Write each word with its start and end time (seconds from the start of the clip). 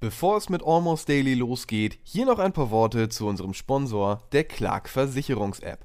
Bevor 0.00 0.36
es 0.36 0.48
mit 0.48 0.62
Almost 0.64 1.08
Daily 1.08 1.34
losgeht, 1.34 1.98
hier 2.04 2.24
noch 2.24 2.38
ein 2.38 2.52
paar 2.52 2.70
Worte 2.70 3.08
zu 3.08 3.26
unserem 3.26 3.52
Sponsor, 3.52 4.22
der 4.30 4.44
Clark 4.44 4.88
Versicherungs-App. 4.88 5.84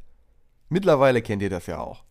Mittlerweile 0.69 1.23
kennt 1.23 1.41
ihr 1.41 1.49
das 1.49 1.65
ja 1.65 1.79
auch. 1.79 2.03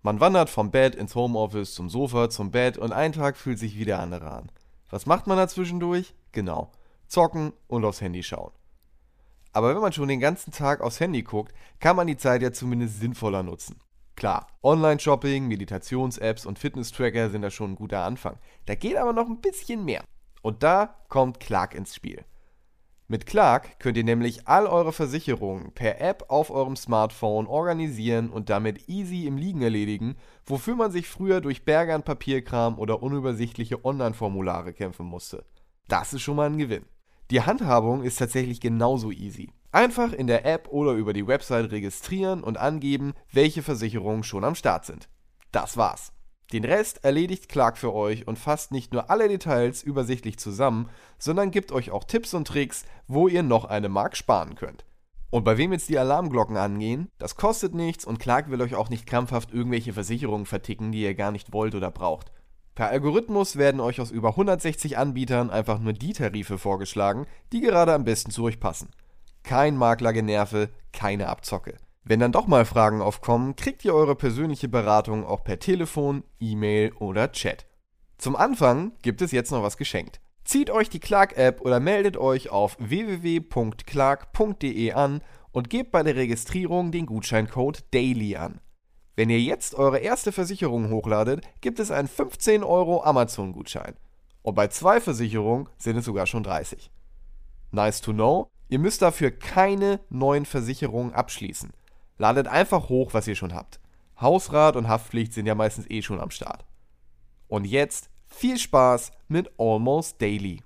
Man 0.00 0.20
wandert 0.20 0.48
vom 0.48 0.70
Bett 0.70 0.94
ins 0.94 1.14
Homeoffice, 1.14 1.74
zum 1.74 1.90
Sofa, 1.90 2.30
zum 2.30 2.50
Bett 2.50 2.78
und 2.78 2.92
ein 2.92 3.12
Tag 3.12 3.36
fühlt 3.36 3.58
sich 3.58 3.78
wie 3.78 3.84
der 3.84 3.98
andere 3.98 4.30
an. 4.30 4.50
Was 4.88 5.04
macht 5.04 5.26
man 5.26 5.36
dazwischendurch? 5.36 6.14
Genau, 6.32 6.72
zocken 7.06 7.52
und 7.66 7.84
aufs 7.84 8.00
Handy 8.00 8.22
schauen. 8.22 8.52
Aber 9.52 9.74
wenn 9.74 9.82
man 9.82 9.92
schon 9.92 10.08
den 10.08 10.20
ganzen 10.20 10.52
Tag 10.52 10.80
aufs 10.80 10.98
Handy 10.98 11.22
guckt, 11.22 11.52
kann 11.78 11.94
man 11.94 12.06
die 12.06 12.16
Zeit 12.16 12.40
ja 12.40 12.52
zumindest 12.52 13.00
sinnvoller 13.00 13.42
nutzen. 13.42 13.78
Klar, 14.16 14.46
Online-Shopping, 14.62 15.46
Meditations-Apps 15.46 16.46
und 16.46 16.58
Fitness-Tracker 16.58 17.28
sind 17.28 17.42
da 17.42 17.50
schon 17.50 17.72
ein 17.72 17.76
guter 17.76 18.02
Anfang. 18.02 18.38
Da 18.64 18.74
geht 18.74 18.96
aber 18.96 19.12
noch 19.12 19.26
ein 19.26 19.42
bisschen 19.42 19.84
mehr. 19.84 20.02
Und 20.42 20.62
da 20.62 20.96
kommt 21.08 21.40
Clark 21.40 21.74
ins 21.74 21.94
Spiel. 21.94 22.24
Mit 23.10 23.26
Clark 23.26 23.80
könnt 23.80 23.96
ihr 23.96 24.04
nämlich 24.04 24.46
all 24.46 24.68
eure 24.68 24.92
Versicherungen 24.92 25.72
per 25.72 26.00
App 26.00 26.26
auf 26.28 26.48
eurem 26.50 26.76
Smartphone 26.76 27.48
organisieren 27.48 28.30
und 28.30 28.50
damit 28.50 28.88
easy 28.88 29.26
im 29.26 29.36
Liegen 29.36 29.62
erledigen, 29.62 30.14
wofür 30.46 30.76
man 30.76 30.92
sich 30.92 31.08
früher 31.08 31.40
durch 31.40 31.64
Berge 31.64 31.92
an 31.92 32.04
Papierkram 32.04 32.78
oder 32.78 33.02
unübersichtliche 33.02 33.84
Online-Formulare 33.84 34.72
kämpfen 34.72 35.06
musste. 35.06 35.44
Das 35.88 36.12
ist 36.12 36.22
schon 36.22 36.36
mal 36.36 36.46
ein 36.46 36.58
Gewinn. 36.58 36.84
Die 37.32 37.40
Handhabung 37.40 38.04
ist 38.04 38.16
tatsächlich 38.16 38.60
genauso 38.60 39.10
easy. 39.10 39.50
Einfach 39.72 40.12
in 40.12 40.28
der 40.28 40.44
App 40.46 40.68
oder 40.70 40.92
über 40.92 41.12
die 41.12 41.26
Website 41.26 41.72
registrieren 41.72 42.44
und 42.44 42.58
angeben, 42.58 43.14
welche 43.32 43.62
Versicherungen 43.62 44.22
schon 44.22 44.44
am 44.44 44.54
Start 44.54 44.84
sind. 44.84 45.08
Das 45.50 45.76
war's. 45.76 46.12
Den 46.52 46.64
Rest 46.64 47.04
erledigt 47.04 47.48
Clark 47.48 47.78
für 47.78 47.94
euch 47.94 48.26
und 48.26 48.38
fasst 48.38 48.72
nicht 48.72 48.92
nur 48.92 49.08
alle 49.08 49.28
Details 49.28 49.84
übersichtlich 49.84 50.38
zusammen, 50.38 50.88
sondern 51.18 51.52
gibt 51.52 51.70
euch 51.70 51.92
auch 51.92 52.02
Tipps 52.02 52.34
und 52.34 52.46
Tricks, 52.48 52.84
wo 53.06 53.28
ihr 53.28 53.44
noch 53.44 53.66
eine 53.66 53.88
Mark 53.88 54.16
sparen 54.16 54.56
könnt. 54.56 54.84
Und 55.30 55.44
bei 55.44 55.56
wem 55.58 55.72
jetzt 55.72 55.88
die 55.88 55.98
Alarmglocken 55.98 56.56
angehen, 56.56 57.08
das 57.18 57.36
kostet 57.36 57.72
nichts 57.72 58.04
und 58.04 58.18
Clark 58.18 58.50
will 58.50 58.60
euch 58.62 58.74
auch 58.74 58.90
nicht 58.90 59.06
krampfhaft 59.06 59.52
irgendwelche 59.52 59.92
Versicherungen 59.92 60.46
verticken, 60.46 60.90
die 60.90 61.02
ihr 61.02 61.14
gar 61.14 61.30
nicht 61.30 61.52
wollt 61.52 61.76
oder 61.76 61.92
braucht. 61.92 62.32
Per 62.74 62.88
Algorithmus 62.88 63.54
werden 63.54 63.80
euch 63.80 64.00
aus 64.00 64.10
über 64.10 64.30
160 64.30 64.98
Anbietern 64.98 65.50
einfach 65.50 65.78
nur 65.78 65.92
die 65.92 66.12
Tarife 66.12 66.58
vorgeschlagen, 66.58 67.26
die 67.52 67.60
gerade 67.60 67.94
am 67.94 68.04
besten 68.04 68.32
zu 68.32 68.42
euch 68.42 68.58
passen. 68.58 68.88
Kein 69.44 69.76
Maklergenerve, 69.76 70.70
keine 70.92 71.28
Abzocke. 71.28 71.76
Wenn 72.02 72.20
dann 72.20 72.32
doch 72.32 72.46
mal 72.46 72.64
Fragen 72.64 73.02
aufkommen, 73.02 73.56
kriegt 73.56 73.84
ihr 73.84 73.94
eure 73.94 74.16
persönliche 74.16 74.68
Beratung 74.68 75.26
auch 75.26 75.44
per 75.44 75.58
Telefon, 75.58 76.24
E-Mail 76.38 76.94
oder 76.94 77.30
Chat. 77.32 77.66
Zum 78.16 78.36
Anfang 78.36 78.92
gibt 79.02 79.20
es 79.22 79.32
jetzt 79.32 79.50
noch 79.50 79.62
was 79.62 79.76
geschenkt. 79.76 80.20
Zieht 80.44 80.70
euch 80.70 80.88
die 80.88 81.00
Clark-App 81.00 81.60
oder 81.60 81.78
meldet 81.78 82.16
euch 82.16 82.48
auf 82.50 82.76
www.clark.de 82.80 84.92
an 84.92 85.20
und 85.52 85.70
gebt 85.70 85.90
bei 85.90 86.02
der 86.02 86.16
Registrierung 86.16 86.90
den 86.90 87.04
Gutscheincode 87.06 87.84
DAILY 87.92 88.36
an. 88.36 88.60
Wenn 89.16 89.28
ihr 89.28 89.40
jetzt 89.40 89.74
eure 89.74 89.98
erste 89.98 90.32
Versicherung 90.32 90.90
hochladet, 90.90 91.46
gibt 91.60 91.78
es 91.78 91.90
einen 91.90 92.08
15 92.08 92.64
Euro 92.64 93.04
Amazon-Gutschein. 93.04 93.96
Und 94.42 94.54
bei 94.54 94.68
zwei 94.68 95.00
Versicherungen 95.00 95.68
sind 95.76 95.98
es 95.98 96.06
sogar 96.06 96.26
schon 96.26 96.42
30. 96.42 96.90
Nice 97.72 98.00
to 98.00 98.12
know, 98.12 98.50
ihr 98.68 98.78
müsst 98.78 99.02
dafür 99.02 99.30
keine 99.30 100.00
neuen 100.08 100.46
Versicherungen 100.46 101.12
abschließen. 101.12 101.72
Ladet 102.20 102.46
einfach 102.48 102.90
hoch, 102.90 103.14
was 103.14 103.26
ihr 103.26 103.34
schon 103.34 103.54
habt. 103.54 103.80
Hausrat 104.20 104.76
und 104.76 104.88
Haftpflicht 104.88 105.32
sind 105.32 105.46
ja 105.46 105.54
meistens 105.54 105.88
eh 105.88 106.02
schon 106.02 106.20
am 106.20 106.30
Start. 106.30 106.66
Und 107.48 107.64
jetzt 107.64 108.10
viel 108.26 108.58
Spaß 108.58 109.10
mit 109.28 109.50
Almost 109.56 110.20
Daily. 110.20 110.60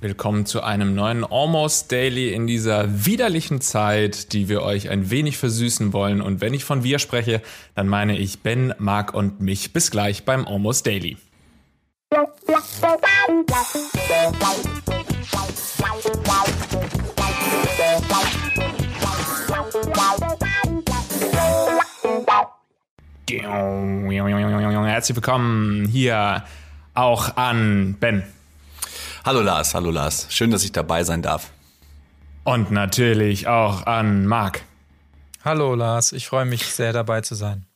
Willkommen 0.00 0.46
zu 0.46 0.64
einem 0.64 0.96
neuen 0.96 1.22
Almost 1.22 1.92
Daily 1.92 2.34
in 2.34 2.48
dieser 2.48 3.06
widerlichen 3.06 3.60
Zeit, 3.60 4.32
die 4.32 4.48
wir 4.48 4.62
euch 4.62 4.90
ein 4.90 5.10
wenig 5.10 5.38
versüßen 5.38 5.92
wollen. 5.92 6.22
Und 6.22 6.40
wenn 6.40 6.52
ich 6.52 6.64
von 6.64 6.82
wir 6.82 6.98
spreche, 6.98 7.40
dann 7.76 7.86
meine 7.86 8.18
ich 8.18 8.40
Ben, 8.40 8.74
Marc 8.78 9.14
und 9.14 9.40
mich. 9.40 9.72
Bis 9.72 9.92
gleich 9.92 10.24
beim 10.24 10.44
Almost 10.44 10.88
Daily. 10.88 11.18
Herzlich 23.38 25.16
willkommen 25.16 25.86
hier 25.86 26.44
auch 26.94 27.36
an 27.36 27.94
Ben. 28.00 28.24
Hallo 29.24 29.40
Lars, 29.40 29.74
hallo 29.74 29.90
Lars. 29.90 30.26
Schön, 30.30 30.50
dass 30.50 30.64
ich 30.64 30.72
dabei 30.72 31.04
sein 31.04 31.22
darf. 31.22 31.50
Und 32.44 32.70
natürlich 32.72 33.46
auch 33.46 33.86
an 33.86 34.26
Marc. 34.26 34.62
Hallo 35.44 35.74
Lars, 35.74 36.12
ich 36.12 36.26
freue 36.26 36.44
mich 36.44 36.66
sehr 36.66 36.92
dabei 36.92 37.20
zu 37.20 37.34
sein. 37.34 37.66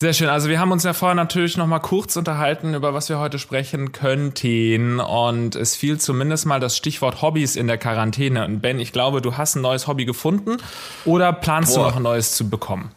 Sehr 0.00 0.14
schön. 0.14 0.28
Also 0.28 0.48
wir 0.48 0.58
haben 0.58 0.72
uns 0.72 0.82
ja 0.82 0.94
vorher 0.94 1.14
natürlich 1.14 1.56
noch 1.56 1.68
mal 1.68 1.78
kurz 1.78 2.16
unterhalten, 2.16 2.74
über 2.74 2.92
was 2.92 3.08
wir 3.08 3.20
heute 3.20 3.38
sprechen 3.38 3.92
könnten. 3.92 4.98
Und 4.98 5.54
es 5.54 5.76
fiel 5.76 6.00
zumindest 6.00 6.46
mal 6.46 6.58
das 6.58 6.76
Stichwort 6.76 7.22
Hobbys 7.22 7.54
in 7.54 7.68
der 7.68 7.78
Quarantäne. 7.78 8.44
Und 8.44 8.60
Ben, 8.62 8.80
ich 8.80 8.92
glaube, 8.92 9.20
du 9.20 9.36
hast 9.36 9.54
ein 9.54 9.62
neues 9.62 9.86
Hobby 9.86 10.04
gefunden 10.04 10.56
oder 11.04 11.32
planst 11.32 11.76
Boah. 11.76 11.82
du 11.82 11.88
noch 11.90 11.96
ein 11.98 12.02
neues 12.02 12.34
zu 12.34 12.50
bekommen? 12.50 12.90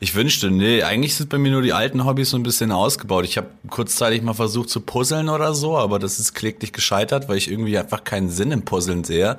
Ich 0.00 0.14
wünschte, 0.14 0.50
nee, 0.50 0.82
eigentlich 0.82 1.16
sind 1.16 1.28
bei 1.28 1.38
mir 1.38 1.50
nur 1.50 1.62
die 1.62 1.72
alten 1.72 2.04
Hobbys 2.04 2.30
so 2.30 2.36
ein 2.36 2.42
bisschen 2.42 2.72
ausgebaut. 2.72 3.24
Ich 3.24 3.36
habe 3.36 3.48
kurzzeitig 3.68 4.22
mal 4.22 4.34
versucht 4.34 4.70
zu 4.70 4.80
puzzeln 4.80 5.28
oder 5.28 5.54
so, 5.54 5.76
aber 5.76 5.98
das 5.98 6.20
ist 6.20 6.34
kläglich 6.34 6.72
gescheitert, 6.72 7.28
weil 7.28 7.36
ich 7.36 7.50
irgendwie 7.50 7.76
einfach 7.78 8.04
keinen 8.04 8.30
Sinn 8.30 8.52
im 8.52 8.64
Puzzeln 8.64 9.04
sehe. 9.04 9.38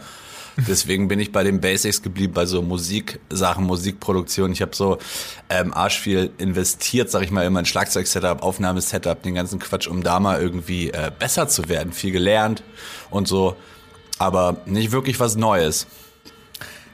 Deswegen 0.68 1.08
bin 1.08 1.20
ich 1.20 1.32
bei 1.32 1.44
den 1.44 1.62
Basics 1.62 2.02
geblieben, 2.02 2.34
bei 2.34 2.48
so 2.48 2.64
Musiksachen, 2.64 3.64
Musikproduktion. 3.64 4.52
Ich 4.52 4.62
habe 4.62 4.76
so 4.76 4.98
ähm, 5.50 5.72
arsch 5.72 6.00
viel 6.00 6.32
investiert, 6.40 7.12
sag 7.12 7.22
ich 7.22 7.30
mal, 7.30 7.46
in 7.46 7.54
mein 7.54 7.66
Schlagzeug-Setup, 7.66 8.42
Aufnahmesetup, 8.42 9.22
den 9.22 9.36
ganzen 9.36 9.60
Quatsch, 9.60 9.88
um 9.88 10.02
da 10.02 10.20
mal 10.20 10.42
irgendwie 10.42 10.90
äh, 10.90 11.12
besser 11.18 11.48
zu 11.48 11.70
werden. 11.70 11.94
Viel 11.94 12.12
gelernt 12.12 12.64
und 13.12 13.28
so, 13.28 13.56
aber 14.18 14.58
nicht 14.66 14.92
wirklich 14.92 15.20
was 15.20 15.36
Neues. 15.36 15.86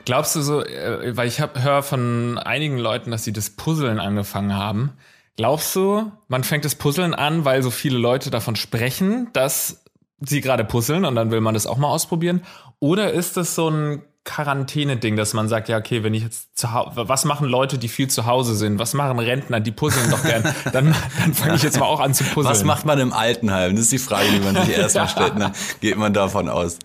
Glaubst 0.05 0.35
du 0.35 0.41
so, 0.41 0.63
äh, 0.63 1.15
weil 1.15 1.27
ich 1.27 1.39
höre 1.39 1.83
von 1.83 2.37
einigen 2.37 2.77
Leuten, 2.77 3.11
dass 3.11 3.23
sie 3.23 3.33
das 3.33 3.49
Puzzeln 3.51 3.99
angefangen 3.99 4.55
haben. 4.55 4.93
Glaubst 5.35 5.75
du, 5.75 6.11
man 6.27 6.43
fängt 6.43 6.65
das 6.65 6.75
Puzzeln 6.75 7.13
an, 7.13 7.45
weil 7.45 7.63
so 7.63 7.71
viele 7.71 7.97
Leute 7.97 8.29
davon 8.29 8.55
sprechen, 8.55 9.29
dass 9.33 9.83
sie 10.19 10.41
gerade 10.41 10.63
puzzeln 10.63 11.05
und 11.05 11.15
dann 11.15 11.31
will 11.31 11.41
man 11.41 11.53
das 11.53 11.65
auch 11.65 11.77
mal 11.77 11.87
ausprobieren? 11.87 12.41
Oder 12.79 13.11
ist 13.13 13.37
das 13.37 13.55
so 13.55 13.69
ein 13.69 14.03
Quarantäne-Ding, 14.25 15.17
dass 15.17 15.33
man 15.33 15.49
sagt, 15.49 15.67
ja, 15.67 15.77
okay, 15.77 16.03
wenn 16.03 16.13
ich 16.13 16.23
jetzt 16.23 16.57
zu 16.57 16.71
Hause, 16.71 17.09
was 17.09 17.25
machen 17.25 17.47
Leute, 17.47 17.77
die 17.77 17.89
viel 17.89 18.09
zu 18.09 18.25
Hause 18.25 18.55
sind? 18.55 18.79
Was 18.79 18.93
machen 18.93 19.19
Rentner, 19.19 19.59
die 19.59 19.71
puzzeln 19.71 20.09
doch 20.11 20.23
gern? 20.23 20.43
Dann, 20.71 20.95
dann 21.19 21.33
fange 21.33 21.55
ich 21.55 21.63
jetzt 21.63 21.79
mal 21.79 21.85
auch 21.85 21.99
an 21.99 22.13
zu 22.13 22.23
puzzeln. 22.23 22.45
Was 22.45 22.63
macht 22.63 22.85
man 22.85 22.99
im 22.99 23.11
Altenheim? 23.11 23.75
Das 23.75 23.85
ist 23.85 23.91
die 23.91 23.97
Frage, 23.97 24.29
die 24.31 24.39
man 24.39 24.55
sich 24.63 24.69
erstmal 24.77 25.09
stellt. 25.09 25.35
Ne? 25.35 25.51
Geht 25.81 25.97
man 25.97 26.13
davon 26.13 26.47
aus. 26.47 26.79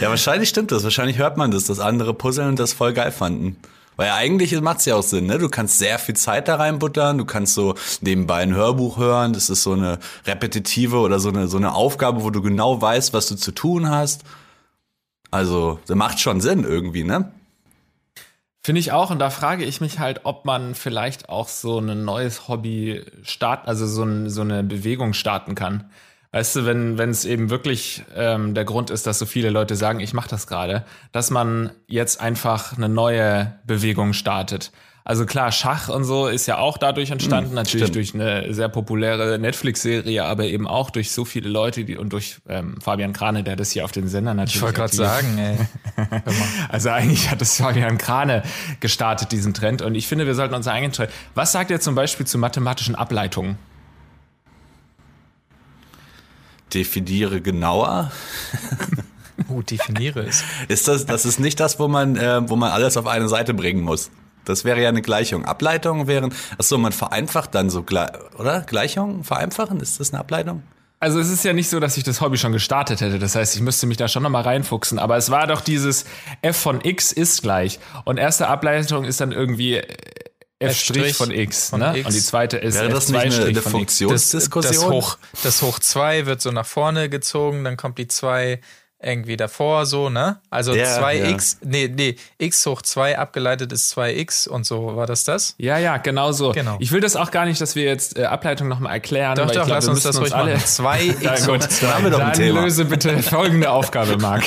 Ja, 0.00 0.08
wahrscheinlich 0.08 0.48
stimmt 0.48 0.72
das. 0.72 0.84
Wahrscheinlich 0.84 1.18
hört 1.18 1.36
man 1.36 1.50
das, 1.50 1.64
dass 1.64 1.80
andere 1.80 2.14
puzzeln 2.14 2.48
und 2.48 2.58
das 2.58 2.72
voll 2.72 2.92
geil 2.92 3.12
fanden. 3.12 3.56
Weil 3.96 4.10
eigentlich 4.10 4.60
macht 4.60 4.78
es 4.78 4.86
ja 4.86 4.96
auch 4.96 5.02
Sinn, 5.02 5.26
ne? 5.26 5.38
Du 5.38 5.48
kannst 5.48 5.78
sehr 5.78 5.98
viel 5.98 6.16
Zeit 6.16 6.48
da 6.48 6.56
reinbuttern, 6.56 7.18
du 7.18 7.24
kannst 7.24 7.54
so 7.54 7.74
nebenbei 8.00 8.42
ein 8.42 8.54
Hörbuch 8.54 8.98
hören, 8.98 9.32
das 9.32 9.50
ist 9.50 9.62
so 9.62 9.72
eine 9.72 9.98
repetitive 10.26 10.96
oder 10.98 11.20
so 11.20 11.28
eine, 11.28 11.46
so 11.46 11.58
eine 11.58 11.74
Aufgabe, 11.74 12.24
wo 12.24 12.30
du 12.30 12.42
genau 12.42 12.80
weißt, 12.80 13.12
was 13.12 13.28
du 13.28 13.36
zu 13.36 13.52
tun 13.52 13.88
hast. 13.88 14.24
Also, 15.30 15.78
das 15.86 15.96
macht 15.96 16.20
schon 16.20 16.40
Sinn 16.40 16.64
irgendwie, 16.64 17.04
ne? 17.04 17.32
Finde 18.62 18.80
ich 18.80 18.92
auch, 18.92 19.10
und 19.10 19.18
da 19.18 19.30
frage 19.30 19.64
ich 19.64 19.80
mich 19.80 19.98
halt, 19.98 20.22
ob 20.24 20.44
man 20.44 20.74
vielleicht 20.74 21.28
auch 21.28 21.48
so 21.48 21.78
ein 21.78 22.04
neues 22.04 22.48
Hobby 22.48 23.04
starten, 23.22 23.68
also 23.68 23.86
so, 23.86 24.04
ein, 24.04 24.30
so 24.30 24.40
eine 24.40 24.64
Bewegung 24.64 25.12
starten 25.12 25.54
kann. 25.54 25.90
Weißt 26.34 26.56
du, 26.56 26.66
wenn 26.66 26.98
wenn 26.98 27.10
es 27.10 27.24
eben 27.24 27.48
wirklich 27.48 28.02
ähm, 28.16 28.54
der 28.54 28.64
Grund 28.64 28.90
ist, 28.90 29.06
dass 29.06 29.20
so 29.20 29.24
viele 29.24 29.50
Leute 29.50 29.76
sagen, 29.76 30.00
ich 30.00 30.14
mache 30.14 30.28
das 30.28 30.48
gerade, 30.48 30.84
dass 31.12 31.30
man 31.30 31.70
jetzt 31.86 32.20
einfach 32.20 32.76
eine 32.76 32.88
neue 32.88 33.54
Bewegung 33.64 34.14
startet. 34.14 34.72
Also 35.04 35.26
klar, 35.26 35.52
Schach 35.52 35.88
und 35.88 36.02
so 36.02 36.26
ist 36.26 36.46
ja 36.46 36.58
auch 36.58 36.76
dadurch 36.76 37.12
entstanden, 37.12 37.50
hm, 37.50 37.54
natürlich 37.54 37.86
stimmt. 37.86 37.94
durch 37.94 38.14
eine 38.14 38.52
sehr 38.52 38.68
populäre 38.68 39.38
Netflix-Serie, 39.38 40.24
aber 40.24 40.46
eben 40.46 40.66
auch 40.66 40.90
durch 40.90 41.12
so 41.12 41.24
viele 41.24 41.48
Leute 41.48 41.84
die, 41.84 41.96
und 41.96 42.12
durch 42.12 42.38
ähm, 42.48 42.80
Fabian 42.80 43.12
Krane, 43.12 43.44
der 43.44 43.54
das 43.54 43.70
hier 43.70 43.84
auf 43.84 43.92
den 43.92 44.08
Sender 44.08 44.34
natürlich. 44.34 44.56
Ich 44.56 44.62
wollte 44.62 44.78
gerade 44.78 44.96
sagen, 44.96 45.38
ey. 45.38 45.56
also 46.68 46.88
eigentlich 46.90 47.30
hat 47.30 47.42
es 47.42 47.58
Fabian 47.58 47.96
Krane 47.96 48.42
gestartet, 48.80 49.30
diesen 49.30 49.54
Trend. 49.54 49.82
Und 49.82 49.94
ich 49.94 50.08
finde, 50.08 50.26
wir 50.26 50.34
sollten 50.34 50.54
uns 50.54 50.66
Trend. 50.66 51.12
Was 51.36 51.52
sagt 51.52 51.70
ihr 51.70 51.78
zum 51.78 51.94
Beispiel 51.94 52.26
zu 52.26 52.38
mathematischen 52.38 52.96
Ableitungen? 52.96 53.56
Definiere 56.74 57.40
genauer. 57.40 58.10
Oh, 59.48 59.62
definiere 59.62 60.20
es. 60.20 60.44
Ist 60.68 60.86
das, 60.86 61.06
das 61.06 61.24
ist 61.24 61.40
nicht 61.40 61.58
das, 61.58 61.80
wo 61.80 61.88
man, 61.88 62.14
äh, 62.14 62.48
wo 62.48 62.54
man 62.54 62.70
alles 62.70 62.96
auf 62.96 63.08
eine 63.08 63.28
Seite 63.28 63.52
bringen 63.52 63.82
muss. 63.82 64.12
Das 64.44 64.64
wäre 64.64 64.80
ja 64.80 64.88
eine 64.88 65.02
Gleichung. 65.02 65.44
Ableitungen 65.44 66.06
wären, 66.06 66.32
achso, 66.56 66.78
man 66.78 66.92
vereinfacht 66.92 67.52
dann 67.52 67.68
so, 67.68 67.84
oder? 68.38 68.60
Gleichungen 68.60 69.24
vereinfachen? 69.24 69.80
Ist 69.80 69.98
das 69.98 70.12
eine 70.12 70.20
Ableitung? 70.20 70.62
also 71.04 71.20
es 71.20 71.28
ist 71.28 71.44
ja 71.44 71.52
nicht 71.52 71.68
so, 71.68 71.80
dass 71.80 71.98
ich 71.98 72.02
das 72.02 72.22
Hobby 72.22 72.38
schon 72.38 72.52
gestartet 72.52 73.02
hätte. 73.02 73.18
Das 73.18 73.34
heißt, 73.34 73.54
ich 73.54 73.60
müsste 73.60 73.86
mich 73.86 73.98
da 73.98 74.08
schon 74.08 74.22
nochmal 74.22 74.42
reinfuchsen. 74.42 74.98
Aber 74.98 75.18
es 75.18 75.30
war 75.30 75.46
doch 75.46 75.60
dieses 75.60 76.06
F 76.40 76.56
von 76.56 76.80
X 76.82 77.12
ist 77.12 77.42
gleich. 77.42 77.78
Und 78.04 78.16
erste 78.16 78.48
Ableitung 78.48 79.04
ist 79.04 79.20
dann 79.20 79.30
irgendwie 79.30 79.82
F' 80.60 81.16
von 81.16 81.30
X, 81.30 81.70
von 81.70 81.80
ne? 81.80 81.98
X. 81.98 82.06
Und 82.06 82.14
die 82.14 82.20
zweite 82.20 82.56
ist 82.58 82.74
Wäre 82.74 82.88
das 82.88 83.08
nicht 83.08 83.20
eine, 83.20 83.34
F2' 83.34 83.40
eine 83.40 83.48
X. 83.48 83.54
Das, 83.54 83.64
das, 83.64 83.72
Funktionsdiskussion? 83.72 84.92
Hoch, 84.92 85.18
das 85.42 85.62
Hoch 85.62 85.78
2 85.78 86.26
wird 86.26 86.40
so 86.40 86.50
nach 86.52 86.66
vorne 86.66 87.08
gezogen, 87.08 87.64
dann 87.64 87.76
kommt 87.76 87.98
die 87.98 88.08
2 88.08 88.60
irgendwie 89.04 89.36
davor, 89.36 89.86
so, 89.86 90.08
ne? 90.08 90.40
Also 90.50 90.74
Ja, 90.74 90.98
2x, 90.98 91.58
nee, 91.62 91.92
nee, 91.94 92.16
x 92.38 92.64
hoch 92.64 92.80
2 92.80 93.18
abgeleitet 93.18 93.70
ist 93.72 93.96
2x 93.96 94.48
und 94.48 94.64
so, 94.64 94.96
war 94.96 95.06
das 95.06 95.24
das? 95.24 95.54
Ja, 95.58 95.78
ja, 95.78 95.98
genau 95.98 96.32
so. 96.32 96.52
Genau. 96.52 96.76
Ich 96.80 96.90
will 96.90 97.00
das 97.00 97.14
auch 97.14 97.30
gar 97.30 97.44
nicht, 97.44 97.60
dass 97.60 97.76
wir 97.76 97.84
jetzt 97.84 98.18
äh, 98.18 98.24
Ableitung 98.24 98.68
nochmal 98.68 98.94
erklären. 98.94 99.36
Doch, 99.36 99.44
weil 99.44 99.50
ich 99.50 99.56
doch, 99.58 99.66
glaub, 99.66 99.76
lass 99.76 99.86
wir 99.86 99.90
uns 99.92 100.02
das 100.04 100.18
ruhig 100.20 100.34
alle 100.34 100.54
machen. 100.54 100.64
2x 100.66 101.22
Ja, 101.22 101.36
hoch 101.38 101.46
gut, 101.46 101.62
2. 101.64 101.86
haben 101.88 102.04
wir 102.04 102.10
doch 102.10 102.18
ein 102.20 102.26
Dann 102.26 102.32
Thema. 102.32 102.62
löse 102.62 102.84
bitte 102.86 103.22
folgende 103.22 103.70
Aufgabe, 103.70 104.16
Marc. 104.16 104.44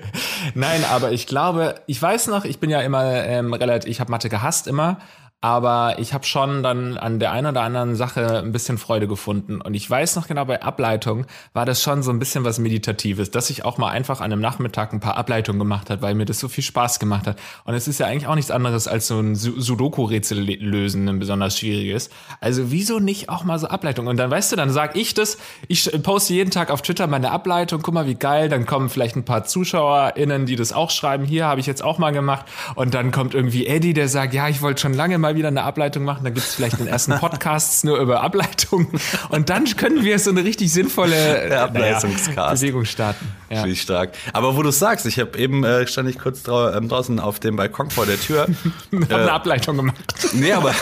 Nein, 0.54 0.84
aber 0.90 1.12
ich 1.12 1.26
glaube, 1.26 1.76
ich 1.86 2.00
weiß 2.02 2.26
noch, 2.28 2.44
ich 2.44 2.58
bin 2.58 2.70
ja 2.70 2.80
immer 2.80 3.24
ähm, 3.24 3.52
relativ, 3.54 3.88
ich 3.88 4.00
habe 4.00 4.10
Mathe 4.10 4.28
gehasst 4.28 4.66
immer, 4.66 4.98
aber 5.42 5.98
ich 5.98 6.12
habe 6.12 6.24
schon 6.24 6.62
dann 6.62 6.98
an 6.98 7.18
der 7.18 7.32
einen 7.32 7.46
oder 7.46 7.62
anderen 7.62 7.96
Sache 7.96 8.40
ein 8.40 8.52
bisschen 8.52 8.76
Freude 8.76 9.08
gefunden. 9.08 9.62
Und 9.62 9.72
ich 9.72 9.88
weiß 9.88 10.16
noch 10.16 10.28
genau, 10.28 10.44
bei 10.44 10.62
Ableitung 10.62 11.24
war 11.54 11.64
das 11.64 11.82
schon 11.82 12.02
so 12.02 12.10
ein 12.10 12.18
bisschen 12.18 12.44
was 12.44 12.58
Meditatives, 12.58 13.30
dass 13.30 13.48
ich 13.48 13.64
auch 13.64 13.78
mal 13.78 13.88
einfach 13.88 14.20
an 14.20 14.32
einem 14.32 14.42
Nachmittag 14.42 14.92
ein 14.92 15.00
paar 15.00 15.16
Ableitungen 15.16 15.58
gemacht 15.58 15.88
hat, 15.88 16.02
weil 16.02 16.14
mir 16.14 16.26
das 16.26 16.40
so 16.40 16.48
viel 16.48 16.62
Spaß 16.62 16.98
gemacht 16.98 17.26
hat. 17.26 17.38
Und 17.64 17.72
es 17.72 17.88
ist 17.88 18.00
ja 18.00 18.06
eigentlich 18.06 18.26
auch 18.26 18.34
nichts 18.34 18.50
anderes 18.50 18.86
als 18.86 19.06
so 19.06 19.18
ein 19.18 19.34
Su- 19.34 19.58
Sudoku-Rätsel 19.58 20.40
lösen, 20.60 21.08
ein 21.08 21.18
besonders 21.18 21.58
schwieriges. 21.58 22.10
Also 22.40 22.70
wieso 22.70 22.98
nicht 22.98 23.30
auch 23.30 23.44
mal 23.44 23.58
so 23.58 23.68
Ableitung? 23.68 24.08
Und 24.08 24.18
dann 24.18 24.30
weißt 24.30 24.52
du, 24.52 24.56
dann 24.56 24.68
sag 24.70 24.94
ich 24.94 25.14
das, 25.14 25.38
ich 25.68 25.90
poste 26.02 26.34
jeden 26.34 26.50
Tag 26.50 26.70
auf 26.70 26.82
Twitter 26.82 27.06
meine 27.06 27.30
Ableitung, 27.30 27.80
guck 27.80 27.94
mal 27.94 28.06
wie 28.06 28.14
geil, 28.14 28.50
dann 28.50 28.66
kommen 28.66 28.90
vielleicht 28.90 29.16
ein 29.16 29.24
paar 29.24 29.44
ZuschauerInnen, 29.44 30.44
die 30.44 30.56
das 30.56 30.74
auch 30.74 30.90
schreiben, 30.90 31.24
hier 31.24 31.46
habe 31.46 31.60
ich 31.60 31.66
jetzt 31.66 31.82
auch 31.82 31.96
mal 31.96 32.10
gemacht. 32.10 32.44
Und 32.74 32.92
dann 32.92 33.10
kommt 33.10 33.32
irgendwie 33.32 33.66
Eddie, 33.66 33.94
der 33.94 34.08
sagt, 34.08 34.34
ja, 34.34 34.46
ich 34.48 34.60
wollte 34.60 34.82
schon 34.82 34.92
lange 34.92 35.16
mal 35.16 35.29
wieder 35.34 35.48
eine 35.48 35.62
Ableitung 35.62 36.04
machen. 36.04 36.24
Dann 36.24 36.34
gibt's 36.34 36.54
vielleicht 36.54 36.78
den 36.78 36.86
ersten 36.86 37.18
Podcasts 37.18 37.84
nur 37.84 37.98
über 37.98 38.22
Ableitung. 38.22 38.88
Und 39.28 39.50
dann 39.50 39.64
können 39.76 40.04
wir 40.04 40.18
so 40.18 40.30
eine 40.30 40.44
richtig 40.44 40.72
sinnvolle 40.72 41.48
naja, 41.48 41.66
Bewegung 41.66 42.84
starten. 42.84 43.26
Ja. 43.50 43.66
Ich 43.66 43.82
stark. 43.82 44.12
Aber 44.32 44.56
wo 44.56 44.62
du 44.62 44.70
sagst, 44.70 45.06
ich 45.06 45.18
habe 45.18 45.36
eben 45.36 45.64
äh, 45.64 45.86
stand 45.86 46.08
ich 46.08 46.18
kurz 46.18 46.44
drau 46.44 46.70
ähm, 46.70 46.88
draußen 46.88 47.18
auf 47.18 47.40
dem 47.40 47.56
Balkon 47.56 47.90
vor 47.90 48.06
der 48.06 48.18
Tür. 48.20 48.46
Hab 48.92 49.12
eine 49.12 49.32
Ableitung 49.32 49.76
gemacht. 49.76 49.96
nee, 50.34 50.52
aber 50.52 50.72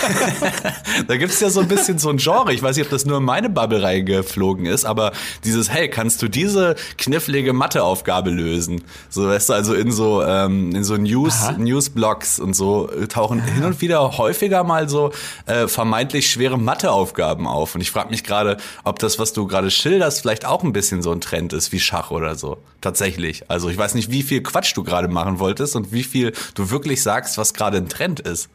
da 1.08 1.16
gibt's 1.16 1.40
ja 1.40 1.48
so 1.48 1.60
ein 1.60 1.68
bisschen 1.68 1.98
so 1.98 2.10
ein 2.10 2.18
Genre. 2.18 2.52
Ich 2.52 2.62
weiß 2.62 2.76
nicht, 2.76 2.84
ob 2.84 2.90
das 2.90 3.06
nur 3.06 3.18
in 3.18 3.24
meine 3.24 3.48
Bubble 3.48 3.82
reingeflogen 3.82 4.66
ist, 4.66 4.84
aber 4.84 5.12
dieses, 5.44 5.70
hey, 5.70 5.88
kannst 5.88 6.20
du 6.20 6.28
diese 6.28 6.76
knifflige 6.98 7.54
Matheaufgabe 7.54 8.30
lösen? 8.30 8.82
So, 9.08 9.28
weißt 9.28 9.48
du, 9.48 9.52
also 9.54 9.74
in 9.74 9.90
so, 9.90 10.22
ähm, 10.22 10.74
in 10.74 10.84
so 10.84 10.96
News, 10.96 11.44
Aha. 11.44 11.52
Newsblogs 11.52 12.38
und 12.38 12.54
so 12.54 12.90
äh, 12.90 13.06
tauchen 13.06 13.42
hin 13.42 13.64
und 13.64 13.80
wieder 13.80 14.18
häufiger 14.38 14.62
mal 14.64 14.88
so 14.88 15.10
äh, 15.46 15.66
vermeintlich 15.66 16.30
schwere 16.30 16.58
Matheaufgaben 16.58 17.46
auf. 17.46 17.74
Und 17.74 17.80
ich 17.80 17.90
frage 17.90 18.10
mich 18.10 18.22
gerade, 18.24 18.56
ob 18.84 18.98
das, 19.00 19.18
was 19.18 19.32
du 19.32 19.46
gerade 19.46 19.70
schilderst, 19.70 20.20
vielleicht 20.20 20.44
auch 20.46 20.62
ein 20.62 20.72
bisschen 20.72 21.02
so 21.02 21.10
ein 21.12 21.20
Trend 21.20 21.52
ist 21.52 21.72
wie 21.72 21.80
Schach 21.80 22.10
oder 22.10 22.36
so. 22.36 22.58
Tatsächlich. 22.80 23.42
Also 23.50 23.68
ich 23.68 23.76
weiß 23.76 23.94
nicht, 23.94 24.10
wie 24.12 24.22
viel 24.22 24.42
Quatsch 24.42 24.76
du 24.76 24.84
gerade 24.84 25.08
machen 25.08 25.38
wolltest 25.40 25.74
und 25.76 25.92
wie 25.92 26.04
viel 26.04 26.32
du 26.54 26.70
wirklich 26.70 27.02
sagst, 27.02 27.36
was 27.38 27.52
gerade 27.52 27.78
ein 27.78 27.88
Trend 27.88 28.20
ist. 28.20 28.48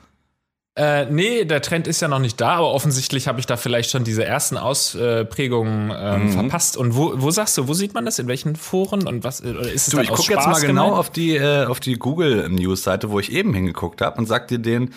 Äh, 0.75 1.05
nee, 1.05 1.45
der 1.45 1.61
Trend 1.61 1.85
ist 1.87 2.01
ja 2.01 2.07
noch 2.07 2.17
nicht 2.17 2.41
da, 2.41 2.53
aber 2.55 2.71
offensichtlich 2.71 3.27
habe 3.27 3.39
ich 3.39 3.45
da 3.45 3.57
vielleicht 3.57 3.91
schon 3.91 4.03
diese 4.03 4.25
ersten 4.25 4.57
Ausprägungen 4.57 5.93
ähm, 5.95 6.23
Mhm. 6.25 6.31
verpasst. 6.31 6.77
Und 6.77 6.95
wo, 6.95 7.13
wo 7.17 7.29
sagst 7.29 7.55
du, 7.59 7.67
wo 7.67 7.75
sieht 7.75 7.93
man 7.93 8.05
das? 8.05 8.17
In 8.17 8.27
welchen 8.27 8.55
Foren? 8.55 9.05
Und 9.07 9.23
was 9.23 9.43
oder 9.43 9.59
ist 9.71 9.87
es 9.87 9.93
Du, 9.93 9.99
ich 9.99 10.09
gucke 10.09 10.33
jetzt 10.33 10.47
mal 10.47 10.59
genau 10.61 10.85
gemeint? 10.85 10.97
auf 10.99 11.09
die, 11.11 11.35
äh, 11.35 11.65
auf 11.65 11.79
die 11.79 11.93
Google 11.93 12.49
News-Seite, 12.49 13.11
wo 13.11 13.19
ich 13.19 13.31
eben 13.31 13.53
hingeguckt 13.53 14.01
habe 14.01 14.17
und 14.17 14.25
sag 14.25 14.47
dir 14.47 14.57
den, 14.57 14.95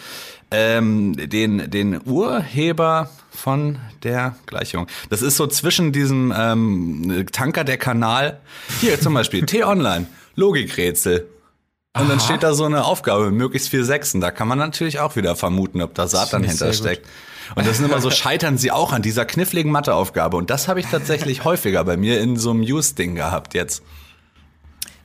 ähm, 0.51 1.15
den, 1.17 1.71
den 1.71 2.01
Urheber 2.05 3.11
von 3.31 3.79
der 4.03 4.37
Gleichung. 4.47 4.87
Das 5.11 5.23
ist 5.23 5.37
so 5.37 5.47
zwischen 5.47 5.93
diesem 5.93 6.33
ähm, 6.37 7.27
Tanker 7.33 7.65
der 7.65 7.77
Kanal. 7.77 8.41
Hier 8.81 9.01
zum 9.01 9.15
Beispiel 9.15 9.45
T-Online, 9.47 10.07
Logikrätsel. 10.35 11.29
Und 11.99 12.11
dann 12.11 12.19
Aha. 12.19 12.25
steht 12.27 12.43
da 12.43 12.53
so 12.53 12.65
eine 12.65 12.85
Aufgabe, 12.85 13.31
möglichst 13.31 13.71
viel 13.71 13.85
Sechsen. 13.85 14.21
Da 14.21 14.31
kann 14.31 14.49
man 14.49 14.59
natürlich 14.59 15.01
auch 15.01 15.17
wieder 15.17 15.35
vermuten, 15.35 15.81
ob 15.81 15.95
da 15.95 16.07
Satan 16.07 16.45
hintersteckt. 16.45 17.07
Und 17.55 17.67
das 17.67 17.79
sind 17.79 17.87
immer 17.87 18.01
so, 18.01 18.11
scheitern 18.13 18.59
sie 18.59 18.71
auch 18.71 18.93
an 18.93 19.03
dieser 19.03 19.25
kniffligen 19.25 19.73
Matheaufgabe. 19.73 20.37
Und 20.37 20.51
das 20.51 20.69
habe 20.69 20.81
ich 20.81 20.87
tatsächlich 20.87 21.45
häufiger 21.45 21.85
bei 21.85 21.97
mir 21.97 22.21
in 22.21 22.37
so 22.37 22.51
einem 22.51 22.61
News-Ding 22.61 23.15
gehabt 23.15 23.55
jetzt. 23.55 23.83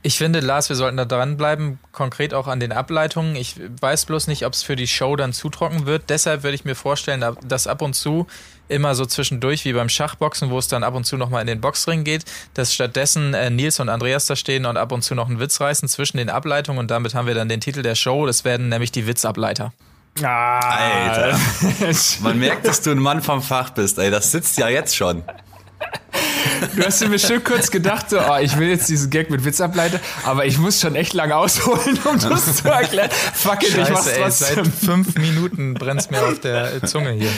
Ich 0.04 0.18
finde, 0.18 0.40
Lars, 0.40 0.68
wir 0.68 0.74
sollten 0.74 0.96
da 0.96 1.04
dranbleiben, 1.04 1.78
konkret 1.92 2.34
auch 2.34 2.48
an 2.48 2.58
den 2.58 2.72
Ableitungen. 2.72 3.36
Ich 3.36 3.54
weiß 3.80 4.06
bloß 4.06 4.26
nicht, 4.26 4.44
ob 4.44 4.52
es 4.52 4.64
für 4.64 4.74
die 4.74 4.88
Show 4.88 5.14
dann 5.14 5.32
zu 5.32 5.48
trocken 5.48 5.86
wird. 5.86 6.10
Deshalb 6.10 6.42
würde 6.42 6.56
ich 6.56 6.64
mir 6.64 6.74
vorstellen, 6.74 7.24
dass 7.44 7.68
ab 7.68 7.82
und 7.82 7.94
zu 7.94 8.26
immer 8.68 8.96
so 8.96 9.06
zwischendurch 9.06 9.64
wie 9.64 9.72
beim 9.72 9.88
Schachboxen, 9.88 10.50
wo 10.50 10.58
es 10.58 10.66
dann 10.66 10.82
ab 10.82 10.94
und 10.94 11.04
zu 11.04 11.16
nochmal 11.16 11.42
in 11.42 11.46
den 11.46 11.60
Boxring 11.60 12.02
geht, 12.02 12.24
dass 12.54 12.74
stattdessen 12.74 13.32
äh, 13.34 13.50
Nils 13.50 13.78
und 13.78 13.88
Andreas 13.88 14.26
da 14.26 14.34
stehen 14.34 14.66
und 14.66 14.76
ab 14.76 14.90
und 14.90 15.02
zu 15.02 15.14
noch 15.14 15.28
einen 15.28 15.38
Witz 15.38 15.60
reißen 15.60 15.88
zwischen 15.88 16.16
den 16.16 16.30
Ableitungen 16.30 16.80
und 16.80 16.90
damit 16.90 17.14
haben 17.14 17.28
wir 17.28 17.34
dann 17.34 17.48
den 17.48 17.60
Titel 17.60 17.82
der 17.82 17.94
Show. 17.94 18.26
Das 18.26 18.44
werden 18.44 18.70
nämlich 18.70 18.90
die 18.90 19.06
Witzableiter. 19.06 19.72
Ah, 20.20 20.58
Alter. 20.58 21.38
Man 22.20 22.38
merkt, 22.38 22.66
dass 22.66 22.82
du 22.82 22.90
ein 22.90 22.98
Mann 22.98 23.22
vom 23.22 23.40
Fach 23.40 23.70
bist, 23.70 23.98
ey. 23.98 24.10
Das 24.10 24.32
sitzt 24.32 24.58
ja 24.58 24.68
jetzt 24.68 24.96
schon. 24.96 25.22
Du 26.76 26.82
hast 26.84 27.00
dir 27.00 27.08
bestimmt 27.08 27.44
kurz 27.44 27.70
gedacht, 27.70 28.10
so, 28.10 28.18
oh, 28.20 28.36
ich 28.40 28.58
will 28.58 28.68
jetzt 28.68 28.88
diesen 28.88 29.10
Gag 29.10 29.30
mit 29.30 29.44
Witz 29.44 29.60
ableiten, 29.60 29.98
aber 30.24 30.46
ich 30.46 30.58
muss 30.58 30.80
schon 30.80 30.94
echt 30.94 31.12
lange 31.14 31.36
ausholen, 31.36 31.98
um 32.04 32.18
das 32.18 32.56
zu 32.56 32.68
erklären. 32.68 33.10
Fuck 33.34 33.62
it, 33.62 33.76
ich 33.76 33.90
mach's 33.90 34.06
ey, 34.06 34.30
seit 34.30 34.66
fünf 34.66 35.16
Minuten 35.16 35.74
brennt's 35.74 36.10
mir 36.10 36.22
auf 36.22 36.40
der 36.40 36.82
Zunge 36.84 37.12
hier. 37.12 37.30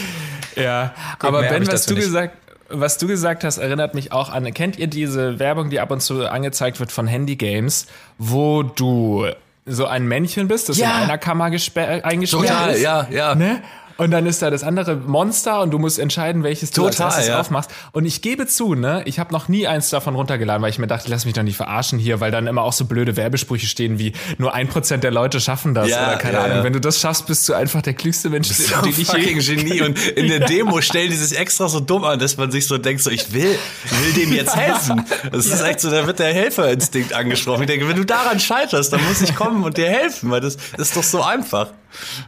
Ja, 0.62 0.94
Gut, 1.18 1.28
aber 1.28 1.42
Ben, 1.42 1.66
was 1.66 1.86
du 1.86 1.94
nicht. 1.94 2.04
gesagt 2.04 2.36
was 2.70 2.96
du 2.98 3.06
gesagt 3.06 3.44
hast, 3.44 3.58
erinnert 3.58 3.94
mich 3.94 4.10
auch 4.10 4.30
an, 4.32 4.52
kennt 4.54 4.78
ihr 4.78 4.86
diese 4.86 5.38
Werbung, 5.38 5.68
die 5.70 5.80
ab 5.80 5.90
und 5.90 6.00
zu 6.00 6.26
angezeigt 6.28 6.80
wird 6.80 6.90
von 6.90 7.06
Handygames, 7.06 7.86
wo 8.18 8.62
du 8.62 9.26
so 9.66 9.86
ein 9.86 10.06
Männchen 10.08 10.48
bist, 10.48 10.70
das 10.70 10.78
Ja. 10.78 10.96
in 10.96 11.04
einer 11.04 11.18
Kammer 11.18 11.46
gesperr- 11.48 12.02
eingesperrt 12.02 12.74
ist? 12.76 12.82
ja, 12.82 13.06
ja. 13.10 13.34
Ne? 13.34 13.62
Und 13.96 14.10
dann 14.10 14.26
ist 14.26 14.42
da 14.42 14.50
das 14.50 14.64
andere 14.64 14.96
Monster 14.96 15.60
und 15.60 15.70
du 15.70 15.78
musst 15.78 15.98
entscheiden, 15.98 16.42
welches 16.42 16.72
du 16.72 16.82
Total, 16.82 17.12
als 17.12 17.28
ja. 17.28 17.38
aufmachst. 17.38 17.70
Und 17.92 18.04
ich 18.04 18.22
gebe 18.22 18.46
zu, 18.46 18.74
ne, 18.74 19.02
ich 19.04 19.18
habe 19.18 19.32
noch 19.32 19.48
nie 19.48 19.66
eins 19.66 19.90
davon 19.90 20.14
runtergeladen, 20.16 20.62
weil 20.62 20.70
ich 20.70 20.78
mir 20.78 20.86
dachte, 20.86 21.08
lass 21.10 21.24
mich 21.24 21.34
doch 21.34 21.42
nicht 21.42 21.56
verarschen 21.56 21.98
hier, 21.98 22.20
weil 22.20 22.30
dann 22.30 22.46
immer 22.46 22.62
auch 22.62 22.72
so 22.72 22.86
blöde 22.86 23.16
Werbesprüche 23.16 23.66
stehen 23.66 23.98
wie 23.98 24.12
nur 24.38 24.54
ein 24.54 24.68
Prozent 24.68 25.04
der 25.04 25.12
Leute 25.12 25.40
schaffen 25.40 25.74
das 25.74 25.88
Ja, 25.88 26.08
oder 26.08 26.16
keine 26.16 26.38
ja, 26.38 26.44
Ahnung. 26.44 26.64
Wenn 26.64 26.72
du 26.72 26.80
das 26.80 27.00
schaffst, 27.00 27.26
bist 27.26 27.48
du 27.48 27.54
einfach 27.54 27.82
der 27.82 27.94
klügste 27.94 28.30
Mensch, 28.30 28.48
So 28.48 28.74
den 28.76 28.94
ein 28.94 29.00
ich 29.00 29.06
fucking 29.06 29.38
je 29.38 29.54
Genie. 29.54 29.82
Und 29.82 29.98
in 30.08 30.28
der 30.28 30.40
Demo 30.46 30.80
stellen 30.80 31.10
die 31.10 31.16
sich 31.16 31.38
extra 31.38 31.68
so 31.68 31.80
dumm 31.80 32.04
an, 32.04 32.18
dass 32.18 32.36
man 32.36 32.50
sich 32.50 32.66
so 32.66 32.78
denkt, 32.78 33.02
so 33.02 33.10
ich 33.10 33.32
will, 33.32 33.56
will 34.02 34.12
dem 34.14 34.32
jetzt 34.32 34.56
helfen. 34.56 35.04
Das 35.30 35.46
ist 35.46 35.62
echt 35.62 35.80
so, 35.80 35.90
da 35.90 36.06
wird 36.06 36.18
der 36.18 36.32
Helferinstinkt 36.32 37.12
angesprochen. 37.12 37.62
Ich 37.62 37.68
denke, 37.68 37.88
wenn 37.88 37.96
du 37.96 38.04
daran 38.04 38.40
scheiterst, 38.40 38.92
dann 38.92 39.04
muss 39.04 39.20
ich 39.20 39.34
kommen 39.34 39.62
und 39.62 39.76
dir 39.76 39.88
helfen, 39.88 40.30
weil 40.30 40.40
das 40.40 40.56
ist 40.76 40.96
doch 40.96 41.02
so 41.02 41.22
einfach. 41.22 41.70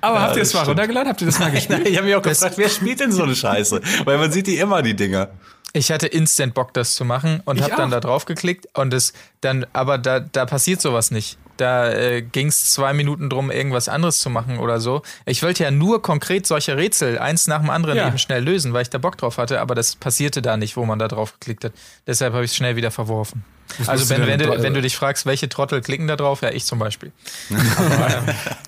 Aber 0.01 0.21
habt 0.23 0.37
ihr 0.37 0.41
das 0.41 0.49
es 0.49 0.55
mal 0.55 0.61
stimmt. 0.61 0.71
runtergeladen? 0.71 1.09
Habt 1.09 1.21
ihr 1.23 1.27
das 1.27 1.39
mal 1.39 1.51
gespielt? 1.53 1.87
Ich 1.89 1.97
habe 1.97 2.07
mich 2.07 2.17
auch 2.17 2.23
gefragt, 2.23 2.59
wer 2.59 2.69
spielt 2.69 3.01
denn 3.01 3.13
so 3.13 3.23
eine 3.23 3.35
Scheiße? 3.35 3.81
Weil 4.05 4.19
man 4.19 4.31
sieht 4.33 4.47
die 4.47 4.57
immer, 4.59 4.83
die 4.83 4.95
Dinger. 4.95 5.29
Ich 5.73 5.91
hatte 5.93 6.07
instant 6.07 6.55
Bock, 6.55 6.73
das 6.73 6.95
zu 6.95 7.05
machen 7.05 7.43
und 7.45 7.61
habe 7.61 7.75
dann 7.77 7.91
da 7.91 8.01
drauf 8.01 8.25
geklickt 8.25 8.67
und 8.79 8.95
es 8.95 9.13
dann, 9.43 9.67
aber 9.75 9.99
da, 9.99 10.21
da 10.21 10.47
passiert 10.47 10.81
sowas 10.81 11.11
nicht. 11.11 11.37
Da 11.59 11.91
äh, 11.91 12.23
ging 12.23 12.49
es 12.49 12.73
zwei 12.73 12.93
Minuten 12.95 13.29
drum, 13.29 13.51
irgendwas 13.51 13.89
anderes 13.89 14.19
zu 14.21 14.31
machen 14.31 14.59
oder 14.59 14.81
so. 14.81 15.03
Ich 15.27 15.43
wollte 15.43 15.65
ja 15.65 15.71
nur 15.71 16.01
konkret 16.03 16.47
solche 16.47 16.77
Rätsel 16.79 17.19
eins 17.19 17.47
nach 17.47 17.61
dem 17.61 17.69
anderen 17.71 17.97
Ja. 17.99 18.09
eben 18.09 18.17
schnell 18.19 18.43
lösen, 18.43 18.73
weil 18.73 18.83
ich 18.83 18.91
da 18.91 18.97
Bock 18.99 19.19
drauf 19.19 19.37
hatte, 19.39 19.61
aber 19.61 19.75
das 19.75 19.97
passierte 19.97 20.41
da 20.41 20.57
nicht, 20.57 20.77
wo 20.79 20.85
man 20.87 20.99
da 20.99 21.09
drauf 21.09 21.33
geklickt 21.35 21.65
hat. 21.65 21.73
Deshalb 22.07 22.33
habe 22.33 22.45
ich 22.45 22.51
es 22.53 22.57
schnell 22.57 22.77
wieder 22.77 22.91
verworfen. 22.91 23.45
Also 23.87 24.09
wenn, 24.09 24.27
wenn, 24.27 24.39
du, 24.39 24.63
wenn 24.63 24.75
du 24.75 24.81
dich 24.83 24.97
fragst, 24.97 25.27
welche 25.27 25.49
Trottel 25.49 25.81
klicken 25.81 26.07
da 26.07 26.17
drauf, 26.17 26.43
ja, 26.43 26.51
ich 26.51 26.65
zum 26.65 26.79
Beispiel. 26.79 27.13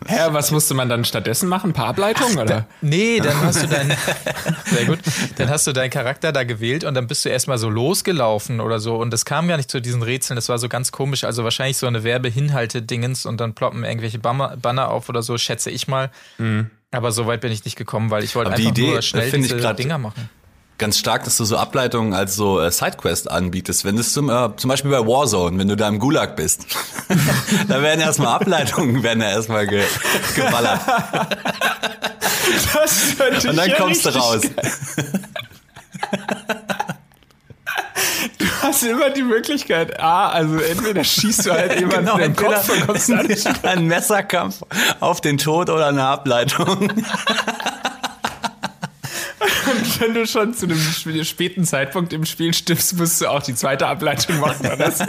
Hä, 0.06 0.18
was 0.30 0.50
musste 0.50 0.74
man 0.74 0.88
dann 0.88 1.04
stattdessen 1.04 1.48
machen? 1.48 1.70
Ein 1.70 1.72
paar 1.74 1.86
Ableitungen 1.88 2.38
oder? 2.38 2.66
Nee, 2.80 3.20
dann 3.20 3.40
hast 3.42 3.62
du 3.62 3.66
deinen 3.68 3.90
sehr 4.66 4.84
gut, 4.86 4.98
dann 5.36 5.48
hast 5.50 5.66
du 5.66 5.72
deinen 5.72 5.90
Charakter 5.90 6.32
da 6.32 6.44
gewählt 6.44 6.84
und 6.84 6.94
dann 6.94 7.06
bist 7.06 7.24
du 7.24 7.28
erstmal 7.28 7.58
so 7.58 7.68
losgelaufen 7.70 8.60
oder 8.60 8.80
so 8.80 8.96
und 8.96 9.10
das 9.12 9.24
kam 9.24 9.48
gar 9.48 9.56
nicht 9.56 9.70
zu 9.70 9.80
diesen 9.80 10.02
Rätseln, 10.02 10.36
das 10.36 10.48
war 10.48 10.58
so 10.58 10.68
ganz 10.68 10.92
komisch, 10.92 11.24
also 11.24 11.44
wahrscheinlich 11.44 11.76
so 11.76 11.86
eine 11.86 12.04
Werbehinhalte-Dingens 12.04 13.26
und 13.26 13.40
dann 13.40 13.54
ploppen 13.54 13.84
irgendwelche 13.84 14.18
Banner, 14.18 14.88
auf 14.90 15.08
oder 15.08 15.22
so, 15.22 15.36
schätze 15.38 15.70
ich 15.70 15.88
mal. 15.88 16.10
Aber 16.90 17.12
so 17.12 17.26
weit 17.26 17.40
bin 17.42 17.52
ich 17.52 17.64
nicht 17.64 17.76
gekommen, 17.76 18.10
weil 18.10 18.24
ich 18.24 18.34
wollte 18.34 18.48
Aber 18.52 18.56
die 18.56 18.66
einfach 18.68 18.78
Idee, 18.78 18.90
nur 18.92 19.02
schnell 19.02 19.30
diese 19.30 19.56
grad- 19.58 19.78
Dinger 19.78 19.98
machen. 19.98 20.30
Ganz 20.78 20.98
stark, 20.98 21.24
dass 21.24 21.36
du 21.36 21.44
so 21.44 21.56
Ableitungen 21.56 22.14
als 22.14 22.36
so 22.36 22.60
äh, 22.60 22.70
Sidequest 22.70 23.28
anbietest. 23.30 23.84
Wenn 23.84 23.96
das 23.96 24.12
zum, 24.12 24.30
äh, 24.30 24.56
zum 24.56 24.68
Beispiel 24.68 24.92
bei 24.92 25.00
Warzone, 25.00 25.58
wenn 25.58 25.66
du 25.66 25.76
da 25.76 25.88
im 25.88 25.98
Gulag 25.98 26.36
bist, 26.36 26.66
da 27.68 27.82
werden 27.82 28.00
erstmal 28.00 28.28
Ableitungen, 28.28 29.02
werden 29.02 29.20
ja 29.20 29.30
erstmal 29.30 29.66
ge 29.66 29.82
geballert. 30.36 30.80
Das 32.72 33.44
Und 33.44 33.56
dann 33.56 33.72
kommst 33.76 34.06
du 34.06 34.10
raus. 34.10 34.42
hast 38.68 38.82
immer 38.82 39.10
die 39.10 39.22
Möglichkeit, 39.22 39.98
ah, 40.00 40.28
also 40.28 40.58
entweder 40.58 41.02
schießt 41.04 41.46
du 41.46 41.52
halt 41.52 41.74
jemanden 41.80 42.06
genau, 42.06 42.16
in 42.16 42.34
den 42.34 42.36
Kopf 42.36 42.68
und 42.70 42.86
kommst 42.86 43.08
dann 43.08 43.28
ein 43.62 43.86
Messerkampf 43.86 44.62
auf 45.00 45.20
den 45.20 45.38
Tod 45.38 45.70
oder 45.70 45.88
eine 45.88 46.04
Ableitung. 46.04 46.92
Wenn 49.98 50.14
du 50.14 50.26
schon 50.26 50.54
zu 50.54 50.66
einem 50.66 51.24
späten 51.24 51.64
Zeitpunkt 51.64 52.12
im 52.12 52.24
Spiel 52.24 52.54
stirbst, 52.54 52.96
musst 52.96 53.20
du 53.20 53.28
auch 53.28 53.42
die 53.42 53.54
zweite 53.54 53.86
Ableitung 53.86 54.40
machen 54.40 54.66
oder 54.66 54.90
so. 54.90 55.04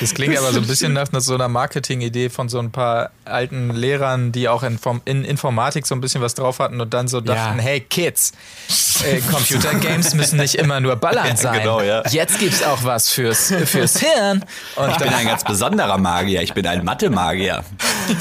Das 0.00 0.14
klingt 0.14 0.36
aber 0.36 0.52
so 0.52 0.60
ein 0.60 0.66
bisschen 0.66 0.92
nach 0.92 1.08
so 1.12 1.34
einer 1.34 1.48
Marketing-Idee 1.48 2.30
von 2.30 2.48
so 2.48 2.58
ein 2.58 2.70
paar 2.70 3.10
alten 3.24 3.70
Lehrern, 3.70 4.32
die 4.32 4.48
auch 4.48 4.62
in, 4.62 4.78
in, 5.04 5.24
Informatik 5.24 5.86
so 5.86 5.94
ein 5.94 6.00
bisschen 6.00 6.22
was 6.22 6.34
drauf 6.34 6.58
hatten 6.58 6.80
und 6.80 6.94
dann 6.94 7.08
so 7.08 7.20
dachten, 7.20 7.58
ja. 7.58 7.64
hey 7.64 7.80
Kids, 7.80 8.32
äh, 9.04 9.20
Computer-Games 9.20 10.14
müssen 10.14 10.38
nicht 10.38 10.56
immer 10.56 10.80
nur 10.80 10.96
ballern 10.96 11.26
sein. 11.36 11.54
Ja, 11.54 11.60
genau, 11.60 11.82
ja. 11.82 12.02
Jetzt 12.08 12.38
gibt's 12.38 12.62
auch 12.62 12.82
was 12.84 13.10
fürs, 13.10 13.52
fürs 13.66 14.00
Hirn. 14.00 14.44
Und 14.76 14.90
ich 14.90 14.96
bin 14.96 15.08
ein 15.08 15.26
ganz 15.26 15.44
besonderer 15.44 15.98
Magier. 15.98 16.42
Ich 16.42 16.54
bin 16.54 16.66
ein 16.66 16.84
Mathe-Magier. 16.84 17.64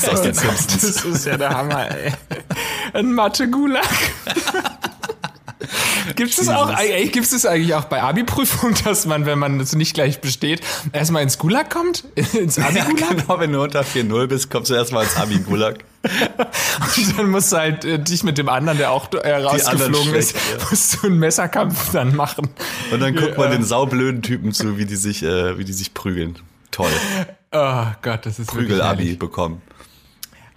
Das. 0.04 0.22
Das 0.22 1.06
ist 1.06 1.26
ja 1.26 1.38
der 1.38 1.50
Hammer, 1.50 1.90
ey. 1.90 2.12
Ein 2.94 3.14
Mathe-Gulag. 3.14 3.88
Gibt 6.16 6.38
es 6.38 6.48
auch, 6.48 6.72
es 6.72 7.46
eigentlich 7.46 7.74
auch 7.76 7.86
bei 7.86 8.02
Abi-Prüfungen, 8.02 8.76
dass 8.86 9.06
man, 9.06 9.26
wenn 9.26 9.38
man 9.40 9.60
es 9.60 9.76
nicht 9.76 9.94
gleich 9.94 10.22
besteht, 10.22 10.62
erstmal 10.94 11.24
ins 11.24 11.38
Gulag 11.38 11.70
kommt? 11.70 12.06
Ins 12.34 12.58
Abi-Gulag? 12.58 13.00
Ja, 13.00 13.14
genau, 13.14 13.40
wenn 13.40 13.52
du 13.52 13.62
unter 13.62 13.82
4-0 13.82 14.28
bist, 14.28 14.50
kommst 14.50 14.72
du 14.72 14.76
erstmal 14.76 15.04
ins 15.04 15.18
Abi-Gulag. 15.18 15.80
Und 16.04 17.18
dann 17.18 17.30
musst 17.30 17.52
du 17.52 17.58
halt 17.58 17.84
äh, 17.84 18.00
dich 18.00 18.24
mit 18.24 18.38
dem 18.38 18.48
anderen, 18.48 18.78
der 18.78 18.92
auch 18.92 19.12
äh, 19.12 19.34
rausgeflogen 19.34 20.16
ist, 20.16 20.34
ja. 20.34 20.40
musst 20.70 20.96
du 20.96 21.08
einen 21.08 21.20
Messerkampf 21.20 21.92
dann 21.92 22.16
machen. 22.16 22.48
Und 22.92 23.02
dann 23.02 23.16
guckt 23.16 23.38
man 23.38 23.52
den 23.52 23.64
saublöden 23.64 24.22
Typen 24.22 24.54
zu, 24.54 24.78
wie 24.78 24.86
die 24.86 24.96
sich, 24.96 25.24
äh, 25.24 25.58
wie 25.58 25.66
die 25.66 25.74
sich 25.74 25.94
prügeln. 25.94 26.40
Toll. 26.72 26.92
Oh 27.52 27.86
Gott, 28.02 28.26
das 28.26 28.40
ist 28.40 28.48
Prügel-Abi 28.52 29.16
bekommen. 29.16 29.62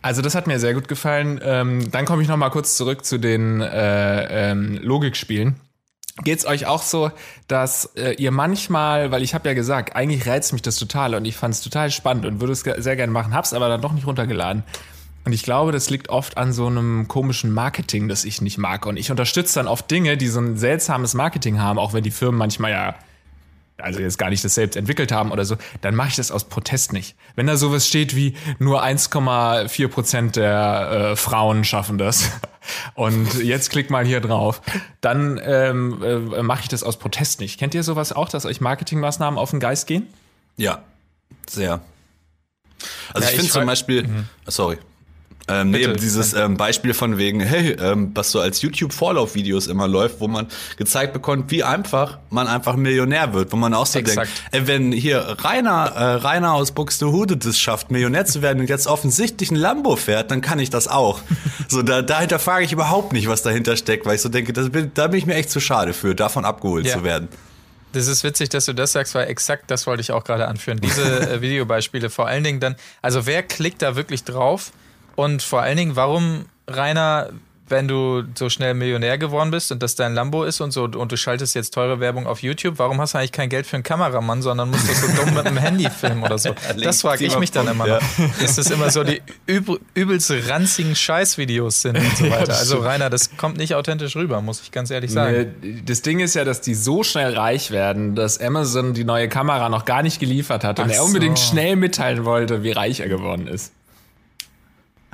Also 0.02 0.20
das 0.20 0.34
hat 0.34 0.48
mir 0.48 0.58
sehr 0.58 0.74
gut 0.74 0.88
gefallen. 0.88 1.40
Ähm, 1.42 1.90
dann 1.90 2.04
komme 2.04 2.22
ich 2.22 2.28
noch 2.28 2.36
mal 2.36 2.50
kurz 2.50 2.76
zurück 2.76 3.04
zu 3.04 3.18
den 3.18 3.60
äh, 3.60 4.50
ähm, 4.50 4.78
Logikspielen. 4.82 5.60
Geht's 6.24 6.44
euch 6.44 6.66
auch 6.66 6.82
so, 6.82 7.10
dass 7.48 7.86
äh, 7.96 8.14
ihr 8.16 8.32
manchmal, 8.32 9.10
weil 9.12 9.22
ich 9.22 9.32
habe 9.32 9.48
ja 9.48 9.54
gesagt, 9.54 9.96
eigentlich 9.96 10.26
reizt 10.26 10.52
mich 10.52 10.60
das 10.60 10.76
total 10.76 11.14
und 11.14 11.24
ich 11.24 11.36
fand 11.36 11.54
es 11.54 11.62
total 11.62 11.90
spannend 11.90 12.26
und 12.26 12.40
würde 12.40 12.52
es 12.52 12.60
sehr 12.60 12.96
gerne 12.96 13.12
machen, 13.12 13.32
hab's 13.32 13.54
aber 13.54 13.68
dann 13.68 13.80
doch 13.80 13.92
nicht 13.92 14.06
runtergeladen. 14.06 14.64
Und 15.24 15.32
ich 15.32 15.44
glaube, 15.44 15.72
das 15.72 15.88
liegt 15.88 16.08
oft 16.08 16.36
an 16.36 16.52
so 16.52 16.66
einem 16.66 17.06
komischen 17.06 17.50
Marketing, 17.52 18.08
das 18.08 18.24
ich 18.24 18.42
nicht 18.42 18.58
mag. 18.58 18.86
Und 18.86 18.98
ich 18.98 19.10
unterstütze 19.10 19.54
dann 19.54 19.68
oft 19.68 19.90
Dinge, 19.90 20.16
die 20.16 20.26
so 20.26 20.40
ein 20.40 20.56
seltsames 20.58 21.14
Marketing 21.14 21.60
haben, 21.60 21.78
auch 21.78 21.92
wenn 21.92 22.02
die 22.02 22.10
Firmen 22.10 22.38
manchmal 22.38 22.72
ja 22.72 22.94
also 23.82 24.00
jetzt 24.00 24.18
gar 24.18 24.30
nicht 24.30 24.44
das 24.44 24.54
selbst 24.54 24.76
entwickelt 24.76 25.12
haben 25.12 25.32
oder 25.32 25.44
so, 25.44 25.56
dann 25.80 25.94
mache 25.94 26.08
ich 26.08 26.16
das 26.16 26.30
aus 26.30 26.44
Protest 26.44 26.92
nicht. 26.92 27.16
Wenn 27.34 27.46
da 27.46 27.56
sowas 27.56 27.86
steht 27.86 28.16
wie 28.16 28.34
nur 28.58 28.84
1,4 28.84 29.88
Prozent 29.88 30.36
der 30.36 31.12
äh, 31.12 31.16
Frauen 31.16 31.64
schaffen 31.64 31.98
das 31.98 32.30
und 32.94 33.42
jetzt 33.42 33.70
klickt 33.70 33.90
mal 33.90 34.04
hier 34.04 34.20
drauf, 34.20 34.62
dann 35.00 35.40
ähm, 35.42 36.02
äh, 36.02 36.42
mache 36.42 36.62
ich 36.62 36.68
das 36.68 36.82
aus 36.82 36.98
Protest 36.98 37.40
nicht. 37.40 37.58
Kennt 37.58 37.74
ihr 37.74 37.82
sowas 37.82 38.12
auch, 38.12 38.28
dass 38.28 38.46
euch 38.46 38.60
Marketingmaßnahmen 38.60 39.38
auf 39.38 39.50
den 39.50 39.60
Geist 39.60 39.86
gehen? 39.86 40.06
Ja, 40.56 40.82
sehr. 41.48 41.80
Also 43.12 43.26
ja, 43.26 43.30
ich 43.30 43.36
finde 43.36 43.52
zum 43.52 43.66
Beispiel, 43.66 44.06
mhm. 44.06 44.28
sorry, 44.46 44.78
ähm, 45.48 45.70
nee, 45.70 45.78
Bitte, 45.78 46.00
dieses 46.00 46.34
ähm, 46.34 46.56
Beispiel 46.56 46.94
von 46.94 47.18
wegen, 47.18 47.40
hey, 47.40 47.72
ähm, 47.72 48.12
was 48.14 48.30
so 48.30 48.40
als 48.40 48.62
YouTube-Vorlaufvideos 48.62 49.66
immer 49.66 49.88
läuft, 49.88 50.20
wo 50.20 50.28
man 50.28 50.46
gezeigt 50.76 51.12
bekommt, 51.12 51.50
wie 51.50 51.64
einfach 51.64 52.18
man 52.30 52.46
einfach 52.46 52.76
Millionär 52.76 53.32
wird, 53.34 53.52
wo 53.52 53.56
man 53.56 53.74
auch 53.74 53.86
so 53.86 53.98
Exakt. 53.98 54.28
denkt, 54.28 54.42
ey, 54.52 54.66
wenn 54.66 54.92
hier 54.92 55.36
Rainer, 55.42 55.92
äh, 55.94 56.04
Rainer 56.14 56.54
aus 56.54 56.72
Buxtehude 56.72 57.36
das 57.36 57.58
schafft, 57.58 57.90
Millionär 57.90 58.24
zu 58.24 58.42
werden 58.42 58.60
und 58.60 58.68
jetzt 58.68 58.86
offensichtlich 58.86 59.50
ein 59.50 59.56
Lambo 59.56 59.96
fährt, 59.96 60.30
dann 60.30 60.40
kann 60.40 60.58
ich 60.58 60.70
das 60.70 60.88
auch. 60.88 61.20
so, 61.68 61.82
da, 61.82 62.02
dahinter 62.02 62.38
frage 62.38 62.64
ich 62.64 62.72
überhaupt 62.72 63.12
nicht, 63.12 63.28
was 63.28 63.42
dahinter 63.42 63.76
steckt, 63.76 64.06
weil 64.06 64.14
ich 64.16 64.22
so 64.22 64.28
denke, 64.28 64.52
das 64.52 64.70
bin, 64.70 64.92
da 64.94 65.08
bin 65.08 65.18
ich 65.18 65.26
mir 65.26 65.34
echt 65.34 65.50
zu 65.50 65.60
schade 65.60 65.92
für, 65.92 66.14
davon 66.14 66.44
abgeholt 66.44 66.86
ja. 66.86 66.94
zu 66.94 67.04
werden. 67.04 67.28
Das 67.92 68.06
ist 68.06 68.24
witzig, 68.24 68.48
dass 68.48 68.64
du 68.64 68.72
das 68.72 68.92
sagst, 68.92 69.14
weil 69.14 69.28
exakt 69.28 69.70
das 69.70 69.86
wollte 69.86 70.00
ich 70.00 70.12
auch 70.12 70.24
gerade 70.24 70.48
anführen. 70.48 70.80
Diese 70.80 71.30
äh, 71.30 71.40
Videobeispiele 71.42 72.10
vor 72.10 72.26
allen 72.26 72.44
Dingen 72.44 72.60
dann, 72.60 72.76
also 73.02 73.26
wer 73.26 73.42
klickt 73.42 73.82
da 73.82 73.96
wirklich 73.96 74.24
drauf? 74.24 74.72
Und 75.22 75.42
vor 75.42 75.62
allen 75.62 75.76
Dingen, 75.76 75.94
warum, 75.94 76.46
Rainer, 76.68 77.28
wenn 77.68 77.86
du 77.86 78.24
so 78.34 78.50
schnell 78.50 78.74
Millionär 78.74 79.18
geworden 79.18 79.50
bist 79.50 79.70
und 79.70 79.82
das 79.82 79.94
dein 79.94 80.14
Lambo 80.14 80.42
ist 80.44 80.60
und 80.60 80.72
so 80.72 80.84
und 80.84 81.12
du 81.12 81.16
schaltest 81.16 81.54
jetzt 81.54 81.72
teure 81.72 82.00
Werbung 82.00 82.26
auf 82.26 82.42
YouTube, 82.42 82.74
warum 82.78 83.00
hast 83.00 83.14
du 83.14 83.18
eigentlich 83.18 83.32
kein 83.32 83.48
Geld 83.48 83.66
für 83.66 83.76
einen 83.76 83.84
Kameramann, 83.84 84.42
sondern 84.42 84.70
musst 84.70 84.90
das 84.90 85.00
so 85.00 85.06
dumm 85.22 85.34
mit 85.34 85.46
einem 85.46 85.58
Handy 85.58 85.88
filmen 85.88 86.22
oder 86.24 86.38
so? 86.38 86.54
Das 86.82 87.02
frage 87.02 87.24
ich 87.24 87.38
mich 87.38 87.52
dann 87.52 87.68
immer 87.68 87.86
noch. 87.86 88.00
Dass 88.40 88.56
das 88.56 88.70
immer 88.70 88.90
so 88.90 89.04
die 89.04 89.22
üb 89.48 89.80
übelst 89.94 90.32
ranzigen 90.48 90.96
Scheißvideos 90.96 91.82
sind 91.82 91.98
und 91.98 92.16
so 92.16 92.28
weiter. 92.30 92.56
Also 92.56 92.78
Rainer, 92.78 93.08
das 93.08 93.36
kommt 93.36 93.56
nicht 93.58 93.74
authentisch 93.74 94.16
rüber, 94.16 94.40
muss 94.42 94.60
ich 94.60 94.72
ganz 94.72 94.90
ehrlich 94.90 95.12
sagen. 95.12 95.82
Das 95.86 96.02
Ding 96.02 96.18
ist 96.18 96.34
ja, 96.34 96.44
dass 96.44 96.60
die 96.60 96.74
so 96.74 97.04
schnell 97.04 97.34
reich 97.34 97.70
werden, 97.70 98.16
dass 98.16 98.40
Amazon 98.40 98.92
die 98.92 99.04
neue 99.04 99.28
Kamera 99.28 99.68
noch 99.68 99.84
gar 99.84 100.02
nicht 100.02 100.18
geliefert 100.18 100.64
hat 100.64 100.80
und 100.80 100.90
Ach 100.90 100.94
er 100.94 101.04
unbedingt 101.04 101.38
so. 101.38 101.52
schnell 101.52 101.76
mitteilen 101.76 102.24
wollte, 102.24 102.64
wie 102.64 102.72
reich 102.72 103.00
er 103.00 103.08
geworden 103.08 103.46
ist. 103.46 103.72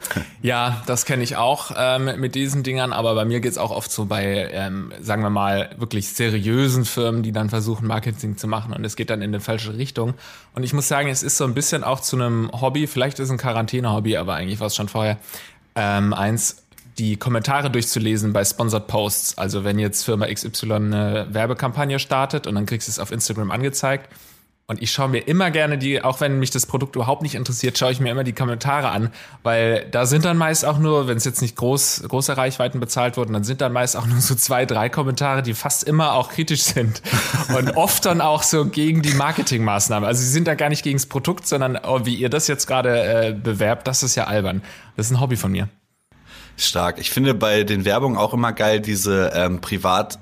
Ja, 0.43 0.83
das 0.87 1.05
kenne 1.05 1.23
ich 1.23 1.37
auch 1.37 1.73
ähm, 1.77 2.21
mit 2.21 2.35
diesen 2.35 2.63
Dingern, 2.63 2.93
aber 2.93 3.15
bei 3.15 3.25
mir 3.25 3.41
geht's 3.41 3.59
auch 3.59 3.71
oft 3.71 3.91
so 3.91 4.07
bei, 4.07 4.49
ähm, 4.53 4.93
sagen 5.01 5.23
wir 5.23 5.31
mal, 5.31 5.71
wirklich 5.79 6.11
seriösen 6.11 6.85
Firmen, 6.85 7.23
die 7.23 7.33
dann 7.33 7.51
versuchen, 7.51 7.87
Marketing 7.87 8.37
zu 8.37 8.47
machen 8.47 8.73
und 8.73 8.85
es 8.85 8.97
geht 8.97 9.11
dann 9.11 9.23
in 9.23 9.33
die 9.33 9.41
falsche 9.41 9.77
Richtung. 9.77 10.15
Und 10.55 10.63
ich 10.63 10.73
muss 10.73 10.89
sagen, 10.89 11.09
es 11.09 11.23
ist 11.23 11.37
so 11.37 11.45
ein 11.45 11.55
bisschen 11.55 11.85
auch 11.85 12.01
zu 12.01 12.17
einem 12.17 12.51
Hobby, 12.53 12.87
vielleicht 12.87 13.19
ist 13.19 13.27
es 13.27 13.31
ein 13.31 13.39
Quarantäne-Hobby, 13.39 14.17
aber 14.17 14.35
eigentlich 14.35 14.61
war 14.61 14.69
es 14.69 14.77
schon 14.77 14.89
vorher, 14.89 15.19
ähm, 15.75 16.15
eins, 16.15 16.63
die 16.99 17.17
Kommentare 17.17 17.71
durchzulesen 17.71 18.33
bei 18.33 18.45
Sponsored 18.45 18.89
Posts. 18.89 19.39
Also 19.39 19.63
wenn 19.63 19.79
jetzt 19.79 20.05
Firma 20.05 20.27
XY 20.27 20.73
eine 20.73 21.27
Werbekampagne 21.31 21.99
startet 21.99 22.47
und 22.49 22.57
dann 22.57 22.67
kriegst 22.67 22.89
du 22.89 22.91
es 22.91 22.99
auf 22.99 23.13
Instagram 23.13 23.53
angezeigt 23.53 24.09
und 24.71 24.83
ich 24.83 24.93
schaue 24.93 25.09
mir 25.09 25.21
immer 25.21 25.51
gerne 25.51 25.79
die, 25.79 26.05
auch 26.05 26.21
wenn 26.21 26.39
mich 26.39 26.51
das 26.51 26.67
Produkt 26.67 26.95
überhaupt 26.95 27.23
nicht 27.23 27.35
interessiert, 27.35 27.79
schaue 27.79 27.91
ich 27.91 28.01
mir 28.01 28.11
immer 28.11 28.23
die 28.23 28.35
Kommentare 28.35 28.91
an, 28.91 29.11
weil 29.43 29.87
da 29.91 30.05
sind 30.05 30.27
dann 30.27 30.37
meist 30.37 30.67
auch 30.67 30.79
nur, 30.79 31.09
wenn 31.09 31.17
es 31.17 31.25
jetzt 31.25 31.41
nicht 31.41 31.57
groß, 31.57 32.05
große 32.07 32.37
Reichweiten 32.37 32.79
bezahlt 32.79 33.17
wurden, 33.17 33.33
dann 33.33 33.45
sind 33.45 33.63
dann 33.63 33.73
meist 33.73 33.97
auch 33.97 34.07
nur 34.07 34.21
so 34.21 34.35
zwei, 34.35 34.67
drei 34.67 34.91
Kommentare, 34.91 35.43
die 35.43 35.55
fast 35.55 35.85
immer 35.85 36.13
auch 36.13 36.29
kritisch 36.29 36.65
sind 36.65 37.01
und 37.57 37.79
oft 37.79 38.05
dann 38.05 38.21
auch 38.21 38.43
so 38.43 38.67
gegen 38.67 39.01
die 39.01 39.15
Marketingmaßnahme. 39.15 40.07
Also 40.07 40.21
sie 40.21 40.29
sind 40.29 40.47
da 40.47 40.55
gar 40.55 40.69
nicht 40.69 40.85
gegen 40.85 40.99
das 40.99 41.07
Produkt, 41.07 41.47
sondern 41.47 41.79
oh, 41.83 42.05
wie 42.05 42.17
ihr 42.17 42.29
das 42.29 42.47
jetzt 42.47 42.67
gerade 42.67 43.29
äh, 43.29 43.33
bewerbt, 43.33 43.89
das 43.89 44.03
ist 44.03 44.17
ja 44.17 44.25
albern. 44.25 44.63
Das 44.97 45.07
ist 45.07 45.13
ein 45.13 45.21
Hobby 45.21 45.37
von 45.37 45.51
mir. 45.51 45.71
Stark. 46.59 46.99
Ich 46.99 47.09
finde 47.09 47.33
bei 47.33 47.65
den 47.65 47.87
Werbungen 47.87 48.19
auch 48.19 48.35
immer 48.35 48.53
geil 48.53 48.81
diese 48.81 49.33
ähm, 49.35 49.63
Privat- 49.63 50.19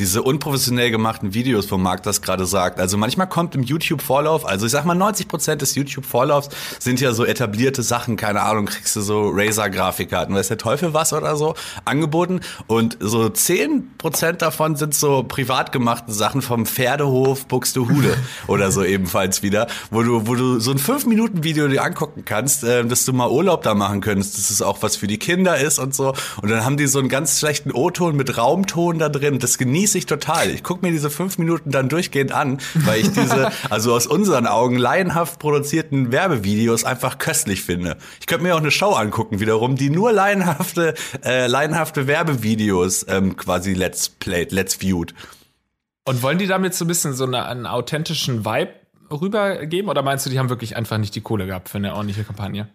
diese 0.00 0.22
unprofessionell 0.22 0.90
gemachten 0.90 1.34
Videos, 1.34 1.70
wo 1.70 1.76
Marc 1.76 2.02
das 2.04 2.22
gerade 2.22 2.46
sagt. 2.46 2.80
Also 2.80 2.96
manchmal 2.96 3.28
kommt 3.28 3.54
im 3.54 3.62
YouTube-Vorlauf, 3.62 4.46
also 4.46 4.64
ich 4.64 4.72
sag 4.72 4.86
mal 4.86 4.94
90 4.94 5.28
Prozent 5.28 5.60
des 5.60 5.74
YouTube-Vorlaufs 5.74 6.48
sind 6.78 7.02
ja 7.02 7.12
so 7.12 7.26
etablierte 7.26 7.82
Sachen, 7.82 8.16
keine 8.16 8.40
Ahnung, 8.40 8.64
kriegst 8.64 8.96
du 8.96 9.02
so 9.02 9.28
Razer-Grafikkarten, 9.28 10.34
weiß 10.34 10.48
der 10.48 10.56
Teufel 10.56 10.94
was 10.94 11.12
oder 11.12 11.36
so, 11.36 11.54
angeboten 11.84 12.40
und 12.66 12.96
so 12.98 13.28
10 13.28 13.98
Prozent 13.98 14.40
davon 14.40 14.74
sind 14.74 14.94
so 14.94 15.22
privat 15.22 15.70
gemachten 15.70 16.14
Sachen 16.14 16.40
vom 16.40 16.64
Pferdehof 16.64 17.44
Buxtehude 17.46 18.16
oder 18.46 18.72
so 18.72 18.82
ebenfalls 18.82 19.42
wieder, 19.42 19.66
wo 19.90 20.02
du, 20.02 20.26
wo 20.26 20.34
du 20.34 20.60
so 20.60 20.70
ein 20.70 20.78
5-Minuten-Video 20.78 21.68
dir 21.68 21.84
angucken 21.84 22.24
kannst, 22.24 22.64
äh, 22.64 22.86
dass 22.86 23.04
du 23.04 23.12
mal 23.12 23.28
Urlaub 23.28 23.62
da 23.64 23.74
machen 23.74 24.00
könntest, 24.00 24.38
dass 24.38 24.48
es 24.48 24.62
auch 24.62 24.78
was 24.80 24.96
für 24.96 25.06
die 25.06 25.18
Kinder 25.18 25.58
ist 25.58 25.78
und 25.78 25.94
so 25.94 26.14
und 26.40 26.48
dann 26.48 26.64
haben 26.64 26.78
die 26.78 26.86
so 26.86 27.00
einen 27.00 27.10
ganz 27.10 27.38
schlechten 27.38 27.70
O-Ton 27.70 28.16
mit 28.16 28.38
Raumton 28.38 28.98
da 28.98 29.10
drin, 29.10 29.38
das 29.38 29.58
genießt 29.58 29.89
genieße 29.90 29.98
ich 29.98 30.06
total. 30.06 30.50
Ich 30.50 30.62
gucke 30.62 30.86
mir 30.86 30.92
diese 30.92 31.10
fünf 31.10 31.38
Minuten 31.38 31.70
dann 31.70 31.88
durchgehend 31.88 32.32
an, 32.32 32.58
weil 32.74 33.00
ich 33.00 33.12
diese, 33.12 33.50
also 33.70 33.94
aus 33.94 34.06
unseren 34.06 34.46
Augen 34.46 34.76
laienhaft 34.76 35.40
produzierten 35.40 36.12
Werbevideos 36.12 36.84
einfach 36.84 37.18
köstlich 37.18 37.62
finde. 37.62 37.96
Ich 38.20 38.26
könnte 38.26 38.44
mir 38.44 38.54
auch 38.54 38.60
eine 38.60 38.70
Show 38.70 38.92
angucken 38.92 39.40
wiederum, 39.40 39.76
die 39.76 39.90
nur 39.90 40.12
laienhafte, 40.12 40.94
äh, 41.24 41.46
laienhafte 41.46 42.06
Werbevideos 42.06 43.06
ähm, 43.08 43.36
quasi 43.36 43.74
let's 43.74 44.08
played, 44.08 44.52
let's 44.52 44.80
viewed. 44.80 45.14
Und 46.04 46.22
wollen 46.22 46.38
die 46.38 46.46
damit 46.46 46.74
so 46.74 46.84
ein 46.84 46.88
bisschen 46.88 47.14
so 47.14 47.24
eine, 47.24 47.46
einen 47.46 47.66
authentischen 47.66 48.44
Vibe 48.44 48.72
rübergeben 49.10 49.90
oder 49.90 50.02
meinst 50.02 50.24
du, 50.24 50.30
die 50.30 50.38
haben 50.38 50.50
wirklich 50.50 50.76
einfach 50.76 50.98
nicht 50.98 51.14
die 51.16 51.20
Kohle 51.20 51.46
gehabt 51.46 51.68
für 51.68 51.78
eine 51.78 51.94
ordentliche 51.94 52.22
Kampagne? 52.22 52.68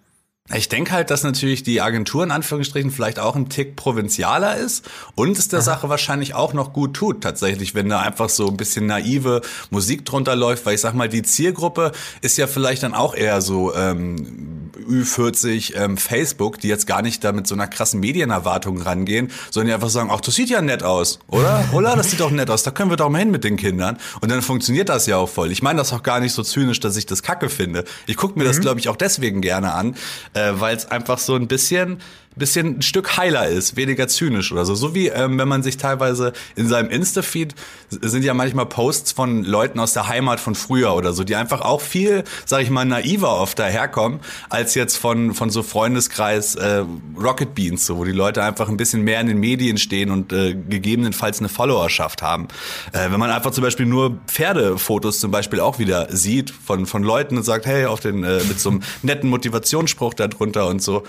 Ich 0.54 0.70
denke 0.70 0.92
halt, 0.92 1.10
dass 1.10 1.24
natürlich 1.24 1.64
die 1.64 1.82
Agentur 1.82 2.24
in 2.24 2.30
Anführungsstrichen 2.30 2.92
vielleicht 2.92 3.18
auch 3.18 3.36
ein 3.36 3.50
Tick 3.50 3.76
provinzialer 3.76 4.58
ist 4.58 4.86
und 5.16 5.40
es 5.40 5.48
der 5.48 5.58
Aha. 5.60 5.66
Sache 5.66 5.90
wahrscheinlich 5.90 6.36
auch 6.36 6.54
noch 6.54 6.72
gut 6.72 6.94
tut, 6.94 7.22
tatsächlich, 7.22 7.74
wenn 7.74 7.90
da 7.90 8.02
einfach 8.02 8.30
so 8.30 8.50
ein 8.50 8.56
bisschen 8.56 8.86
naive 8.86 9.42
Musik 9.72 10.06
drunter 10.06 10.36
läuft, 10.36 10.68
weil 10.68 10.76
ich 10.76 10.82
sag 10.82 10.94
mal, 10.94 11.10
die 11.10 11.24
Zielgruppe 11.24 11.94
ist 12.22 12.38
ja 12.38 12.46
vielleicht 12.46 12.84
dann 12.84 12.94
auch 12.94 13.16
eher 13.16 13.42
so 13.42 13.74
ähm, 13.74 14.70
Ü40 14.88 15.76
ähm, 15.76 15.98
Facebook, 15.98 16.60
die 16.60 16.68
jetzt 16.68 16.86
gar 16.86 17.02
nicht 17.02 17.24
da 17.24 17.32
mit 17.32 17.48
so 17.48 17.56
einer 17.56 17.68
krassen 17.68 18.00
Medienerwartung 18.00 18.80
rangehen, 18.80 19.32
sondern 19.50 19.70
die 19.70 19.74
einfach 19.74 19.90
sagen, 19.90 20.10
ach, 20.12 20.22
das 20.22 20.36
sieht 20.36 20.52
ja 20.52 20.62
nett 20.62 20.84
aus, 20.84 21.18
oder? 21.28 21.66
Oder? 21.74 21.96
Das 21.96 22.12
sieht 22.12 22.20
doch 22.20 22.32
nett 22.32 22.50
aus, 22.50 22.64
da 22.64 22.72
können 22.72 22.90
wir 22.90 22.98
doch 22.98 23.10
mal 23.10 23.18
hin 23.18 23.32
mit 23.32 23.44
den 23.44 23.58
Kindern. 23.58 23.98
Und 24.22 24.30
dann 24.32 24.42
funktioniert 24.42 24.90
das 24.90 25.08
ja 25.08 25.18
auch 25.18 25.30
voll. 25.30 25.52
Ich 25.52 25.64
meine 25.64 25.78
das 25.80 25.92
auch 25.92 26.04
gar 26.04 26.20
nicht 26.20 26.34
so 26.34 26.44
zynisch, 26.44 26.80
dass 26.80 26.96
ich 26.98 27.06
das 27.06 27.24
kacke 27.24 27.50
finde. 27.50 27.84
Ich 28.06 28.18
gucke 28.18 28.38
mir 28.38 28.46
das, 28.46 28.58
mhm. 28.58 28.62
glaube 28.62 28.80
ich, 28.80 28.90
auch 28.90 28.96
deswegen 28.96 29.42
gerne 29.42 29.74
an, 29.74 29.96
äh, 30.36 30.54
weil 30.60 30.76
es 30.78 30.92
einfach 30.92 31.18
so 31.18 31.36
ein 31.36 31.48
bisschen 31.48 32.00
bisschen 32.36 32.78
ein 32.78 32.82
Stück 32.82 33.18
heiler 33.18 33.48
ist, 33.48 33.76
weniger 33.76 34.08
zynisch 34.08 34.52
oder 34.52 34.66
so. 34.66 34.76
So 34.76 34.94
wie 34.94 35.08
ähm, 35.08 35.38
wenn 35.38 35.48
man 35.48 35.64
sich 35.64 35.78
teilweise 35.78 36.34
in 36.56 36.68
seinem 36.68 36.90
Insta-Feed 36.90 37.56
sind 37.90 38.24
ja 38.24 38.34
manchmal 38.34 38.66
Posts 38.66 39.12
von 39.14 39.44
Leuten 39.44 39.80
aus 39.80 39.94
der 39.94 40.08
Heimat 40.08 40.40
von 40.40 40.56
früher 40.56 40.94
oder 40.96 41.14
so, 41.14 41.24
die 41.24 41.36
einfach 41.36 41.62
auch 41.62 41.82
viel, 41.82 42.24
sag 42.46 42.62
ich 42.62 42.70
mal, 42.70 42.86
naiver 42.86 43.40
oft 43.40 43.58
daherkommen, 43.60 44.20
als 44.50 44.76
jetzt 44.76 44.98
von, 44.98 45.34
von 45.34 45.50
so 45.50 45.64
Freundeskreis 45.64 46.56
äh, 46.56 46.84
Rocket 47.18 47.56
Beans, 47.56 47.86
so, 47.86 47.98
wo 47.98 48.04
die 48.04 48.12
Leute 48.12 48.44
einfach 48.44 48.70
ein 48.70 48.78
bisschen 48.78 49.02
mehr 49.02 49.22
in 49.22 49.28
den 49.28 49.40
Medien 49.40 49.78
stehen 49.78 50.12
und 50.12 50.34
äh, 50.34 50.54
gegebenenfalls 50.54 51.40
eine 51.40 51.50
Followerschaft 51.50 52.22
haben. 52.22 52.48
Äh, 52.92 53.12
wenn 53.12 53.20
man 53.20 53.30
einfach 53.30 53.52
zum 53.52 53.64
Beispiel 53.64 53.86
nur 53.86 54.18
Pferdefotos 54.28 55.20
zum 55.20 55.32
Beispiel 55.32 55.60
auch 55.60 55.80
wieder 55.80 56.08
sieht 56.10 56.52
von, 56.52 56.86
von 56.86 57.04
Leuten 57.04 57.38
und 57.38 57.44
sagt, 57.44 57.66
hey, 57.66 57.86
auf 57.86 58.00
den, 58.00 58.24
äh, 58.24 58.44
mit 58.44 58.60
so 58.60 58.70
einem 58.70 58.82
netten 59.04 59.30
Motivationsspruch 59.30 60.14
darunter 60.14 60.68
und 60.68 60.82
so, 60.82 61.04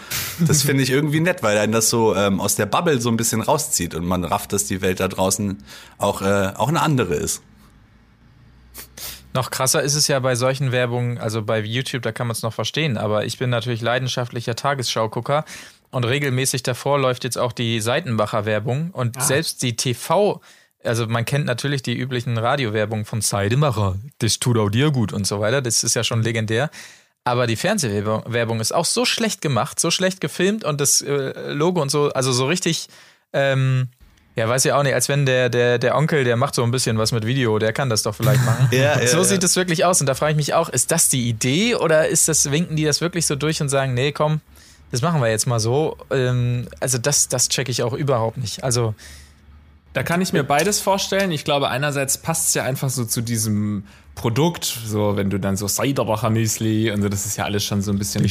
das 0.46 0.62
finde 0.62 0.82
ich 0.82 0.90
irgendwie 0.90 1.15
irgendwie 1.16 1.30
nett, 1.30 1.42
weil 1.42 1.58
einen 1.58 1.72
das 1.72 1.90
so 1.90 2.14
ähm, 2.14 2.40
aus 2.40 2.54
der 2.54 2.66
Bubble 2.66 3.00
so 3.00 3.08
ein 3.08 3.16
bisschen 3.16 3.40
rauszieht 3.40 3.94
und 3.94 4.04
man 4.04 4.24
rafft, 4.24 4.52
dass 4.52 4.66
die 4.66 4.82
Welt 4.82 5.00
da 5.00 5.08
draußen 5.08 5.62
auch, 5.98 6.22
äh, 6.22 6.52
auch 6.56 6.68
eine 6.68 6.82
andere 6.82 7.14
ist. 7.14 7.42
Noch 9.34 9.50
krasser 9.50 9.82
ist 9.82 9.94
es 9.94 10.08
ja 10.08 10.18
bei 10.20 10.34
solchen 10.34 10.72
Werbungen, 10.72 11.18
also 11.18 11.42
bei 11.42 11.60
YouTube, 11.60 12.02
da 12.02 12.12
kann 12.12 12.26
man 12.26 12.32
es 12.32 12.42
noch 12.42 12.54
verstehen, 12.54 12.96
aber 12.96 13.26
ich 13.26 13.38
bin 13.38 13.50
natürlich 13.50 13.82
leidenschaftlicher 13.82 14.56
Tagesschaugucker 14.56 15.44
und 15.90 16.04
regelmäßig 16.04 16.62
davor 16.62 16.98
läuft 16.98 17.24
jetzt 17.24 17.36
auch 17.36 17.52
die 17.52 17.80
Seitenbacher-Werbung 17.80 18.90
und 18.92 19.18
ah. 19.18 19.20
selbst 19.20 19.62
die 19.62 19.74
TV- 19.74 20.40
also 20.84 21.06
man 21.06 21.24
kennt 21.24 21.46
natürlich 21.46 21.82
die 21.82 21.96
üblichen 21.96 22.38
Radiowerbungen 22.38 23.04
von 23.04 23.20
Seidemacher, 23.20 23.96
das 24.18 24.38
tut 24.38 24.56
auch 24.56 24.70
dir 24.70 24.90
gut 24.90 25.12
und 25.12 25.26
so 25.26 25.40
weiter, 25.40 25.60
das 25.60 25.82
ist 25.84 25.94
ja 25.94 26.04
schon 26.04 26.22
legendär. 26.22 26.70
Aber 27.26 27.48
die 27.48 27.56
Fernsehwerbung 27.56 28.60
ist 28.60 28.72
auch 28.72 28.84
so 28.84 29.04
schlecht 29.04 29.40
gemacht, 29.40 29.80
so 29.80 29.90
schlecht 29.90 30.20
gefilmt 30.20 30.62
und 30.62 30.80
das 30.80 31.00
äh, 31.00 31.50
Logo 31.50 31.82
und 31.82 31.90
so, 31.90 32.12
also 32.12 32.30
so 32.30 32.46
richtig, 32.46 32.86
ähm, 33.32 33.88
ja, 34.36 34.48
weiß 34.48 34.64
ich 34.64 34.70
auch 34.70 34.84
nicht, 34.84 34.94
als 34.94 35.08
wenn 35.08 35.26
der, 35.26 35.48
der, 35.48 35.80
der 35.80 35.96
Onkel, 35.96 36.22
der 36.22 36.36
macht 36.36 36.54
so 36.54 36.62
ein 36.62 36.70
bisschen 36.70 36.98
was 36.98 37.10
mit 37.10 37.26
Video, 37.26 37.58
der 37.58 37.72
kann 37.72 37.90
das 37.90 38.04
doch 38.04 38.14
vielleicht 38.14 38.44
machen. 38.44 38.68
ja, 38.70 39.00
ja, 39.00 39.06
so 39.08 39.16
ja. 39.16 39.24
sieht 39.24 39.42
es 39.42 39.56
wirklich 39.56 39.84
aus. 39.84 40.00
Und 40.00 40.06
da 40.06 40.14
frage 40.14 40.30
ich 40.30 40.36
mich 40.36 40.54
auch, 40.54 40.68
ist 40.68 40.92
das 40.92 41.08
die 41.08 41.28
Idee 41.28 41.74
oder 41.74 42.06
ist 42.06 42.28
das, 42.28 42.52
winken 42.52 42.76
die 42.76 42.84
das 42.84 43.00
wirklich 43.00 43.26
so 43.26 43.34
durch 43.34 43.60
und 43.60 43.70
sagen, 43.70 43.92
nee, 43.94 44.12
komm, 44.12 44.40
das 44.92 45.02
machen 45.02 45.20
wir 45.20 45.28
jetzt 45.28 45.48
mal 45.48 45.58
so. 45.58 45.96
Ähm, 46.10 46.68
also 46.78 46.96
das, 46.96 47.26
das 47.26 47.48
checke 47.48 47.72
ich 47.72 47.82
auch 47.82 47.92
überhaupt 47.92 48.36
nicht. 48.36 48.62
Also 48.62 48.94
da 49.94 50.04
kann 50.04 50.20
ich 50.20 50.32
mir 50.32 50.44
beides 50.44 50.78
vorstellen. 50.78 51.32
Ich 51.32 51.42
glaube, 51.42 51.70
einerseits 51.70 52.18
passt 52.18 52.46
es 52.48 52.54
ja 52.54 52.62
einfach 52.62 52.88
so 52.88 53.04
zu 53.04 53.20
diesem 53.20 53.82
Produkt, 54.16 54.64
so 54.64 55.16
wenn 55.16 55.30
du 55.30 55.38
dann 55.38 55.56
so 55.56 55.68
Ciderbacher 55.68 56.30
Müsli 56.30 56.90
und 56.90 57.02
so, 57.02 57.08
das 57.08 57.26
ist 57.26 57.36
ja 57.36 57.44
alles 57.44 57.62
schon 57.62 57.82
so 57.82 57.92
ein 57.92 57.98
bisschen 57.98 58.22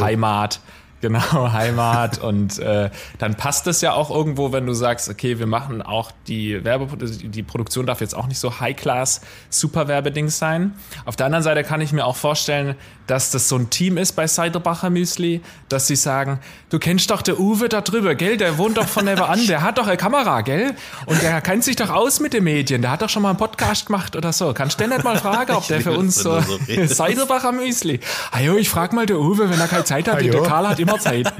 Heimat. 0.00 0.60
Genau, 1.02 1.20
Heimat. 1.52 2.18
und 2.18 2.60
äh, 2.60 2.88
dann 3.18 3.36
passt 3.36 3.66
es 3.66 3.80
ja 3.80 3.92
auch 3.92 4.10
irgendwo, 4.10 4.52
wenn 4.52 4.66
du 4.66 4.72
sagst, 4.72 5.08
okay, 5.10 5.38
wir 5.40 5.46
machen 5.48 5.82
auch 5.82 6.12
die 6.28 6.64
Werbe, 6.64 6.86
die 6.96 7.42
Produktion 7.42 7.86
darf 7.86 8.00
jetzt 8.00 8.14
auch 8.14 8.28
nicht 8.28 8.38
so 8.38 8.60
High-Class 8.60 9.20
Super 9.50 9.88
Werbedings 9.88 10.38
sein. 10.38 10.74
Auf 11.04 11.16
der 11.16 11.26
anderen 11.26 11.42
Seite 11.42 11.64
kann 11.64 11.80
ich 11.80 11.92
mir 11.92 12.06
auch 12.06 12.14
vorstellen, 12.16 12.76
dass 13.08 13.32
das 13.32 13.48
so 13.48 13.56
ein 13.56 13.68
Team 13.68 13.98
ist 13.98 14.12
bei 14.12 14.28
Ciderbacher 14.28 14.90
Müsli, 14.90 15.40
dass 15.68 15.88
sie 15.88 15.96
sagen, 15.96 16.38
du 16.70 16.78
kennst 16.78 17.10
doch 17.10 17.20
der 17.20 17.40
Uwe 17.40 17.68
da 17.68 17.80
drüber, 17.80 18.14
gell? 18.14 18.36
Der 18.36 18.56
wohnt 18.58 18.76
doch 18.76 18.86
von 18.86 19.04
nebenan, 19.04 19.44
der 19.48 19.62
hat 19.62 19.78
doch 19.78 19.88
eine 19.88 19.96
Kamera, 19.96 20.42
gell? 20.42 20.74
Und 21.06 21.20
der 21.20 21.40
kennt 21.40 21.64
sich 21.64 21.74
doch 21.74 21.90
aus 21.90 22.20
mit 22.20 22.32
den 22.32 22.44
Medien, 22.44 22.80
der 22.80 22.92
hat 22.92 23.02
doch 23.02 23.08
schon 23.08 23.22
mal 23.22 23.30
einen 23.30 23.38
Podcast 23.38 23.86
gemacht 23.86 24.14
oder 24.14 24.32
so. 24.32 24.54
Kannst 24.54 24.78
du 24.78 24.84
denn 24.84 24.90
nicht 24.90 25.02
mal 25.04 25.18
fragen, 25.18 25.52
ob 25.52 25.66
der 25.66 25.80
für 25.80 25.92
uns 25.98 26.14
so, 26.14 26.40
so 26.40 26.58
Ciderbacher 26.86 27.50
Müsli? 27.50 27.98
Ajo, 28.30 28.56
ich 28.56 28.70
frag 28.70 28.92
mal 28.92 29.04
der 29.04 29.18
Uwe, 29.18 29.50
wenn 29.50 29.58
er 29.58 29.66
keine 29.66 29.84
Zeit 29.84 30.06
hat, 30.06 30.20
der 30.20 30.42
Karl 30.42 30.68
hat 30.68 30.78
immer 30.78 30.91
immer 30.92 31.00
Zeit. 31.00 31.32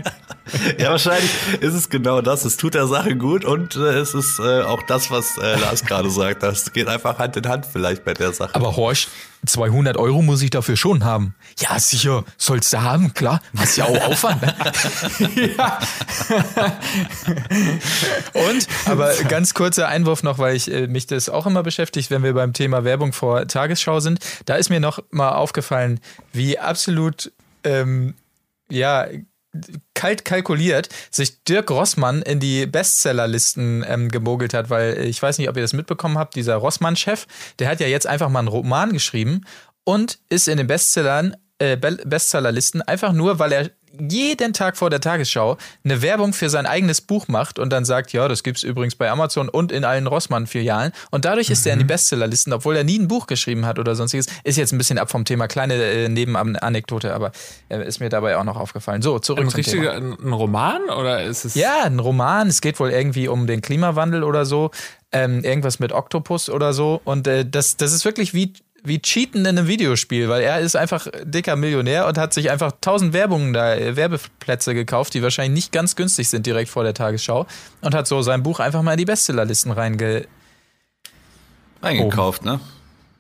ja, 0.79 0.91
wahrscheinlich 0.91 1.31
ist 1.61 1.75
es 1.75 1.89
genau 1.89 2.21
das. 2.21 2.45
Es 2.45 2.57
tut 2.57 2.75
der 2.75 2.87
Sache 2.87 3.17
gut 3.17 3.45
und 3.45 3.77
äh, 3.77 3.99
es 3.99 4.15
ist 4.15 4.39
äh, 4.39 4.63
auch 4.63 4.83
das, 4.83 5.11
was 5.11 5.39
äh, 5.39 5.59
Lars 5.59 5.85
gerade 5.85 6.11
sagt. 6.11 6.43
Das 6.43 6.73
geht 6.73 6.89
einfach 6.89 7.19
Hand 7.19 7.37
in 7.37 7.49
Hand 7.49 7.67
vielleicht 7.67 8.05
bei 8.05 8.15
der 8.15 8.33
Sache. 8.33 8.55
Aber 8.55 8.77
Horsch, 8.77 9.09
200 9.47 9.97
Euro 9.97 10.23
muss 10.23 10.43
ich 10.43 10.51
dafür 10.51 10.77
schon 10.77 11.05
haben. 11.05 11.35
Ja, 11.59 11.79
sicher, 11.79 12.25
sollst 12.37 12.73
du 12.73 12.83
haben, 12.83 13.15
klar. 13.15 13.41
Hast 13.57 13.77
ja 13.77 13.85
auch 13.85 14.03
Aufwand. 14.07 14.43
Ne? 14.43 15.55
ja. 15.57 15.79
Und, 18.33 18.67
aber 18.87 19.15
ganz 19.29 19.55
kurzer 19.55 19.89
Einwurf 19.89 20.23
noch, 20.23 20.39
weil 20.39 20.57
ich 20.57 20.71
äh, 20.73 20.87
mich 20.87 21.07
das 21.07 21.29
auch 21.29 21.47
immer 21.47 21.63
beschäftigt, 21.63 22.11
wenn 22.11 22.23
wir 22.23 22.35
beim 22.35 22.53
Thema 22.53 22.85
Werbung 22.85 23.13
vor 23.13 23.47
Tagesschau 23.47 24.01
sind. 24.01 24.21
Da 24.45 24.57
ist 24.57 24.71
mir 24.71 24.81
noch 24.81 25.01
mal 25.11 25.33
aufgefallen, 25.33 26.01
wie 26.33 26.59
absolut 26.59 27.33
ähm, 27.65 28.15
ja 28.71 29.07
kalt 29.95 30.25
kalkuliert 30.25 30.89
sich 31.11 31.45
Dirk 31.45 31.71
Rossmann 31.71 32.23
in 32.23 32.41
die 32.41 32.67
Bestsellerlisten 32.67 33.85
ähm, 33.87 34.09
gemogelt 34.09 34.55
hat, 34.55 34.71
weil 34.71 34.99
ich 34.99 35.23
weiß 35.23 35.39
nicht, 35.39 35.49
ob 35.49 35.57
ihr 35.57 35.63
das 35.63 35.73
mitbekommen 35.73 36.19
habt, 36.19 36.35
dieser 36.37 36.57
Rossmann-Chef, 36.57 37.27
der 37.59 37.69
hat 37.69 37.81
ja 37.81 37.87
jetzt 37.87 38.07
einfach 38.07 38.29
mal 38.29 38.41
einen 38.41 38.49
Roman 38.49 38.93
geschrieben 38.93 39.43
und 39.85 40.19
ist 40.29 40.49
in 40.49 40.57
den 40.57 40.67
Bestsellern, 40.67 41.37
äh, 41.59 41.77
Bestsellerlisten 41.77 42.83
einfach 42.83 43.13
nur, 43.13 43.39
weil 43.39 43.53
er 43.53 43.71
jeden 43.99 44.53
Tag 44.53 44.77
vor 44.77 44.91
der 44.91 45.01
Tagesschau 45.01 45.57
eine 45.85 46.03
Werbung 46.03 46.33
für 46.33 46.51
sein 46.51 46.67
eigenes 46.67 47.01
Buch 47.01 47.29
macht 47.29 47.59
und 47.59 47.71
dann 47.71 47.85
sagt, 47.85 48.13
ja, 48.13 48.27
das 48.29 48.43
gibt 48.43 48.59
es 48.59 48.65
übrigens 48.65 48.95
bei 48.95 49.11
Amazon 49.11 49.49
und 49.49 49.71
in 49.73 49.85
allen 49.85 50.07
Rossmann-Filialen. 50.07 50.93
Und 51.11 51.25
dadurch 51.25 51.51
ist 51.51 51.65
mhm. 51.65 51.69
er 51.69 51.73
in 51.75 51.79
die. 51.79 51.93
Bestsellerlisten, 51.93 52.55
obwohl 52.55 52.75
er 52.75 52.85
nie 52.85 52.99
ein 52.99 53.07
Buch 53.07 53.27
geschrieben 53.27 53.67
hat 53.67 53.79
oder 53.79 53.95
sonstiges. 53.95 54.27
Ist 54.45 54.57
jetzt 54.57 54.73
ein 54.73 54.79
bisschen 54.79 54.99
ab 54.99 55.11
vom 55.11 55.27
Thema, 55.27 55.47
kleine 55.47 55.75
äh, 55.75 56.09
Nebenanekdote, 56.09 57.13
aber 57.13 57.33
äh, 57.69 57.87
ist 57.87 58.01
mir 58.01 58.09
dabei 58.09 58.39
auch 58.39 58.45
noch 58.45 58.57
aufgefallen. 58.57 59.03
So, 59.03 59.19
zurück 59.19 59.45
ein 59.45 59.51
zum 59.51 59.57
richtiger, 59.59 59.95
Thema. 59.95 60.17
Ein 60.19 60.33
Roman 60.33 60.83
oder 60.89 61.23
ist 61.23 61.45
es? 61.45 61.55
Ja, 61.55 61.83
ein 61.85 61.99
Roman. 61.99 62.49
Es 62.49 62.63
geht 62.63 62.81
wohl 62.81 62.91
irgendwie 62.91 63.29
um 63.29 63.47
den 63.47 63.61
Klimawandel 63.61 64.25
oder 64.25 64.47
so. 64.47 64.71
Ähm, 65.13 65.45
irgendwas 65.45 65.81
mit 65.81 65.93
Oktopus 65.93 66.49
oder 66.49 66.73
so. 66.73 67.03
Und 67.05 67.27
äh, 67.27 67.45
das, 67.45 67.77
das 67.77 67.93
ist 67.93 68.07
wirklich 68.07 68.33
wie 68.33 68.55
wie 68.85 69.01
Cheaten 69.01 69.41
in 69.41 69.59
einem 69.59 69.69
Videospiel, 69.69 70.29
weil 70.29 70.43
er 70.43 70.61
ist 70.61 70.77
einfach 70.77 71.07
dicker 71.23 71.57
Millionär 71.57 72.07
und 72.07 72.19
hat 72.19 72.35
sich 72.35 72.51
einfach 72.51 72.73
tausend 72.81 73.13
Werbungen 73.13 73.53
da, 73.53 73.75
äh, 73.75 73.97
Werbeplätze 73.97 74.75
gekauft, 74.75 75.15
die 75.15 75.23
wahrscheinlich 75.23 75.55
nicht 75.55 75.73
ganz 75.73 75.97
günstig 75.97 76.29
sind 76.29 76.47
direkt 76.47 76.71
vor 76.71 76.83
der 76.83 76.95
Tagesschau 76.95 77.47
und 77.81 77.95
hat 77.95 78.07
so 78.07 78.23
sein 78.23 78.43
Buch 78.43 78.61
einfach 78.61 78.83
mal 78.83 78.93
in 78.93 78.99
die 78.99 79.05
Bestsellerlisten 79.05 79.73
reinge 79.73 80.27
eingekauft, 81.81 82.45
ne? 82.45 82.61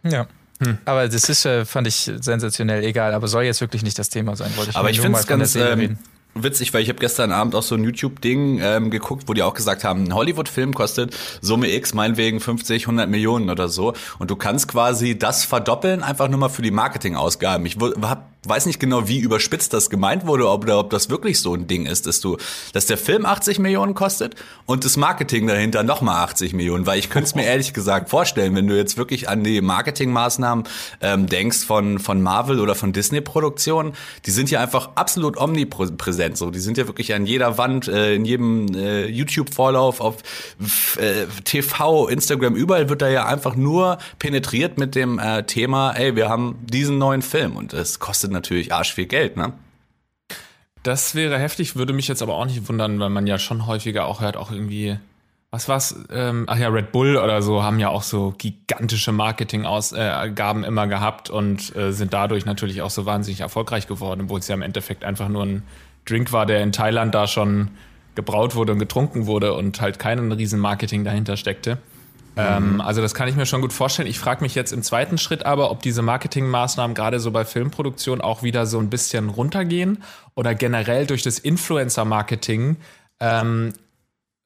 Ja. 0.04 0.26
Hm. 0.60 0.78
Aber 0.84 1.08
das 1.08 1.28
ist, 1.28 1.44
äh, 1.44 1.64
fand 1.64 1.88
ich 1.88 2.10
sensationell 2.20 2.84
egal, 2.84 3.14
aber 3.14 3.26
soll 3.26 3.44
jetzt 3.44 3.60
wirklich 3.60 3.82
nicht 3.82 3.98
das 3.98 4.08
Thema 4.08 4.36
sein, 4.36 4.56
wollte 4.56 4.70
ich 4.70 4.76
Aber 4.76 4.90
ich 4.90 5.00
finde 5.00 5.18
es 5.18 5.26
ganz, 5.26 5.56
ähm, 5.56 5.98
witzig, 6.34 6.72
weil 6.74 6.82
ich 6.82 6.88
habe 6.88 6.98
gestern 6.98 7.32
Abend 7.32 7.54
auch 7.54 7.62
so 7.62 7.74
ein 7.74 7.84
YouTube-Ding 7.84 8.60
ähm, 8.62 8.90
geguckt, 8.90 9.24
wo 9.26 9.34
die 9.34 9.42
auch 9.42 9.54
gesagt 9.54 9.84
haben, 9.84 10.04
ein 10.04 10.14
Hollywood-Film 10.14 10.74
kostet 10.74 11.16
Summe 11.40 11.72
X, 11.72 11.94
meinetwegen 11.94 12.40
50, 12.40 12.84
100 12.84 13.08
Millionen 13.08 13.50
oder 13.50 13.68
so. 13.68 13.94
Und 14.18 14.30
du 14.30 14.36
kannst 14.36 14.68
quasi 14.68 15.18
das 15.18 15.44
verdoppeln, 15.44 16.02
einfach 16.02 16.28
nur 16.28 16.38
mal 16.38 16.48
für 16.48 16.62
die 16.62 16.70
Marketingausgaben. 16.70 17.66
Ich 17.66 17.76
hab 18.02 18.31
weiß 18.44 18.66
nicht 18.66 18.80
genau, 18.80 19.06
wie 19.06 19.20
überspitzt 19.20 19.72
das 19.72 19.88
gemeint 19.88 20.26
wurde, 20.26 20.46
oder 20.46 20.78
ob 20.78 20.90
das 20.90 21.10
wirklich 21.10 21.40
so 21.40 21.54
ein 21.54 21.68
Ding 21.68 21.86
ist, 21.86 22.06
dass 22.06 22.20
du, 22.20 22.38
dass 22.72 22.86
der 22.86 22.98
Film 22.98 23.24
80 23.24 23.60
Millionen 23.60 23.94
kostet 23.94 24.34
und 24.66 24.84
das 24.84 24.96
Marketing 24.96 25.46
dahinter 25.46 25.84
nochmal 25.84 26.24
80 26.24 26.52
Millionen, 26.52 26.86
weil 26.86 26.98
ich 26.98 27.08
könnte 27.08 27.26
es 27.26 27.34
mir 27.36 27.44
ehrlich 27.44 27.72
gesagt 27.72 28.10
vorstellen, 28.10 28.56
wenn 28.56 28.66
du 28.66 28.76
jetzt 28.76 28.96
wirklich 28.96 29.28
an 29.28 29.44
die 29.44 29.60
Marketingmaßnahmen 29.60 30.64
ähm, 31.00 31.26
denkst 31.26 31.64
von, 31.64 32.00
von 32.00 32.20
Marvel 32.20 32.58
oder 32.58 32.74
von 32.74 32.92
Disney-Produktionen, 32.92 33.92
die 34.26 34.32
sind 34.32 34.50
ja 34.50 34.60
einfach 34.60 34.90
absolut 34.96 35.36
omnipräsent, 35.36 36.36
so, 36.36 36.50
die 36.50 36.58
sind 36.58 36.76
ja 36.78 36.88
wirklich 36.88 37.14
an 37.14 37.26
jeder 37.26 37.58
Wand, 37.58 37.86
äh, 37.86 38.14
in 38.14 38.24
jedem 38.24 38.74
äh, 38.74 39.06
YouTube-Vorlauf, 39.06 40.00
auf 40.00 40.16
äh, 40.98 41.26
TV, 41.44 42.08
Instagram, 42.08 42.56
überall 42.56 42.88
wird 42.88 43.02
da 43.02 43.08
ja 43.08 43.26
einfach 43.26 43.54
nur 43.54 43.98
penetriert 44.18 44.78
mit 44.78 44.96
dem 44.96 45.20
äh, 45.20 45.44
Thema, 45.44 45.92
ey, 45.92 46.16
wir 46.16 46.28
haben 46.28 46.56
diesen 46.64 46.98
neuen 46.98 47.22
Film 47.22 47.56
und 47.56 47.72
es 47.72 48.00
kostet 48.00 48.31
natürlich 48.32 48.72
arsch 48.72 48.94
viel 48.94 49.06
Geld, 49.06 49.36
ne? 49.36 49.52
Das 50.82 51.14
wäre 51.14 51.38
heftig, 51.38 51.76
würde 51.76 51.92
mich 51.92 52.08
jetzt 52.08 52.22
aber 52.22 52.34
auch 52.34 52.44
nicht 52.44 52.68
wundern, 52.68 52.98
weil 52.98 53.10
man 53.10 53.26
ja 53.26 53.38
schon 53.38 53.66
häufiger 53.66 54.06
auch 54.06 54.20
hört, 54.20 54.36
auch 54.36 54.50
irgendwie, 54.50 54.98
was 55.52 55.68
war's, 55.68 55.94
ähm, 56.10 56.46
ach 56.48 56.58
ja, 56.58 56.68
Red 56.68 56.90
Bull 56.90 57.16
oder 57.16 57.40
so 57.40 57.62
haben 57.62 57.78
ja 57.78 57.88
auch 57.88 58.02
so 58.02 58.34
gigantische 58.36 59.12
Marketingausgaben 59.12 60.64
äh, 60.64 60.66
immer 60.66 60.88
gehabt 60.88 61.30
und 61.30 61.74
äh, 61.76 61.92
sind 61.92 62.12
dadurch 62.12 62.46
natürlich 62.46 62.82
auch 62.82 62.90
so 62.90 63.06
wahnsinnig 63.06 63.40
erfolgreich 63.40 63.86
geworden, 63.86 64.22
obwohl 64.22 64.40
es 64.40 64.48
ja 64.48 64.56
im 64.56 64.62
Endeffekt 64.62 65.04
einfach 65.04 65.28
nur 65.28 65.44
ein 65.44 65.62
Drink 66.04 66.32
war, 66.32 66.46
der 66.46 66.62
in 66.62 66.72
Thailand 66.72 67.14
da 67.14 67.28
schon 67.28 67.70
gebraut 68.16 68.56
wurde 68.56 68.72
und 68.72 68.80
getrunken 68.80 69.26
wurde 69.26 69.54
und 69.54 69.80
halt 69.80 70.00
kein 70.00 70.32
riesen 70.32 70.58
Marketing 70.58 71.04
dahinter 71.04 71.36
steckte. 71.36 71.78
Ähm, 72.36 72.80
also 72.80 73.02
das 73.02 73.14
kann 73.14 73.28
ich 73.28 73.36
mir 73.36 73.46
schon 73.46 73.60
gut 73.60 73.72
vorstellen. 73.72 74.08
Ich 74.08 74.18
frage 74.18 74.42
mich 74.42 74.54
jetzt 74.54 74.72
im 74.72 74.82
zweiten 74.82 75.18
Schritt 75.18 75.44
aber, 75.44 75.70
ob 75.70 75.82
diese 75.82 76.02
Marketingmaßnahmen 76.02 76.94
gerade 76.94 77.20
so 77.20 77.30
bei 77.30 77.44
Filmproduktion 77.44 78.20
auch 78.20 78.42
wieder 78.42 78.66
so 78.66 78.78
ein 78.78 78.90
bisschen 78.90 79.28
runtergehen 79.28 80.02
oder 80.34 80.54
generell 80.54 81.06
durch 81.06 81.22
das 81.22 81.38
Influencer-Marketing 81.38 82.76
ähm, 83.20 83.72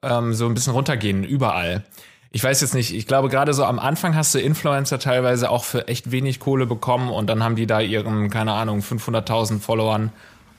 ähm, 0.02 0.34
so 0.34 0.46
ein 0.46 0.54
bisschen 0.54 0.72
runtergehen, 0.72 1.24
überall. 1.24 1.84
Ich 2.32 2.42
weiß 2.42 2.60
jetzt 2.60 2.74
nicht, 2.74 2.94
ich 2.94 3.06
glaube 3.06 3.28
gerade 3.28 3.54
so 3.54 3.64
am 3.64 3.78
Anfang 3.78 4.14
hast 4.14 4.34
du 4.34 4.40
Influencer 4.40 4.98
teilweise 4.98 5.48
auch 5.48 5.64
für 5.64 5.88
echt 5.88 6.10
wenig 6.10 6.40
Kohle 6.40 6.66
bekommen 6.66 7.08
und 7.08 7.28
dann 7.28 7.42
haben 7.42 7.56
die 7.56 7.66
da 7.66 7.80
ihren, 7.80 8.30
keine 8.30 8.52
Ahnung, 8.52 8.80
500.000 8.80 9.60
Followern 9.60 10.12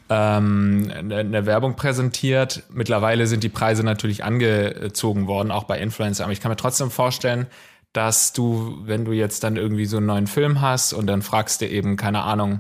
ähm, 0.10 0.91
eine, 0.96 1.17
eine 1.17 1.46
Werbung 1.46 1.76
präsentiert. 1.76 2.63
Mittlerweile 2.70 3.28
sind 3.28 3.43
die 3.43 3.50
Preise 3.50 3.84
natürlich 3.84 4.24
angezogen 4.24 5.28
worden, 5.28 5.52
auch 5.52 5.65
bei 5.65 5.80
Influencer. 5.80 6.24
Aber 6.24 6.34
ich 6.34 6.41
kann 6.41 6.52
mir 6.52 6.58
trotzdem 6.58 6.91
vorstellen, 6.91 7.48
dass 7.93 8.34
du, 8.34 8.78
wenn 8.84 9.06
du 9.06 9.12
jetzt 9.12 9.43
dann 9.43 9.56
irgendwie 9.56 9.86
so 9.86 9.98
einen 9.98 10.06
neuen 10.06 10.28
Film 10.28 10.62
hast 10.62 10.93
und 10.93 11.08
dann 11.08 11.22
fragst 11.22 11.62
du 11.62 11.67
eben, 11.67 11.98
keine 11.98 12.24
Ahnung, 12.24 12.60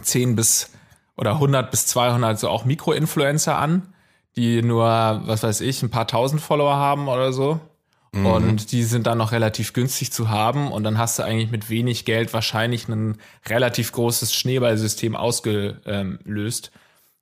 10 0.00 0.36
bis 0.36 0.70
oder 1.16 1.32
100 1.32 1.70
bis 1.70 1.86
200 1.86 2.38
so 2.38 2.48
auch 2.48 2.64
Mikroinfluencer 2.64 3.56
an, 3.56 3.94
die 4.36 4.62
nur, 4.62 4.86
was 5.24 5.42
weiß 5.42 5.60
ich, 5.60 5.82
ein 5.82 5.90
paar 5.90 6.06
tausend 6.06 6.40
Follower 6.40 6.74
haben 6.74 7.08
oder 7.08 7.32
so. 7.32 7.60
Mhm. 8.14 8.26
Und 8.26 8.72
die 8.72 8.84
sind 8.84 9.06
dann 9.06 9.18
noch 9.18 9.32
relativ 9.32 9.72
günstig 9.72 10.12
zu 10.12 10.30
haben. 10.30 10.70
Und 10.70 10.84
dann 10.84 10.98
hast 10.98 11.18
du 11.18 11.24
eigentlich 11.24 11.50
mit 11.50 11.68
wenig 11.68 12.04
Geld 12.04 12.32
wahrscheinlich 12.32 12.88
ein 12.88 13.18
relativ 13.48 13.92
großes 13.92 14.34
Schneeballsystem 14.34 15.16
ausgelöst. 15.16 16.70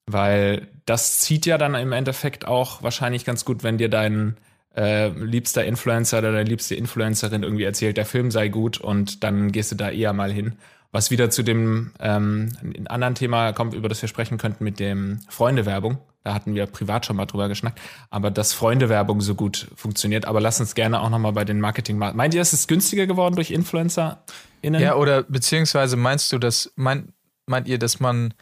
Weil 0.07 0.69
das 0.85 1.19
zieht 1.19 1.47
ja 1.47 1.59
dann 1.59 1.75
im 1.75 1.93
Endeffekt 1.93 2.47
auch 2.47 2.83
wahrscheinlich 2.83 3.25
ganz 3.25 3.45
gut, 3.45 3.63
wenn 3.63 3.79
dir 3.79 3.89
dein 3.89 4.37
äh, 4.77 5.09
liebster 5.09 5.65
Influencer 5.65 6.19
oder 6.19 6.33
deine 6.33 6.49
liebste 6.49 6.75
Influencerin 6.75 7.43
irgendwie 7.43 7.65
erzählt, 7.65 7.97
der 7.97 8.07
Film 8.07 8.31
sei 8.31 8.49
gut 8.49 8.79
und 8.79 9.23
dann 9.23 9.53
gehst 9.53 9.73
du 9.73 9.77
da 9.77 9.91
eher 9.91 10.13
mal 10.13 10.33
hin. 10.33 10.57
Was 10.93 11.11
wieder 11.11 11.31
zu 11.31 11.43
dem 11.43 11.91
ähm, 12.01 12.51
anderen 12.87 13.15
Thema 13.15 13.53
kommt, 13.53 13.73
über 13.73 13.89
das 13.89 14.03
wir 14.03 14.11
sprechen 14.11 14.37
könnten, 14.37 14.63
mit 14.63 14.79
dem 14.79 15.21
Freunde-Werbung. 15.29 15.97
Da 16.23 16.35
hatten 16.35 16.55
wir 16.55 16.67
privat 16.67 17.07
schon 17.07 17.17
mal 17.17 17.25
drüber 17.25 17.49
geschnackt. 17.49 17.81
Aber 18.11 18.31
dass 18.31 18.53
Freunde-Werbung 18.53 19.23
so 19.23 19.35
gut 19.35 19.69
funktioniert. 19.75 20.27
Aber 20.27 20.41
lass 20.41 20.61
uns 20.61 20.75
gerne 20.75 21.01
auch 21.01 21.09
nochmal 21.09 21.33
bei 21.33 21.45
den 21.47 21.61
Marketing. 21.61 21.97
Meint 21.97 22.35
ihr, 22.35 22.43
es 22.43 22.53
ist 22.53 22.69
günstiger 22.69 23.07
geworden 23.07 23.35
durch 23.35 23.51
InfluencerInnen? 23.51 24.81
Ja, 24.81 24.97
oder 24.97 25.23
beziehungsweise 25.23 25.97
meinst 25.97 26.31
du, 26.31 26.39
dass, 26.39 26.71
mein, 26.77 27.15
meint 27.47 27.69
ihr, 27.69 27.79
dass 27.79 27.99
man, 27.99 28.35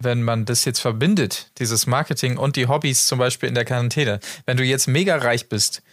wenn 0.00 0.24
man 0.24 0.46
das 0.46 0.64
jetzt 0.64 0.80
verbindet, 0.80 1.52
dieses 1.58 1.86
Marketing 1.86 2.36
und 2.36 2.56
die 2.56 2.66
Hobbys 2.66 3.06
zum 3.06 3.20
Beispiel 3.20 3.48
in 3.48 3.54
der 3.54 3.64
Quarantäne, 3.64 4.18
wenn 4.46 4.56
du 4.56 4.64
jetzt 4.64 4.88
mega 4.88 5.16
reich 5.16 5.48
bist, 5.48 5.84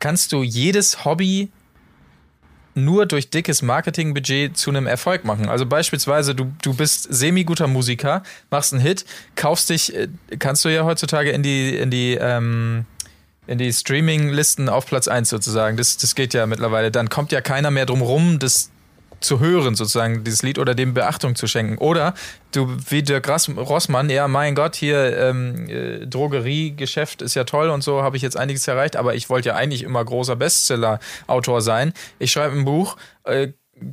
kannst 0.00 0.32
du 0.32 0.42
jedes 0.42 1.06
Hobby 1.06 1.50
nur 2.76 3.06
durch 3.06 3.30
dickes 3.30 3.62
Marketingbudget 3.62 4.56
zu 4.56 4.70
einem 4.70 4.86
Erfolg 4.86 5.24
machen. 5.24 5.48
Also 5.48 5.66
beispielsweise, 5.66 6.34
du, 6.34 6.52
du 6.62 6.74
bist 6.74 7.08
semi-guter 7.10 7.66
Musiker, 7.66 8.22
machst 8.50 8.72
einen 8.72 8.82
Hit, 8.82 9.06
kaufst 9.34 9.70
dich, 9.70 9.94
äh, 9.94 10.08
kannst 10.38 10.64
du 10.64 10.68
ja 10.68 10.84
heutzutage 10.84 11.30
in 11.30 11.42
die, 11.42 11.76
in 11.76 11.90
die, 11.90 12.18
ähm, 12.20 12.84
in 13.46 13.58
die 13.58 13.72
Streaming-Listen 13.72 14.68
auf 14.68 14.86
Platz 14.86 15.08
1 15.08 15.30
sozusagen. 15.30 15.76
Das, 15.76 15.96
das 15.96 16.14
geht 16.14 16.34
ja 16.34 16.46
mittlerweile. 16.46 16.90
Dann 16.90 17.08
kommt 17.08 17.32
ja 17.32 17.40
keiner 17.40 17.70
mehr 17.70 17.86
drum 17.86 18.02
rum, 18.02 18.38
das 18.38 18.70
zu 19.20 19.40
hören, 19.40 19.74
sozusagen, 19.74 20.24
dieses 20.24 20.42
Lied 20.42 20.58
oder 20.58 20.74
dem 20.74 20.94
Beachtung 20.94 21.34
zu 21.34 21.46
schenken. 21.46 21.78
Oder 21.78 22.14
du, 22.52 22.76
wie 22.88 23.02
Dirk 23.02 23.28
Rossmann, 23.28 24.10
ja, 24.10 24.28
mein 24.28 24.54
Gott, 24.54 24.76
hier 24.76 25.16
ähm, 25.16 25.68
äh, 25.68 26.06
Drogeriegeschäft 26.06 27.22
ist 27.22 27.34
ja 27.34 27.44
toll 27.44 27.70
und 27.70 27.82
so, 27.82 28.02
habe 28.02 28.16
ich 28.16 28.22
jetzt 28.22 28.36
einiges 28.36 28.66
erreicht, 28.68 28.96
aber 28.96 29.14
ich 29.14 29.28
wollte 29.28 29.50
ja 29.50 29.54
eigentlich 29.54 29.82
immer 29.82 30.04
großer 30.04 30.36
Bestseller-Autor 30.36 31.60
sein. 31.60 31.92
Ich 32.18 32.32
schreibe 32.32 32.56
ein 32.56 32.64
Buch, 32.64 32.96
äh, 33.24 33.48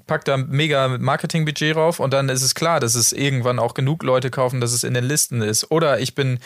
pack 0.08 0.26
da 0.26 0.38
mega 0.38 0.88
Marketingbudget 0.88 1.76
drauf 1.76 2.00
und 2.00 2.14
dann 2.14 2.30
ist 2.30 2.42
es 2.42 2.56
klar, 2.56 2.80
dass 2.80 2.96
es 2.96 3.12
irgendwann 3.12 3.60
auch 3.60 3.74
genug 3.74 4.04
Leute 4.04 4.30
kaufen, 4.30 4.62
dass 4.62 4.72
es 4.72 4.84
in 4.84 4.94
den 4.94 5.04
Listen 5.04 5.42
ist. 5.42 5.72
Oder 5.72 6.00
ich 6.00 6.16
bin 6.16 6.40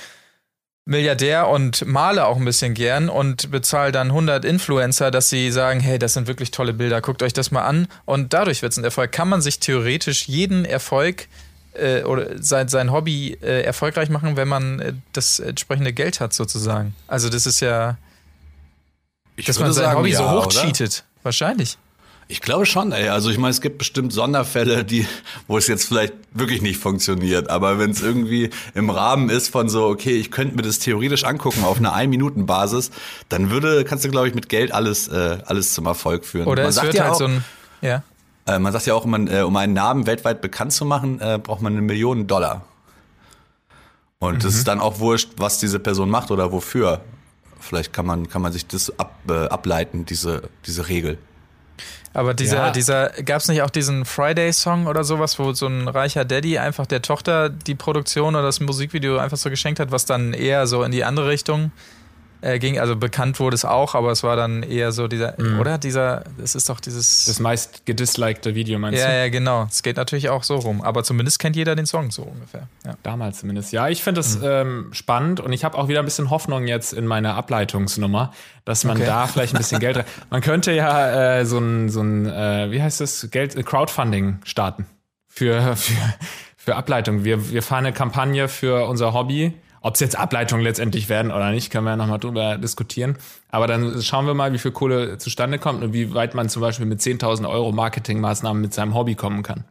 Milliardär 0.87 1.49
und 1.49 1.85
male 1.85 2.25
auch 2.25 2.37
ein 2.37 2.45
bisschen 2.45 2.73
gern 2.73 3.09
und 3.09 3.51
bezahle 3.51 3.91
dann 3.91 4.07
100 4.07 4.45
Influencer, 4.45 5.11
dass 5.11 5.29
sie 5.29 5.51
sagen, 5.51 5.81
hey, 5.81 5.99
das 5.99 6.13
sind 6.13 6.27
wirklich 6.27 6.51
tolle 6.51 6.73
Bilder, 6.73 7.01
guckt 7.01 7.21
euch 7.23 7.33
das 7.33 7.51
mal 7.51 7.65
an 7.65 7.89
und 8.05 8.31
dadurch 8.33 8.61
wird 8.61 8.71
es 8.71 8.77
ein 8.77 8.85
Erfolg. 8.85 9.11
Kann 9.11 9.27
man 9.27 9.41
sich 9.41 9.59
theoretisch 9.59 10.27
jeden 10.29 10.63
Erfolg 10.63 11.27
äh, 11.73 12.03
oder 12.03 12.41
sein, 12.41 12.69
sein 12.69 12.93
Hobby 12.93 13.37
äh, 13.41 13.63
erfolgreich 13.63 14.09
machen, 14.09 14.37
wenn 14.37 14.47
man 14.47 14.79
äh, 14.79 14.93
das 15.11 15.39
entsprechende 15.39 15.91
Geld 15.91 16.21
hat 16.21 16.33
sozusagen. 16.33 16.95
Also 17.07 17.27
das 17.27 17.45
ist 17.45 17.59
ja, 17.59 17.97
Ich 19.35 19.45
dass 19.45 19.59
man 19.59 19.73
sein 19.73 19.85
sagen, 19.85 19.99
Hobby 19.99 20.13
so 20.13 20.23
ja, 20.23 20.31
hoch 20.31 20.45
oder? 20.45 20.61
cheatet. 20.61 21.03
Wahrscheinlich. 21.21 21.77
Ich 22.29 22.41
glaube 22.41 22.65
schon, 22.65 22.91
ey. 22.91 23.07
Also 23.07 23.29
ich 23.29 23.37
meine, 23.37 23.51
es 23.51 23.61
gibt 23.61 23.77
bestimmt 23.77 24.11
Sonderfälle, 24.11 24.83
die, 24.83 25.07
wo 25.47 25.57
es 25.57 25.67
jetzt 25.67 25.85
vielleicht 25.85 26.13
wirklich 26.33 26.61
nicht 26.61 26.77
funktioniert. 26.77 27.49
Aber 27.49 27.79
wenn 27.79 27.91
es 27.91 28.01
irgendwie 28.01 28.49
im 28.73 28.89
Rahmen 28.89 29.29
ist 29.29 29.49
von 29.49 29.69
so, 29.69 29.85
okay, 29.85 30.17
ich 30.17 30.29
könnte 30.29 30.55
mir 30.55 30.61
das 30.61 30.79
theoretisch 30.79 31.23
angucken 31.23 31.63
auf 31.63 31.77
einer 31.77 31.93
Ein-Minuten-Basis, 31.93 32.91
dann 33.29 33.49
würde, 33.49 33.85
kannst 33.85 34.03
du, 34.03 34.09
glaube 34.09 34.27
ich, 34.27 34.35
mit 34.35 34.49
Geld 34.49 34.73
alles, 34.73 35.07
äh, 35.07 35.37
alles 35.45 35.73
zum 35.73 35.85
Erfolg 35.85 36.25
führen. 36.25 36.47
Oder 36.47 36.63
man 36.63 36.69
es 36.69 36.75
sagt 36.75 36.87
wird 36.87 36.95
ja 36.95 37.03
halt 37.03 37.13
auch, 37.13 37.17
so 37.17 37.25
ein, 37.25 37.45
ja. 37.81 38.03
äh, 38.45 38.59
man 38.59 38.73
sagt 38.73 38.85
ja 38.87 38.93
auch, 38.93 39.05
man, 39.05 39.27
äh, 39.27 39.41
um 39.41 39.55
einen 39.55 39.73
Namen 39.73 40.05
weltweit 40.05 40.41
bekannt 40.41 40.73
zu 40.73 40.83
machen, 40.83 41.21
äh, 41.21 41.39
braucht 41.41 41.61
man 41.61 41.73
eine 41.73 41.81
Million 41.81 42.27
Dollar. 42.27 42.65
Und 44.19 44.43
es 44.43 44.55
ist 44.55 44.67
dann 44.67 44.79
auch 44.79 44.99
wurscht, 44.99 45.29
was 45.37 45.59
diese 45.59 45.79
Person 45.79 46.09
macht 46.09 46.31
oder 46.31 46.51
wofür. 46.51 47.01
Vielleicht 47.59 47.93
kann 47.93 48.05
man, 48.05 48.27
kann 48.27 48.41
man 48.41 48.51
sich 48.51 48.65
das 48.65 48.99
ab, 48.99 49.15
äh, 49.29 49.45
ableiten, 49.45 50.05
diese, 50.05 50.49
diese 50.65 50.89
Regel. 50.89 51.19
Aber 52.13 52.33
dieser, 52.33 52.57
Ja. 52.57 52.71
dieser, 52.71 53.09
gab 53.23 53.41
es 53.41 53.47
nicht 53.47 53.61
auch 53.61 53.69
diesen 53.69 54.05
Friday-Song 54.05 54.87
oder 54.87 55.03
sowas, 55.03 55.37
wo 55.39 55.53
so 55.53 55.67
ein 55.67 55.87
reicher 55.87 56.25
Daddy 56.25 56.57
einfach 56.57 56.85
der 56.85 57.01
Tochter 57.01 57.49
die 57.49 57.75
Produktion 57.75 58.35
oder 58.35 58.43
das 58.45 58.59
Musikvideo 58.59 59.17
einfach 59.17 59.37
so 59.37 59.49
geschenkt 59.49 59.79
hat, 59.79 59.91
was 59.91 60.05
dann 60.05 60.33
eher 60.33 60.67
so 60.67 60.83
in 60.83 60.91
die 60.91 61.03
andere 61.03 61.27
Richtung 61.29 61.71
äh, 62.41 62.59
ging? 62.59 62.79
Also 62.79 62.95
bekannt 62.95 63.39
wurde 63.39 63.55
es 63.55 63.65
auch, 63.65 63.95
aber 63.95 64.11
es 64.11 64.23
war 64.23 64.35
dann 64.35 64.63
eher 64.63 64.91
so 64.91 65.07
dieser, 65.07 65.37
oder? 65.59 65.77
Dieser, 65.77 66.23
es 66.43 66.55
ist 66.55 66.69
doch 66.69 66.79
dieses. 66.79 67.25
Das 67.25 67.39
meist 67.39 67.85
gedislikte 67.85 68.55
Video, 68.55 68.79
meinst 68.79 68.99
ja, 68.99 69.07
du? 69.07 69.17
ja, 69.17 69.29
genau. 69.29 69.67
Es 69.69 69.83
geht 69.83 69.97
natürlich 69.97 70.29
auch 70.29 70.43
so 70.43 70.55
rum. 70.55 70.81
Aber 70.81 71.03
zumindest 71.03 71.39
kennt 71.39 71.55
jeder 71.55 71.75
den 71.75 71.85
Song 71.85 72.11
so 72.11 72.23
ungefähr. 72.23 72.67
Ja. 72.85 72.95
Damals 73.03 73.39
zumindest. 73.39 73.71
Ja, 73.71 73.89
ich 73.89 74.03
finde 74.03 74.19
das 74.19 74.39
ähm, 74.43 74.89
spannend 74.91 75.39
und 75.39 75.53
ich 75.53 75.63
habe 75.63 75.77
auch 75.77 75.87
wieder 75.87 75.99
ein 75.99 76.05
bisschen 76.05 76.29
Hoffnung 76.29 76.67
jetzt 76.67 76.93
in 76.93 77.05
meiner 77.07 77.35
Ableitungsnummer, 77.35 78.33
dass 78.65 78.83
man 78.83 78.97
Okay. 78.97 79.05
da 79.05 79.27
vielleicht 79.27 79.53
ein 79.53 79.59
bisschen 79.59 79.79
Geld. 79.79 80.03
Man 80.29 80.41
könnte 80.41 80.71
ja 80.71 81.37
äh, 81.39 81.45
so 81.45 81.59
ein, 81.59 81.89
so 81.89 82.01
ein 82.01 82.25
äh, 82.25 82.71
wie 82.71 82.81
heißt 82.81 82.99
das, 83.01 83.29
Geld, 83.31 83.55
äh, 83.55 83.63
Crowdfunding 83.63 84.39
starten 84.43 84.85
für, 85.27 85.75
für, 85.75 85.95
für 86.57 86.75
Ableitung. 86.75 87.23
Wir, 87.23 87.51
wir 87.51 87.61
fahren 87.63 87.85
eine 87.85 87.93
Kampagne 87.93 88.47
für 88.47 88.85
unser 88.87 89.13
Hobby. 89.13 89.53
Ob 89.81 89.93
es 89.93 89.99
jetzt 89.99 90.17
Ableitungen 90.17 90.63
letztendlich 90.63 91.09
werden 91.09 91.31
oder 91.31 91.51
nicht, 91.51 91.71
können 91.71 91.85
wir 91.85 91.91
ja 91.91 91.97
nochmal 91.97 92.19
drüber 92.19 92.57
diskutieren. 92.57 93.17
Aber 93.49 93.67
dann 93.67 94.01
schauen 94.01 94.25
wir 94.25 94.33
mal, 94.33 94.53
wie 94.53 94.57
viel 94.57 94.71
Kohle 94.71 95.17
zustande 95.17 95.59
kommt 95.59 95.83
und 95.83 95.93
wie 95.93 96.13
weit 96.13 96.35
man 96.35 96.49
zum 96.49 96.61
Beispiel 96.61 96.85
mit 96.85 96.99
10.000 96.99 97.47
Euro 97.49 97.71
Marketingmaßnahmen 97.71 98.61
mit 98.61 98.73
seinem 98.73 98.93
Hobby 98.93 99.15
kommen 99.15 99.43
kann. 99.43 99.65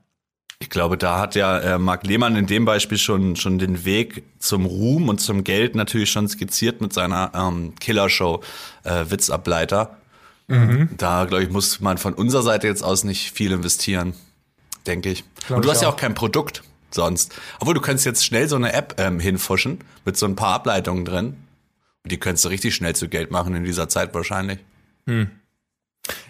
Ich 0.58 0.70
glaube, 0.70 0.96
da 0.96 1.18
hat 1.18 1.34
ja 1.34 1.58
äh, 1.58 1.78
Marc 1.78 2.06
Lehmann 2.06 2.34
in 2.34 2.46
dem 2.46 2.64
Beispiel 2.64 2.96
schon, 2.96 3.36
schon 3.36 3.58
den 3.58 3.84
Weg 3.84 4.22
zum 4.38 4.64
Ruhm 4.64 5.08
und 5.08 5.20
zum 5.20 5.44
Geld 5.44 5.74
natürlich 5.74 6.10
schon 6.10 6.28
skizziert 6.28 6.80
mit 6.80 6.94
seiner 6.94 7.32
ähm, 7.34 7.74
Killershow 7.78 8.42
äh, 8.84 9.04
Witzableiter. 9.10 9.96
Da, 10.48 11.24
glaube 11.24 11.42
ich, 11.42 11.50
muss 11.50 11.80
man 11.80 11.98
von 11.98 12.14
unserer 12.14 12.42
Seite 12.42 12.68
jetzt 12.68 12.84
aus 12.84 13.02
nicht 13.02 13.32
viel 13.32 13.50
investieren, 13.50 14.14
denke 14.86 15.10
ich. 15.10 15.24
und 15.48 15.64
du 15.64 15.68
ich 15.68 15.74
hast 15.74 15.82
ja 15.82 15.88
auch. 15.88 15.94
auch 15.94 15.96
kein 15.96 16.14
Produkt 16.14 16.62
sonst. 16.96 17.34
Obwohl, 17.60 17.74
du 17.74 17.80
könntest 17.80 18.04
jetzt 18.04 18.24
schnell 18.24 18.48
so 18.48 18.56
eine 18.56 18.72
App 18.72 18.96
ähm, 18.98 19.20
hinfuschen 19.20 19.78
mit 20.04 20.16
so 20.16 20.26
ein 20.26 20.34
paar 20.34 20.54
Ableitungen 20.54 21.04
drin. 21.04 21.36
Und 22.02 22.12
die 22.12 22.18
könntest 22.18 22.44
du 22.44 22.48
richtig 22.48 22.74
schnell 22.74 22.96
zu 22.96 23.08
Geld 23.08 23.30
machen 23.30 23.54
in 23.54 23.62
dieser 23.62 23.88
Zeit 23.88 24.12
wahrscheinlich. 24.14 24.58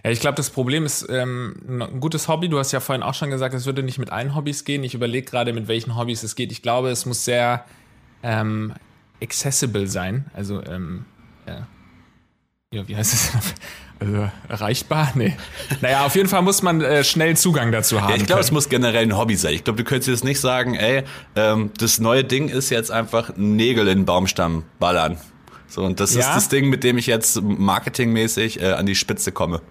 Ja, 0.05 0.11
ich 0.11 0.21
glaube, 0.21 0.37
das 0.37 0.51
Problem 0.51 0.85
ist 0.85 1.07
ähm, 1.09 1.57
ein 1.69 2.01
gutes 2.01 2.29
Hobby. 2.29 2.49
Du 2.49 2.59
hast 2.59 2.73
ja 2.73 2.81
vorhin 2.81 3.03
auch 3.03 3.15
schon 3.15 3.31
gesagt, 3.31 3.55
es 3.55 3.67
würde 3.67 3.83
nicht 3.83 3.99
mit 3.99 4.11
allen 4.11 4.35
Hobbys 4.35 4.65
gehen. 4.65 4.85
Ich 4.85 4.95
überlege 4.95 5.29
gerade, 5.29 5.53
mit 5.53 5.69
welchen 5.69 5.97
Hobbys 5.97 6.23
es 6.23 6.35
geht. 6.37 6.53
Ich 6.53 6.63
glaube, 6.63 6.91
es 6.91 7.07
muss 7.07 7.25
sehr 7.25 7.65
ähm, 8.23 8.75
accessible 9.23 9.87
sein. 9.87 10.27
Also, 10.35 10.63
ähm, 10.65 11.05
ja. 11.47 11.67
Ja, 12.73 12.87
wie 12.89 12.97
heißt 12.97 13.13
es? 13.15 13.31
Also, 13.99 14.29
erreichbar? 14.51 15.13
Nee. 15.15 15.35
Naja, 15.81 16.05
auf 16.05 16.15
jeden 16.17 16.29
Fall 16.29 16.43
muss 16.43 16.61
man 16.61 16.83
äh, 16.83 17.03
schnell 17.03 17.35
Zugang 17.35 17.73
dazu 17.73 18.03
haben. 18.03 18.11
Ja, 18.11 18.17
ich 18.17 18.27
glaube, 18.27 18.43
es 18.43 18.51
muss 18.53 18.69
generell 18.69 19.05
ein 19.05 19.17
Hobby 19.17 19.37
sein. 19.37 19.55
Ich 19.55 19.65
glaube, 19.65 19.79
du 19.79 19.85
könntest 19.89 20.09
jetzt 20.11 20.23
nicht 20.23 20.39
sagen, 20.39 20.75
ey, 20.75 21.05
ähm, 21.35 21.71
das 21.79 21.99
neue 21.99 22.23
Ding 22.23 22.51
ist 22.51 22.69
jetzt 22.69 22.91
einfach 22.91 23.31
Nägel 23.37 23.89
in 23.89 24.01
den 24.01 24.05
Baumstamm 24.05 24.65
ballern. 24.79 25.17
So, 25.67 25.83
und 25.83 25.99
das 25.99 26.11
ist 26.11 26.27
Ja. 26.27 26.35
das 26.35 26.51
Ding, 26.51 26.69
mit 26.69 26.85
dem 26.85 26.99
ich 26.99 27.07
jetzt 27.07 27.41
marketingmäßig 27.41 28.61
äh, 28.61 28.73
an 28.73 28.85
die 28.85 28.95
Spitze 28.97 29.33
komme. 29.33 29.63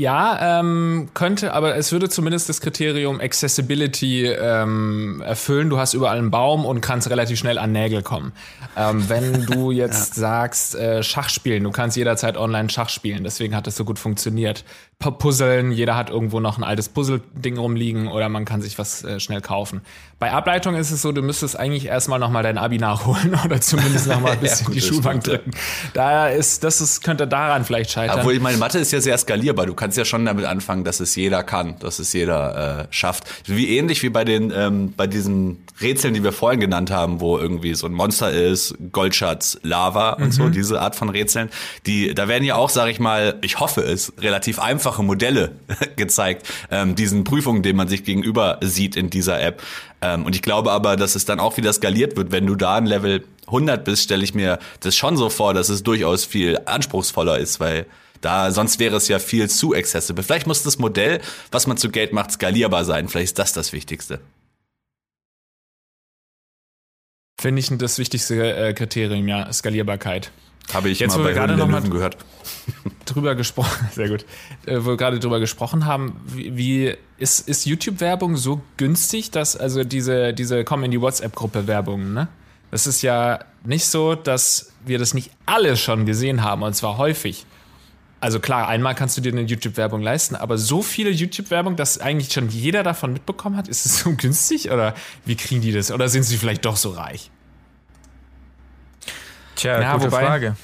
Ja, 0.00 0.60
ähm, 0.60 1.10
könnte, 1.12 1.52
aber 1.52 1.76
es 1.76 1.92
würde 1.92 2.08
zumindest 2.08 2.48
das 2.48 2.62
Kriterium 2.62 3.20
Accessibility 3.20 4.28
ähm, 4.28 5.22
erfüllen. 5.22 5.68
Du 5.68 5.76
hast 5.76 5.92
überall 5.92 6.16
einen 6.16 6.30
Baum 6.30 6.64
und 6.64 6.80
kannst 6.80 7.10
relativ 7.10 7.38
schnell 7.38 7.58
an 7.58 7.72
Nägel 7.72 8.02
kommen. 8.02 8.32
Ähm, 8.78 9.10
wenn 9.10 9.44
du 9.44 9.70
jetzt 9.72 10.16
ja. 10.16 10.22
sagst, 10.22 10.74
äh, 10.74 11.02
Schach 11.02 11.28
spielen, 11.28 11.64
du 11.64 11.70
kannst 11.70 11.98
jederzeit 11.98 12.38
online 12.38 12.70
Schach 12.70 12.88
spielen, 12.88 13.24
deswegen 13.24 13.54
hat 13.54 13.66
das 13.66 13.76
so 13.76 13.84
gut 13.84 13.98
funktioniert. 13.98 14.64
P 15.00 15.10
Puzzeln, 15.10 15.72
jeder 15.72 15.96
hat 15.96 16.10
irgendwo 16.10 16.40
noch 16.40 16.58
ein 16.58 16.64
altes 16.64 16.90
Puzzle-Ding 16.90 17.56
rumliegen 17.56 18.08
oder 18.08 18.28
man 18.28 18.44
kann 18.44 18.60
sich 18.60 18.78
was 18.78 19.02
äh, 19.02 19.18
schnell 19.18 19.40
kaufen. 19.40 19.80
Bei 20.18 20.30
Ableitung 20.30 20.74
ist 20.74 20.90
es 20.90 21.00
so, 21.00 21.10
du 21.10 21.22
müsstest 21.22 21.58
eigentlich 21.58 21.86
erstmal 21.86 22.18
nochmal 22.18 22.42
dein 22.42 22.58
Abi 22.58 22.76
nachholen 22.76 23.34
oder 23.44 23.62
zumindest 23.62 24.06
nochmal 24.08 24.32
ein 24.32 24.40
bisschen 24.40 24.58
ja, 24.58 24.66
gut, 24.66 24.74
die 24.74 24.80
Schulbank 24.82 25.24
drücken. 25.24 25.52
Da 25.94 26.28
ist, 26.28 26.64
das 26.64 26.82
ist, 26.82 27.02
könnte 27.02 27.26
daran 27.26 27.64
vielleicht 27.64 27.92
scheitern. 27.92 28.18
Obwohl, 28.18 28.38
meine, 28.40 28.58
Mathe 28.58 28.78
ist 28.78 28.92
ja 28.92 29.00
sehr 29.00 29.16
skalierbar. 29.16 29.64
Du 29.64 29.74
kannst 29.74 29.89
ja 29.96 30.04
schon 30.04 30.24
damit 30.24 30.44
anfangen, 30.44 30.84
dass 30.84 31.00
es 31.00 31.14
jeder 31.14 31.42
kann, 31.42 31.78
dass 31.78 31.98
es 31.98 32.12
jeder 32.12 32.80
äh, 32.80 32.86
schafft. 32.90 33.24
Wie 33.46 33.76
ähnlich 33.76 34.02
wie 34.02 34.10
bei 34.10 34.24
den, 34.24 34.52
ähm, 34.54 34.92
bei 34.96 35.06
diesen 35.06 35.64
Rätseln, 35.80 36.14
die 36.14 36.22
wir 36.22 36.32
vorhin 36.32 36.60
genannt 36.60 36.90
haben, 36.90 37.20
wo 37.20 37.38
irgendwie 37.38 37.74
so 37.74 37.86
ein 37.86 37.92
Monster 37.92 38.30
ist, 38.30 38.74
Goldschatz, 38.92 39.58
Lava 39.62 40.10
und 40.10 40.26
mhm. 40.26 40.32
so, 40.32 40.48
diese 40.48 40.80
Art 40.80 40.96
von 40.96 41.08
Rätseln. 41.08 41.50
Die, 41.86 42.14
da 42.14 42.28
werden 42.28 42.44
ja 42.44 42.56
auch, 42.56 42.70
sag 42.70 42.88
ich 42.88 43.00
mal, 43.00 43.38
ich 43.42 43.60
hoffe 43.60 43.82
es, 43.82 44.12
relativ 44.20 44.58
einfache 44.58 45.02
Modelle 45.02 45.52
gezeigt, 45.96 46.46
ähm, 46.70 46.94
diesen 46.94 47.24
Prüfungen, 47.24 47.62
denen 47.62 47.76
man 47.76 47.88
sich 47.88 48.04
gegenüber 48.04 48.58
sieht 48.62 48.96
in 48.96 49.10
dieser 49.10 49.40
App. 49.40 49.62
Ähm, 50.02 50.24
und 50.24 50.34
ich 50.34 50.42
glaube 50.42 50.70
aber, 50.72 50.96
dass 50.96 51.14
es 51.14 51.24
dann 51.24 51.40
auch 51.40 51.56
wieder 51.56 51.72
skaliert 51.72 52.16
wird. 52.16 52.32
Wenn 52.32 52.46
du 52.46 52.54
da 52.54 52.76
ein 52.76 52.86
Level 52.86 53.24
100 53.46 53.84
bist, 53.84 54.04
stelle 54.04 54.24
ich 54.24 54.34
mir 54.34 54.58
das 54.80 54.96
schon 54.96 55.16
so 55.16 55.28
vor, 55.28 55.54
dass 55.54 55.68
es 55.68 55.82
durchaus 55.82 56.24
viel 56.24 56.58
anspruchsvoller 56.64 57.38
ist, 57.38 57.60
weil 57.60 57.86
da, 58.20 58.50
sonst 58.50 58.78
wäre 58.78 58.96
es 58.96 59.08
ja 59.08 59.18
viel 59.18 59.48
zu 59.48 59.74
accessible. 59.74 60.22
Vielleicht 60.22 60.46
muss 60.46 60.62
das 60.62 60.78
Modell, 60.78 61.20
was 61.50 61.66
man 61.66 61.76
zu 61.76 61.90
Geld 61.90 62.12
macht, 62.12 62.32
skalierbar 62.32 62.84
sein. 62.84 63.08
Vielleicht 63.08 63.30
ist 63.30 63.38
das 63.38 63.52
das 63.52 63.72
Wichtigste. 63.72 64.20
Finde 67.40 67.60
ich 67.60 67.68
das 67.78 67.98
wichtigste 67.98 68.54
äh, 68.54 68.74
Kriterium, 68.74 69.26
ja, 69.26 69.50
Skalierbarkeit. 69.52 70.30
Habe 70.74 70.90
ich 70.90 71.00
Jetzt, 71.00 71.16
mal 71.16 71.24
bei 71.24 71.32
gerade 71.32 71.56
noch 71.56 71.66
mal 71.66 71.80
gehört. 71.80 72.18
drüber 73.06 73.34
gesprochen, 73.34 73.88
sehr 73.94 74.08
gut, 74.08 74.24
äh, 74.66 74.76
wo 74.80 74.90
wir 74.90 74.96
gerade 74.96 75.18
drüber 75.18 75.40
gesprochen 75.40 75.86
haben, 75.86 76.20
wie, 76.26 76.56
wie 76.56 76.94
ist, 77.18 77.48
ist 77.48 77.66
YouTube-Werbung 77.66 78.36
so 78.36 78.60
günstig, 78.76 79.30
dass 79.30 79.56
also 79.56 79.84
diese, 79.84 80.32
diese 80.32 80.64
kommen 80.64 80.84
in 80.84 80.90
die 80.90 81.00
WhatsApp-Gruppe 81.00 81.66
Werbung, 81.66 82.12
ne? 82.12 82.28
Das 82.70 82.86
ist 82.86 83.02
ja 83.02 83.40
nicht 83.64 83.86
so, 83.86 84.14
dass 84.14 84.72
wir 84.84 84.98
das 85.00 85.12
nicht 85.12 85.32
alle 85.44 85.76
schon 85.76 86.06
gesehen 86.06 86.44
haben 86.44 86.62
und 86.62 86.74
zwar 86.74 86.98
häufig. 86.98 87.46
Also 88.20 88.38
klar, 88.38 88.68
einmal 88.68 88.94
kannst 88.94 89.16
du 89.16 89.22
dir 89.22 89.32
eine 89.32 89.42
YouTube-Werbung 89.42 90.02
leisten, 90.02 90.36
aber 90.36 90.58
so 90.58 90.82
viele 90.82 91.08
YouTube-Werbung, 91.10 91.76
dass 91.76 91.98
eigentlich 91.98 92.32
schon 92.32 92.50
jeder 92.50 92.82
davon 92.82 93.14
mitbekommen 93.14 93.56
hat, 93.56 93.66
ist 93.66 93.86
es 93.86 94.00
so 94.00 94.12
günstig 94.16 94.70
oder 94.70 94.94
wie 95.24 95.36
kriegen 95.36 95.62
die 95.62 95.72
das? 95.72 95.90
Oder 95.90 96.08
sind 96.08 96.24
sie 96.24 96.36
vielleicht 96.36 96.64
doch 96.66 96.76
so 96.76 96.90
reich? 96.90 97.30
Tja, 99.56 99.80
ja, 99.80 99.94
gute 99.94 100.06
wobei, 100.06 100.26
Frage. 100.26 100.56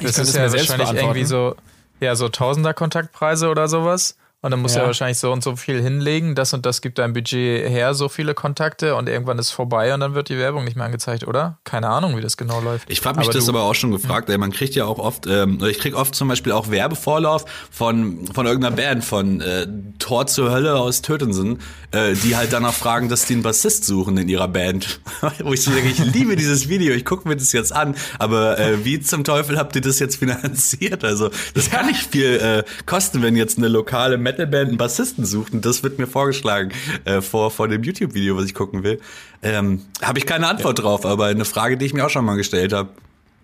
Das 0.00 0.18
ist 0.18 0.36
ja 0.36 0.52
wahrscheinlich 0.52 0.92
irgendwie 0.92 1.24
so, 1.24 1.56
ja, 2.00 2.14
so 2.14 2.28
Tausender 2.28 2.74
Kontaktpreise 2.74 3.48
oder 3.48 3.66
sowas. 3.68 4.16
Und 4.42 4.50
dann 4.50 4.60
muss 4.60 4.74
ja. 4.74 4.82
er 4.82 4.86
wahrscheinlich 4.86 5.18
so 5.18 5.32
und 5.32 5.42
so 5.42 5.56
viel 5.56 5.80
hinlegen, 5.82 6.34
das 6.34 6.52
und 6.52 6.66
das 6.66 6.82
gibt 6.82 6.98
dein 6.98 7.14
Budget 7.14 7.68
her, 7.68 7.94
so 7.94 8.08
viele 8.10 8.34
Kontakte 8.34 8.94
und 8.94 9.08
irgendwann 9.08 9.38
ist 9.38 9.50
vorbei 9.50 9.94
und 9.94 10.00
dann 10.00 10.14
wird 10.14 10.28
die 10.28 10.36
Werbung 10.36 10.64
nicht 10.64 10.76
mehr 10.76 10.84
angezeigt, 10.84 11.26
oder? 11.26 11.58
Keine 11.64 11.88
Ahnung, 11.88 12.18
wie 12.18 12.20
das 12.20 12.36
genau 12.36 12.60
läuft. 12.60 12.88
Ich 12.90 13.04
habe 13.04 13.18
mich 13.18 13.28
aber 13.28 13.34
das 13.34 13.48
aber 13.48 13.62
auch 13.62 13.74
schon 13.74 13.92
gefragt, 13.92 14.28
ey, 14.28 14.36
man 14.36 14.52
kriegt 14.52 14.74
ja 14.74 14.84
auch 14.84 14.98
oft, 14.98 15.26
ähm, 15.26 15.58
ich 15.68 15.78
krieg 15.78 15.96
oft 15.96 16.14
zum 16.14 16.28
Beispiel 16.28 16.52
auch 16.52 16.70
Werbevorlauf 16.70 17.46
von, 17.70 18.26
von 18.26 18.46
irgendeiner 18.46 18.76
Band, 18.76 19.04
von 19.04 19.40
äh, 19.40 19.66
Tor 19.98 20.26
zur 20.26 20.50
Hölle 20.50 20.76
aus 20.76 21.00
Tötensen, 21.00 21.58
äh, 21.92 22.12
die 22.12 22.36
halt 22.36 22.52
danach 22.52 22.74
fragen, 22.74 23.08
dass 23.08 23.24
die 23.24 23.34
einen 23.34 23.42
Bassist 23.42 23.84
suchen 23.86 24.18
in 24.18 24.28
ihrer 24.28 24.48
Band. 24.48 25.00
Wo 25.42 25.54
ich 25.54 25.62
so 25.62 25.70
denke, 25.70 25.88
ich 25.88 25.98
liebe 25.98 26.36
dieses 26.36 26.68
Video, 26.68 26.94
ich 26.94 27.06
gucke 27.06 27.26
mir 27.26 27.36
das 27.36 27.52
jetzt 27.52 27.74
an, 27.74 27.96
aber 28.18 28.58
äh, 28.58 28.84
wie 28.84 29.00
zum 29.00 29.24
Teufel 29.24 29.58
habt 29.58 29.74
ihr 29.76 29.82
das 29.82 29.98
jetzt 29.98 30.16
finanziert? 30.16 31.04
Also 31.04 31.30
das 31.54 31.70
kann 31.70 31.86
nicht 31.86 32.12
viel 32.12 32.36
äh, 32.36 32.64
kosten, 32.84 33.22
wenn 33.22 33.34
jetzt 33.34 33.56
eine 33.56 33.68
lokale 33.68 34.18
Metalband 34.26 34.68
einen 34.70 34.78
Bassisten 34.78 35.24
sucht. 35.24 35.52
Und 35.52 35.64
das 35.64 35.82
wird 35.82 35.98
mir 35.98 36.06
vorgeschlagen 36.06 36.72
äh, 37.04 37.20
vor, 37.20 37.50
vor 37.50 37.68
dem 37.68 37.82
YouTube-Video, 37.82 38.36
was 38.36 38.46
ich 38.46 38.54
gucken 38.54 38.82
will. 38.82 39.00
Ähm, 39.42 39.82
habe 40.02 40.18
ich 40.18 40.26
keine 40.26 40.48
Antwort 40.48 40.78
ja. 40.78 40.84
drauf, 40.84 41.06
aber 41.06 41.26
eine 41.26 41.44
Frage, 41.44 41.76
die 41.76 41.86
ich 41.86 41.94
mir 41.94 42.04
auch 42.04 42.10
schon 42.10 42.24
mal 42.24 42.36
gestellt 42.36 42.72
habe. 42.72 42.88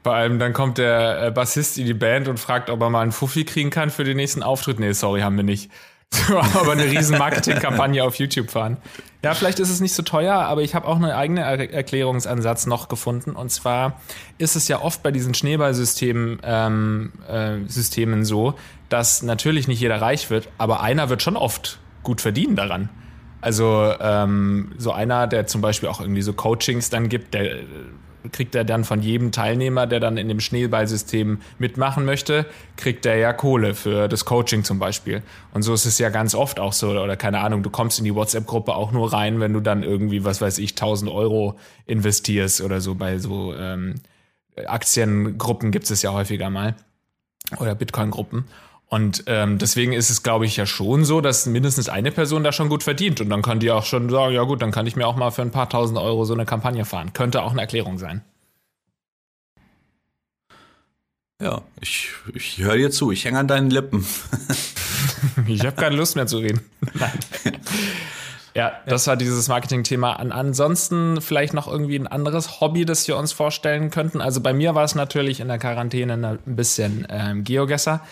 Vor 0.02 0.14
allem 0.14 0.40
dann 0.40 0.52
kommt 0.52 0.78
der 0.78 1.26
äh, 1.26 1.30
Bassist 1.30 1.78
in 1.78 1.86
die 1.86 1.94
Band 1.94 2.26
und 2.26 2.40
fragt, 2.40 2.70
ob 2.70 2.80
er 2.80 2.90
mal 2.90 3.02
einen 3.02 3.12
Fuffi 3.12 3.44
kriegen 3.44 3.70
kann 3.70 3.90
für 3.90 4.02
den 4.02 4.16
nächsten 4.16 4.42
Auftritt. 4.42 4.80
Nee, 4.80 4.92
sorry, 4.92 5.20
haben 5.20 5.36
wir 5.36 5.44
nicht. 5.44 5.70
aber 6.54 6.72
eine 6.72 6.84
riesen 6.84 7.18
Marketingkampagne 7.18 8.04
auf 8.04 8.16
YouTube 8.16 8.50
fahren. 8.50 8.76
Ja, 9.22 9.34
vielleicht 9.34 9.60
ist 9.60 9.70
es 9.70 9.80
nicht 9.80 9.94
so 9.94 10.02
teuer, 10.02 10.34
aber 10.34 10.62
ich 10.62 10.74
habe 10.74 10.86
auch 10.88 10.96
eine 10.96 11.16
eigene 11.16 11.42
er 11.42 11.72
Erklärungsansatz 11.72 12.66
noch 12.66 12.88
gefunden. 12.88 13.32
Und 13.32 13.50
zwar 13.50 14.00
ist 14.38 14.56
es 14.56 14.68
ja 14.68 14.82
oft 14.82 15.02
bei 15.02 15.10
diesen 15.12 15.32
Schneeballsystemen 15.34 16.40
ähm, 16.42 17.12
äh, 17.28 17.58
Systemen 17.68 18.24
so, 18.24 18.54
dass 18.88 19.22
natürlich 19.22 19.68
nicht 19.68 19.80
jeder 19.80 20.00
reich 20.00 20.28
wird, 20.28 20.48
aber 20.58 20.80
einer 20.80 21.08
wird 21.08 21.22
schon 21.22 21.36
oft 21.36 21.78
gut 22.02 22.20
verdienen 22.20 22.56
daran. 22.56 22.88
Also 23.40 23.92
ähm, 24.00 24.72
so 24.78 24.92
einer, 24.92 25.26
der 25.26 25.46
zum 25.46 25.60
Beispiel 25.60 25.88
auch 25.88 26.00
irgendwie 26.00 26.22
so 26.22 26.32
Coachings 26.32 26.90
dann 26.90 27.08
gibt, 27.08 27.34
der 27.34 27.60
kriegt 28.30 28.54
er 28.54 28.64
dann 28.64 28.84
von 28.84 29.02
jedem 29.02 29.32
Teilnehmer, 29.32 29.86
der 29.86 30.00
dann 30.00 30.16
in 30.16 30.28
dem 30.28 30.40
Schneeballsystem 30.40 31.40
mitmachen 31.58 32.04
möchte, 32.04 32.46
kriegt 32.76 33.04
er 33.06 33.16
ja 33.16 33.32
Kohle 33.32 33.74
für 33.74 34.08
das 34.08 34.24
Coaching 34.24 34.64
zum 34.64 34.78
Beispiel. 34.78 35.22
Und 35.52 35.62
so 35.62 35.74
ist 35.74 35.86
es 35.86 35.98
ja 35.98 36.10
ganz 36.10 36.34
oft 36.34 36.60
auch 36.60 36.72
so, 36.72 36.90
oder 36.90 37.16
keine 37.16 37.40
Ahnung, 37.40 37.62
du 37.62 37.70
kommst 37.70 37.98
in 37.98 38.04
die 38.04 38.14
WhatsApp-Gruppe 38.14 38.74
auch 38.74 38.92
nur 38.92 39.12
rein, 39.12 39.40
wenn 39.40 39.52
du 39.52 39.60
dann 39.60 39.82
irgendwie, 39.82 40.24
was 40.24 40.40
weiß 40.40 40.58
ich, 40.58 40.72
1000 40.72 41.10
Euro 41.10 41.58
investierst 41.86 42.60
oder 42.60 42.80
so 42.80 42.94
bei 42.94 43.18
so 43.18 43.54
ähm, 43.54 43.96
Aktiengruppen 44.66 45.70
gibt 45.70 45.90
es 45.90 46.02
ja 46.02 46.12
häufiger 46.12 46.50
mal. 46.50 46.76
Oder 47.58 47.74
Bitcoin-Gruppen. 47.74 48.44
Und 48.92 49.24
ähm, 49.26 49.56
deswegen 49.56 49.94
ist 49.94 50.10
es, 50.10 50.22
glaube 50.22 50.44
ich, 50.44 50.58
ja 50.58 50.66
schon 50.66 51.06
so, 51.06 51.22
dass 51.22 51.46
mindestens 51.46 51.88
eine 51.88 52.12
Person 52.12 52.44
da 52.44 52.52
schon 52.52 52.68
gut 52.68 52.82
verdient. 52.82 53.22
Und 53.22 53.30
dann 53.30 53.40
kann 53.40 53.58
die 53.58 53.70
auch 53.70 53.86
schon 53.86 54.10
sagen, 54.10 54.34
ja 54.34 54.42
gut, 54.42 54.60
dann 54.60 54.70
kann 54.70 54.86
ich 54.86 54.96
mir 54.96 55.06
auch 55.06 55.16
mal 55.16 55.30
für 55.30 55.40
ein 55.40 55.50
paar 55.50 55.70
tausend 55.70 55.98
Euro 55.98 56.26
so 56.26 56.34
eine 56.34 56.44
Kampagne 56.44 56.84
fahren. 56.84 57.14
Könnte 57.14 57.40
auch 57.40 57.52
eine 57.52 57.62
Erklärung 57.62 57.96
sein. 57.96 58.20
Ja, 61.40 61.62
ich, 61.80 62.10
ich 62.34 62.58
höre 62.58 62.76
dir 62.76 62.90
zu, 62.90 63.10
ich 63.10 63.24
hänge 63.24 63.38
an 63.38 63.48
deinen 63.48 63.70
Lippen. 63.70 64.06
ich 65.46 65.64
habe 65.64 65.76
keine 65.76 65.96
Lust 65.96 66.14
mehr 66.14 66.26
zu 66.26 66.36
reden. 66.36 66.60
Nein. 66.92 67.18
Ja, 68.54 68.74
das 68.84 69.06
war 69.06 69.16
dieses 69.16 69.48
Marketing-Thema. 69.48 70.16
ansonsten 70.16 71.22
vielleicht 71.22 71.54
noch 71.54 71.66
irgendwie 71.66 71.98
ein 71.98 72.08
anderes 72.08 72.60
Hobby, 72.60 72.84
das 72.84 73.08
wir 73.08 73.16
uns 73.16 73.32
vorstellen 73.32 73.88
könnten. 73.88 74.20
Also 74.20 74.42
bei 74.42 74.52
mir 74.52 74.74
war 74.74 74.84
es 74.84 74.94
natürlich 74.94 75.40
in 75.40 75.48
der 75.48 75.58
Quarantäne 75.58 76.12
ein 76.12 76.56
bisschen 76.56 77.06
ähm, 77.08 77.42
Geogesser. 77.42 78.02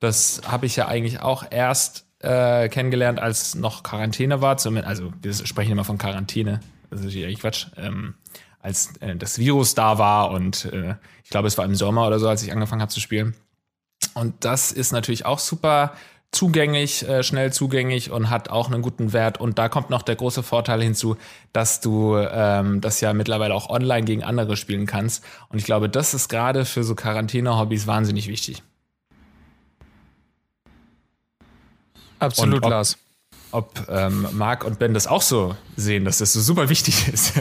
Das 0.00 0.42
habe 0.46 0.66
ich 0.66 0.76
ja 0.76 0.88
eigentlich 0.88 1.20
auch 1.20 1.44
erst 1.50 2.06
äh, 2.20 2.68
kennengelernt, 2.68 3.20
als 3.20 3.54
noch 3.54 3.82
Quarantäne 3.82 4.40
war. 4.40 4.56
Also 4.84 5.12
wir 5.22 5.34
sprechen 5.34 5.72
immer 5.72 5.84
von 5.84 5.98
Quarantäne. 5.98 6.60
Das 6.90 7.00
ist 7.00 7.14
eigentlich 7.14 7.40
Quatsch. 7.40 7.66
Ähm, 7.76 8.14
als 8.60 8.96
äh, 9.00 9.16
das 9.16 9.38
Virus 9.38 9.74
da 9.74 9.98
war 9.98 10.30
und 10.30 10.66
äh, 10.66 10.94
ich 11.24 11.30
glaube, 11.30 11.48
es 11.48 11.56
war 11.56 11.64
im 11.64 11.74
Sommer 11.74 12.06
oder 12.06 12.18
so, 12.18 12.28
als 12.28 12.42
ich 12.42 12.52
angefangen 12.52 12.82
habe 12.82 12.90
zu 12.90 13.00
spielen. 13.00 13.34
Und 14.14 14.44
das 14.44 14.72
ist 14.72 14.92
natürlich 14.92 15.24
auch 15.24 15.38
super 15.38 15.94
zugänglich, 16.32 17.08
äh, 17.08 17.22
schnell 17.22 17.52
zugänglich 17.52 18.10
und 18.10 18.30
hat 18.30 18.50
auch 18.50 18.70
einen 18.70 18.82
guten 18.82 19.12
Wert. 19.12 19.40
Und 19.40 19.58
da 19.58 19.68
kommt 19.68 19.90
noch 19.90 20.02
der 20.02 20.16
große 20.16 20.42
Vorteil 20.42 20.82
hinzu, 20.82 21.16
dass 21.52 21.80
du 21.80 22.16
ähm, 22.16 22.80
das 22.80 23.00
ja 23.00 23.12
mittlerweile 23.12 23.54
auch 23.54 23.68
online 23.68 24.04
gegen 24.04 24.22
andere 24.22 24.56
spielen 24.56 24.86
kannst. 24.86 25.24
Und 25.48 25.58
ich 25.58 25.64
glaube, 25.64 25.88
das 25.88 26.14
ist 26.14 26.28
gerade 26.28 26.64
für 26.64 26.84
so 26.84 26.94
Quarantäne-Hobbys 26.94 27.86
wahnsinnig 27.86 28.28
wichtig. 28.28 28.62
Absolut, 32.20 32.62
ob, 32.62 32.70
Lars. 32.70 32.96
Ob 33.52 33.88
ähm, 33.88 34.28
Marc 34.32 34.64
und 34.64 34.78
Ben 34.78 34.94
das 34.94 35.08
auch 35.08 35.22
so 35.22 35.56
sehen, 35.76 36.04
dass 36.04 36.18
das 36.18 36.32
so 36.32 36.40
super 36.40 36.68
wichtig 36.68 37.08
ist. 37.12 37.32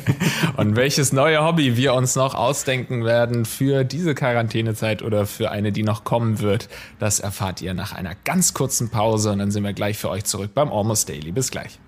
und 0.58 0.76
welches 0.76 1.14
neue 1.14 1.44
Hobby 1.44 1.78
wir 1.78 1.94
uns 1.94 2.16
noch 2.16 2.34
ausdenken 2.34 3.06
werden 3.06 3.46
für 3.46 3.84
diese 3.84 4.16
Quarantänezeit 4.16 5.04
oder 5.04 5.28
für 5.28 5.52
eine, 5.52 5.72
die 5.72 5.84
noch 5.84 6.04
kommen 6.04 6.40
wird, 6.40 6.68
das 6.98 7.20
erfahrt 7.20 7.62
ihr 7.62 7.76
nach 7.76 7.94
einer 7.94 8.16
ganz 8.16 8.56
kurzen 8.56 8.90
Pause 8.90 9.32
und 9.32 9.40
dann 9.40 9.52
sind 9.52 9.64
wir 9.64 9.74
gleich 9.74 9.98
für 9.98 10.10
euch 10.10 10.24
zurück 10.24 10.52
beim 10.56 10.72
Almost 10.72 11.10
Daily. 11.10 11.32
Bis 11.32 11.52
gleich. 11.52 11.80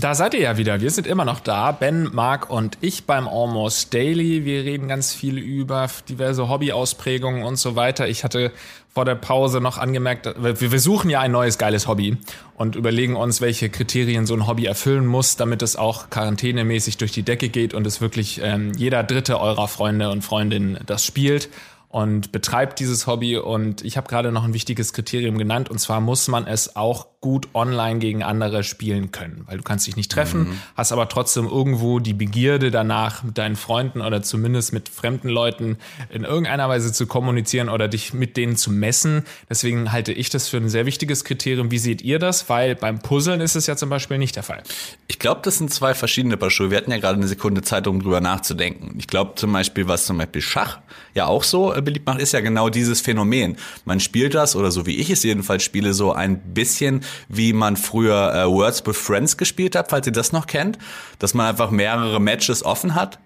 Da 0.04 0.14
seid 0.14 0.34
ihr 0.34 0.40
ja 0.40 0.58
wieder. 0.58 0.82
Wir 0.82 0.90
sind 0.90 1.06
immer 1.06 1.24
noch 1.24 1.40
da. 1.40 1.72
Ben, 1.72 2.10
Marc 2.12 2.50
und 2.50 2.76
ich 2.82 3.06
beim 3.06 3.26
Almost 3.26 3.94
Daily. 3.94 4.44
Wir 4.44 4.62
reden 4.62 4.86
ganz 4.86 5.14
viel 5.14 5.38
über 5.38 5.88
diverse 6.10 6.46
Hobbyausprägungen 6.46 7.42
und 7.42 7.56
so 7.56 7.74
weiter. 7.74 8.06
Ich 8.06 8.22
hatte 8.22 8.52
vor 8.92 9.06
der 9.06 9.14
Pause 9.14 9.62
noch 9.62 9.78
angemerkt, 9.78 10.28
wir 10.36 10.78
suchen 10.78 11.08
ja 11.08 11.20
ein 11.20 11.32
neues 11.32 11.56
geiles 11.56 11.88
Hobby 11.88 12.18
und 12.54 12.76
überlegen 12.76 13.16
uns, 13.16 13.40
welche 13.40 13.70
Kriterien 13.70 14.26
so 14.26 14.34
ein 14.34 14.46
Hobby 14.46 14.66
erfüllen 14.66 15.06
muss, 15.06 15.36
damit 15.36 15.62
es 15.62 15.74
auch 15.74 16.10
quarantänemäßig 16.10 16.98
durch 16.98 17.10
die 17.10 17.22
Decke 17.22 17.48
geht 17.48 17.72
und 17.72 17.86
es 17.86 18.02
wirklich 18.02 18.42
ähm, 18.44 18.72
jeder 18.76 19.02
dritte 19.04 19.40
eurer 19.40 19.68
Freunde 19.68 20.10
und 20.10 20.22
Freundinnen 20.22 20.78
das 20.84 21.06
spielt 21.06 21.48
und 21.94 22.32
betreibt 22.32 22.80
dieses 22.80 23.06
Hobby. 23.06 23.36
Und 23.36 23.84
ich 23.84 23.96
habe 23.96 24.08
gerade 24.08 24.32
noch 24.32 24.42
ein 24.42 24.52
wichtiges 24.52 24.92
Kriterium 24.92 25.38
genannt, 25.38 25.70
und 25.70 25.78
zwar 25.78 26.00
muss 26.00 26.26
man 26.26 26.44
es 26.44 26.74
auch 26.74 27.06
gut 27.20 27.48
online 27.54 28.00
gegen 28.00 28.22
andere 28.22 28.64
spielen 28.64 29.12
können, 29.12 29.44
weil 29.46 29.56
du 29.56 29.62
kannst 29.62 29.86
dich 29.86 29.96
nicht 29.96 30.12
treffen, 30.12 30.40
mhm. 30.40 30.58
hast 30.76 30.92
aber 30.92 31.08
trotzdem 31.08 31.46
irgendwo 31.46 31.98
die 31.98 32.12
Begierde 32.12 32.70
danach 32.70 33.22
mit 33.22 33.38
deinen 33.38 33.56
Freunden 33.56 34.02
oder 34.02 34.22
zumindest 34.22 34.74
mit 34.74 34.90
fremden 34.90 35.30
Leuten 35.30 35.78
in 36.10 36.24
irgendeiner 36.24 36.68
Weise 36.68 36.92
zu 36.92 37.06
kommunizieren 37.06 37.70
oder 37.70 37.88
dich 37.88 38.12
mit 38.12 38.36
denen 38.36 38.56
zu 38.56 38.70
messen. 38.70 39.22
Deswegen 39.48 39.90
halte 39.90 40.12
ich 40.12 40.28
das 40.28 40.48
für 40.48 40.58
ein 40.58 40.68
sehr 40.68 40.84
wichtiges 40.84 41.24
Kriterium. 41.24 41.70
Wie 41.70 41.78
seht 41.78 42.02
ihr 42.02 42.18
das? 42.18 42.50
Weil 42.50 42.74
beim 42.74 42.98
Puzzeln 42.98 43.40
ist 43.40 43.54
es 43.54 43.66
ja 43.66 43.74
zum 43.74 43.88
Beispiel 43.88 44.18
nicht 44.18 44.36
der 44.36 44.42
Fall. 44.42 44.62
Ich 45.06 45.18
glaube, 45.18 45.40
das 45.44 45.56
sind 45.56 45.72
zwei 45.72 45.94
verschiedene 45.94 46.36
Paar 46.36 46.50
Schuhe. 46.50 46.70
Wir 46.70 46.76
hatten 46.76 46.90
ja 46.90 46.98
gerade 46.98 47.16
eine 47.16 47.28
Sekunde 47.28 47.62
Zeit, 47.62 47.86
um 47.86 48.02
drüber 48.02 48.20
nachzudenken. 48.20 48.96
Ich 48.98 49.06
glaube 49.06 49.36
zum 49.36 49.50
Beispiel, 49.50 49.88
was 49.88 50.04
zum 50.04 50.18
Beispiel 50.18 50.42
Schach 50.42 50.80
ja 51.14 51.24
auch 51.24 51.42
so 51.42 51.72
äh, 51.72 51.80
beliebt 51.84 52.06
macht, 52.06 52.20
ist 52.20 52.32
ja 52.32 52.40
genau 52.40 52.68
dieses 52.68 53.00
Phänomen. 53.00 53.56
Man 53.84 54.00
spielt 54.00 54.34
das, 54.34 54.56
oder 54.56 54.70
so 54.70 54.86
wie 54.86 54.96
ich 54.96 55.10
es 55.10 55.22
jedenfalls 55.22 55.62
spiele, 55.62 55.94
so 55.94 56.12
ein 56.12 56.38
bisschen 56.54 57.02
wie 57.28 57.52
man 57.52 57.76
früher 57.76 58.34
äh, 58.34 58.46
Words 58.46 58.86
with 58.86 58.96
Friends 58.96 59.36
gespielt 59.36 59.76
hat, 59.76 59.90
falls 59.90 60.06
ihr 60.06 60.12
das 60.12 60.32
noch 60.32 60.46
kennt, 60.46 60.78
dass 61.18 61.34
man 61.34 61.46
einfach 61.46 61.70
mehrere 61.70 62.20
Matches 62.20 62.64
offen 62.64 62.94
hat 62.94 63.18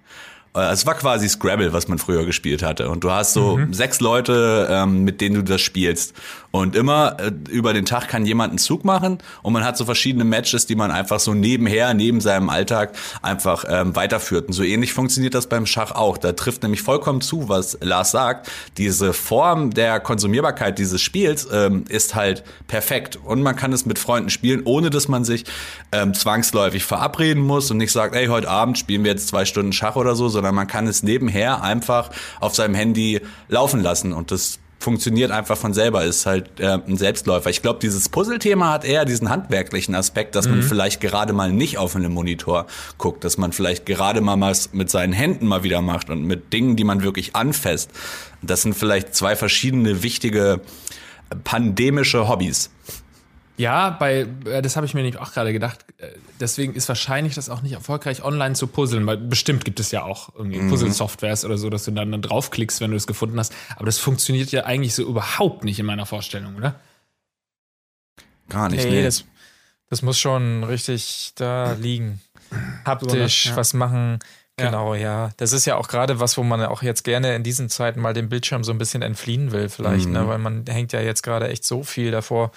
es 0.55 0.87
war 0.87 0.95
quasi 0.95 1.29
Scrabble, 1.29 1.73
was 1.73 1.89
man 1.89 1.99
früher 1.99 2.25
gespielt 2.25 2.63
hatte. 2.63 2.89
Und 2.89 3.05
du 3.05 3.11
hast 3.11 3.33
so 3.33 3.59
mhm. 3.59 3.73
sechs 3.73 4.01
Leute, 4.01 4.69
ähm, 4.71 5.05
mit 5.05 5.21
denen 5.21 5.37
du 5.37 5.43
das 5.43 5.61
spielst. 5.61 6.15
Und 6.51 6.75
immer 6.75 7.17
äh, 7.21 7.31
über 7.51 7.75
den 7.75 7.85
Tag 7.85 8.09
kann 8.09 8.25
jemand 8.25 8.53
einen 8.53 8.59
Zug 8.59 8.85
machen 8.85 9.19
und 9.43 9.53
man 9.53 9.65
hat 9.65 9.77
so 9.77 9.85
verschiedene 9.85 10.25
Matches, 10.25 10.65
die 10.65 10.77
man 10.77 10.91
einfach 10.91 11.21
so 11.21 11.35
nebenher, 11.35 11.93
neben 11.93 12.21
seinem 12.23 12.49
Alltag 12.49 12.93
einfach 13.21 13.65
ähm, 13.69 13.95
weiterführt. 13.95 14.47
Und 14.47 14.55
so 14.55 14.63
ähnlich 14.63 14.95
funktioniert 14.95 15.35
das 15.35 15.47
beim 15.47 15.67
Schach 15.67 15.93
auch. 15.93 16.17
Da 16.17 16.33
trifft 16.33 16.63
nämlich 16.63 16.81
vollkommen 16.81 17.21
zu, 17.21 17.51
was 17.51 17.77
Lars 17.83 18.13
sagt. 18.13 18.51
Diese 18.79 19.13
Form 19.13 19.75
der 19.75 20.01
Konsumierbarkeit 20.01 20.79
dieses 20.79 21.03
Spiels 21.03 21.47
ähm, 21.53 21.85
ist 21.89 22.15
halt 22.15 22.45
perfekt. 22.67 23.19
Und 23.23 23.43
man 23.43 23.55
kann 23.55 23.73
es 23.75 23.85
mit 23.85 23.99
Freunden 23.99 24.31
spielen, 24.31 24.63
ohne 24.65 24.89
dass 24.89 25.07
man 25.07 25.25
sich 25.25 25.45
ähm, 25.93 26.15
zwangsläufig 26.15 26.85
verabreden 26.85 27.43
muss 27.43 27.71
und 27.71 27.77
nicht 27.77 27.93
sagt, 27.93 28.15
ey, 28.15 28.27
heute 28.29 28.49
Abend 28.49 28.79
spielen 28.79 29.05
wir 29.05 29.11
jetzt 29.11 29.29
zwei 29.29 29.45
Stunden 29.45 29.73
Schach 29.73 29.97
oder 29.97 30.17
so, 30.17 30.29
sondern 30.39 30.55
man 30.55 30.69
kann 30.69 30.87
es 30.87 31.03
nebenher 31.03 31.65
einfach 31.65 32.11
auf 32.39 32.55
seinem 32.55 32.77
Handy 32.77 33.21
laufen 33.49 33.83
lassen. 33.83 34.13
Und 34.13 34.31
das 34.31 34.61
funktioniert 34.79 35.33
einfach 35.33 35.57
von 35.57 35.75
selber, 35.75 36.05
ist 36.05 36.27
halt 36.27 36.61
äh, 36.61 36.79
ein 36.87 36.97
Selbstläufer. 36.97 37.51
Ich 37.51 37.61
glaube, 37.61 37.81
dieses 37.81 38.09
Puzzle-Thema 38.09 38.71
hat 38.71 38.85
eher 38.85 39.05
diesen 39.05 39.31
handwerklichen 39.31 39.97
Aspekt, 39.97 40.37
dass 40.37 40.47
mhm. 40.47 40.53
man 40.53 40.63
vielleicht 40.63 41.01
gerade 41.01 41.33
mal 41.33 41.51
nicht 41.51 41.77
auf 41.77 41.97
einen 41.97 42.13
Monitor 42.13 42.67
guckt, 42.99 43.25
dass 43.25 43.37
man 43.37 43.51
vielleicht 43.51 43.85
gerade 43.85 44.21
mal 44.21 44.41
was 44.41 44.73
mit 44.73 44.91
seinen 44.91 45.13
Händen 45.13 45.49
mal 45.49 45.65
wieder 45.65 45.83
macht 45.83 46.09
und 46.11 46.23
mit 46.23 46.53
Dingen, 46.53 46.77
die 46.77 46.85
man 46.85 47.03
wirklich 47.03 47.35
anfasst. 47.35 47.91
Das 48.41 48.63
sind 48.63 48.77
vielleicht 48.77 49.17
zwei 49.17 49.35
verschiedene 49.35 50.05
wichtige 50.05 50.61
pandemische 51.43 52.29
Hobbys. 52.29 52.71
Ja, 53.59 53.91
bei 53.91 54.27
äh, 54.47 54.63
das 54.63 54.77
habe 54.77 54.87
ich 54.87 54.95
mir 54.95 55.03
nämlich 55.03 55.21
auch 55.21 55.33
gerade 55.33 55.53
gedacht. 55.53 55.85
Äh, 55.99 56.09
deswegen 56.41 56.75
ist 56.75 56.89
wahrscheinlich 56.89 57.35
das 57.35 57.51
auch 57.51 57.61
nicht 57.61 57.73
erfolgreich, 57.73 58.23
online 58.23 58.55
zu 58.55 58.69
puzzeln, 58.69 59.05
weil 59.07 59.17
bestimmt 59.17 59.65
gibt 59.65 59.81
es 59.81 59.91
ja 59.91 60.05
auch 60.05 60.35
irgendwie 60.35 60.61
mhm. 60.61 60.71
Puzzle-Softwares 60.71 61.45
oder 61.45 61.59
so, 61.59 61.69
dass 61.69 61.85
du 61.85 61.91
dann, 61.91 62.13
dann 62.13 62.23
draufklickst, 62.23 62.81
wenn 62.81 62.93
du 62.93 62.97
es 62.97 63.09
gefunden 63.09 63.39
hast. 63.39 63.53
Aber 63.77 63.87
das 63.87 63.99
funktioniert 63.99 64.53
ja 64.53 64.65
eigentlich 64.65 64.95
so 64.95 65.03
überhaupt 65.03 65.65
nicht 65.65 65.81
in 65.81 65.87
meiner 65.87 66.07
Vorstellung, 66.07 66.57
oder? 66.57 66.77
Gar 68.49 68.71
nicht. 68.71 68.85
Nee, 68.85 68.91
nee. 68.91 69.03
Das, 69.03 69.25
das 69.91 70.03
muss 70.03 70.19
schon 70.19 70.63
richtig 70.65 71.33
da 71.35 71.73
liegen. 71.73 72.21
Haptisch 72.85 73.47
ja. 73.47 73.57
was 73.57 73.75
machen. 73.75 74.21
Genau, 74.57 74.95
ja. 74.95 75.01
ja. 75.01 75.31
Das 75.37 75.53
ist 75.53 75.65
ja 75.65 75.77
auch 75.77 75.89
gerade 75.89 76.21
was, 76.21 76.37
wo 76.37 76.45
man 76.45 76.65
auch 76.65 76.83
jetzt 76.83 77.03
gerne 77.03 77.35
in 77.35 77.43
diesen 77.43 77.69
Zeiten 77.69 78.01
mal 78.01 78.15
dem 78.15 78.29
Bildschirm 78.29 78.63
so 78.63 78.73
ein 78.73 78.79
bisschen 78.79 79.03
entfliehen 79.03 79.51
will, 79.51 79.69
vielleicht, 79.69 80.07
ne? 80.07 80.21
mhm. 80.21 80.27
ne? 80.27 80.29
Weil 80.29 80.39
man 80.39 80.65
hängt 80.69 80.93
ja 80.93 81.01
jetzt 81.01 81.23
gerade 81.23 81.49
echt 81.49 81.65
so 81.65 81.83
viel 81.83 82.11
davor. 82.11 82.53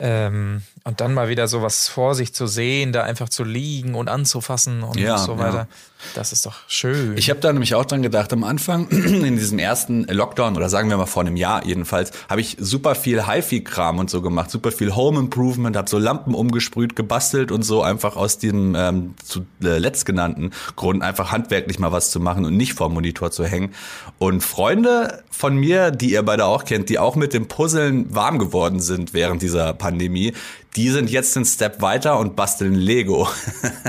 Ähm, 0.00 0.62
und 0.84 1.00
dann 1.00 1.14
mal 1.14 1.28
wieder 1.28 1.48
sowas 1.48 1.88
vor 1.88 2.14
sich 2.14 2.34
zu 2.34 2.46
sehen, 2.46 2.92
da 2.92 3.02
einfach 3.02 3.28
zu 3.28 3.44
liegen 3.44 3.94
und 3.94 4.08
anzufassen 4.08 4.82
und 4.82 4.98
ja, 4.98 5.18
so 5.18 5.38
weiter. 5.38 5.58
Ja. 5.58 5.68
Das 6.14 6.32
ist 6.32 6.46
doch 6.46 6.54
schön. 6.68 7.16
Ich 7.16 7.28
habe 7.28 7.40
da 7.40 7.52
nämlich 7.52 7.74
auch 7.74 7.84
dran 7.84 8.02
gedacht, 8.02 8.32
am 8.32 8.44
Anfang, 8.44 8.88
in 8.90 9.36
diesem 9.36 9.58
ersten 9.58 10.04
Lockdown, 10.04 10.56
oder 10.56 10.68
sagen 10.68 10.90
wir 10.90 10.96
mal 10.96 11.06
vor 11.06 11.22
einem 11.22 11.36
Jahr 11.36 11.66
jedenfalls, 11.66 12.12
habe 12.28 12.40
ich 12.40 12.56
super 12.60 12.94
viel 12.94 13.26
HiFi-Kram 13.26 13.98
und 13.98 14.08
so 14.08 14.22
gemacht, 14.22 14.50
super 14.50 14.70
viel 14.70 14.94
Home 14.94 15.18
Improvement, 15.18 15.76
habe 15.76 15.90
so 15.90 15.98
Lampen 15.98 16.34
umgesprüht, 16.34 16.94
gebastelt 16.94 17.50
und 17.50 17.62
so 17.62 17.82
einfach 17.82 18.16
aus 18.16 18.38
dem 18.38 18.76
ähm, 18.76 19.14
zu, 19.24 19.40
äh, 19.62 19.78
letztgenannten 19.78 20.52
Grund 20.76 21.02
einfach 21.02 21.32
handwerklich 21.32 21.78
mal 21.80 21.90
was 21.90 22.10
zu 22.10 22.20
machen 22.20 22.44
und 22.44 22.56
nicht 22.56 22.74
vor 22.74 22.88
dem 22.88 22.94
Monitor 22.94 23.32
zu 23.32 23.44
hängen. 23.44 23.74
Und 24.18 24.42
Freunde 24.42 25.24
von 25.30 25.56
mir, 25.56 25.90
die 25.90 26.12
ihr 26.12 26.22
beide 26.22 26.44
auch 26.44 26.64
kennt, 26.64 26.88
die 26.90 26.98
auch 26.98 27.16
mit 27.16 27.32
dem 27.32 27.48
Puzzeln 27.48 28.14
warm 28.14 28.38
geworden 28.38 28.80
sind 28.80 29.14
während 29.14 29.42
dieser 29.42 29.72
Pandemie, 29.72 30.32
die 30.76 30.90
sind 30.90 31.10
jetzt 31.10 31.36
einen 31.36 31.46
Step 31.46 31.82
weiter 31.82 32.18
und 32.18 32.36
basteln 32.36 32.74
Lego. 32.74 33.28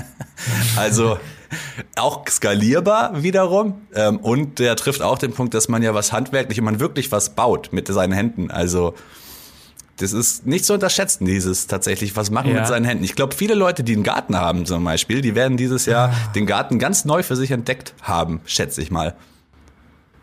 also 0.75 1.17
auch 1.95 2.27
skalierbar 2.27 3.23
wiederum. 3.23 3.81
Ähm, 3.93 4.17
und 4.17 4.59
der 4.59 4.75
trifft 4.75 5.01
auch 5.01 5.17
den 5.17 5.33
Punkt, 5.33 5.53
dass 5.53 5.67
man 5.67 5.83
ja 5.83 5.93
was 5.93 6.11
handwerklich 6.11 6.59
und 6.59 6.65
man 6.65 6.79
wirklich 6.79 7.11
was 7.11 7.35
baut 7.35 7.69
mit 7.71 7.87
seinen 7.87 8.13
Händen. 8.13 8.51
Also 8.51 8.93
das 9.97 10.13
ist 10.13 10.45
nicht 10.45 10.65
zu 10.65 10.73
unterschätzen, 10.73 11.25
dieses 11.25 11.67
tatsächlich 11.67 12.15
was 12.15 12.31
machen 12.31 12.51
ja. 12.51 12.59
mit 12.59 12.67
seinen 12.67 12.85
Händen. 12.85 13.03
Ich 13.03 13.15
glaube, 13.15 13.35
viele 13.35 13.53
Leute, 13.53 13.83
die 13.83 13.93
einen 13.93 14.03
Garten 14.03 14.37
haben 14.37 14.65
zum 14.65 14.83
Beispiel, 14.83 15.21
die 15.21 15.35
werden 15.35 15.57
dieses 15.57 15.85
Jahr 15.85 16.09
ja. 16.09 16.31
den 16.35 16.45
Garten 16.45 16.79
ganz 16.79 17.03
neu 17.03 17.21
für 17.21 17.35
sich 17.35 17.51
entdeckt 17.51 17.93
haben, 18.01 18.39
schätze 18.45 18.81
ich 18.81 18.91
mal. 18.91 19.15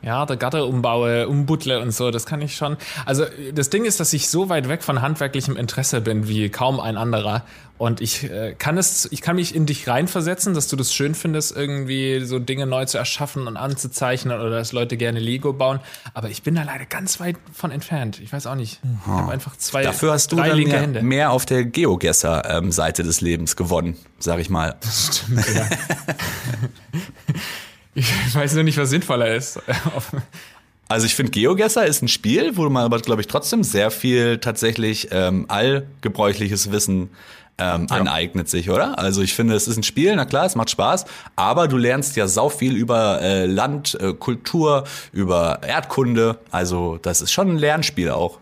Ja, 0.06 0.24
der 0.24 0.36
Gatter 0.36 0.68
umbaue, 0.68 1.26
umbuttle 1.26 1.80
und 1.80 1.90
so, 1.90 2.12
das 2.12 2.26
kann 2.26 2.40
ich 2.40 2.54
schon. 2.54 2.76
Also 3.06 3.24
das 3.52 3.70
Ding 3.70 3.84
ist, 3.84 3.98
dass 3.98 4.12
ich 4.12 4.28
so 4.28 4.48
weit 4.48 4.68
weg 4.68 4.84
von 4.84 5.02
handwerklichem 5.02 5.56
Interesse 5.56 6.00
bin 6.00 6.28
wie 6.28 6.48
kaum 6.48 6.78
ein 6.78 6.96
anderer. 6.96 7.42
Und 7.76 8.00
ich 8.00 8.30
äh, 8.30 8.54
kann 8.56 8.78
es, 8.78 9.08
ich 9.10 9.20
kann 9.20 9.34
mich 9.34 9.52
in 9.52 9.66
dich 9.66 9.88
reinversetzen, 9.88 10.54
dass 10.54 10.68
du 10.68 10.76
das 10.76 10.94
schön 10.94 11.16
findest, 11.16 11.56
irgendwie 11.56 12.24
so 12.24 12.38
Dinge 12.38 12.66
neu 12.66 12.84
zu 12.84 12.98
erschaffen 12.98 13.48
und 13.48 13.56
anzuzeichnen 13.56 14.38
oder 14.38 14.50
dass 14.50 14.70
Leute 14.70 14.96
gerne 14.96 15.18
Lego 15.18 15.52
bauen. 15.52 15.80
Aber 16.14 16.30
ich 16.30 16.44
bin 16.44 16.54
da 16.54 16.62
leider 16.62 16.86
ganz 16.86 17.18
weit 17.18 17.34
von 17.52 17.72
entfernt. 17.72 18.20
Ich 18.22 18.32
weiß 18.32 18.46
auch 18.46 18.54
nicht. 18.54 18.80
Ich 18.84 19.06
habe 19.08 19.32
einfach 19.32 19.56
zwei. 19.56 19.82
Dafür 19.82 20.12
hast 20.12 20.30
du 20.30 20.36
dann 20.36 20.56
ja 20.56 20.78
Hände. 20.78 21.02
mehr 21.02 21.32
auf 21.32 21.46
der 21.46 21.64
Geogesser-Seite 21.64 23.02
ähm, 23.02 23.08
des 23.08 23.20
Lebens 23.20 23.56
gewonnen, 23.56 23.96
sag 24.20 24.38
ich 24.38 24.50
mal. 24.50 24.76
Das 24.80 25.18
stimmt, 25.18 25.44
ja. 25.52 25.66
Ich 27.96 28.34
weiß 28.34 28.54
nur 28.54 28.62
nicht, 28.62 28.78
was 28.78 28.90
sinnvoller 28.90 29.34
ist. 29.34 29.60
Also 30.88 31.04
ich 31.04 31.16
finde, 31.16 31.32
GeoGuessr 31.32 31.84
ist 31.84 32.00
ein 32.02 32.06
Spiel, 32.06 32.56
wo 32.56 32.68
man 32.68 32.84
aber, 32.84 33.00
glaube 33.00 33.20
ich, 33.20 33.26
trotzdem 33.26 33.64
sehr 33.64 33.90
viel 33.90 34.38
tatsächlich 34.38 35.08
ähm, 35.10 35.46
allgebräuchliches 35.48 36.70
Wissen 36.70 37.10
ähm, 37.58 37.88
ja. 37.90 37.96
aneignet 37.96 38.48
sich, 38.48 38.70
oder? 38.70 38.96
Also 38.96 39.20
ich 39.22 39.34
finde, 39.34 39.54
es 39.56 39.66
ist 39.66 39.76
ein 39.76 39.82
Spiel, 39.82 40.14
na 40.14 40.26
klar, 40.26 40.46
es 40.46 40.54
macht 40.54 40.70
Spaß, 40.70 41.06
aber 41.34 41.66
du 41.66 41.76
lernst 41.76 42.14
ja 42.14 42.28
sau 42.28 42.50
viel 42.50 42.76
über 42.76 43.20
äh, 43.20 43.46
Land, 43.46 43.98
äh, 44.00 44.12
Kultur, 44.12 44.84
über 45.10 45.60
Erdkunde. 45.66 46.38
Also 46.52 46.98
das 47.02 47.20
ist 47.20 47.32
schon 47.32 47.50
ein 47.50 47.58
Lernspiel 47.58 48.10
auch. 48.10 48.38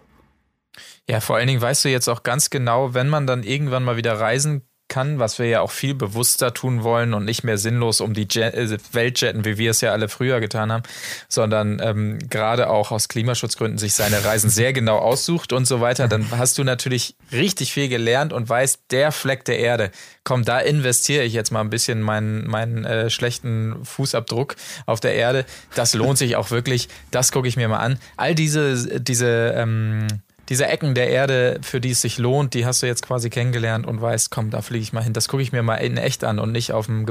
Ja, 1.08 1.20
vor 1.20 1.36
allen 1.36 1.46
Dingen 1.46 1.62
weißt 1.62 1.86
du 1.86 1.88
jetzt 1.88 2.08
auch 2.08 2.24
ganz 2.24 2.50
genau, 2.50 2.92
wenn 2.92 3.08
man 3.08 3.26
dann 3.26 3.42
irgendwann 3.42 3.84
mal 3.84 3.96
wieder 3.96 4.20
reisen 4.20 4.62
kann, 4.88 5.18
was 5.18 5.38
wir 5.38 5.46
ja 5.46 5.60
auch 5.60 5.70
viel 5.70 5.94
bewusster 5.94 6.52
tun 6.52 6.82
wollen 6.82 7.14
und 7.14 7.24
nicht 7.24 7.42
mehr 7.42 7.58
sinnlos 7.58 8.00
um 8.00 8.14
die 8.14 8.26
Jet, 8.30 8.54
äh, 8.54 8.78
Welt 8.92 9.20
jetten, 9.20 9.44
wie 9.44 9.58
wir 9.58 9.70
es 9.70 9.80
ja 9.80 9.92
alle 9.92 10.08
früher 10.08 10.40
getan 10.40 10.70
haben, 10.70 10.82
sondern 11.28 11.80
ähm, 11.82 12.18
gerade 12.28 12.68
auch 12.68 12.90
aus 12.90 13.08
Klimaschutzgründen 13.08 13.78
sich 13.78 13.94
seine 13.94 14.24
Reisen 14.24 14.50
sehr 14.50 14.72
genau 14.72 14.98
aussucht 14.98 15.52
und 15.52 15.66
so 15.66 15.80
weiter, 15.80 16.06
dann 16.06 16.30
hast 16.32 16.58
du 16.58 16.64
natürlich 16.64 17.16
richtig 17.32 17.72
viel 17.72 17.88
gelernt 17.88 18.32
und 18.32 18.48
weißt, 18.48 18.82
der 18.90 19.10
Fleck 19.10 19.44
der 19.44 19.58
Erde, 19.58 19.90
komm, 20.22 20.44
da 20.44 20.58
investiere 20.58 21.24
ich 21.24 21.32
jetzt 21.32 21.50
mal 21.50 21.60
ein 21.60 21.70
bisschen 21.70 22.00
meinen, 22.00 22.46
meinen 22.46 22.84
äh, 22.84 23.10
schlechten 23.10 23.84
Fußabdruck 23.84 24.56
auf 24.86 25.00
der 25.00 25.14
Erde. 25.14 25.44
Das 25.74 25.94
lohnt 25.94 26.18
sich 26.18 26.36
auch 26.36 26.50
wirklich. 26.50 26.88
Das 27.10 27.32
gucke 27.32 27.48
ich 27.48 27.56
mir 27.56 27.68
mal 27.68 27.78
an. 27.78 27.98
All 28.16 28.34
diese, 28.34 29.00
diese 29.00 29.54
ähm, 29.56 30.06
diese 30.48 30.66
Ecken 30.66 30.94
der 30.94 31.08
Erde, 31.08 31.58
für 31.62 31.80
die 31.80 31.90
es 31.90 32.00
sich 32.00 32.18
lohnt, 32.18 32.54
die 32.54 32.66
hast 32.66 32.82
du 32.82 32.86
jetzt 32.86 33.06
quasi 33.06 33.30
kennengelernt 33.30 33.86
und 33.86 34.00
weißt, 34.00 34.30
komm, 34.30 34.50
da 34.50 34.60
fliege 34.62 34.82
ich 34.82 34.92
mal 34.92 35.02
hin. 35.02 35.12
Das 35.12 35.28
gucke 35.28 35.42
ich 35.42 35.52
mir 35.52 35.62
mal 35.62 35.76
in 35.76 35.96
echt 35.96 36.24
an 36.24 36.38
und 36.38 36.52
nicht 36.52 36.72
auf 36.72 36.86
dem 36.86 37.06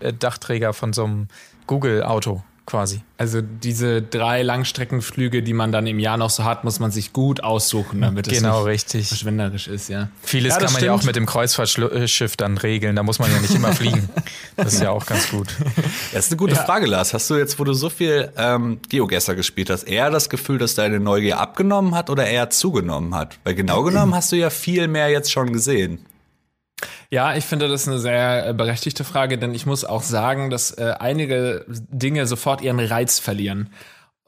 äh, 0.00 0.12
Dachträger 0.12 0.72
von 0.72 0.92
so 0.92 1.04
einem 1.04 1.28
Google-Auto. 1.66 2.42
Quasi. 2.68 3.00
Also 3.16 3.40
diese 3.40 4.02
drei 4.02 4.42
Langstreckenflüge, 4.42 5.42
die 5.42 5.54
man 5.54 5.72
dann 5.72 5.86
im 5.86 5.98
Jahr 5.98 6.18
noch 6.18 6.28
so 6.30 6.44
hat, 6.44 6.64
muss 6.64 6.78
man 6.80 6.90
sich 6.90 7.12
gut 7.14 7.42
aussuchen, 7.42 8.00
damit 8.02 8.26
es 8.28 8.34
Genau, 8.34 8.58
nicht 8.60 8.66
richtig. 8.68 9.08
verschwenderisch 9.08 9.66
ist, 9.68 9.88
ja. 9.88 10.08
Vieles 10.22 10.54
Ja, 10.54 10.60
kann 10.60 10.72
man 10.74 10.84
ja 10.84 10.92
auch 10.92 10.98
stimmt. 10.98 11.06
mit 11.06 11.16
dem 11.16 11.26
Kreuzfahrtschiff 11.26 12.36
dann 12.36 12.58
regeln. 12.58 12.94
Da 12.94 13.02
muss 13.02 13.18
man 13.18 13.32
ja 13.32 13.40
nicht 13.40 13.54
immer 13.54 13.72
fliegen. 13.72 14.08
Das 14.56 14.74
ist 14.74 14.82
ja 14.82 14.90
auch 14.90 15.06
ganz 15.06 15.30
gut. 15.30 15.48
Das 16.12 16.26
ist 16.26 16.32
eine 16.32 16.36
gute 16.38 16.54
Ja. 16.54 16.64
Frage, 16.64 16.86
Lars. 16.86 17.14
Hast 17.14 17.28
du 17.30 17.36
jetzt, 17.36 17.58
wo 17.58 17.64
du 17.64 17.72
so 17.72 17.88
viel 17.90 18.30
ähm, 18.36 18.80
Geogesser 18.88 19.34
gespielt 19.34 19.70
hast, 19.70 19.84
eher 19.84 20.10
das 20.10 20.28
Gefühl, 20.28 20.58
dass 20.58 20.74
deine 20.74 21.00
Neugier 21.00 21.38
abgenommen 21.40 21.94
hat 21.94 22.10
oder 22.10 22.26
eher 22.26 22.50
zugenommen 22.50 23.14
hat? 23.14 23.38
Weil 23.44 23.54
genau 23.54 23.82
genommen 23.84 24.14
hast 24.14 24.30
du 24.32 24.36
ja 24.36 24.50
viel 24.50 24.88
mehr 24.88 25.08
jetzt 25.08 25.32
schon 25.32 25.52
gesehen. 25.52 25.98
Ja, 27.10 27.34
ich 27.34 27.44
finde 27.44 27.68
das 27.68 27.88
eine 27.88 27.98
sehr 27.98 28.48
äh, 28.48 28.54
berechtigte 28.54 29.04
Frage, 29.04 29.38
denn 29.38 29.54
ich 29.54 29.66
muss 29.66 29.84
auch 29.84 30.02
sagen, 30.02 30.50
dass 30.50 30.72
äh, 30.72 30.94
einige 30.98 31.64
Dinge 31.68 32.26
sofort 32.26 32.60
ihren 32.60 32.80
Reiz 32.80 33.18
verlieren. 33.18 33.70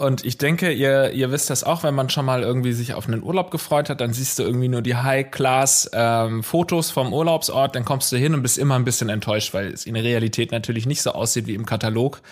Und 0.00 0.24
ich 0.24 0.38
denke, 0.38 0.72
ihr, 0.72 1.10
ihr 1.10 1.30
wisst 1.30 1.50
das 1.50 1.62
auch, 1.62 1.82
wenn 1.82 1.94
man 1.94 2.08
schon 2.08 2.24
mal 2.24 2.42
irgendwie 2.42 2.72
sich 2.72 2.94
auf 2.94 3.06
einen 3.06 3.22
Urlaub 3.22 3.50
gefreut 3.50 3.90
hat, 3.90 4.00
dann 4.00 4.14
siehst 4.14 4.38
du 4.38 4.44
irgendwie 4.44 4.68
nur 4.68 4.80
die 4.80 4.96
High-Class-Fotos 4.96 6.90
vom 6.90 7.12
Urlaubsort, 7.12 7.76
dann 7.76 7.84
kommst 7.84 8.10
du 8.10 8.16
hin 8.16 8.32
und 8.32 8.40
bist 8.40 8.56
immer 8.56 8.76
ein 8.76 8.86
bisschen 8.86 9.10
enttäuscht, 9.10 9.52
weil 9.52 9.66
es 9.66 9.84
in 9.84 9.92
der 9.92 10.02
Realität 10.02 10.52
natürlich 10.52 10.86
nicht 10.86 11.02
so 11.02 11.12
aussieht 11.12 11.46
wie 11.46 11.54
im 11.54 11.66
Katalog. 11.66 12.22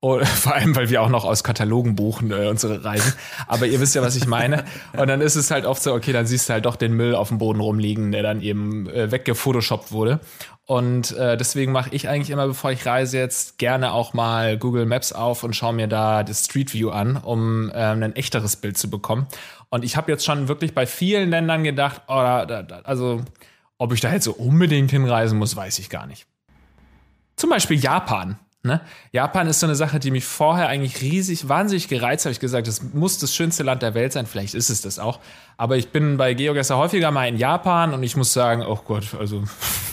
Und 0.00 0.24
vor 0.26 0.54
allem, 0.54 0.76
weil 0.76 0.90
wir 0.90 1.02
auch 1.02 1.08
noch 1.08 1.24
aus 1.24 1.42
Katalogen 1.42 1.96
buchen 1.96 2.30
äh, 2.30 2.46
unsere 2.46 2.84
Reisen. 2.84 3.14
Aber 3.46 3.66
ihr 3.66 3.80
wisst 3.80 3.94
ja, 3.94 4.02
was 4.02 4.16
ich 4.16 4.26
meine. 4.26 4.64
Und 4.96 5.08
dann 5.08 5.20
ist 5.20 5.34
es 5.34 5.50
halt 5.50 5.66
oft 5.66 5.82
so, 5.82 5.92
okay, 5.94 6.12
dann 6.12 6.26
siehst 6.26 6.48
du 6.48 6.52
halt 6.52 6.66
doch 6.66 6.76
den 6.76 6.92
Müll 6.92 7.14
auf 7.14 7.28
dem 7.28 7.38
Boden 7.38 7.60
rumliegen, 7.60 8.12
der 8.12 8.22
dann 8.22 8.40
eben 8.40 8.88
äh, 8.88 9.10
weggefotoshoppt 9.10 9.90
wurde. 9.92 10.20
Und 10.66 11.16
äh, 11.16 11.36
deswegen 11.36 11.72
mache 11.72 11.88
ich 11.92 12.08
eigentlich 12.08 12.30
immer, 12.30 12.46
bevor 12.46 12.70
ich 12.70 12.84
reise, 12.84 13.16
jetzt 13.16 13.58
gerne 13.58 13.92
auch 13.92 14.12
mal 14.12 14.58
Google 14.58 14.84
Maps 14.84 15.12
auf 15.12 15.42
und 15.42 15.56
schaue 15.56 15.72
mir 15.72 15.88
da 15.88 16.22
das 16.22 16.44
Street 16.44 16.74
View 16.74 16.90
an, 16.90 17.16
um 17.16 17.72
ähm, 17.74 18.02
ein 18.02 18.14
echteres 18.14 18.56
Bild 18.56 18.76
zu 18.76 18.90
bekommen. 18.90 19.26
Und 19.70 19.82
ich 19.82 19.96
habe 19.96 20.12
jetzt 20.12 20.24
schon 20.24 20.46
wirklich 20.46 20.74
bei 20.74 20.86
vielen 20.86 21.30
Ländern 21.30 21.64
gedacht, 21.64 22.02
oh, 22.06 22.14
da, 22.14 22.44
da, 22.44 22.80
also 22.84 23.22
ob 23.78 23.92
ich 23.92 24.00
da 24.00 24.12
jetzt 24.12 24.24
so 24.24 24.32
unbedingt 24.32 24.90
hinreisen 24.90 25.38
muss, 25.38 25.56
weiß 25.56 25.78
ich 25.78 25.88
gar 25.88 26.06
nicht. 26.06 26.26
Zum 27.36 27.50
Beispiel 27.50 27.78
Japan. 27.78 28.38
Ne? 28.68 28.82
Japan 29.12 29.48
ist 29.48 29.60
so 29.60 29.66
eine 29.66 29.74
Sache, 29.74 29.98
die 29.98 30.10
mich 30.10 30.24
vorher 30.24 30.68
eigentlich 30.68 31.00
riesig, 31.00 31.48
wahnsinnig 31.48 31.88
gereizt 31.88 32.24
hat. 32.24 32.26
Habe 32.26 32.32
ich 32.34 32.40
gesagt, 32.40 32.68
das 32.68 32.82
muss 32.92 33.18
das 33.18 33.34
schönste 33.34 33.62
Land 33.62 33.82
der 33.82 33.94
Welt 33.94 34.12
sein. 34.12 34.26
Vielleicht 34.26 34.54
ist 34.54 34.68
es 34.68 34.82
das 34.82 34.98
auch. 34.98 35.18
Aber 35.56 35.76
ich 35.76 35.88
bin 35.88 36.18
bei 36.18 36.34
GeoGuessr 36.34 36.76
häufiger 36.76 37.10
mal 37.10 37.26
in 37.26 37.38
Japan 37.38 37.94
und 37.94 38.02
ich 38.02 38.16
muss 38.16 38.32
sagen, 38.32 38.62
oh 38.62 38.78
Gott, 38.84 39.14
also 39.18 39.42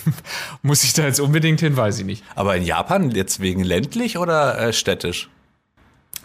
muss 0.61 0.83
ich 0.83 0.93
da 0.93 1.03
jetzt 1.03 1.19
unbedingt 1.19 1.61
hin, 1.61 1.77
weiß 1.77 1.99
ich 1.99 2.05
nicht. 2.05 2.23
Aber 2.35 2.55
in 2.55 2.63
Japan 2.63 3.11
jetzt 3.11 3.39
wegen 3.39 3.63
ländlich 3.63 4.17
oder 4.17 4.59
äh, 4.59 4.73
städtisch? 4.73 5.29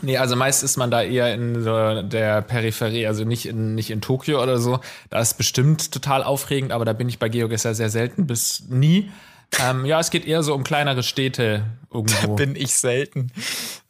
Nee, 0.03 0.16
also 0.16 0.34
meist 0.34 0.62
ist 0.62 0.76
man 0.76 0.90
da 0.90 1.03
eher 1.03 1.32
in 1.34 1.62
so 1.62 2.03
der 2.03 2.42
Peripherie, 2.42 3.07
also 3.07 3.24
nicht 3.24 3.46
in, 3.46 3.74
nicht 3.74 3.90
in 3.90 4.01
Tokio 4.01 4.42
oder 4.42 4.59
so. 4.59 4.80
Da 5.09 5.20
ist 5.20 5.34
bestimmt 5.34 5.92
total 5.92 6.24
aufregend, 6.24 6.72
aber 6.72 6.84
da 6.84 6.92
bin 6.92 7.09
ich 7.09 7.18
bei 7.18 7.28
GeoGuessr 7.28 7.74
sehr 7.74 7.90
selten 7.90 8.26
bis 8.26 8.64
nie. 8.68 9.11
Ähm, 9.59 9.84
ja, 9.84 10.01
es 10.01 10.11
geht 10.11 10.26
eher 10.26 10.42
so 10.42 10.55
um 10.55 10.64
kleinere 10.64 11.03
Städte 11.03 11.64
irgendwo. 11.93 12.36
Bin 12.36 12.55
ich 12.57 12.74
selten. 12.74 13.32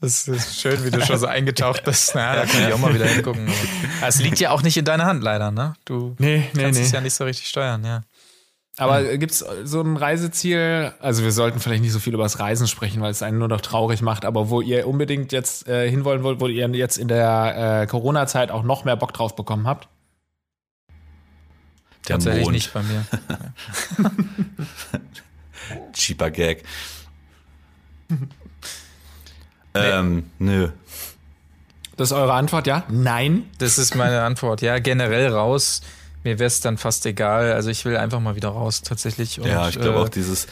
Das 0.00 0.26
ist 0.28 0.60
schön, 0.60 0.84
wie 0.84 0.90
du 0.90 1.04
schon 1.04 1.18
so 1.18 1.26
eingetaucht 1.26 1.84
bist. 1.84 2.12
Na, 2.14 2.34
da 2.36 2.46
kann 2.46 2.66
ich 2.68 2.72
auch 2.72 2.78
mal 2.78 2.94
wieder 2.94 3.06
hingucken. 3.06 3.48
Es 4.06 4.20
liegt 4.20 4.40
ja 4.40 4.50
auch 4.50 4.62
nicht 4.62 4.76
in 4.76 4.84
deiner 4.84 5.04
Hand, 5.04 5.22
leider, 5.22 5.50
ne? 5.50 5.74
Du 5.84 6.16
Nee, 6.18 6.48
nee, 6.54 6.62
kannst 6.62 6.80
nee. 6.80 6.86
es 6.86 6.92
ja 6.92 7.00
nicht 7.00 7.14
so 7.14 7.24
richtig 7.24 7.48
steuern, 7.48 7.84
ja. 7.84 8.02
Aber 8.78 9.02
gibt's 9.18 9.44
so 9.64 9.82
ein 9.82 9.98
Reiseziel? 9.98 10.94
Also 11.00 11.22
wir 11.22 11.32
sollten 11.32 11.60
vielleicht 11.60 11.82
nicht 11.82 11.92
so 11.92 11.98
viel 11.98 12.14
über 12.14 12.22
das 12.22 12.38
Reisen 12.38 12.66
sprechen, 12.66 13.02
weil 13.02 13.10
es 13.10 13.22
einen 13.22 13.38
nur 13.38 13.48
noch 13.48 13.60
traurig 13.60 14.00
macht, 14.00 14.24
aber 14.24 14.48
wo 14.48 14.62
ihr 14.62 14.86
unbedingt 14.88 15.32
jetzt 15.32 15.68
äh, 15.68 15.90
hinwollen 15.90 16.22
wollt, 16.22 16.40
wo 16.40 16.46
ihr 16.46 16.66
jetzt 16.70 16.96
in 16.96 17.08
der 17.08 17.82
äh, 17.82 17.86
Corona-Zeit 17.86 18.50
auch 18.50 18.62
noch 18.62 18.84
mehr 18.86 18.96
Bock 18.96 19.12
drauf 19.12 19.36
bekommen 19.36 19.66
habt? 19.66 19.88
Der 22.08 22.14
Tatsächlich 22.14 22.44
Mond. 22.44 22.54
nicht 22.54 22.72
bei 22.72 22.82
mir. 22.82 23.04
Cheaper 25.92 26.30
Gag. 26.30 26.64
ähm, 29.74 30.24
nö. 30.38 30.68
Das 31.96 32.10
ist 32.10 32.16
eure 32.16 32.32
Antwort, 32.32 32.66
ja? 32.66 32.84
Nein. 32.88 33.44
Das 33.58 33.78
ist 33.78 33.94
meine 33.94 34.22
Antwort. 34.22 34.62
Ja, 34.62 34.78
generell 34.78 35.28
raus. 35.28 35.82
Mir 36.24 36.38
wäre 36.38 36.46
es 36.48 36.60
dann 36.60 36.78
fast 36.78 37.04
egal. 37.06 37.52
Also 37.52 37.70
ich 37.70 37.84
will 37.84 37.96
einfach 37.96 38.20
mal 38.20 38.36
wieder 38.36 38.48
raus, 38.48 38.82
tatsächlich. 38.82 39.40
Und, 39.40 39.46
Ja, 39.48 39.68
ich 39.68 39.78
glaube 39.78 39.98
äh, 39.98 40.02
auch 40.02 40.08
dieses. 40.08 40.46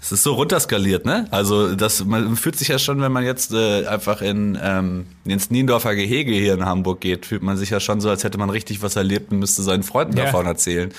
Es 0.00 0.12
ist 0.12 0.22
so 0.22 0.34
runterskaliert, 0.34 1.06
ne? 1.06 1.26
Also 1.30 1.74
das, 1.74 2.04
man 2.04 2.36
fühlt 2.36 2.56
sich 2.56 2.68
ja 2.68 2.78
schon, 2.78 3.00
wenn 3.00 3.10
man 3.12 3.24
jetzt 3.24 3.54
äh, 3.54 3.86
einfach 3.86 4.20
in 4.20 4.58
ähm, 4.62 5.06
ins 5.24 5.50
Niendorfer 5.50 5.94
Gehege 5.94 6.32
hier 6.32 6.52
in 6.52 6.66
Hamburg 6.66 7.00
geht, 7.00 7.24
fühlt 7.24 7.42
man 7.42 7.56
sich 7.56 7.70
ja 7.70 7.80
schon 7.80 8.02
so, 8.02 8.10
als 8.10 8.22
hätte 8.22 8.36
man 8.36 8.50
richtig 8.50 8.82
was 8.82 8.96
erlebt 8.96 9.32
und 9.32 9.38
müsste 9.38 9.62
seinen 9.62 9.82
Freunden 9.82 10.18
Ja. 10.18 10.24
davon 10.26 10.44
erzählen. 10.44 10.92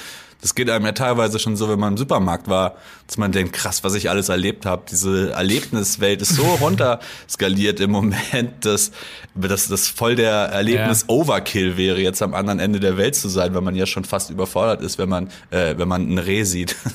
Das 0.45 0.53
geht 0.53 0.69
einem 0.69 0.85
ja 0.85 0.91
teilweise 0.91 1.39
schon 1.39 1.55
so, 1.55 1.69
wenn 1.69 1.79
man 1.79 1.93
im 1.93 1.97
Supermarkt 1.97 2.47
war, 2.47 2.75
dass 3.07 3.17
man 3.17 3.31
denkt, 3.31 3.53
krass, 3.53 3.83
was 3.83 3.95
ich 3.95 4.11
alles 4.11 4.29
erlebt 4.29 4.67
habe. 4.67 4.83
Diese 4.91 5.31
Erlebniswelt 5.31 6.21
ist 6.21 6.35
so 6.35 6.43
runterskaliert 6.61 7.79
im 7.79 7.89
Moment, 7.89 8.63
dass, 8.63 8.91
dass 9.33 9.69
das 9.69 9.87
voll 9.87 10.15
der 10.15 10.33
Erlebnis-Overkill 10.33 11.77
wäre, 11.77 11.99
jetzt 11.99 12.21
am 12.21 12.35
anderen 12.35 12.59
Ende 12.59 12.79
der 12.79 12.95
Welt 12.95 13.15
zu 13.15 13.27
sein, 13.27 13.55
weil 13.55 13.61
man 13.61 13.73
ja 13.73 13.87
schon 13.87 14.05
fast 14.05 14.29
überfordert 14.29 14.83
ist, 14.83 14.99
wenn 14.99 15.09
man, 15.09 15.31
äh, 15.49 15.79
wenn 15.79 15.87
man 15.87 16.07
ein 16.07 16.19
Reh 16.19 16.43
sieht. 16.43 16.75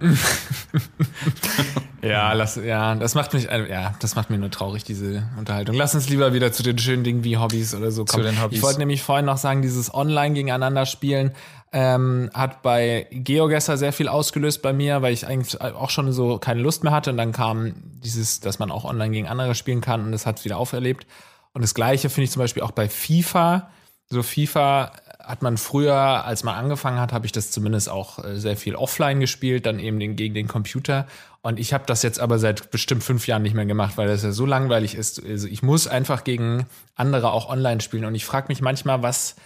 Ja, 2.08 2.32
lass, 2.32 2.56
ja, 2.56 2.94
das 2.94 3.14
macht 3.14 3.32
mich, 3.34 3.48
äh, 3.50 3.70
ja, 3.70 3.94
das 4.00 4.14
macht 4.14 4.30
mir 4.30 4.38
nur 4.38 4.50
traurig, 4.50 4.84
diese 4.84 5.24
Unterhaltung. 5.38 5.74
Lass 5.74 5.94
uns 5.94 6.08
lieber 6.08 6.32
wieder 6.32 6.52
zu 6.52 6.62
den 6.62 6.78
schönen 6.78 7.04
Dingen 7.04 7.24
wie 7.24 7.36
Hobbys 7.36 7.74
oder 7.74 7.90
so 7.90 8.04
Zu 8.04 8.16
kommen. 8.16 8.26
den 8.26 8.42
Hobbys. 8.42 8.58
Ich 8.58 8.62
wollte 8.62 8.78
nämlich 8.78 9.02
vorhin 9.02 9.26
noch 9.26 9.38
sagen, 9.38 9.62
dieses 9.62 9.92
Online 9.92 10.34
gegeneinander 10.34 10.86
spielen 10.86 11.32
ähm, 11.72 12.30
hat 12.32 12.62
bei 12.62 13.08
GeoGuessr 13.10 13.76
sehr 13.76 13.92
viel 13.92 14.06
ausgelöst 14.06 14.62
bei 14.62 14.72
mir, 14.72 15.02
weil 15.02 15.12
ich 15.12 15.26
eigentlich 15.26 15.60
auch 15.60 15.90
schon 15.90 16.12
so 16.12 16.38
keine 16.38 16.60
Lust 16.60 16.84
mehr 16.84 16.92
hatte 16.92 17.10
und 17.10 17.16
dann 17.16 17.32
kam 17.32 17.74
dieses, 18.04 18.38
dass 18.38 18.60
man 18.60 18.70
auch 18.70 18.84
online 18.84 19.10
gegen 19.10 19.26
andere 19.26 19.56
spielen 19.56 19.80
kann 19.80 20.02
und 20.04 20.12
das 20.12 20.24
hat 20.24 20.38
es 20.38 20.44
wieder 20.44 20.56
auferlebt. 20.58 21.04
Und 21.52 21.62
das 21.62 21.74
Gleiche 21.74 22.10
finde 22.10 22.24
ich 22.24 22.30
zum 22.30 22.40
Beispiel 22.40 22.62
auch 22.62 22.70
bei 22.70 22.88
FIFA. 22.88 23.70
So 24.08 24.22
FIFA 24.22 24.92
hat 25.26 25.42
man 25.42 25.56
früher, 25.56 25.94
als 25.94 26.44
man 26.44 26.54
angefangen 26.54 27.00
hat, 27.00 27.12
habe 27.12 27.26
ich 27.26 27.32
das 27.32 27.50
zumindest 27.50 27.88
auch 27.88 28.24
äh, 28.24 28.36
sehr 28.36 28.56
viel 28.56 28.76
offline 28.76 29.20
gespielt, 29.20 29.66
dann 29.66 29.78
eben 29.78 29.98
den, 29.98 30.16
gegen 30.16 30.34
den 30.34 30.48
Computer. 30.48 31.06
Und 31.42 31.58
ich 31.58 31.74
habe 31.74 31.84
das 31.86 32.02
jetzt 32.02 32.20
aber 32.20 32.38
seit 32.38 32.70
bestimmt 32.70 33.04
fünf 33.04 33.26
Jahren 33.26 33.42
nicht 33.42 33.54
mehr 33.54 33.66
gemacht, 33.66 33.96
weil 33.96 34.08
das 34.08 34.22
ja 34.22 34.32
so 34.32 34.46
langweilig 34.46 34.94
ist. 34.94 35.22
Also 35.24 35.46
ich 35.46 35.62
muss 35.62 35.86
einfach 35.86 36.24
gegen 36.24 36.66
andere 36.94 37.32
auch 37.32 37.48
online 37.48 37.80
spielen. 37.80 38.04
Und 38.04 38.14
ich 38.14 38.24
frage 38.24 38.48
mich 38.48 38.62
manchmal, 38.62 39.02
was 39.02 39.36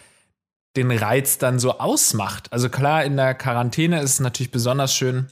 den 0.77 0.91
Reiz 0.91 1.39
dann 1.39 1.59
so 1.59 1.79
ausmacht. 1.79 2.53
Also 2.53 2.69
klar, 2.69 3.05
in 3.05 3.17
der 3.17 3.35
Quarantäne 3.35 4.01
ist 4.01 4.13
es 4.13 4.21
natürlich 4.21 4.53
besonders 4.53 4.95
schön, 4.95 5.27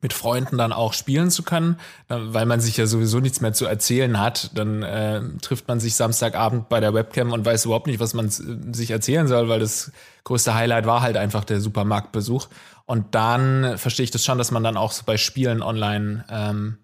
mit 0.00 0.12
Freunden 0.12 0.58
dann 0.58 0.72
auch 0.72 0.92
spielen 0.92 1.30
zu 1.30 1.42
können, 1.42 1.76
weil 2.08 2.46
man 2.46 2.60
sich 2.60 2.76
ja 2.76 2.86
sowieso 2.86 3.18
nichts 3.18 3.40
mehr 3.40 3.52
zu 3.52 3.66
erzählen 3.66 4.20
hat. 4.20 4.56
Dann 4.56 4.82
äh, 4.82 5.20
trifft 5.42 5.66
man 5.66 5.80
sich 5.80 5.96
Samstagabend 5.96 6.68
bei 6.68 6.78
der 6.78 6.94
Webcam 6.94 7.32
und 7.32 7.44
weiß 7.44 7.64
überhaupt 7.64 7.88
nicht, 7.88 7.98
was 7.98 8.14
man 8.14 8.26
äh, 8.26 8.74
sich 8.74 8.90
erzählen 8.90 9.26
soll, 9.26 9.48
weil 9.48 9.60
das 9.60 9.90
größte 10.24 10.54
Highlight 10.54 10.86
war 10.86 11.02
halt 11.02 11.16
einfach 11.16 11.44
der 11.44 11.60
Supermarktbesuch. 11.60 12.48
Und 12.86 13.14
dann 13.14 13.76
verstehe 13.76 14.04
ich 14.04 14.10
das 14.10 14.24
schon, 14.24 14.38
dass 14.38 14.50
man 14.50 14.62
dann 14.62 14.76
auch 14.76 14.92
so 14.92 15.02
bei 15.04 15.16
Spielen 15.16 15.62
online 15.62 16.24
ähm, 16.30 16.78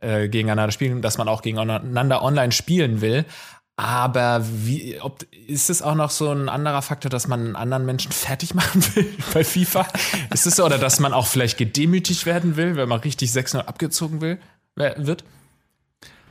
äh, 0.00 0.28
gegeneinander 0.28 0.70
spielen, 0.70 1.02
dass 1.02 1.18
man 1.18 1.26
auch 1.26 1.42
gegeneinander 1.42 2.22
online 2.22 2.52
spielen 2.52 3.00
will. 3.00 3.24
Aber 3.78 4.44
wie, 4.44 4.98
ob, 5.00 5.24
ist 5.46 5.70
es 5.70 5.82
auch 5.82 5.94
noch 5.94 6.10
so 6.10 6.32
ein 6.32 6.48
anderer 6.48 6.82
Faktor, 6.82 7.10
dass 7.10 7.28
man 7.28 7.46
einen 7.46 7.56
anderen 7.56 7.86
Menschen 7.86 8.10
fertig 8.12 8.52
machen 8.52 8.84
will 8.94 9.06
bei 9.32 9.44
FIFA? 9.44 9.86
ist 10.34 10.48
es 10.48 10.56
so, 10.56 10.64
oder 10.64 10.78
dass 10.78 10.98
man 10.98 11.12
auch 11.12 11.28
vielleicht 11.28 11.58
gedemütigt 11.58 12.26
werden 12.26 12.56
will, 12.56 12.74
wenn 12.74 12.88
man 12.88 12.98
richtig 12.98 13.30
6-0 13.30 13.60
abgezogen 13.60 14.20
will, 14.20 14.38
wird? 14.74 15.22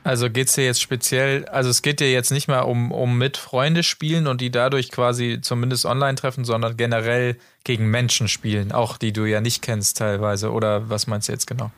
Also 0.04 0.28
geht's 0.28 0.54
dir 0.54 0.64
jetzt 0.64 0.82
speziell, 0.82 1.46
also 1.46 1.70
es 1.70 1.80
geht 1.80 2.00
dir 2.00 2.12
jetzt 2.12 2.30
nicht 2.30 2.48
mal 2.48 2.60
um, 2.60 2.92
um 2.92 3.16
mit 3.16 3.38
Freunde 3.38 3.82
spielen 3.82 4.26
und 4.26 4.42
die 4.42 4.50
dadurch 4.50 4.90
quasi 4.90 5.38
zumindest 5.40 5.86
online 5.86 6.16
treffen, 6.16 6.44
sondern 6.44 6.76
generell 6.76 7.38
gegen 7.64 7.90
Menschen 7.90 8.28
spielen, 8.28 8.72
auch 8.72 8.98
die 8.98 9.14
du 9.14 9.24
ja 9.24 9.40
nicht 9.40 9.62
kennst 9.62 9.96
teilweise. 9.96 10.52
Oder 10.52 10.90
was 10.90 11.06
meinst 11.06 11.28
du 11.28 11.32
jetzt 11.32 11.46
genau? 11.46 11.70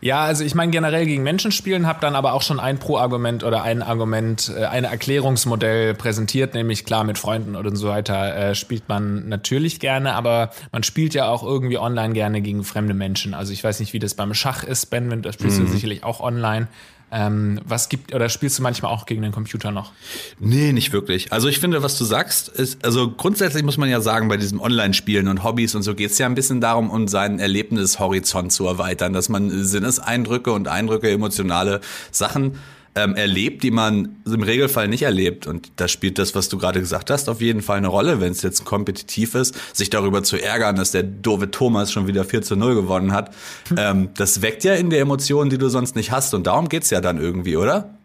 Ja, 0.00 0.22
also 0.22 0.44
ich 0.44 0.54
meine 0.54 0.70
generell 0.70 1.06
gegen 1.06 1.24
Menschen 1.24 1.50
spielen, 1.50 1.86
habe 1.86 2.00
dann 2.00 2.14
aber 2.14 2.32
auch 2.32 2.42
schon 2.42 2.60
ein 2.60 2.78
Pro-Argument 2.78 3.42
oder 3.42 3.62
ein 3.62 3.82
Argument, 3.82 4.52
äh, 4.56 4.64
ein 4.66 4.84
Erklärungsmodell 4.84 5.94
präsentiert, 5.94 6.54
nämlich 6.54 6.84
klar 6.84 7.02
mit 7.02 7.18
Freunden 7.18 7.56
und 7.56 7.76
so 7.76 7.88
weiter 7.88 8.36
äh, 8.36 8.54
spielt 8.54 8.88
man 8.88 9.28
natürlich 9.28 9.80
gerne, 9.80 10.14
aber 10.14 10.50
man 10.70 10.84
spielt 10.84 11.14
ja 11.14 11.28
auch 11.28 11.42
irgendwie 11.42 11.78
online 11.78 12.14
gerne 12.14 12.40
gegen 12.40 12.62
fremde 12.62 12.94
Menschen. 12.94 13.34
Also 13.34 13.52
ich 13.52 13.64
weiß 13.64 13.80
nicht, 13.80 13.92
wie 13.92 13.98
das 13.98 14.14
beim 14.14 14.34
Schach 14.34 14.62
ist, 14.62 14.86
Ben, 14.86 15.22
das 15.22 15.34
spielst 15.34 15.58
du 15.58 15.66
sicherlich 15.66 16.04
auch 16.04 16.20
online. 16.20 16.68
Ähm, 17.10 17.60
was 17.64 17.88
gibt 17.88 18.14
oder 18.14 18.28
spielst 18.28 18.58
du 18.58 18.62
manchmal 18.62 18.92
auch 18.92 19.06
gegen 19.06 19.22
den 19.22 19.32
Computer 19.32 19.70
noch? 19.70 19.92
Nee, 20.38 20.72
nicht 20.72 20.92
wirklich. 20.92 21.32
Also 21.32 21.48
ich 21.48 21.58
finde, 21.58 21.82
was 21.82 21.96
du 21.96 22.04
sagst, 22.04 22.48
ist, 22.48 22.84
also 22.84 23.10
grundsätzlich 23.10 23.62
muss 23.62 23.78
man 23.78 23.88
ja 23.88 24.00
sagen, 24.00 24.28
bei 24.28 24.36
diesem 24.36 24.60
Online-Spielen 24.60 25.28
und 25.28 25.42
Hobbys 25.42 25.74
und 25.74 25.82
so 25.82 25.94
geht 25.94 26.10
es 26.10 26.18
ja 26.18 26.26
ein 26.26 26.34
bisschen 26.34 26.60
darum, 26.60 26.90
um 26.90 27.08
seinen 27.08 27.38
Erlebnishorizont 27.38 28.52
zu 28.52 28.66
erweitern, 28.66 29.14
dass 29.14 29.28
man 29.28 29.50
Sinneseindrücke 29.64 30.52
und 30.52 30.68
Eindrücke, 30.68 31.10
emotionale 31.10 31.80
Sachen 32.10 32.58
ähm, 32.98 33.14
erlebt, 33.14 33.62
die 33.62 33.70
man 33.70 34.16
im 34.26 34.42
Regelfall 34.42 34.88
nicht 34.88 35.02
erlebt. 35.02 35.46
Und 35.46 35.70
da 35.76 35.86
spielt 35.86 36.18
das, 36.18 36.34
was 36.34 36.48
du 36.48 36.58
gerade 36.58 36.80
gesagt 36.80 37.10
hast, 37.10 37.28
auf 37.28 37.40
jeden 37.40 37.62
Fall 37.62 37.78
eine 37.78 37.88
Rolle, 37.88 38.20
wenn 38.20 38.32
es 38.32 38.42
jetzt 38.42 38.64
kompetitiv 38.64 39.36
ist, 39.36 39.54
sich 39.72 39.88
darüber 39.88 40.24
zu 40.24 40.36
ärgern, 40.36 40.76
dass 40.76 40.90
der 40.90 41.04
doofe 41.04 41.50
Thomas 41.50 41.92
schon 41.92 42.08
wieder 42.08 42.24
4 42.24 42.42
zu 42.42 42.56
0 42.56 42.74
gewonnen 42.74 43.12
hat. 43.12 43.34
ähm, 43.76 44.08
das 44.16 44.42
weckt 44.42 44.64
ja 44.64 44.74
in 44.74 44.90
der 44.90 45.00
Emotion, 45.00 45.48
die 45.48 45.58
du 45.58 45.68
sonst 45.68 45.94
nicht 45.94 46.10
hast. 46.10 46.34
Und 46.34 46.46
darum 46.46 46.68
geht's 46.68 46.90
ja 46.90 47.00
dann 47.00 47.18
irgendwie, 47.18 47.56
oder? 47.56 47.97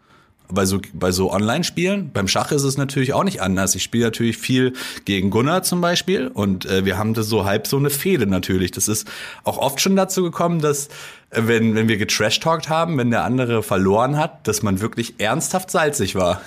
Bei 0.49 0.65
so, 0.65 0.79
bei 0.93 1.11
so 1.11 1.31
Online-Spielen. 1.31 2.11
Beim 2.11 2.27
Schach 2.27 2.51
ist 2.51 2.63
es 2.63 2.77
natürlich 2.77 3.13
auch 3.13 3.23
nicht 3.23 3.41
anders. 3.41 3.75
Ich 3.75 3.83
spiele 3.83 4.05
natürlich 4.05 4.37
viel 4.37 4.73
gegen 5.05 5.29
Gunnar 5.29 5.63
zum 5.63 5.81
Beispiel 5.81 6.27
und 6.27 6.65
äh, 6.65 6.85
wir 6.85 6.97
haben 6.97 7.13
da 7.13 7.23
so 7.23 7.45
halb 7.45 7.67
so 7.67 7.77
eine 7.77 7.89
Fehde 7.89 8.27
natürlich. 8.27 8.71
Das 8.71 8.87
ist 8.87 9.07
auch 9.43 9.57
oft 9.57 9.81
schon 9.81 9.95
dazu 9.95 10.23
gekommen, 10.23 10.59
dass 10.59 10.87
äh, 11.29 11.43
wenn, 11.45 11.75
wenn 11.75 11.87
wir 11.87 11.97
getrashtalkt 11.97 12.69
haben, 12.69 12.97
wenn 12.97 13.11
der 13.11 13.23
andere 13.23 13.63
verloren 13.63 14.17
hat, 14.17 14.47
dass 14.47 14.61
man 14.61 14.81
wirklich 14.81 15.15
ernsthaft 15.19 15.71
salzig 15.71 16.15
war. 16.15 16.41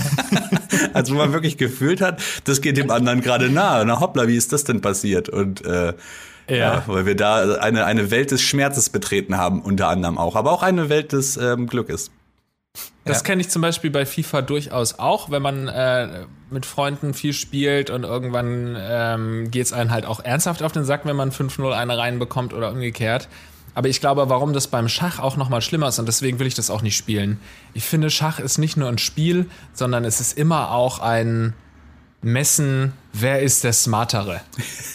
also 0.92 1.14
man 1.14 1.32
wirklich 1.32 1.56
gefühlt 1.56 2.00
hat, 2.00 2.22
das 2.44 2.60
geht 2.60 2.76
dem 2.76 2.90
anderen 2.90 3.20
gerade 3.20 3.50
nahe. 3.50 3.84
Na 3.84 4.00
hoppla, 4.00 4.28
wie 4.28 4.36
ist 4.36 4.52
das 4.52 4.64
denn 4.64 4.80
passiert? 4.80 5.28
Und 5.28 5.64
äh, 5.64 5.94
ja. 6.48 6.56
ja. 6.56 6.82
weil 6.86 7.06
wir 7.06 7.16
da 7.16 7.56
eine, 7.56 7.84
eine 7.84 8.10
Welt 8.10 8.30
des 8.30 8.42
Schmerzes 8.42 8.90
betreten 8.90 9.36
haben, 9.36 9.60
unter 9.60 9.88
anderem 9.88 10.18
auch, 10.18 10.36
aber 10.36 10.52
auch 10.52 10.62
eine 10.62 10.88
Welt 10.88 11.12
des 11.12 11.36
ähm, 11.36 11.66
Glückes. 11.66 12.10
Das 13.04 13.18
ja. 13.18 13.24
kenne 13.24 13.40
ich 13.40 13.48
zum 13.48 13.62
Beispiel 13.62 13.90
bei 13.90 14.04
FIFA 14.04 14.42
durchaus 14.42 14.98
auch, 14.98 15.30
wenn 15.30 15.42
man 15.42 15.68
äh, 15.68 16.26
mit 16.50 16.66
Freunden 16.66 17.14
viel 17.14 17.32
spielt 17.32 17.90
und 17.90 18.04
irgendwann 18.04 18.76
ähm, 18.78 19.50
geht 19.50 19.66
es 19.66 19.72
einen 19.72 19.90
halt 19.90 20.06
auch 20.06 20.20
ernsthaft 20.20 20.62
auf 20.62 20.72
den 20.72 20.84
Sack, 20.84 21.04
wenn 21.04 21.16
man 21.16 21.30
5-0 21.30 21.70
eine 21.72 21.96
reinbekommt 21.96 22.52
oder 22.52 22.70
umgekehrt. 22.70 23.28
Aber 23.74 23.88
ich 23.88 24.00
glaube, 24.00 24.28
warum 24.30 24.54
das 24.54 24.68
beim 24.68 24.88
Schach 24.88 25.18
auch 25.18 25.36
noch 25.36 25.50
mal 25.50 25.60
schlimmer 25.60 25.88
ist 25.88 25.98
und 25.98 26.06
deswegen 26.06 26.38
will 26.38 26.46
ich 26.46 26.54
das 26.54 26.70
auch 26.70 26.80
nicht 26.82 26.96
spielen. 26.96 27.38
Ich 27.74 27.84
finde, 27.84 28.08
Schach 28.10 28.38
ist 28.40 28.56
nicht 28.58 28.76
nur 28.76 28.88
ein 28.88 28.98
Spiel, 28.98 29.50
sondern 29.74 30.04
es 30.04 30.20
ist 30.20 30.36
immer 30.38 30.70
auch 30.70 30.98
ein 30.98 31.52
Messen, 32.22 32.92
wer 33.12 33.40
ist 33.42 33.64
der 33.64 33.72
Smartere. 33.72 34.40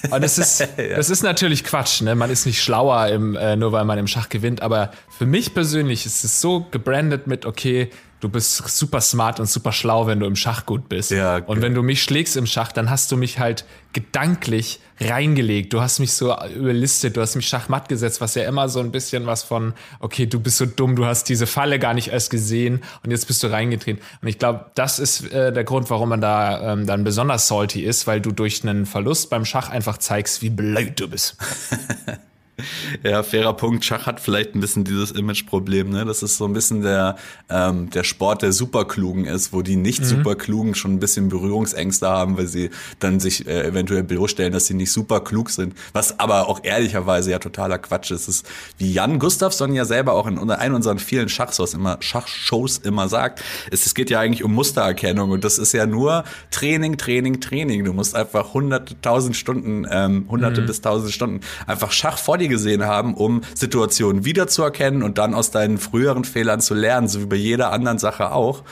Und 0.09 0.23
das 0.23 0.37
ist, 0.37 0.59
ja. 0.77 0.95
das 0.95 1.09
ist 1.09 1.23
natürlich 1.23 1.63
Quatsch. 1.63 2.01
Ne? 2.01 2.15
Man 2.15 2.29
ist 2.29 2.45
nicht 2.45 2.61
schlauer, 2.61 3.07
im, 3.07 3.35
äh, 3.35 3.55
nur 3.55 3.71
weil 3.71 3.85
man 3.85 3.97
im 3.97 4.07
Schach 4.07 4.29
gewinnt. 4.29 4.61
Aber 4.61 4.91
für 5.17 5.25
mich 5.25 5.53
persönlich 5.53 6.05
ist 6.05 6.23
es 6.23 6.41
so 6.41 6.65
gebrandet 6.71 7.27
mit, 7.27 7.45
okay, 7.45 7.89
du 8.21 8.29
bist 8.29 8.55
super 8.69 9.01
smart 9.01 9.39
und 9.39 9.47
super 9.47 9.71
schlau, 9.71 10.07
wenn 10.07 10.19
du 10.19 10.27
im 10.27 10.35
Schach 10.35 10.65
gut 10.65 10.87
bist. 10.87 11.11
Ja, 11.11 11.37
okay. 11.37 11.45
Und 11.47 11.61
wenn 11.61 11.73
du 11.73 11.81
mich 11.81 12.01
schlägst 12.01 12.37
im 12.37 12.45
Schach, 12.45 12.71
dann 12.71 12.89
hast 12.89 13.11
du 13.11 13.17
mich 13.17 13.39
halt 13.39 13.65
gedanklich 13.93 14.79
reingelegt. 15.01 15.73
Du 15.73 15.81
hast 15.81 15.99
mich 15.99 16.13
so 16.13 16.33
überlistet, 16.55 17.17
du 17.17 17.21
hast 17.21 17.35
mich 17.35 17.47
schachmatt 17.47 17.89
gesetzt, 17.89 18.21
was 18.21 18.35
ja 18.35 18.43
immer 18.43 18.69
so 18.69 18.79
ein 18.79 18.91
bisschen 18.91 19.25
was 19.25 19.43
von, 19.43 19.73
okay, 19.99 20.27
du 20.27 20.39
bist 20.39 20.57
so 20.57 20.67
dumm, 20.67 20.95
du 20.95 21.05
hast 21.05 21.25
diese 21.25 21.47
Falle 21.47 21.79
gar 21.79 21.95
nicht 21.95 22.09
erst 22.09 22.29
gesehen 22.29 22.83
und 23.03 23.11
jetzt 23.11 23.25
bist 23.25 23.41
du 23.43 23.47
reingetreten. 23.47 24.01
Und 24.21 24.27
ich 24.27 24.37
glaube, 24.37 24.67
das 24.75 24.99
ist 24.99 25.31
äh, 25.33 25.51
der 25.51 25.63
Grund, 25.63 25.89
warum 25.89 26.09
man 26.09 26.21
da 26.21 26.73
ähm, 26.73 26.85
dann 26.85 27.03
besonders 27.03 27.47
salty 27.47 27.83
ist, 27.83 28.05
weil 28.05 28.21
du 28.21 28.31
durch 28.31 28.63
einen 28.63 28.85
Verlust 28.85 29.31
beim 29.31 29.45
Schach 29.45 29.69
einfach 29.69 29.97
zeigst, 29.97 30.43
wie 30.43 30.51
blöd 30.51 30.99
du 30.99 31.09
bist. 31.09 31.37
Ja, 33.03 33.23
fairer 33.23 33.53
Punkt. 33.53 33.83
Schach 33.83 34.05
hat 34.05 34.19
vielleicht 34.19 34.55
ein 34.55 34.59
bisschen 34.59 34.83
dieses 34.83 35.11
Imageproblem, 35.11 35.89
ne? 35.89 36.05
Das 36.05 36.23
ist 36.23 36.37
so 36.37 36.45
ein 36.45 36.53
bisschen 36.53 36.81
der, 36.81 37.15
ähm, 37.49 37.89
der 37.89 38.03
Sport 38.03 38.41
der 38.41 38.51
Superklugen 38.51 39.25
ist, 39.25 39.53
wo 39.53 39.61
die 39.61 39.75
nicht 39.75 40.01
mhm. 40.01 40.05
Superklugen 40.05 40.75
schon 40.75 40.93
ein 40.93 40.99
bisschen 40.99 41.29
Berührungsängste 41.29 42.07
haben, 42.07 42.37
weil 42.37 42.47
sie 42.47 42.69
dann 42.99 43.19
sich 43.19 43.47
äh, 43.47 43.67
eventuell 43.67 44.03
bloßstellen, 44.03 44.53
dass 44.53 44.67
sie 44.67 44.73
nicht 44.73 44.91
super 44.91 45.21
klug 45.21 45.49
sind. 45.49 45.73
Was 45.93 46.19
aber 46.19 46.47
auch 46.47 46.59
ehrlicherweise 46.63 47.31
ja 47.31 47.39
totaler 47.39 47.77
Quatsch 47.77 48.11
ist. 48.11 48.27
Es 48.27 48.41
ist, 48.41 48.47
wie 48.77 48.91
Jan 48.91 49.19
Gustafsson 49.19 49.73
ja 49.73 49.85
selber 49.85 50.13
auch 50.13 50.27
in 50.27 50.37
einer 50.49 50.75
unserer 50.75 50.97
vielen 50.97 51.29
Schachshows 51.29 51.73
immer, 51.73 51.97
Schachshows 52.01 52.77
immer 52.77 53.07
sagt, 53.07 53.41
es, 53.71 53.85
es 53.85 53.95
geht 53.95 54.09
ja 54.09 54.19
eigentlich 54.19 54.43
um 54.43 54.53
Mustererkennung 54.53 55.31
und 55.31 55.43
das 55.43 55.57
ist 55.57 55.73
ja 55.73 55.85
nur 55.85 56.23
Training, 56.51 56.97
Training, 56.97 57.41
Training. 57.41 57.83
Du 57.83 57.93
musst 57.93 58.15
einfach 58.15 58.53
hunderte, 58.53 58.99
tausend 59.01 59.35
Stunden, 59.35 59.85
ähm, 59.89 60.25
hunderte 60.29 60.61
mhm. 60.61 60.65
bis 60.67 60.81
tausend 60.81 61.11
Stunden 61.11 61.41
einfach 61.67 61.91
Schach 61.91 62.17
vor 62.17 62.37
dir 62.37 62.47
gesehen 62.51 62.85
haben, 62.85 63.15
um 63.15 63.41
Situationen 63.55 64.23
wiederzuerkennen 64.25 65.01
und 65.01 65.17
dann 65.17 65.33
aus 65.33 65.49
deinen 65.49 65.79
früheren 65.79 66.23
Fehlern 66.23 66.61
zu 66.61 66.75
lernen, 66.75 67.07
so 67.07 67.21
wie 67.21 67.25
bei 67.25 67.35
jeder 67.35 67.71
anderen 67.71 67.97
Sache 67.97 68.31
auch. 68.31 68.63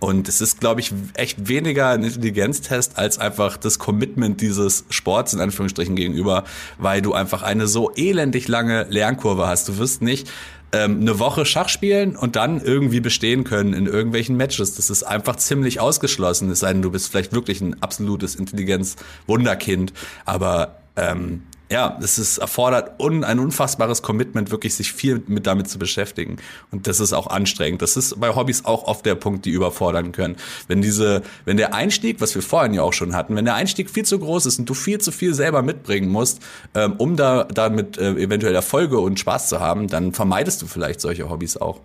Und 0.00 0.28
es 0.28 0.40
ist, 0.40 0.60
glaube 0.60 0.80
ich, 0.80 0.92
echt 1.14 1.48
weniger 1.48 1.90
ein 1.90 2.02
Intelligenztest 2.02 2.98
als 2.98 3.18
einfach 3.18 3.58
das 3.58 3.78
Commitment 3.78 4.40
dieses 4.40 4.86
Sports 4.88 5.34
in 5.34 5.40
Anführungsstrichen 5.40 5.94
gegenüber, 5.94 6.44
weil 6.78 7.02
du 7.02 7.12
einfach 7.12 7.42
eine 7.42 7.66
so 7.66 7.92
elendig 7.94 8.48
lange 8.48 8.86
Lernkurve 8.88 9.46
hast. 9.46 9.68
Du 9.68 9.76
wirst 9.76 10.00
nicht 10.00 10.30
ähm, 10.72 11.02
eine 11.02 11.18
Woche 11.18 11.44
Schach 11.44 11.68
spielen 11.68 12.16
und 12.16 12.34
dann 12.36 12.62
irgendwie 12.62 13.00
bestehen 13.00 13.44
können 13.44 13.74
in 13.74 13.86
irgendwelchen 13.86 14.38
Matches. 14.38 14.74
Das 14.74 14.88
ist 14.88 15.02
einfach 15.02 15.36
ziemlich 15.36 15.80
ausgeschlossen. 15.80 16.50
Es 16.50 16.60
sei 16.60 16.72
denn, 16.72 16.80
du 16.80 16.90
bist 16.90 17.10
vielleicht 17.10 17.34
wirklich 17.34 17.60
ein 17.60 17.82
absolutes 17.82 18.36
Intelligenz-Wunderkind. 18.36 19.92
Aber 20.24 20.78
ähm, 20.96 21.42
ja, 21.70 21.96
es 22.02 22.18
ist, 22.18 22.38
erfordert 22.38 23.00
un, 23.00 23.22
ein 23.22 23.38
unfassbares 23.38 24.02
Commitment, 24.02 24.50
wirklich 24.50 24.74
sich 24.74 24.92
viel 24.92 25.22
mit 25.28 25.46
damit 25.46 25.68
zu 25.70 25.78
beschäftigen. 25.78 26.38
Und 26.72 26.88
das 26.88 26.98
ist 26.98 27.12
auch 27.12 27.28
anstrengend. 27.28 27.80
Das 27.80 27.96
ist 27.96 28.18
bei 28.18 28.34
Hobbys 28.34 28.64
auch 28.64 28.84
oft 28.84 29.06
der 29.06 29.14
Punkt, 29.14 29.44
die 29.44 29.50
überfordern 29.50 30.10
können. 30.10 30.36
Wenn 30.66 30.82
diese, 30.82 31.22
wenn 31.44 31.56
der 31.56 31.72
Einstieg, 31.72 32.20
was 32.20 32.34
wir 32.34 32.42
vorhin 32.42 32.74
ja 32.74 32.82
auch 32.82 32.92
schon 32.92 33.14
hatten, 33.14 33.36
wenn 33.36 33.44
der 33.44 33.54
Einstieg 33.54 33.88
viel 33.88 34.04
zu 34.04 34.18
groß 34.18 34.46
ist 34.46 34.58
und 34.58 34.68
du 34.68 34.74
viel 34.74 35.00
zu 35.00 35.12
viel 35.12 35.32
selber 35.32 35.62
mitbringen 35.62 36.10
musst, 36.10 36.42
ähm, 36.74 36.94
um 36.98 37.16
da 37.16 37.44
damit 37.44 37.98
äh, 37.98 38.14
eventuell 38.14 38.54
Erfolge 38.54 38.98
und 38.98 39.20
Spaß 39.20 39.48
zu 39.48 39.60
haben, 39.60 39.86
dann 39.86 40.12
vermeidest 40.12 40.60
du 40.62 40.66
vielleicht 40.66 41.00
solche 41.00 41.30
Hobbys 41.30 41.56
auch. 41.56 41.80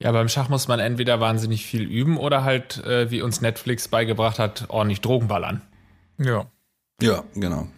Ja, 0.00 0.12
beim 0.12 0.28
Schach 0.28 0.48
muss 0.48 0.68
man 0.68 0.78
entweder 0.78 1.18
wahnsinnig 1.18 1.66
viel 1.66 1.82
üben 1.82 2.18
oder 2.18 2.44
halt, 2.44 2.84
äh, 2.84 3.10
wie 3.10 3.20
uns 3.20 3.40
Netflix 3.40 3.88
beigebracht 3.88 4.38
hat, 4.38 4.66
ordentlich 4.68 5.00
Drogen 5.00 5.26
ballern. 5.26 5.62
Ja. 6.18 6.46
Ja, 7.02 7.24
genau. 7.34 7.68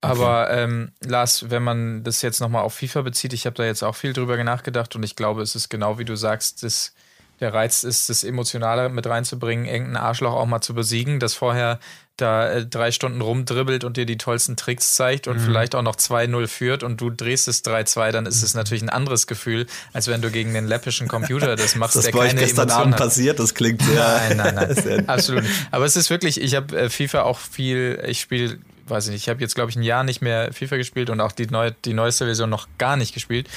Aber 0.00 0.50
ähm, 0.50 0.92
Lars, 1.00 1.48
wenn 1.50 1.62
man 1.62 2.04
das 2.04 2.20
jetzt 2.20 2.40
nochmal 2.40 2.62
auf 2.62 2.74
FIFA 2.74 3.02
bezieht, 3.02 3.32
ich 3.32 3.46
habe 3.46 3.56
da 3.56 3.64
jetzt 3.64 3.82
auch 3.82 3.94
viel 3.94 4.12
drüber 4.12 4.42
nachgedacht 4.44 4.94
und 4.96 5.02
ich 5.02 5.16
glaube, 5.16 5.40
es 5.40 5.54
ist 5.54 5.70
genau 5.70 5.98
wie 5.98 6.04
du 6.04 6.14
sagst, 6.14 6.62
das, 6.62 6.92
der 7.40 7.54
Reiz 7.54 7.84
ist, 7.84 8.10
das 8.10 8.22
Emotionale 8.22 8.90
mit 8.90 9.06
reinzubringen, 9.06 9.64
irgendeinen 9.64 9.96
Arschloch 9.96 10.34
auch 10.34 10.46
mal 10.46 10.60
zu 10.60 10.74
besiegen, 10.74 11.20
das 11.20 11.34
vorher 11.34 11.80
da 12.16 12.48
äh, 12.48 12.66
drei 12.66 12.92
Stunden 12.92 13.20
rumdribbelt 13.20 13.82
und 13.84 13.96
dir 13.96 14.06
die 14.06 14.18
tollsten 14.18 14.56
Tricks 14.56 14.94
zeigt 14.94 15.26
und 15.26 15.38
mhm. 15.38 15.44
vielleicht 15.44 15.74
auch 15.74 15.82
noch 15.82 15.96
2-0 15.96 16.46
führt 16.46 16.82
und 16.82 17.00
du 17.00 17.10
drehst 17.10 17.48
es 17.48 17.64
3-2, 17.64 18.12
dann 18.12 18.26
ist 18.26 18.42
es 18.42 18.54
mhm. 18.54 18.60
natürlich 18.60 18.82
ein 18.82 18.88
anderes 18.88 19.26
Gefühl, 19.26 19.66
als 19.92 20.06
wenn 20.06 20.22
du 20.22 20.30
gegen 20.30 20.54
den 20.54 20.66
läppischen 20.66 21.08
Computer 21.08 21.56
das 21.56 21.74
machst, 21.76 21.96
das 21.96 22.04
der 22.04 22.12
keine 22.12 22.40
gestern 22.40 22.68
Emotion 22.68 22.80
Abend 22.80 22.94
hat. 22.94 23.00
passiert, 23.00 23.38
das 23.38 23.54
klingt 23.54 23.82
sehr... 23.82 23.94
Nein, 23.94 24.36
nein, 24.36 24.54
nein, 24.54 25.08
absolut 25.08 25.44
Aber 25.70 25.84
es 25.84 25.96
ist 25.96 26.10
wirklich, 26.10 26.40
ich 26.40 26.54
habe 26.54 26.76
äh, 26.76 26.88
FIFA 26.88 27.22
auch 27.22 27.38
viel, 27.38 28.02
ich 28.06 28.20
spiele 28.20 28.58
weiß 28.86 29.06
ich 29.06 29.12
nicht, 29.12 29.22
ich 29.22 29.28
habe 29.30 29.40
jetzt 29.40 29.54
glaube 29.54 29.70
ich 29.70 29.76
ein 29.76 29.82
Jahr 29.82 30.04
nicht 30.04 30.20
mehr 30.20 30.52
FIFA 30.52 30.76
gespielt 30.76 31.10
und 31.10 31.20
auch 31.20 31.32
die, 31.32 31.46
neue, 31.46 31.72
die 31.84 31.94
neueste 31.94 32.26
Version 32.26 32.50
noch 32.50 32.68
gar 32.78 32.96
nicht 32.96 33.14
gespielt. 33.14 33.48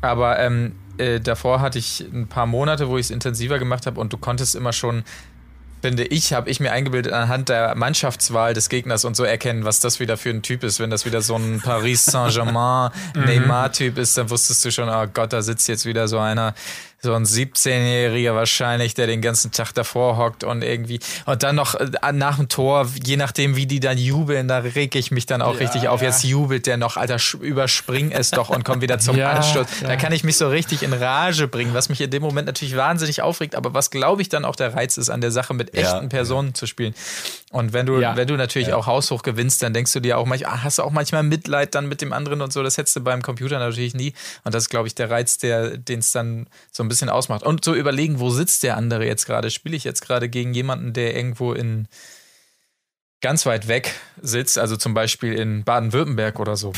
Aber 0.00 0.38
ähm, 0.38 0.72
äh, 0.96 1.20
davor 1.20 1.60
hatte 1.60 1.78
ich 1.78 2.00
ein 2.12 2.26
paar 2.26 2.46
Monate, 2.46 2.88
wo 2.88 2.96
ich 2.96 3.06
es 3.06 3.10
intensiver 3.10 3.58
gemacht 3.58 3.86
habe 3.86 4.00
und 4.00 4.12
du 4.12 4.16
konntest 4.16 4.54
immer 4.54 4.72
schon 4.72 5.04
finde 5.82 6.04
ich, 6.04 6.32
habe 6.32 6.50
ich 6.50 6.60
mir 6.60 6.72
eingebildet 6.72 7.12
anhand 7.12 7.48
der 7.48 7.74
Mannschaftswahl 7.74 8.54
des 8.54 8.68
Gegners 8.68 9.04
und 9.04 9.16
so 9.16 9.24
erkennen, 9.24 9.64
was 9.64 9.80
das 9.80 10.00
wieder 10.00 10.16
für 10.16 10.30
ein 10.30 10.42
Typ 10.42 10.62
ist. 10.64 10.80
Wenn 10.80 10.90
das 10.90 11.06
wieder 11.06 11.22
so 11.22 11.36
ein 11.36 11.60
Paris 11.64 12.04
Saint-Germain 12.04 12.90
mhm. 13.14 13.24
Neymar-Typ 13.24 13.98
ist, 13.98 14.16
dann 14.16 14.30
wusstest 14.30 14.64
du 14.64 14.70
schon, 14.70 14.88
oh 14.88 15.06
Gott, 15.12 15.32
da 15.32 15.42
sitzt 15.42 15.68
jetzt 15.68 15.86
wieder 15.86 16.08
so 16.08 16.18
einer, 16.18 16.54
so 17.02 17.14
ein 17.14 17.24
17-Jähriger 17.24 18.34
wahrscheinlich, 18.34 18.94
der 18.94 19.06
den 19.06 19.22
ganzen 19.22 19.52
Tag 19.52 19.72
davor 19.72 20.18
hockt 20.18 20.44
und 20.44 20.62
irgendwie 20.62 21.00
und 21.26 21.42
dann 21.42 21.56
noch 21.56 21.74
äh, 21.74 22.12
nach 22.12 22.36
dem 22.36 22.48
Tor, 22.48 22.86
je 23.02 23.16
nachdem 23.16 23.56
wie 23.56 23.66
die 23.66 23.80
dann 23.80 23.96
jubeln, 23.96 24.48
da 24.48 24.58
reg 24.58 24.94
ich 24.94 25.10
mich 25.10 25.26
dann 25.26 25.40
auch 25.40 25.54
ja, 25.54 25.60
richtig 25.60 25.88
auf. 25.88 26.02
Ja. 26.02 26.08
Jetzt 26.08 26.24
jubelt 26.24 26.66
der 26.66 26.76
noch, 26.76 26.96
Alter, 26.96 27.16
überspring 27.40 28.12
es 28.12 28.30
doch 28.30 28.50
und 28.50 28.64
komm 28.64 28.80
wieder 28.82 28.98
zum 28.98 29.16
ja, 29.20 29.30
Anstoß. 29.30 29.66
Da 29.82 29.96
kann 29.96 30.12
ich 30.12 30.24
mich 30.24 30.36
so 30.36 30.48
richtig 30.48 30.82
in 30.82 30.92
Rage 30.92 31.48
bringen, 31.48 31.72
was 31.72 31.88
mich 31.88 32.00
in 32.00 32.10
dem 32.10 32.22
Moment 32.22 32.46
natürlich 32.46 32.76
wahnsinnig 32.76 33.22
aufregt, 33.22 33.54
aber 33.54 33.72
was 33.72 33.90
glaube 33.90 34.22
ich 34.22 34.28
dann 34.28 34.44
auch 34.44 34.56
der 34.56 34.74
Reiz 34.74 34.98
ist 34.98 35.08
an 35.08 35.20
der 35.20 35.30
Sache 35.30 35.54
mit 35.54 35.74
echten 35.74 36.08
Personen 36.08 36.54
zu 36.54 36.66
spielen. 36.66 36.94
Und 37.50 37.72
wenn 37.72 37.86
du 37.86 38.00
wenn 38.00 38.28
du 38.28 38.36
natürlich 38.36 38.72
auch 38.72 38.86
haushoch 38.86 39.22
gewinnst, 39.22 39.62
dann 39.62 39.72
denkst 39.72 39.92
du 39.92 40.00
dir 40.00 40.18
auch 40.18 40.26
manchmal, 40.26 40.52
ah, 40.52 40.62
hast 40.64 40.78
du 40.78 40.82
auch 40.82 40.90
manchmal 40.90 41.22
Mitleid 41.22 41.74
dann 41.74 41.86
mit 41.86 42.00
dem 42.02 42.12
anderen 42.12 42.42
und 42.42 42.52
so, 42.52 42.62
das 42.62 42.76
hättest 42.76 42.96
du 42.96 43.00
beim 43.00 43.22
Computer 43.22 43.58
natürlich 43.58 43.94
nie 43.94 44.12
und 44.44 44.54
das 44.54 44.64
ist 44.64 44.68
glaube 44.68 44.88
ich 44.88 44.94
der 44.94 45.10
Reiz, 45.10 45.38
der 45.38 45.76
den 45.76 46.00
es 46.00 46.12
dann 46.12 46.46
so 46.70 46.82
ein 46.82 46.88
bisschen 46.90 47.08
ausmacht. 47.08 47.42
Und 47.42 47.64
so 47.64 47.74
überlegen, 47.74 48.20
wo 48.20 48.28
sitzt 48.28 48.62
der 48.62 48.76
andere 48.76 49.06
jetzt 49.06 49.24
gerade? 49.24 49.50
Spiele 49.50 49.76
ich 49.76 49.84
jetzt 49.84 50.02
gerade 50.02 50.28
gegen 50.28 50.52
jemanden, 50.52 50.92
der 50.92 51.16
irgendwo 51.16 51.54
in 51.54 51.88
ganz 53.20 53.44
weit 53.46 53.68
weg 53.68 53.94
sitzt, 54.20 54.58
also 54.58 54.76
zum 54.76 54.94
Beispiel 54.94 55.34
in 55.34 55.64
Baden-Württemberg 55.64 56.40
oder 56.40 56.56
so. 56.56 56.72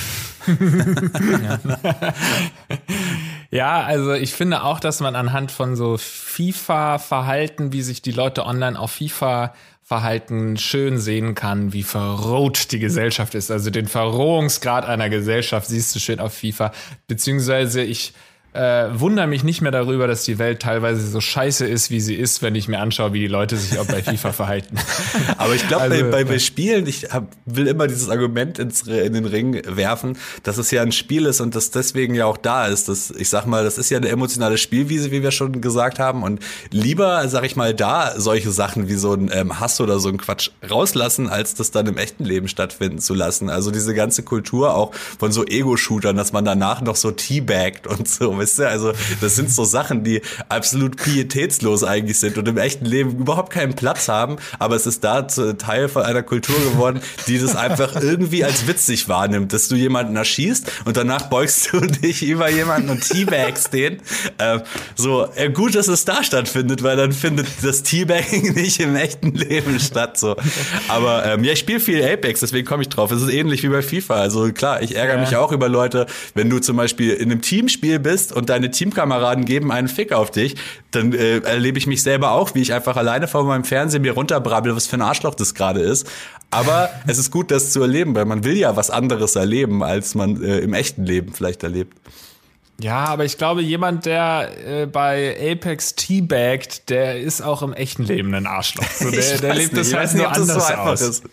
ja. 0.48 1.58
ja, 3.50 3.82
also 3.82 4.12
ich 4.12 4.32
finde 4.32 4.64
auch, 4.64 4.80
dass 4.80 5.00
man 5.00 5.14
anhand 5.14 5.52
von 5.52 5.76
so 5.76 5.96
FIFA-Verhalten, 5.98 7.72
wie 7.72 7.82
sich 7.82 8.02
die 8.02 8.12
Leute 8.12 8.44
online 8.44 8.78
auf 8.78 8.92
FIFA 8.92 9.54
Verhalten 9.84 10.56
schön 10.56 10.98
sehen 10.98 11.34
kann, 11.34 11.72
wie 11.72 11.82
verroht 11.82 12.72
die 12.72 12.78
Gesellschaft 12.78 13.34
ist. 13.34 13.50
Also 13.50 13.70
den 13.70 13.88
Verrohungsgrad 13.88 14.86
einer 14.86 15.10
Gesellschaft 15.10 15.66
siehst 15.66 15.94
du 15.94 15.98
schön 15.98 16.20
auf 16.20 16.32
FIFA. 16.34 16.72
Beziehungsweise 17.08 17.82
ich 17.82 18.14
äh, 18.54 18.88
wundere 18.92 19.26
mich 19.26 19.44
nicht 19.44 19.62
mehr 19.62 19.72
darüber, 19.72 20.06
dass 20.06 20.24
die 20.24 20.38
Welt 20.38 20.60
teilweise 20.60 21.06
so 21.06 21.20
scheiße 21.20 21.66
ist, 21.66 21.90
wie 21.90 22.00
sie 22.00 22.14
ist, 22.14 22.42
wenn 22.42 22.54
ich 22.54 22.68
mir 22.68 22.80
anschaue, 22.80 23.14
wie 23.14 23.20
die 23.20 23.26
Leute 23.26 23.56
sich 23.56 23.78
auch 23.78 23.86
bei 23.86 24.02
FIFA 24.02 24.32
verhalten. 24.32 24.76
Aber 25.38 25.54
ich 25.54 25.66
glaube, 25.68 25.84
also, 25.84 26.04
bei, 26.04 26.10
bei, 26.10 26.24
bei, 26.24 26.38
Spielen, 26.38 26.86
ich 26.86 27.04
hab, 27.10 27.28
will 27.46 27.66
immer 27.66 27.86
dieses 27.86 28.10
Argument 28.10 28.58
ins, 28.58 28.82
in 28.82 29.14
den 29.14 29.24
Ring 29.24 29.62
werfen, 29.66 30.18
dass 30.42 30.58
es 30.58 30.70
ja 30.70 30.82
ein 30.82 30.92
Spiel 30.92 31.24
ist 31.24 31.40
und 31.40 31.54
das 31.54 31.70
deswegen 31.70 32.14
ja 32.14 32.26
auch 32.26 32.36
da 32.36 32.66
ist. 32.66 32.90
Das, 32.90 33.10
ich 33.10 33.30
sag 33.30 33.46
mal, 33.46 33.64
das 33.64 33.78
ist 33.78 33.88
ja 33.90 33.96
eine 33.96 34.08
emotionale 34.08 34.58
Spielwiese, 34.58 35.10
wie 35.10 35.22
wir 35.22 35.30
schon 35.30 35.62
gesagt 35.62 35.98
haben. 35.98 36.22
Und 36.22 36.40
lieber, 36.70 37.26
sag 37.28 37.44
ich 37.44 37.56
mal, 37.56 37.72
da 37.72 38.20
solche 38.20 38.50
Sachen 38.50 38.86
wie 38.86 38.96
so 38.96 39.14
ein 39.14 39.30
ähm, 39.32 39.60
Hass 39.60 39.80
oder 39.80 39.98
so 39.98 40.10
ein 40.10 40.18
Quatsch 40.18 40.50
rauslassen, 40.68 41.30
als 41.30 41.54
das 41.54 41.70
dann 41.70 41.86
im 41.86 41.96
echten 41.96 42.24
Leben 42.24 42.48
stattfinden 42.48 42.98
zu 42.98 43.14
lassen. 43.14 43.48
Also 43.48 43.70
diese 43.70 43.94
ganze 43.94 44.24
Kultur 44.24 44.74
auch 44.74 44.92
von 44.94 45.32
so 45.32 45.46
Ego-Shootern, 45.46 46.16
dass 46.16 46.34
man 46.34 46.44
danach 46.44 46.82
noch 46.82 46.96
so 46.96 47.12
teabaggt 47.12 47.86
und 47.86 48.06
so 48.06 48.41
Wisst 48.42 48.58
ihr? 48.58 48.68
Also, 48.68 48.92
das 49.20 49.36
sind 49.36 49.52
so 49.52 49.64
Sachen, 49.64 50.02
die 50.02 50.20
absolut 50.48 50.96
pietätslos 50.96 51.84
eigentlich 51.84 52.18
sind 52.18 52.38
und 52.38 52.48
im 52.48 52.58
echten 52.58 52.84
Leben 52.84 53.18
überhaupt 53.18 53.52
keinen 53.52 53.74
Platz 53.74 54.08
haben. 54.08 54.36
Aber 54.58 54.74
es 54.74 54.84
ist 54.84 55.04
da 55.04 55.22
Teil 55.22 55.88
von 55.88 56.02
einer 56.02 56.24
Kultur 56.24 56.56
geworden, 56.56 57.00
die 57.28 57.38
das 57.38 57.54
einfach 57.54 57.94
irgendwie 58.02 58.44
als 58.44 58.66
witzig 58.66 59.08
wahrnimmt, 59.08 59.52
dass 59.52 59.68
du 59.68 59.76
jemanden 59.76 60.16
erschießt 60.16 60.72
und 60.86 60.96
danach 60.96 61.30
beugst 61.30 61.72
du 61.72 61.80
dich 62.02 62.24
über 62.24 62.50
jemanden 62.50 62.90
und 62.90 63.08
teabagst 63.08 63.72
den. 63.72 63.98
Ähm, 64.40 64.62
so, 64.96 65.28
ja, 65.36 65.48
gut, 65.48 65.76
dass 65.76 65.86
es 65.86 66.04
da 66.04 66.24
stattfindet, 66.24 66.82
weil 66.82 66.96
dann 66.96 67.12
findet 67.12 67.46
das 67.62 67.84
Teabagging 67.84 68.54
nicht 68.54 68.80
im 68.80 68.96
echten 68.96 69.34
Leben 69.34 69.78
statt. 69.78 70.18
So. 70.18 70.34
Aber 70.88 71.24
ähm, 71.26 71.44
ja, 71.44 71.52
ich 71.52 71.60
spiele 71.60 71.78
viel 71.78 72.02
Apex, 72.04 72.40
deswegen 72.40 72.66
komme 72.66 72.82
ich 72.82 72.88
drauf. 72.88 73.12
Es 73.12 73.22
ist 73.22 73.32
ähnlich 73.32 73.62
wie 73.62 73.68
bei 73.68 73.82
FIFA. 73.82 74.14
Also 74.16 74.52
klar, 74.52 74.82
ich 74.82 74.96
ärgere 74.96 75.16
ja. 75.16 75.20
mich 75.20 75.36
auch 75.36 75.52
über 75.52 75.68
Leute, 75.68 76.06
wenn 76.34 76.50
du 76.50 76.58
zum 76.58 76.76
Beispiel 76.76 77.12
in 77.12 77.30
einem 77.30 77.42
Teamspiel 77.42 77.98
bist 77.98 78.31
und 78.34 78.48
deine 78.48 78.70
Teamkameraden 78.70 79.44
geben 79.44 79.70
einen 79.72 79.88
Fick 79.88 80.12
auf 80.12 80.30
dich, 80.30 80.56
dann 80.90 81.12
äh, 81.12 81.38
erlebe 81.38 81.78
ich 81.78 81.86
mich 81.86 82.02
selber 82.02 82.32
auch, 82.32 82.54
wie 82.54 82.62
ich 82.62 82.72
einfach 82.72 82.96
alleine 82.96 83.28
vor 83.28 83.44
meinem 83.44 83.64
Fernseher 83.64 84.00
mir 84.00 84.12
runterbrabbel, 84.12 84.74
was 84.74 84.86
für 84.86 84.96
ein 84.96 85.02
Arschloch 85.02 85.34
das 85.34 85.54
gerade 85.54 85.80
ist. 85.80 86.10
Aber 86.50 86.90
es 87.06 87.18
ist 87.18 87.30
gut, 87.30 87.50
das 87.50 87.72
zu 87.72 87.80
erleben, 87.80 88.14
weil 88.14 88.24
man 88.24 88.44
will 88.44 88.56
ja 88.56 88.76
was 88.76 88.90
anderes 88.90 89.36
erleben, 89.36 89.82
als 89.82 90.14
man 90.14 90.42
äh, 90.42 90.58
im 90.58 90.74
echten 90.74 91.04
Leben 91.04 91.32
vielleicht 91.32 91.62
erlebt. 91.62 91.96
Ja, 92.80 93.04
aber 93.04 93.24
ich 93.24 93.38
glaube, 93.38 93.62
jemand, 93.62 94.06
der 94.06 94.50
äh, 94.66 94.86
bei 94.86 95.36
Apex 95.52 95.94
teabagt, 95.94 96.90
der 96.90 97.20
ist 97.20 97.40
auch 97.40 97.62
im 97.62 97.72
echten 97.72 98.02
Leben 98.02 98.34
ein 98.34 98.46
Arschloch. 98.46 98.90
So, 98.90 99.10
der, 99.10 99.38
der 99.38 99.54
lebt 99.54 99.72
nicht. 99.72 99.92
das 99.92 99.94
halt 99.94 100.14
nur 100.14 100.32
anders 100.32 100.68
so 100.68 100.74
aus. 100.74 101.00
Ist. 101.00 101.24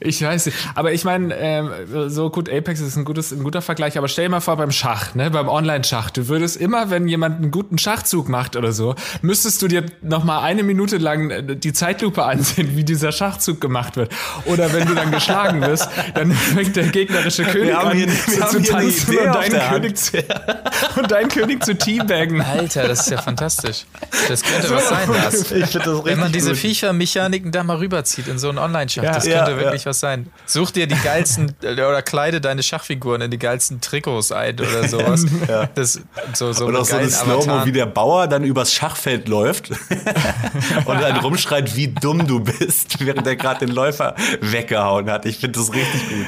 Ich 0.00 0.22
weiß 0.22 0.46
nicht. 0.46 0.56
Aber 0.76 0.92
ich 0.92 1.04
meine, 1.04 1.34
ähm, 1.36 1.70
so 2.08 2.30
gut, 2.30 2.48
Apex 2.48 2.80
ist 2.80 2.96
ein, 2.96 3.04
gutes, 3.04 3.32
ein 3.32 3.42
guter 3.42 3.62
Vergleich, 3.62 3.98
aber 3.98 4.06
stell 4.06 4.26
dir 4.26 4.30
mal 4.30 4.40
vor 4.40 4.56
beim 4.56 4.70
Schach, 4.70 5.16
ne, 5.16 5.28
beim 5.30 5.48
Online-Schach, 5.48 6.10
du 6.10 6.28
würdest 6.28 6.56
immer, 6.56 6.90
wenn 6.90 7.08
jemand 7.08 7.40
einen 7.40 7.50
guten 7.50 7.78
Schachzug 7.78 8.28
macht 8.28 8.54
oder 8.54 8.70
so, 8.70 8.94
müsstest 9.22 9.60
du 9.60 9.66
dir 9.66 9.84
noch 10.02 10.22
mal 10.22 10.42
eine 10.42 10.62
Minute 10.62 10.98
lang 10.98 11.30
äh, 11.30 11.56
die 11.56 11.72
Zeitlupe 11.72 12.24
ansehen, 12.24 12.76
wie 12.76 12.84
dieser 12.84 13.10
Schachzug 13.10 13.60
gemacht 13.60 13.96
wird. 13.96 14.12
Oder 14.44 14.72
wenn 14.72 14.86
du 14.86 14.94
dann 14.94 15.10
geschlagen 15.10 15.60
wirst, 15.62 15.88
dann 16.14 16.30
fängt 16.54 16.76
der 16.76 16.88
gegnerische 16.88 17.42
König 17.42 17.76
an 17.76 17.96
hier, 17.96 18.08
zu 18.08 18.62
tanzen 18.62 19.18
und 19.18 19.34
deinen, 19.34 19.68
König 19.68 19.96
zu, 19.96 20.18
und 20.96 21.10
deinen 21.10 21.28
König 21.28 21.64
zu 21.64 21.76
teabaggen. 21.76 22.40
Alter, 22.40 22.86
das 22.86 23.00
ist 23.00 23.10
ja 23.10 23.20
fantastisch. 23.20 23.84
Das 24.28 24.42
könnte 24.42 24.68
so, 24.68 24.74
was 24.76 24.88
sein, 24.88 25.08
Lars. 25.12 25.48
Das 25.48 26.04
Wenn 26.04 26.20
man 26.20 26.30
diese 26.30 26.54
Viecher-Mechaniken 26.54 27.50
da 27.50 27.64
mal 27.64 27.78
rüberzieht 27.78 28.28
in 28.28 28.38
so 28.38 28.48
einen 28.48 28.58
Online-Schach, 28.58 29.02
ja, 29.02 29.12
das 29.12 29.24
könnte 29.24 29.50
ja, 29.50 29.58
wirklich 29.58 29.84
ja 29.84 29.87
was 29.88 30.00
sein. 30.00 30.30
Such 30.46 30.70
dir 30.70 30.86
die 30.86 30.94
geilsten 30.94 31.54
oder 31.62 32.02
kleide 32.02 32.40
deine 32.40 32.62
Schachfiguren 32.62 33.22
in 33.22 33.30
die 33.30 33.38
geilsten 33.38 33.80
Trikots 33.80 34.32
ein 34.32 34.58
oder 34.58 34.88
sowas. 34.88 35.24
Ja. 35.48 35.66
Das, 35.74 36.00
so, 36.34 36.52
so 36.52 36.66
oder 36.66 36.84
so 36.84 36.96
eine 36.96 37.10
Slow-Mo, 37.10 37.64
wie 37.64 37.72
der 37.72 37.86
Bauer 37.86 38.26
dann 38.26 38.44
übers 38.44 38.72
Schachfeld 38.72 39.28
läuft 39.28 39.70
und 40.84 41.00
dann 41.00 41.16
rumschreit, 41.18 41.74
wie 41.74 41.88
dumm 41.88 42.26
du 42.26 42.40
bist, 42.40 43.04
während 43.04 43.26
er 43.26 43.36
gerade 43.36 43.66
den 43.66 43.74
Läufer 43.74 44.14
weggehauen 44.40 45.10
hat. 45.10 45.26
Ich 45.26 45.38
finde 45.38 45.58
das 45.58 45.72
richtig 45.72 46.08
gut. 46.08 46.26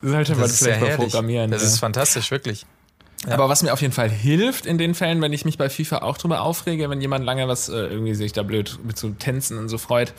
Das 0.00 0.10
sollte 0.10 0.32
man 0.32 0.40
das 0.42 0.58
vielleicht 0.58 0.80
mal 0.80 0.96
programmieren. 0.96 1.50
Das 1.50 1.62
ja. 1.62 1.68
ist 1.68 1.78
fantastisch, 1.78 2.30
wirklich. 2.30 2.66
Ja. 3.26 3.34
Aber 3.34 3.48
was 3.48 3.62
mir 3.62 3.72
auf 3.72 3.80
jeden 3.80 3.94
Fall 3.94 4.10
hilft 4.10 4.66
in 4.66 4.78
den 4.78 4.94
Fällen, 4.94 5.20
wenn 5.22 5.32
ich 5.32 5.44
mich 5.44 5.58
bei 5.58 5.68
FIFA 5.68 5.98
auch 5.98 6.18
drüber 6.18 6.42
aufrege, 6.42 6.90
wenn 6.90 7.00
jemand 7.00 7.24
lange 7.24 7.48
was 7.48 7.68
äh, 7.68 7.72
irgendwie 7.72 8.14
sich 8.14 8.32
da 8.32 8.42
blöd 8.42 8.78
mit 8.84 8.98
so 8.98 9.10
Tänzen 9.10 9.58
und 9.58 9.68
so 9.68 9.78
freut, 9.78 10.12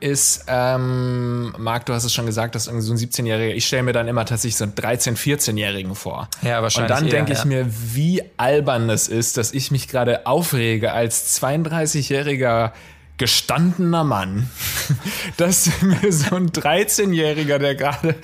ist, 0.00 0.44
ähm, 0.48 1.54
Marc, 1.58 1.86
du 1.86 1.92
hast 1.92 2.04
es 2.04 2.12
schon 2.12 2.26
gesagt, 2.26 2.54
dass 2.54 2.66
irgendwie 2.66 2.86
so 2.86 2.92
ein 2.92 2.98
17-Jähriger, 2.98 3.52
ich 3.52 3.66
stelle 3.66 3.82
mir 3.82 3.92
dann 3.92 4.08
immer 4.08 4.24
tatsächlich 4.24 4.56
so 4.56 4.64
einen 4.64 4.74
13-, 4.74 5.16
14-Jährigen 5.16 5.94
vor. 5.94 6.28
Ja, 6.42 6.62
wahrscheinlich. 6.62 6.90
Und 6.92 7.00
dann 7.02 7.10
denke 7.10 7.32
ich 7.32 7.40
ja. 7.40 7.44
mir, 7.44 7.66
wie 7.68 8.22
albern 8.36 8.88
das 8.88 9.08
ist, 9.08 9.36
dass 9.36 9.52
ich 9.52 9.70
mich 9.70 9.88
gerade 9.88 10.26
aufrege 10.26 10.92
als 10.92 11.40
32-jähriger 11.40 12.72
gestandener 13.20 14.02
Mann, 14.02 14.48
dass 15.36 15.70
mir 15.82 16.10
so 16.10 16.36
ein 16.36 16.48
13-Jähriger, 16.48 17.58
der 17.58 17.74
gerade 17.74 18.14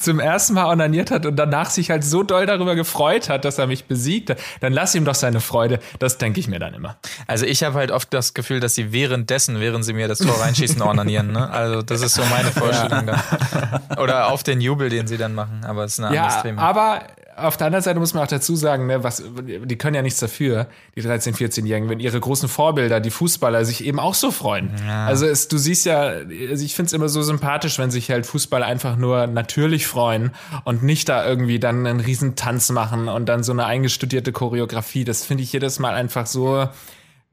zum 0.00 0.18
ersten 0.18 0.54
Mal 0.54 0.72
onaniert 0.72 1.10
hat 1.10 1.26
und 1.26 1.36
danach 1.36 1.68
sich 1.68 1.90
halt 1.90 2.02
so 2.02 2.22
doll 2.22 2.46
darüber 2.46 2.74
gefreut 2.74 3.28
hat, 3.28 3.44
dass 3.44 3.58
er 3.58 3.66
mich 3.66 3.84
besiegt 3.84 4.30
hat, 4.30 4.38
dann 4.60 4.72
lass 4.72 4.94
ihm 4.94 5.04
doch 5.04 5.14
seine 5.14 5.40
Freude. 5.40 5.78
Das 5.98 6.16
denke 6.16 6.40
ich 6.40 6.48
mir 6.48 6.58
dann 6.58 6.72
immer. 6.72 6.96
Also 7.26 7.44
ich 7.44 7.62
habe 7.64 7.74
halt 7.74 7.90
oft 7.90 8.14
das 8.14 8.32
Gefühl, 8.32 8.60
dass 8.60 8.74
sie 8.74 8.92
währenddessen, 8.92 9.60
während 9.60 9.84
sie 9.84 9.92
mir 9.92 10.08
das 10.08 10.20
Tor 10.20 10.40
reinschießen, 10.40 10.80
onanieren. 10.80 11.32
Ne? 11.32 11.50
Also 11.50 11.82
das 11.82 12.00
ist 12.00 12.14
so 12.14 12.22
meine 12.24 12.50
Vorstellung 12.50 13.08
ja. 13.08 13.98
Oder 13.98 14.28
auf 14.32 14.42
den 14.42 14.62
Jubel, 14.62 14.88
den 14.88 15.06
sie 15.06 15.18
dann 15.18 15.34
machen. 15.34 15.66
Aber 15.66 15.84
es 15.84 15.92
ist 15.92 15.98
ein 15.98 16.06
anderes 16.06 16.34
ja, 16.34 16.40
Thema. 16.40 16.62
Aber 16.62 17.02
auf 17.36 17.56
der 17.56 17.66
anderen 17.66 17.82
Seite 17.82 18.00
muss 18.00 18.14
man 18.14 18.22
auch 18.22 18.28
dazu 18.28 18.56
sagen, 18.56 18.86
ne, 18.86 19.04
was, 19.04 19.22
die 19.46 19.76
können 19.76 19.94
ja 19.94 20.02
nichts 20.02 20.20
dafür, 20.20 20.68
die 20.94 21.02
13-, 21.02 21.36
14-Jährigen, 21.36 21.88
wenn 21.88 22.00
ihre 22.00 22.18
großen 22.18 22.48
Vorbilder, 22.48 23.00
die 23.00 23.10
Fußballer, 23.10 23.64
sich 23.64 23.84
eben 23.84 24.00
auch 24.00 24.14
so 24.14 24.30
freuen. 24.30 24.70
Ja. 24.86 25.06
Also 25.06 25.26
es, 25.26 25.48
du 25.48 25.58
siehst 25.58 25.84
ja, 25.84 26.00
also 26.00 26.64
ich 26.64 26.74
finde 26.74 26.86
es 26.86 26.92
immer 26.92 27.08
so 27.08 27.22
sympathisch, 27.22 27.78
wenn 27.78 27.90
sich 27.90 28.10
halt 28.10 28.26
Fußballer 28.26 28.66
einfach 28.66 28.96
nur 28.96 29.26
natürlich 29.26 29.86
freuen 29.86 30.30
und 30.64 30.82
nicht 30.82 31.08
da 31.08 31.26
irgendwie 31.26 31.58
dann 31.58 31.86
einen 31.86 32.00
riesen 32.00 32.36
Tanz 32.36 32.70
machen 32.70 33.08
und 33.08 33.26
dann 33.26 33.42
so 33.42 33.52
eine 33.52 33.66
eingestudierte 33.66 34.32
Choreografie. 34.32 35.04
Das 35.04 35.24
finde 35.24 35.42
ich 35.42 35.52
jedes 35.52 35.78
Mal 35.78 35.94
einfach 35.94 36.26
so. 36.26 36.68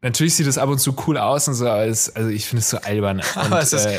Natürlich 0.02 0.36
sieht 0.36 0.48
es 0.48 0.58
ab 0.58 0.70
und 0.70 0.80
zu 0.80 0.96
cool 1.08 1.18
aus 1.18 1.48
und 1.48 1.54
so, 1.54 1.68
aber 1.68 1.86
es, 1.86 2.14
also 2.14 2.30
ich 2.30 2.46
finde 2.46 2.60
es 2.60 2.70
so 2.70 2.78
albern. 2.78 3.22
Und, 3.36 3.58
ist, 3.58 3.74
äh, 3.74 3.98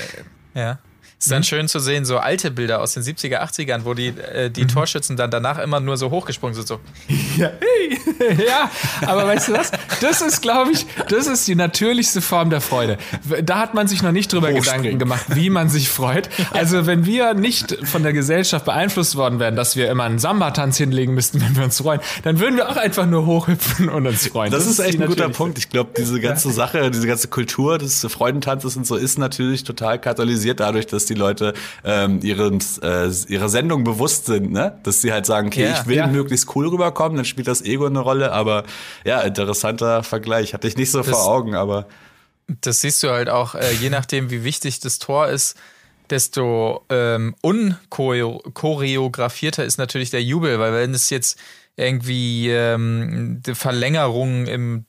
ja. 0.54 0.78
Ist 1.24 1.30
dann 1.30 1.38
mhm. 1.38 1.44
schön 1.44 1.68
zu 1.68 1.78
sehen, 1.78 2.04
so 2.04 2.18
alte 2.18 2.50
Bilder 2.50 2.82
aus 2.82 2.92
den 2.92 3.02
70er, 3.02 3.40
80ern, 3.40 3.84
wo 3.84 3.94
die, 3.94 4.08
äh, 4.08 4.50
die 4.50 4.64
mhm. 4.64 4.68
Torschützen 4.68 5.16
dann 5.16 5.30
danach 5.30 5.58
immer 5.58 5.80
nur 5.80 5.96
so 5.96 6.10
hochgesprungen 6.10 6.54
sind. 6.54 6.68
So. 6.68 6.80
Ja, 7.36 7.50
hey. 7.58 7.98
ja, 8.46 8.70
aber 9.08 9.26
weißt 9.26 9.48
du 9.48 9.54
was? 9.54 9.72
Das 10.00 10.20
ist, 10.20 10.40
glaube 10.40 10.70
ich, 10.70 10.86
das 11.08 11.26
ist 11.26 11.48
die 11.48 11.56
natürlichste 11.56 12.20
Form 12.20 12.48
der 12.50 12.60
Freude. 12.60 12.96
Da 13.42 13.58
hat 13.58 13.74
man 13.74 13.88
sich 13.88 14.02
noch 14.02 14.12
nicht 14.12 14.32
drüber 14.32 14.52
Gedanken 14.52 15.00
gemacht, 15.00 15.24
wie 15.34 15.50
man 15.50 15.68
sich 15.68 15.88
freut. 15.88 16.28
Also, 16.52 16.86
wenn 16.86 17.06
wir 17.06 17.34
nicht 17.34 17.76
von 17.84 18.04
der 18.04 18.12
Gesellschaft 18.12 18.66
beeinflusst 18.66 19.16
worden 19.16 19.40
wären, 19.40 19.56
dass 19.56 19.74
wir 19.74 19.90
immer 19.90 20.04
einen 20.04 20.20
Samba-Tanz 20.20 20.76
hinlegen 20.76 21.14
müssten, 21.14 21.40
wenn 21.40 21.56
wir 21.56 21.64
uns 21.64 21.78
freuen, 21.78 22.00
dann 22.22 22.38
würden 22.38 22.56
wir 22.56 22.68
auch 22.68 22.76
einfach 22.76 23.06
nur 23.06 23.26
hochhüpfen 23.26 23.88
und 23.88 24.06
uns 24.06 24.28
freuen. 24.28 24.52
Das, 24.52 24.64
das 24.64 24.74
ist 24.74 24.78
echt 24.78 25.00
ein 25.00 25.08
guter 25.08 25.28
Punkt. 25.30 25.58
Ich 25.58 25.70
glaube, 25.70 25.90
diese 25.96 26.20
ganze 26.20 26.48
ja. 26.48 26.54
Sache, 26.54 26.90
diese 26.92 27.08
ganze 27.08 27.26
Kultur 27.26 27.78
des 27.78 28.06
Freudentanzes 28.08 28.76
und 28.76 28.86
so 28.86 28.94
ist 28.94 29.18
natürlich 29.18 29.64
total 29.64 29.98
katalysiert 29.98 30.60
dadurch, 30.60 30.86
dass 30.86 31.06
die 31.06 31.13
Leute 31.14 31.54
ähm, 31.84 32.20
ihren, 32.22 32.60
äh, 32.82 33.08
ihrer 33.28 33.48
Sendung 33.48 33.84
bewusst 33.84 34.26
sind, 34.26 34.52
ne? 34.52 34.78
Dass 34.82 35.00
sie 35.00 35.12
halt 35.12 35.26
sagen, 35.26 35.48
okay, 35.48 35.64
ja, 35.64 35.80
ich 35.80 35.86
will 35.86 35.96
ja. 35.96 36.06
möglichst 36.06 36.54
cool 36.54 36.68
rüberkommen, 36.68 37.16
dann 37.16 37.24
spielt 37.24 37.48
das 37.48 37.62
Ego 37.62 37.86
eine 37.86 38.00
Rolle, 38.00 38.32
aber 38.32 38.64
ja, 39.04 39.20
interessanter 39.20 40.02
Vergleich. 40.02 40.54
Hatte 40.54 40.68
ich 40.68 40.76
nicht 40.76 40.90
so 40.90 40.98
das, 40.98 41.08
vor 41.08 41.26
Augen, 41.26 41.54
aber. 41.54 41.86
Das 42.60 42.82
siehst 42.82 43.02
du 43.02 43.10
halt 43.10 43.28
auch, 43.28 43.54
äh, 43.54 43.72
je 43.72 43.90
nachdem, 43.90 44.30
wie 44.30 44.44
wichtig 44.44 44.80
das 44.80 44.98
Tor 44.98 45.28
ist, 45.28 45.56
desto 46.10 46.84
ähm, 46.90 47.34
unchoreografierter 47.40 49.64
ist 49.64 49.78
natürlich 49.78 50.10
der 50.10 50.22
Jubel, 50.22 50.58
weil 50.58 50.74
wenn 50.74 50.92
es 50.92 51.08
jetzt 51.10 51.38
irgendwie 51.76 52.50
ähm, 52.50 53.40
die 53.44 53.54
Verlängerung 53.54 54.46
im 54.46 54.84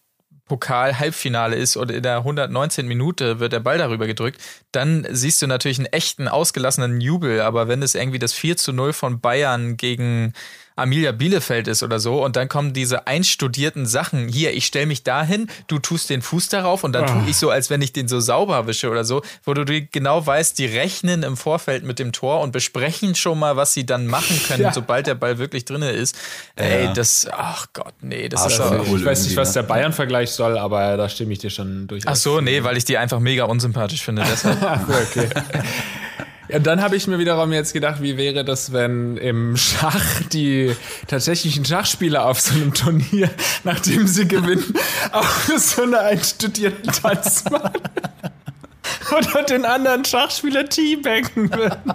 Pokal-Halbfinale 0.47 1.55
ist 1.55 1.75
und 1.75 1.91
in 1.91 2.03
der 2.03 2.17
119 2.17 2.87
Minute 2.87 3.39
wird 3.39 3.53
der 3.53 3.59
Ball 3.59 3.77
darüber 3.77 4.05
gedrückt, 4.05 4.39
dann 4.71 5.07
siehst 5.09 5.41
du 5.41 5.47
natürlich 5.47 5.79
einen 5.79 5.87
echten, 5.87 6.27
ausgelassenen 6.27 7.01
Jubel. 7.01 7.41
Aber 7.41 7.67
wenn 7.67 7.81
es 7.81 7.95
irgendwie 7.95 8.19
das 8.19 8.33
4 8.33 8.57
zu 8.57 8.71
0 8.71 8.93
von 8.93 9.19
Bayern 9.19 9.75
gegen 9.77 10.33
Armilia 10.75 11.11
Bielefeld 11.11 11.67
ist 11.67 11.83
oder 11.83 11.99
so 11.99 12.23
und 12.23 12.35
dann 12.35 12.49
kommen 12.49 12.73
diese 12.73 13.07
einstudierten 13.07 13.85
Sachen. 13.85 14.27
Hier, 14.27 14.53
ich 14.53 14.65
stelle 14.65 14.85
mich 14.85 15.03
dahin, 15.03 15.47
du 15.67 15.79
tust 15.79 16.09
den 16.09 16.21
Fuß 16.21 16.49
darauf 16.49 16.83
und 16.83 16.93
dann 16.93 17.05
oh. 17.05 17.07
tue 17.07 17.29
ich 17.29 17.37
so, 17.37 17.49
als 17.49 17.69
wenn 17.69 17.81
ich 17.81 17.93
den 17.93 18.07
so 18.07 18.19
sauber 18.19 18.67
wische 18.67 18.89
oder 18.89 19.05
so, 19.05 19.21
wo 19.43 19.53
du 19.53 19.65
genau 19.65 20.25
weißt, 20.25 20.57
die 20.59 20.65
rechnen 20.65 21.23
im 21.23 21.37
Vorfeld 21.37 21.83
mit 21.83 21.99
dem 21.99 22.11
Tor 22.11 22.41
und 22.41 22.51
besprechen 22.51 23.15
schon 23.15 23.39
mal, 23.39 23.55
was 23.55 23.73
sie 23.73 23.85
dann 23.85 24.07
machen 24.07 24.39
können, 24.47 24.63
ja. 24.63 24.73
sobald 24.73 25.07
der 25.07 25.15
Ball 25.15 25.37
wirklich 25.37 25.65
drin 25.65 25.81
ist. 25.81 26.15
Ja. 26.57 26.65
Ey, 26.65 26.93
das, 26.93 27.27
ach 27.31 27.67
Gott, 27.73 27.93
nee, 28.01 28.27
das 28.27 28.45
ist 28.45 28.59
auch, 28.59 28.71
cool 28.87 28.99
Ich 28.99 29.05
weiß 29.05 29.23
nicht, 29.23 29.37
was 29.37 29.53
der 29.53 29.63
ne? 29.63 29.69
Bayern-Vergleich 29.69 30.31
soll, 30.31 30.57
aber 30.57 30.97
da 30.97 31.07
stimme 31.07 31.33
ich 31.33 31.39
dir 31.39 31.49
schon 31.49 31.87
durch. 31.87 32.03
Ach 32.05 32.15
so, 32.15 32.41
nee, 32.41 32.63
weil 32.63 32.77
ich 32.77 32.85
die 32.85 32.97
einfach 32.97 33.19
mega 33.19 33.45
unsympathisch 33.45 34.03
finde. 34.03 34.23
Deshalb. 34.29 34.61
okay. 34.89 35.29
Ja, 36.47 36.59
dann 36.59 36.81
habe 36.81 36.95
ich 36.95 37.07
mir 37.07 37.17
wiederum 37.17 37.51
jetzt 37.53 37.73
gedacht, 37.73 38.01
wie 38.01 38.17
wäre 38.17 38.45
das, 38.45 38.71
wenn 38.71 39.17
im 39.17 39.57
Schach 39.57 40.21
die 40.31 40.75
tatsächlichen 41.07 41.65
Schachspieler 41.65 42.25
auf 42.25 42.39
so 42.39 42.53
einem 42.53 42.73
Turnier, 42.73 43.29
nachdem 43.63 44.07
sie 44.07 44.27
gewinnen, 44.27 44.73
auch 45.11 45.29
so 45.57 45.83
eine 45.83 45.99
einstudierten 45.99 46.91
Tanz 46.91 47.45
machen. 47.49 47.71
Oder 49.11 49.43
den 49.43 49.65
anderen 49.65 50.05
Schachspieler 50.05 50.67
teabaggen 50.67 51.51
würden. 51.51 51.93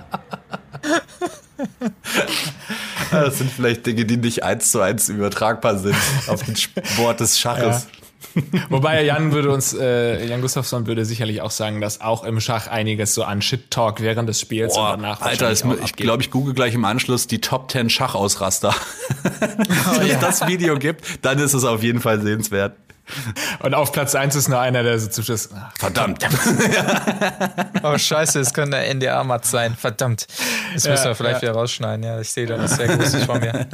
Das 3.11 3.39
sind 3.39 3.53
vielleicht 3.53 3.87
Dinge, 3.87 4.05
die 4.05 4.17
nicht 4.17 4.43
eins 4.43 4.71
zu 4.71 4.81
eins 4.81 5.09
übertragbar 5.09 5.79
sind 5.79 5.97
auf 6.27 6.43
den 6.43 6.57
Sport 6.57 7.21
des 7.21 7.39
Schaches. 7.39 7.87
Ja. 7.93 8.00
Wobei 8.69 9.03
Jan 9.03 9.33
würde 9.33 9.51
uns, 9.51 9.75
äh, 9.75 10.25
Jan 10.27 10.41
Gustafsson 10.41 10.87
würde 10.87 11.05
sicherlich 11.05 11.41
auch 11.41 11.51
sagen, 11.51 11.81
dass 11.81 12.01
auch 12.01 12.25
im 12.25 12.41
Schach 12.41 12.67
einiges 12.67 13.15
so 13.15 13.25
an 13.25 13.43
Shit-Talk 13.43 14.01
während 14.01 14.29
des 14.29 14.41
Spiels 14.41 14.75
Boah, 14.75 14.95
und 14.95 15.03
danach 15.03 15.21
Alter, 15.21 15.51
es, 15.51 15.65
ich 15.85 15.95
glaube, 15.95 16.23
ich 16.23 16.31
google 16.31 16.55
gleich 16.55 16.75
im 16.75 16.85
Anschluss 16.85 17.27
die 17.27 17.41
Top 17.41 17.71
10 17.71 17.91
Schachausraster. 17.91 18.75
Oh, 19.91 20.01
Wenn 20.01 20.11
es 20.11 20.19
das 20.19 20.47
Video 20.47 20.79
gibt, 20.79 21.25
dann 21.25 21.39
ist 21.39 21.55
es 21.55 21.65
auf 21.65 21.83
jeden 21.83 22.01
Fall 22.01 22.21
sehenswert. 22.21 22.77
Und 23.61 23.75
auf 23.75 23.93
Platz 23.93 24.15
1 24.15 24.35
ist 24.37 24.49
nur 24.49 24.61
einer, 24.61 24.83
der 24.83 24.99
so 24.99 25.09
zum 25.09 25.25
Schluss. 25.25 25.51
Ach, 25.55 25.73
verdammt. 25.79 26.27
oh, 27.83 27.97
scheiße, 27.97 28.41
es 28.41 28.55
könnte 28.55 28.79
der 28.79 28.95
NDA-Matt 28.95 29.47
sein. 29.47 29.77
Verdammt. 29.77 30.27
Das 30.75 30.87
müssen 30.87 31.05
wir 31.05 31.15
vielleicht 31.15 31.43
ja. 31.43 31.49
wieder 31.49 31.53
rausschneiden. 31.53 32.05
Ja, 32.05 32.21
ich 32.21 32.31
sehe 32.31 32.47
da 32.47 32.57
das 32.57 32.77
sehr 32.77 32.97
gruselig 32.97 33.25
von 33.27 33.41
mir. 33.41 33.67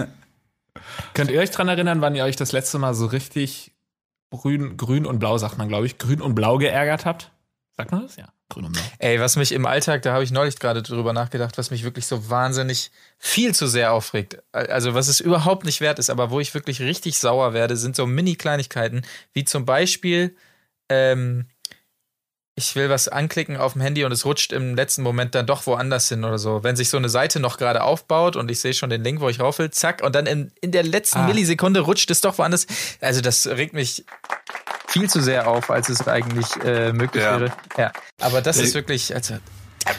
Könnt 1.14 1.30
ihr 1.30 1.40
euch 1.40 1.50
dran 1.50 1.68
erinnern, 1.68 2.00
wann 2.00 2.14
ihr 2.14 2.24
euch 2.24 2.36
das 2.36 2.52
letzte 2.52 2.78
Mal 2.78 2.94
so 2.94 3.06
richtig 3.06 3.72
grün, 4.30 4.76
grün 4.76 5.06
und 5.06 5.18
blau, 5.18 5.38
sagt 5.38 5.58
man, 5.58 5.68
glaube 5.68 5.86
ich, 5.86 5.98
grün 5.98 6.20
und 6.20 6.34
blau 6.34 6.58
geärgert 6.58 7.04
habt? 7.04 7.30
Sagt 7.76 7.92
man 7.92 8.02
das? 8.02 8.16
Ja. 8.16 8.32
Grün 8.48 8.66
und 8.66 8.72
blau. 8.72 8.82
Ey, 8.98 9.20
was 9.20 9.36
mich 9.36 9.52
im 9.52 9.66
Alltag, 9.66 10.02
da 10.02 10.12
habe 10.12 10.24
ich 10.24 10.30
neulich 10.30 10.58
gerade 10.58 10.82
drüber 10.82 11.12
nachgedacht, 11.12 11.58
was 11.58 11.70
mich 11.70 11.84
wirklich 11.84 12.06
so 12.06 12.30
wahnsinnig 12.30 12.90
viel 13.18 13.54
zu 13.54 13.66
sehr 13.66 13.92
aufregt. 13.92 14.42
Also, 14.52 14.94
was 14.94 15.08
es 15.08 15.20
überhaupt 15.20 15.64
nicht 15.64 15.80
wert 15.80 15.98
ist, 15.98 16.10
aber 16.10 16.30
wo 16.30 16.40
ich 16.40 16.54
wirklich 16.54 16.80
richtig 16.80 17.18
sauer 17.18 17.54
werde, 17.54 17.76
sind 17.76 17.96
so 17.96 18.06
Mini-Kleinigkeiten, 18.06 19.02
wie 19.32 19.44
zum 19.44 19.64
Beispiel, 19.64 20.36
ähm, 20.88 21.46
ich 22.58 22.74
will 22.74 22.88
was 22.88 23.08
anklicken 23.08 23.58
auf 23.58 23.74
dem 23.74 23.82
Handy 23.82 24.04
und 24.04 24.12
es 24.12 24.24
rutscht 24.24 24.50
im 24.50 24.74
letzten 24.74 25.02
Moment 25.02 25.34
dann 25.34 25.46
doch 25.46 25.66
woanders 25.66 26.08
hin 26.08 26.24
oder 26.24 26.38
so. 26.38 26.64
Wenn 26.64 26.74
sich 26.74 26.88
so 26.88 26.96
eine 26.96 27.10
Seite 27.10 27.38
noch 27.38 27.58
gerade 27.58 27.82
aufbaut 27.82 28.34
und 28.34 28.50
ich 28.50 28.60
sehe 28.60 28.72
schon 28.72 28.88
den 28.88 29.04
Link, 29.04 29.20
wo 29.20 29.28
ich 29.28 29.40
rauf 29.40 29.58
will, 29.58 29.70
zack, 29.70 30.02
und 30.02 30.14
dann 30.14 30.24
in, 30.24 30.50
in 30.62 30.72
der 30.72 30.82
letzten 30.82 31.18
ah. 31.18 31.26
Millisekunde 31.26 31.80
rutscht 31.80 32.10
es 32.10 32.22
doch 32.22 32.38
woanders. 32.38 32.66
Also 33.02 33.20
das 33.20 33.46
regt 33.46 33.74
mich 33.74 34.06
viel 34.88 35.10
zu 35.10 35.20
sehr 35.20 35.48
auf, 35.48 35.70
als 35.70 35.90
es 35.90 36.08
eigentlich 36.08 36.46
äh, 36.64 36.94
möglich 36.94 37.22
ja. 37.22 37.38
wäre. 37.38 37.52
Ja, 37.76 37.92
aber 38.20 38.40
das 38.40 38.56
ist 38.56 38.74
wirklich, 38.74 39.14
also 39.14 39.36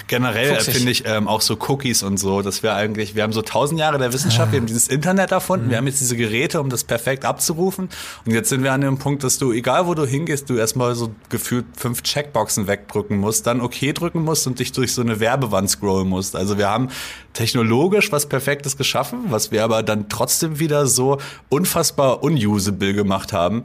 Generell 0.08 0.60
finde 0.60 0.92
ich 0.92 1.06
ähm, 1.06 1.28
auch 1.28 1.42
so 1.42 1.58
Cookies 1.68 2.04
und 2.04 2.18
so, 2.18 2.42
dass 2.42 2.64
wir 2.64 2.74
eigentlich, 2.76 3.16
wir 3.16 3.24
haben 3.24 3.34
so 3.34 3.42
tausend 3.42 3.80
Jahre 3.80 3.98
der 3.98 4.14
Wissenschaft, 4.14 4.52
wir 4.52 4.60
haben 4.60 4.66
dieses 4.66 4.88
Internet 4.88 5.32
erfunden, 5.32 5.68
mhm. 5.68 5.70
wir 5.70 5.78
haben 5.78 5.88
jetzt 5.88 6.02
diese 6.02 6.18
Geräte, 6.18 6.62
um 6.62 6.70
das 6.70 6.84
perfekt 6.84 7.26
abzurufen. 7.26 7.90
Und 8.26 8.34
jetzt 8.34 8.50
sind 8.50 8.64
wir 8.64 8.74
an 8.74 8.82
dem 8.82 8.98
Punkt, 8.98 9.24
dass 9.24 9.38
du, 9.38 9.52
egal 9.52 9.88
wo 9.88 9.94
du 9.94 10.06
hingehst, 10.06 10.50
du 10.50 10.58
erstmal 10.58 10.96
so 10.96 11.14
gefühlt 11.30 11.66
fünf 11.76 12.04
Checkboxen 12.04 12.68
wegdrücken 12.68 13.18
musst, 13.18 13.48
dann 13.48 13.62
okay 13.62 13.94
drücken 13.94 14.24
musst 14.24 14.48
und 14.48 14.60
dich 14.60 14.72
durch 14.72 14.94
so 14.94 15.02
eine 15.02 15.20
Werbewand 15.20 15.70
scrollen 15.70 16.08
musst. 16.08 16.36
Also 16.36 16.58
wir 16.58 16.70
haben 16.70 16.90
technologisch 17.34 18.12
was 18.12 18.28
Perfektes 18.28 18.78
geschaffen, 18.78 19.26
was 19.30 19.52
wir 19.52 19.64
aber 19.64 19.84
dann 19.84 20.10
trotzdem 20.10 20.60
wieder 20.60 20.88
so 20.88 21.18
unfassbar 21.50 22.24
unusable 22.24 22.94
gemacht 22.94 23.34
haben. 23.34 23.64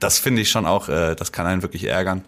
Das 0.00 0.18
finde 0.18 0.42
ich 0.42 0.50
schon 0.50 0.66
auch, 0.66 0.88
äh, 0.88 1.14
das 1.14 1.32
kann 1.32 1.46
einen 1.46 1.62
wirklich 1.62 1.84
ärgern. 1.84 2.24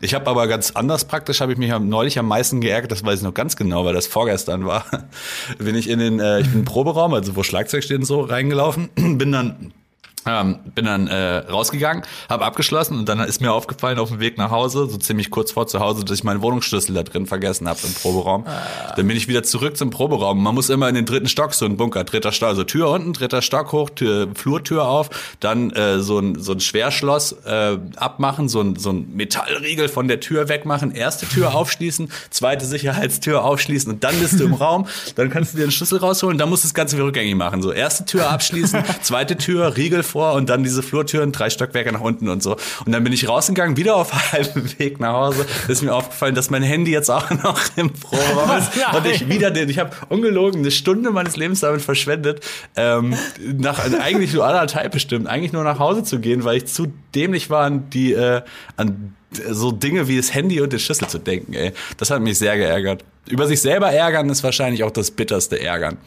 Ich 0.00 0.14
habe 0.14 0.26
aber 0.28 0.46
ganz 0.46 0.72
anders 0.72 1.04
praktisch, 1.06 1.40
habe 1.40 1.52
ich 1.52 1.58
mich 1.58 1.72
neulich 1.78 2.18
am 2.18 2.26
meisten 2.26 2.60
geärgert, 2.60 2.92
das 2.92 3.04
weiß 3.04 3.18
ich 3.18 3.24
noch 3.24 3.34
ganz 3.34 3.56
genau, 3.56 3.84
weil 3.84 3.94
das 3.94 4.06
vorgestern 4.06 4.66
war. 4.66 4.84
bin 5.58 5.74
ich 5.74 5.88
in 5.88 5.98
den, 5.98 6.20
äh, 6.20 6.40
ich 6.40 6.48
bin 6.48 6.60
im 6.60 6.64
Proberaum, 6.64 7.14
also 7.14 7.36
wo 7.36 7.42
Schlagzeug 7.42 7.82
steht 7.82 7.98
und 7.98 8.04
so, 8.04 8.20
reingelaufen, 8.20 8.90
bin 8.94 9.32
dann 9.32 9.72
ähm, 10.26 10.58
bin 10.74 10.84
dann 10.84 11.06
äh, 11.06 11.38
rausgegangen, 11.38 12.02
habe 12.28 12.44
abgeschlossen 12.44 12.98
und 12.98 13.08
dann 13.08 13.20
ist 13.20 13.40
mir 13.40 13.52
aufgefallen 13.52 13.98
auf 13.98 14.10
dem 14.10 14.20
Weg 14.20 14.38
nach 14.38 14.50
Hause, 14.50 14.88
so 14.88 14.96
ziemlich 14.98 15.30
kurz 15.30 15.52
vor 15.52 15.66
zu 15.66 15.80
Hause, 15.80 16.04
dass 16.04 16.18
ich 16.18 16.24
meinen 16.24 16.42
Wohnungsschlüssel 16.42 16.94
da 16.94 17.02
drin 17.02 17.26
vergessen 17.26 17.68
habe 17.68 17.78
im 17.84 17.94
Proberaum. 17.94 18.44
Ah. 18.46 18.94
Dann 18.96 19.06
bin 19.06 19.16
ich 19.16 19.28
wieder 19.28 19.42
zurück 19.42 19.76
zum 19.76 19.90
Proberaum. 19.90 20.42
Man 20.42 20.54
muss 20.54 20.70
immer 20.70 20.88
in 20.88 20.94
den 20.94 21.06
dritten 21.06 21.28
Stock, 21.28 21.54
so 21.54 21.64
ein 21.64 21.76
Bunker, 21.76 22.04
dritter 22.04 22.32
Stock, 22.32 22.48
also 22.48 22.64
Tür 22.64 22.90
unten, 22.90 23.12
dritter 23.12 23.42
Stock 23.42 23.72
hoch, 23.72 23.90
Tür, 23.90 24.28
Flurtür 24.34 24.88
auf, 24.88 25.10
dann 25.40 25.70
äh, 25.70 26.00
so, 26.00 26.18
ein, 26.18 26.40
so 26.40 26.52
ein 26.52 26.60
Schwerschloss 26.60 27.32
äh, 27.44 27.78
abmachen, 27.96 28.48
so 28.48 28.60
ein, 28.60 28.76
so 28.76 28.90
ein 28.90 29.14
Metallriegel 29.14 29.88
von 29.88 30.08
der 30.08 30.20
Tür 30.20 30.48
wegmachen, 30.48 30.92
erste 30.92 31.26
Tür 31.26 31.54
aufschließen, 31.54 32.10
zweite 32.30 32.66
Sicherheitstür 32.66 33.44
aufschließen 33.44 33.92
und 33.92 34.04
dann 34.04 34.18
bist 34.18 34.40
du 34.40 34.44
im 34.44 34.54
Raum, 34.54 34.86
dann 35.16 35.30
kannst 35.30 35.54
du 35.54 35.58
dir 35.58 35.66
den 35.66 35.72
Schlüssel 35.72 35.98
rausholen, 35.98 36.38
dann 36.38 36.48
musst 36.48 36.64
du 36.64 36.68
das 36.68 36.74
Ganze 36.74 36.96
wieder 36.96 37.06
rückgängig 37.06 37.34
machen. 37.34 37.62
So 37.62 37.72
erste 37.72 38.04
Tür 38.04 38.30
abschließen, 38.30 38.82
zweite 39.02 39.36
Tür, 39.36 39.76
Riegel 39.76 40.02
vor 40.08 40.34
und 40.34 40.48
dann 40.48 40.64
diese 40.64 40.82
Flurtüren, 40.82 41.32
drei 41.32 41.50
Stockwerke 41.50 41.92
nach 41.92 42.00
unten 42.00 42.28
und 42.28 42.42
so. 42.42 42.56
Und 42.84 42.92
dann 42.92 43.04
bin 43.04 43.12
ich 43.12 43.28
rausgegangen, 43.28 43.76
wieder 43.76 43.96
auf 43.96 44.12
halbem 44.32 44.78
Weg 44.78 45.00
nach 45.00 45.12
Hause. 45.12 45.46
Ist 45.68 45.82
mir 45.82 45.94
aufgefallen, 45.94 46.34
dass 46.34 46.50
mein 46.50 46.62
Handy 46.62 46.90
jetzt 46.90 47.10
auch 47.10 47.30
noch 47.42 47.60
im 47.76 47.92
Proberaum 47.92 48.58
ist. 48.58 48.70
und 48.94 49.06
ich 49.06 49.28
wieder 49.28 49.50
den, 49.50 49.68
ich 49.68 49.78
habe 49.78 49.90
ungelogen 50.08 50.60
eine 50.60 50.70
Stunde 50.70 51.10
meines 51.10 51.36
Lebens 51.36 51.60
damit 51.60 51.82
verschwendet, 51.82 52.44
ähm, 52.76 53.14
nach 53.40 53.78
eigentlich 54.00 54.32
nur 54.32 54.46
anderthalb 54.46 54.92
bestimmt, 54.92 55.26
eigentlich 55.26 55.52
nur 55.52 55.64
nach 55.64 55.78
Hause 55.78 56.02
zu 56.02 56.18
gehen, 56.18 56.44
weil 56.44 56.56
ich 56.56 56.66
zu 56.66 56.92
dämlich 57.14 57.50
war, 57.50 57.64
an 57.64 57.90
die, 57.90 58.12
äh, 58.12 58.42
an 58.76 59.14
so 59.30 59.72
Dinge 59.72 60.08
wie 60.08 60.16
das 60.16 60.34
Handy 60.34 60.60
und 60.60 60.72
den 60.72 60.80
Schlüssel 60.80 61.08
zu 61.08 61.18
denken, 61.18 61.52
ey. 61.54 61.72
Das 61.98 62.10
hat 62.10 62.22
mich 62.22 62.38
sehr 62.38 62.56
geärgert. 62.56 63.04
Über 63.28 63.46
sich 63.46 63.60
selber 63.60 63.90
ärgern 63.90 64.30
ist 64.30 64.42
wahrscheinlich 64.42 64.84
auch 64.84 64.90
das 64.90 65.10
bitterste 65.10 65.60
Ärgern. 65.60 65.98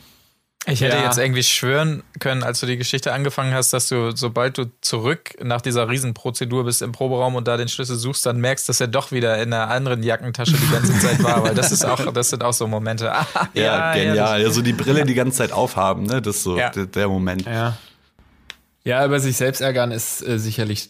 Ich 0.67 0.81
hätte 0.81 0.95
ja. 0.97 1.05
jetzt 1.05 1.17
irgendwie 1.17 1.41
schwören 1.41 2.03
können, 2.19 2.43
als 2.43 2.59
du 2.59 2.67
die 2.67 2.77
Geschichte 2.77 3.13
angefangen 3.13 3.51
hast, 3.51 3.73
dass 3.73 3.89
du, 3.89 4.15
sobald 4.15 4.59
du 4.59 4.65
zurück 4.81 5.31
nach 5.41 5.59
dieser 5.59 5.89
Riesenprozedur 5.89 6.65
bist 6.65 6.83
im 6.83 6.91
Proberaum 6.91 7.33
und 7.33 7.47
da 7.47 7.57
den 7.57 7.67
Schlüssel 7.67 7.95
suchst, 7.95 8.27
dann 8.27 8.39
merkst, 8.39 8.69
dass 8.69 8.79
er 8.79 8.87
doch 8.87 9.11
wieder 9.11 9.41
in 9.41 9.51
einer 9.51 9.71
anderen 9.71 10.03
Jackentasche 10.03 10.53
die 10.53 10.71
ganze 10.71 10.99
Zeit 10.99 11.23
war, 11.23 11.41
weil 11.43 11.55
das 11.55 11.71
ist 11.71 11.83
auch, 11.83 12.13
das 12.13 12.29
sind 12.29 12.43
auch 12.43 12.53
so 12.53 12.67
Momente. 12.67 13.05
ja, 13.53 13.63
ja, 13.63 13.93
genial. 13.93 14.41
Ja, 14.41 14.51
so 14.51 14.61
die 14.61 14.73
Brille 14.73 15.03
die 15.03 15.15
ganze 15.15 15.39
Zeit 15.39 15.51
aufhaben, 15.51 16.03
ne? 16.03 16.21
Das 16.21 16.37
ist 16.37 16.43
so 16.43 16.55
ja. 16.55 16.69
der, 16.69 16.85
der, 16.85 17.07
Moment. 17.07 17.45
Ja. 17.45 17.77
Ja, 18.83 19.03
über 19.03 19.19
sich 19.19 19.37
selbst 19.37 19.61
ärgern 19.61 19.91
ist 19.91 20.25
äh, 20.27 20.37
sicherlich 20.37 20.89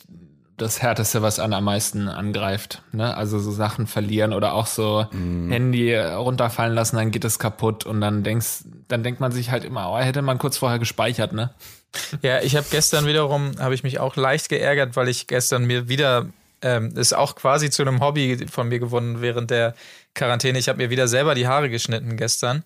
das 0.61 0.81
Härteste, 0.81 1.21
was 1.21 1.39
an 1.39 1.53
am 1.53 1.63
meisten 1.63 2.07
angreift. 2.07 2.81
Ne? 2.91 3.15
Also 3.15 3.39
so 3.39 3.51
Sachen 3.51 3.87
verlieren 3.87 4.33
oder 4.33 4.53
auch 4.53 4.67
so 4.67 5.05
mm. 5.11 5.51
Handy 5.51 5.95
runterfallen 5.97 6.73
lassen, 6.73 6.97
dann 6.97 7.11
geht 7.11 7.25
es 7.25 7.39
kaputt 7.39 7.85
und 7.85 8.01
dann 8.01 8.23
denkst, 8.23 8.63
dann 8.87 9.03
denkt 9.03 9.19
man 9.19 9.31
sich 9.31 9.51
halt 9.51 9.65
immer, 9.65 9.91
oh, 9.91 9.97
hätte 9.97 10.21
man 10.21 10.37
kurz 10.37 10.57
vorher 10.57 10.79
gespeichert, 10.79 11.33
ne? 11.33 11.51
Ja, 12.21 12.39
ich 12.39 12.55
habe 12.55 12.65
gestern 12.71 13.05
wiederum, 13.05 13.51
habe 13.59 13.73
ich 13.73 13.83
mich 13.83 13.99
auch 13.99 14.15
leicht 14.15 14.47
geärgert, 14.47 14.95
weil 14.95 15.09
ich 15.09 15.27
gestern 15.27 15.65
mir 15.65 15.89
wieder, 15.89 16.27
ähm, 16.61 16.93
ist 16.95 17.13
auch 17.13 17.35
quasi 17.35 17.69
zu 17.69 17.81
einem 17.81 17.99
Hobby 17.99 18.45
von 18.49 18.69
mir 18.69 18.79
gewonnen 18.79 19.21
während 19.21 19.51
der 19.51 19.75
Quarantäne. 20.15 20.57
Ich 20.57 20.69
habe 20.69 20.77
mir 20.77 20.89
wieder 20.89 21.09
selber 21.09 21.35
die 21.35 21.47
Haare 21.47 21.69
geschnitten 21.69 22.15
gestern 22.15 22.63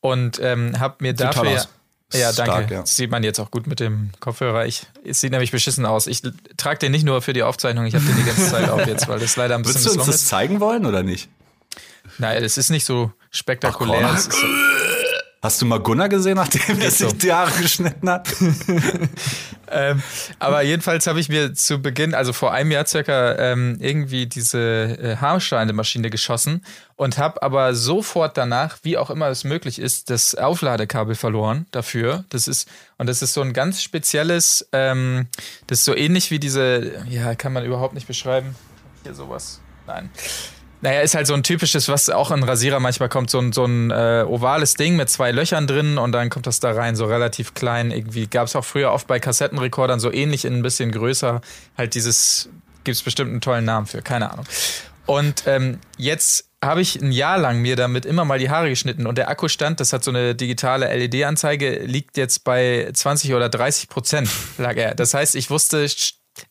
und 0.00 0.38
ähm, 0.42 0.78
habe 0.78 0.96
mir 1.00 1.12
Sieht 1.12 1.20
dafür 1.20 1.62
ja, 2.12 2.32
danke. 2.32 2.52
Stark, 2.52 2.70
ja. 2.70 2.80
Das 2.80 2.96
sieht 2.96 3.10
man 3.10 3.22
jetzt 3.22 3.38
auch 3.38 3.50
gut 3.50 3.66
mit 3.66 3.80
dem 3.80 4.10
Kopfhörer. 4.20 4.66
Ich, 4.66 4.86
es 5.04 5.20
sieht 5.20 5.30
nämlich 5.30 5.50
beschissen 5.50 5.84
aus. 5.84 6.06
Ich 6.06 6.22
trage 6.56 6.78
den 6.78 6.92
nicht 6.92 7.04
nur 7.04 7.20
für 7.22 7.32
die 7.32 7.42
Aufzeichnung, 7.42 7.86
ich 7.86 7.94
habe 7.94 8.04
den 8.04 8.16
die 8.16 8.24
ganze 8.24 8.50
Zeit 8.50 8.68
auf 8.70 8.86
jetzt, 8.86 9.08
weil 9.08 9.18
das 9.18 9.36
leider 9.36 9.56
ein 9.56 9.62
bisschen 9.62 9.82
Würdest 9.82 9.96
du 9.96 10.00
uns 10.00 10.06
das 10.06 10.26
zeigen 10.26 10.60
wollen 10.60 10.86
oder 10.86 11.02
nicht? 11.02 11.28
Nein, 12.16 12.42
es 12.42 12.56
ist 12.56 12.70
nicht 12.70 12.84
so 12.84 13.12
spektakulär. 13.30 14.00
Ach, 14.02 14.28
Hast 15.40 15.62
du 15.62 15.66
mal 15.66 15.78
Gunnar 15.78 16.08
gesehen, 16.08 16.34
nachdem 16.34 16.80
er 16.80 16.90
sich 16.90 17.12
die 17.18 17.32
Haare 17.32 17.52
geschnitten 17.62 18.10
hat? 18.10 18.28
ähm, 19.70 20.02
aber 20.40 20.62
jedenfalls 20.62 21.06
habe 21.06 21.20
ich 21.20 21.28
mir 21.28 21.54
zu 21.54 21.80
Beginn, 21.80 22.12
also 22.12 22.32
vor 22.32 22.52
einem 22.52 22.72
Jahr 22.72 22.86
circa, 22.86 23.36
ähm, 23.36 23.76
irgendwie 23.78 24.26
diese 24.26 24.58
äh, 24.58 25.16
Haarschneidemaschine 25.16 26.10
geschossen 26.10 26.64
und 26.96 27.18
habe 27.18 27.40
aber 27.40 27.76
sofort 27.76 28.36
danach, 28.36 28.78
wie 28.82 28.98
auch 28.98 29.10
immer 29.10 29.28
es 29.28 29.44
möglich 29.44 29.78
ist, 29.78 30.10
das 30.10 30.34
Aufladekabel 30.34 31.14
verloren 31.14 31.66
dafür. 31.70 32.24
Das 32.30 32.48
ist 32.48 32.68
und 32.96 33.06
das 33.06 33.22
ist 33.22 33.32
so 33.32 33.40
ein 33.40 33.52
ganz 33.52 33.80
spezielles, 33.80 34.68
ähm, 34.72 35.28
das 35.68 35.78
ist 35.80 35.84
so 35.84 35.94
ähnlich 35.94 36.32
wie 36.32 36.40
diese, 36.40 37.04
ja, 37.08 37.36
kann 37.36 37.52
man 37.52 37.64
überhaupt 37.64 37.94
nicht 37.94 38.08
beschreiben. 38.08 38.56
Hier 39.04 39.14
sowas. 39.14 39.60
Nein. 39.86 40.10
Naja, 40.80 41.00
ist 41.00 41.14
halt 41.14 41.26
so 41.26 41.34
ein 41.34 41.42
typisches, 41.42 41.88
was 41.88 42.08
auch 42.08 42.30
in 42.30 42.42
Rasierer 42.42 42.78
manchmal 42.78 43.08
kommt, 43.08 43.30
so 43.30 43.40
ein, 43.40 43.52
so 43.52 43.64
ein 43.64 43.90
äh, 43.90 44.24
ovales 44.26 44.74
Ding 44.74 44.96
mit 44.96 45.10
zwei 45.10 45.32
Löchern 45.32 45.66
drin 45.66 45.98
und 45.98 46.12
dann 46.12 46.30
kommt 46.30 46.46
das 46.46 46.60
da 46.60 46.70
rein, 46.70 46.94
so 46.94 47.06
relativ 47.06 47.54
klein. 47.54 47.90
Irgendwie 47.90 48.28
gab 48.28 48.46
es 48.46 48.54
auch 48.54 48.64
früher 48.64 48.92
oft 48.92 49.08
bei 49.08 49.18
Kassettenrekordern 49.18 49.98
so 49.98 50.12
ähnlich 50.12 50.44
in 50.44 50.54
ein 50.54 50.62
bisschen 50.62 50.92
größer. 50.92 51.40
Halt 51.76 51.94
dieses, 51.94 52.48
gibt 52.84 52.96
es 52.96 53.02
bestimmt 53.02 53.30
einen 53.30 53.40
tollen 53.40 53.64
Namen 53.64 53.86
für, 53.86 54.02
keine 54.02 54.30
Ahnung. 54.30 54.46
Und 55.06 55.44
ähm, 55.46 55.78
jetzt 55.96 56.48
habe 56.62 56.80
ich 56.80 57.00
ein 57.00 57.12
Jahr 57.12 57.38
lang 57.38 57.60
mir 57.60 57.76
damit 57.76 58.04
immer 58.04 58.24
mal 58.24 58.38
die 58.38 58.50
Haare 58.50 58.68
geschnitten 58.68 59.06
und 59.06 59.16
der 59.16 59.28
Akkustand, 59.28 59.80
das 59.80 59.92
hat 59.92 60.02
so 60.02 60.10
eine 60.10 60.34
digitale 60.34 60.92
LED-Anzeige, 60.94 61.84
liegt 61.84 62.16
jetzt 62.16 62.44
bei 62.44 62.90
20 62.92 63.34
oder 63.34 63.48
30 63.48 63.88
Prozent, 63.88 64.28
lag 64.58 64.76
er. 64.76 64.94
Das 64.94 65.14
heißt, 65.14 65.34
ich 65.36 65.50
wusste 65.50 65.88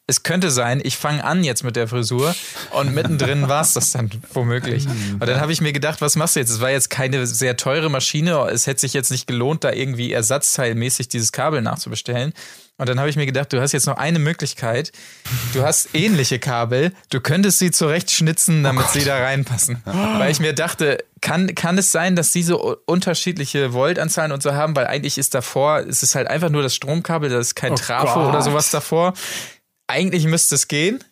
es 0.08 0.24
könnte 0.24 0.52
sein, 0.52 0.82
ich 0.84 0.98
fange 0.98 1.24
an 1.24 1.44
jetzt 1.44 1.64
mit 1.64 1.76
der 1.76 1.88
Frisur 1.88 2.34
und 2.72 2.94
mittendrin 2.94 3.48
war 3.50 3.62
es 3.62 3.74
das 3.74 3.92
dann 3.92 4.10
womöglich. 4.34 4.86
Und 4.86 5.28
dann 5.28 5.42
habe 5.42 5.52
ich 5.52 5.62
mir 5.62 5.74
gedacht, 5.74 6.02
was 6.02 6.16
machst 6.16 6.36
du 6.36 6.40
jetzt? 6.40 6.50
Es 6.50 6.62
war 6.62 6.72
jetzt 6.72 6.90
keine 6.90 7.28
sehr 7.28 7.58
teure 7.58 7.90
Maschine, 7.90 8.48
es 8.52 8.68
hätte 8.68 8.82
sich 8.82 8.94
jetzt 8.94 9.12
nicht 9.12 9.28
gelohnt, 9.28 9.64
da 9.64 9.72
irgendwie 9.72 10.14
ersatzteilmäßig 10.14 11.10
dieses 11.10 11.32
Kabel 11.32 11.62
nachzubestellen. 11.62 12.34
Und 12.80 12.88
dann 12.88 13.00
habe 13.00 13.10
ich 13.10 13.16
mir 13.16 13.26
gedacht, 13.26 13.52
du 13.54 13.60
hast 13.60 13.72
jetzt 13.72 13.88
noch 13.88 13.98
eine 13.98 14.20
Möglichkeit. 14.20 14.92
Du 15.54 15.64
hast 15.64 15.90
ähnliche 15.96 16.38
Kabel, 16.38 16.94
du 17.10 17.20
könntest 17.20 17.58
sie 17.58 17.72
zurechtschnitzen, 17.72 18.64
damit 18.64 18.86
oh 18.88 18.92
sie 18.94 19.04
da 19.04 19.18
reinpassen. 19.18 19.82
Weil 19.86 20.30
ich 20.32 20.40
mir 20.40 20.54
dachte, 20.54 21.04
kann, 21.20 21.56
kann 21.56 21.80
es 21.80 21.92
sein, 21.92 22.16
dass 22.16 22.32
diese 22.32 22.58
unterschiedliche 22.58 23.74
Voltanzahlen 23.74 24.32
und 24.32 24.44
so 24.44 24.54
haben? 24.54 24.76
Weil 24.76 24.86
eigentlich 24.86 25.18
ist 25.18 25.34
davor, 25.34 25.80
es 25.80 26.04
ist 26.04 26.14
halt 26.14 26.28
einfach 26.28 26.50
nur 26.50 26.62
das 26.62 26.76
Stromkabel, 26.76 27.32
da 27.32 27.40
ist 27.40 27.56
kein 27.56 27.72
oh 27.72 27.76
Trafo 27.76 28.20
Gott. 28.20 28.30
oder 28.30 28.42
sowas 28.44 28.70
davor. 28.70 29.14
Eigentlich 29.88 30.26
müsste 30.26 30.56
es 30.56 30.68
gehen. 30.68 31.04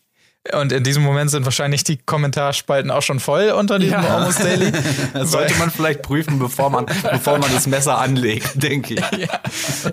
Und 0.53 0.71
in 0.71 0.83
diesem 0.83 1.01
Moment 1.01 1.31
sind 1.31 1.43
wahrscheinlich 1.45 1.83
die 1.83 1.97
Kommentarspalten 1.97 2.91
auch 2.91 3.01
schon 3.01 3.19
voll 3.19 3.49
unter 3.49 3.79
diesem 3.79 4.03
ja. 4.03 4.17
Almost 4.17 4.43
Daily. 4.43 4.71
Das 5.13 5.31
sollte 5.31 5.55
man 5.55 5.71
vielleicht 5.71 6.03
prüfen, 6.03 6.37
bevor 6.37 6.69
man, 6.69 6.85
bevor 6.85 7.39
man 7.39 7.51
das 7.51 7.65
Messer 7.65 7.97
anlegt, 7.97 8.61
denke 8.61 8.93
ich. 8.93 9.17
Ja. 9.17 9.39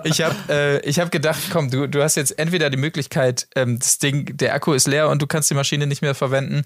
Ich 0.05 0.21
habe 0.21 0.83
äh, 0.85 0.93
hab 0.93 1.11
gedacht, 1.11 1.41
komm, 1.51 1.71
du, 1.71 1.87
du 1.87 2.03
hast 2.03 2.17
jetzt 2.17 2.39
entweder 2.39 2.69
die 2.69 2.77
Möglichkeit, 2.77 3.49
ähm, 3.57 3.79
das 3.79 3.99
Ding, 3.99 4.37
der 4.37 4.55
Akku 4.55 4.75
ist 4.75 4.87
leer 4.87 5.09
und 5.09 5.23
du 5.23 5.27
kannst 5.27 5.49
die 5.51 5.55
Maschine 5.55 5.87
nicht 5.87 6.03
mehr 6.03 6.15
verwenden, 6.15 6.65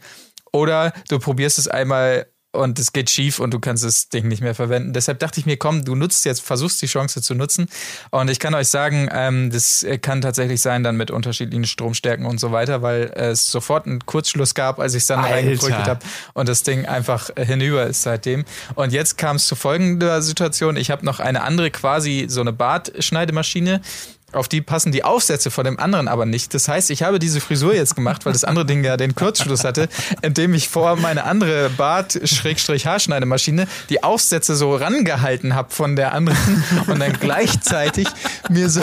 oder 0.53 0.93
du 1.09 1.19
probierst 1.19 1.59
es 1.59 1.69
einmal 1.69 2.27
und 2.57 2.79
es 2.79 2.93
geht 2.93 3.11
schief 3.11 3.39
und 3.39 3.53
du 3.53 3.61
kannst 3.61 3.85
das 3.85 4.09
Ding 4.09 4.29
nicht 4.29 4.43
mehr 4.43 4.55
verwenden. 4.55 4.93
Deshalb 4.93 5.19
dachte 5.19 5.41
ich 5.41 5.47
mir, 5.47 5.57
komm, 5.57 5.85
du 5.85 5.95
nutzt 5.95 6.25
jetzt, 6.25 6.43
versuchst 6.43 6.81
die 6.83 6.87
Chance 6.87 7.23
zu 7.23 7.35
nutzen. 7.35 7.69
Und 8.11 8.31
ich 8.31 8.41
kann 8.41 8.55
euch 8.55 8.69
sagen, 8.69 9.09
ähm, 9.13 9.51
das 9.51 9.87
kann 10.03 10.21
tatsächlich 10.21 10.61
sein 10.61 10.83
dann 10.83 10.97
mit 10.97 11.11
unterschiedlichen 11.11 11.65
Stromstärken 11.65 12.27
und 12.27 12.41
so 12.41 12.53
weiter, 12.53 12.83
weil 12.83 13.13
es 13.15 13.51
sofort 13.51 13.87
einen 13.87 14.05
Kurzschluss 14.05 14.55
gab, 14.55 14.79
als 14.79 14.95
ich 14.95 15.03
es 15.03 15.07
dann 15.07 15.21
reingedrückt 15.21 15.87
habe 15.87 16.01
und 16.35 16.49
das 16.49 16.63
Ding 16.63 16.87
einfach 16.87 17.31
hinüber 17.37 17.87
ist 17.87 18.03
seitdem. 18.03 18.45
Und 18.75 18.93
jetzt 18.93 19.19
kam 19.19 19.37
es 19.37 19.47
zu 19.47 19.57
folgender 19.57 20.23
Situation. 20.23 20.77
Ich 20.77 20.91
habe 20.91 21.05
noch 21.05 21.21
eine 21.21 21.43
andere 21.43 21.71
quasi 21.71 22.27
so 22.29 22.41
eine 22.41 22.53
Bartschneidemaschine 22.53 23.81
auf 24.33 24.49
die 24.49 24.61
passen 24.61 24.93
die 24.93 25.05
Aufsätze 25.05 25.51
von 25.51 25.64
dem 25.64 25.79
anderen 25.79 26.09
aber 26.09 26.27
nicht. 26.27 26.53
Das 26.53 26.68
heißt, 26.68 26.91
ich 26.91 27.03
habe 27.03 27.18
diese 27.18 27.41
Frisur 27.41 27.74
jetzt 27.74 27.95
gemacht, 27.95 28.27
weil 28.27 28.33
das 28.33 28.45
andere 28.45 28.66
Ding 28.66 28.85
ja 28.85 28.97
den 28.97 29.14
Kurzschluss 29.14 29.64
hatte, 29.64 29.89
indem 30.22 30.53
ich 30.55 30.68
vor 30.68 30.97
meine 30.97 31.24
andere 31.24 31.70
Bart-Haarschneidemaschine 31.70 33.68
die 33.89 34.03
Aufsätze 34.03 34.57
so 34.57 34.74
rangehalten 34.74 35.55
habe 35.55 35.70
von 35.70 35.97
der 35.97 36.12
anderen 36.12 36.64
und 36.87 36.99
dann 36.99 37.12
gleichzeitig 37.12 38.09
mir 38.51 38.68
so 38.68 38.81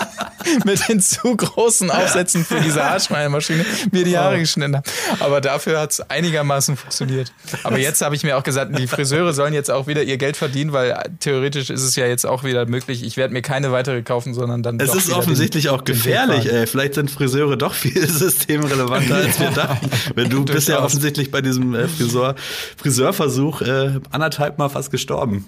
mit 0.64 0.88
den 0.88 1.00
zu 1.00 1.34
großen 1.34 1.90
Aufsätzen 1.90 2.44
für 2.44 2.60
diese 2.60 2.84
Haarschneidemaschine 2.84 3.64
mir 3.90 4.04
die 4.04 4.16
Haare 4.16 4.38
geschnitten 4.38 4.76
habe. 4.76 4.88
Aber 5.20 5.40
dafür 5.40 5.80
hat 5.80 5.92
es 5.92 6.00
einigermaßen 6.00 6.76
funktioniert. 6.76 7.32
Aber 7.64 7.78
jetzt 7.78 8.02
habe 8.02 8.14
ich 8.14 8.22
mir 8.22 8.36
auch 8.36 8.42
gesagt, 8.42 8.78
die 8.78 8.86
Friseure 8.86 9.32
sollen 9.32 9.54
jetzt 9.54 9.70
auch 9.70 9.86
wieder 9.86 10.02
ihr 10.02 10.18
Geld 10.18 10.36
verdienen, 10.36 10.72
weil 10.72 10.96
theoretisch 11.20 11.70
ist 11.70 11.82
es 11.82 11.96
ja 11.96 12.06
jetzt 12.06 12.26
auch 12.26 12.44
wieder 12.44 12.66
möglich. 12.66 13.02
Ich 13.02 13.16
werde 13.16 13.32
mir 13.32 13.42
keine 13.42 13.72
weitere 13.72 14.02
kaufen, 14.02 14.34
sondern 14.34 14.62
dann. 14.66 14.80
Es 14.80 14.94
ist 14.94 15.10
offensichtlich 15.10 15.64
den, 15.64 15.72
auch 15.72 15.84
gefährlich, 15.84 16.52
ey. 16.52 16.66
Vielleicht 16.66 16.94
sind 16.94 17.10
Friseure 17.10 17.56
doch 17.56 17.74
viel 17.74 18.06
systemrelevanter, 18.08 19.14
als 19.16 19.40
wir 19.40 19.50
dachten. 19.50 19.90
Wenn 20.14 20.28
du 20.28 20.44
bist 20.44 20.68
ja 20.68 20.82
offensichtlich 20.82 21.30
bei 21.30 21.40
diesem 21.40 21.74
äh, 21.74 21.88
Friseur, 21.88 22.34
Friseurversuch 22.76 23.62
äh, 23.62 24.00
anderthalb 24.10 24.58
Mal 24.58 24.68
fast 24.68 24.90
gestorben. 24.90 25.46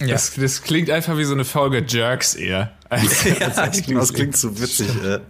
Ja. 0.00 0.08
Das, 0.08 0.34
das, 0.34 0.62
klingt 0.62 0.90
einfach 0.90 1.16
wie 1.16 1.24
so 1.24 1.34
eine 1.34 1.44
Folge 1.44 1.84
Jerks 1.86 2.34
eher. 2.34 2.72
Als, 2.88 3.24
ja, 3.40 3.46
als 3.46 3.56
das 3.56 4.12
klingt 4.12 4.36
so 4.36 4.60
witzig. 4.60 4.88
Äh. 5.04 5.20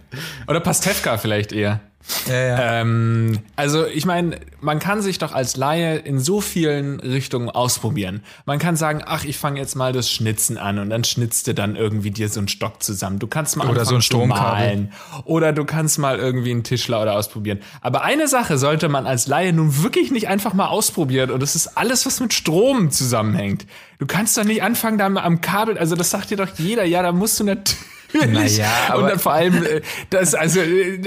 Oder 0.47 0.59
Pastewka 0.59 1.17
vielleicht 1.17 1.51
eher. 1.51 1.79
Ja, 2.27 2.33
ja. 2.33 2.81
Ähm, 2.81 3.39
also 3.55 3.85
ich 3.85 4.05
meine, 4.05 4.39
man 4.61 4.79
kann 4.79 5.01
sich 5.01 5.19
doch 5.19 5.33
als 5.33 5.55
Laie 5.55 5.97
in 5.97 6.19
so 6.19 6.41
vielen 6.41 6.99
Richtungen 6.99 7.49
ausprobieren. 7.49 8.23
Man 8.45 8.59
kann 8.59 8.75
sagen, 8.75 9.01
ach, 9.05 9.23
ich 9.23 9.37
fange 9.37 9.59
jetzt 9.59 9.75
mal 9.75 9.93
das 9.93 10.11
Schnitzen 10.11 10.57
an 10.57 10.79
und 10.79 10.89
dann 10.89 11.03
schnitzt 11.03 11.47
du 11.47 11.53
dann 11.53 11.75
irgendwie 11.75 12.11
dir 12.11 12.29
so 12.29 12.39
einen 12.39 12.47
Stock 12.49 12.83
zusammen. 12.83 13.19
Du 13.19 13.27
kannst 13.27 13.55
mal 13.55 13.69
oder 13.69 13.85
so 13.85 13.95
ein 13.95 14.01
Stromkabel 14.01 14.89
oder 15.25 15.53
du 15.53 15.65
kannst 15.65 15.97
mal 15.97 16.17
irgendwie 16.17 16.51
einen 16.51 16.63
Tischler 16.63 17.01
oder 17.01 17.13
ausprobieren. 17.15 17.59
Aber 17.81 18.03
eine 18.03 18.27
Sache 18.27 18.57
sollte 18.57 18.89
man 18.89 19.07
als 19.07 19.27
Laie 19.27 19.53
nun 19.53 19.83
wirklich 19.83 20.11
nicht 20.11 20.27
einfach 20.27 20.53
mal 20.53 20.67
ausprobieren 20.67 21.31
und 21.31 21.41
das 21.41 21.55
ist 21.55 21.77
alles, 21.77 22.05
was 22.05 22.19
mit 22.19 22.33
Strom 22.33 22.91
zusammenhängt. 22.91 23.65
Du 23.99 24.05
kannst 24.05 24.37
doch 24.37 24.43
nicht 24.43 24.63
anfangen 24.63 24.97
da 24.97 25.05
am 25.05 25.41
Kabel, 25.41 25.77
also 25.77 25.95
das 25.95 26.09
sagt 26.09 26.29
dir 26.31 26.37
doch 26.37 26.49
jeder, 26.57 26.83
ja, 26.83 27.01
da 27.01 27.11
musst 27.11 27.39
du 27.39 27.43
natürlich 27.43 27.77
naja, 28.13 28.71
aber 28.89 29.03
und 29.03 29.09
dann 29.09 29.19
vor 29.19 29.33
allem, 29.33 29.63
äh, 29.63 29.81
das, 30.09 30.35
also, 30.35 30.59
äh, 30.59 30.97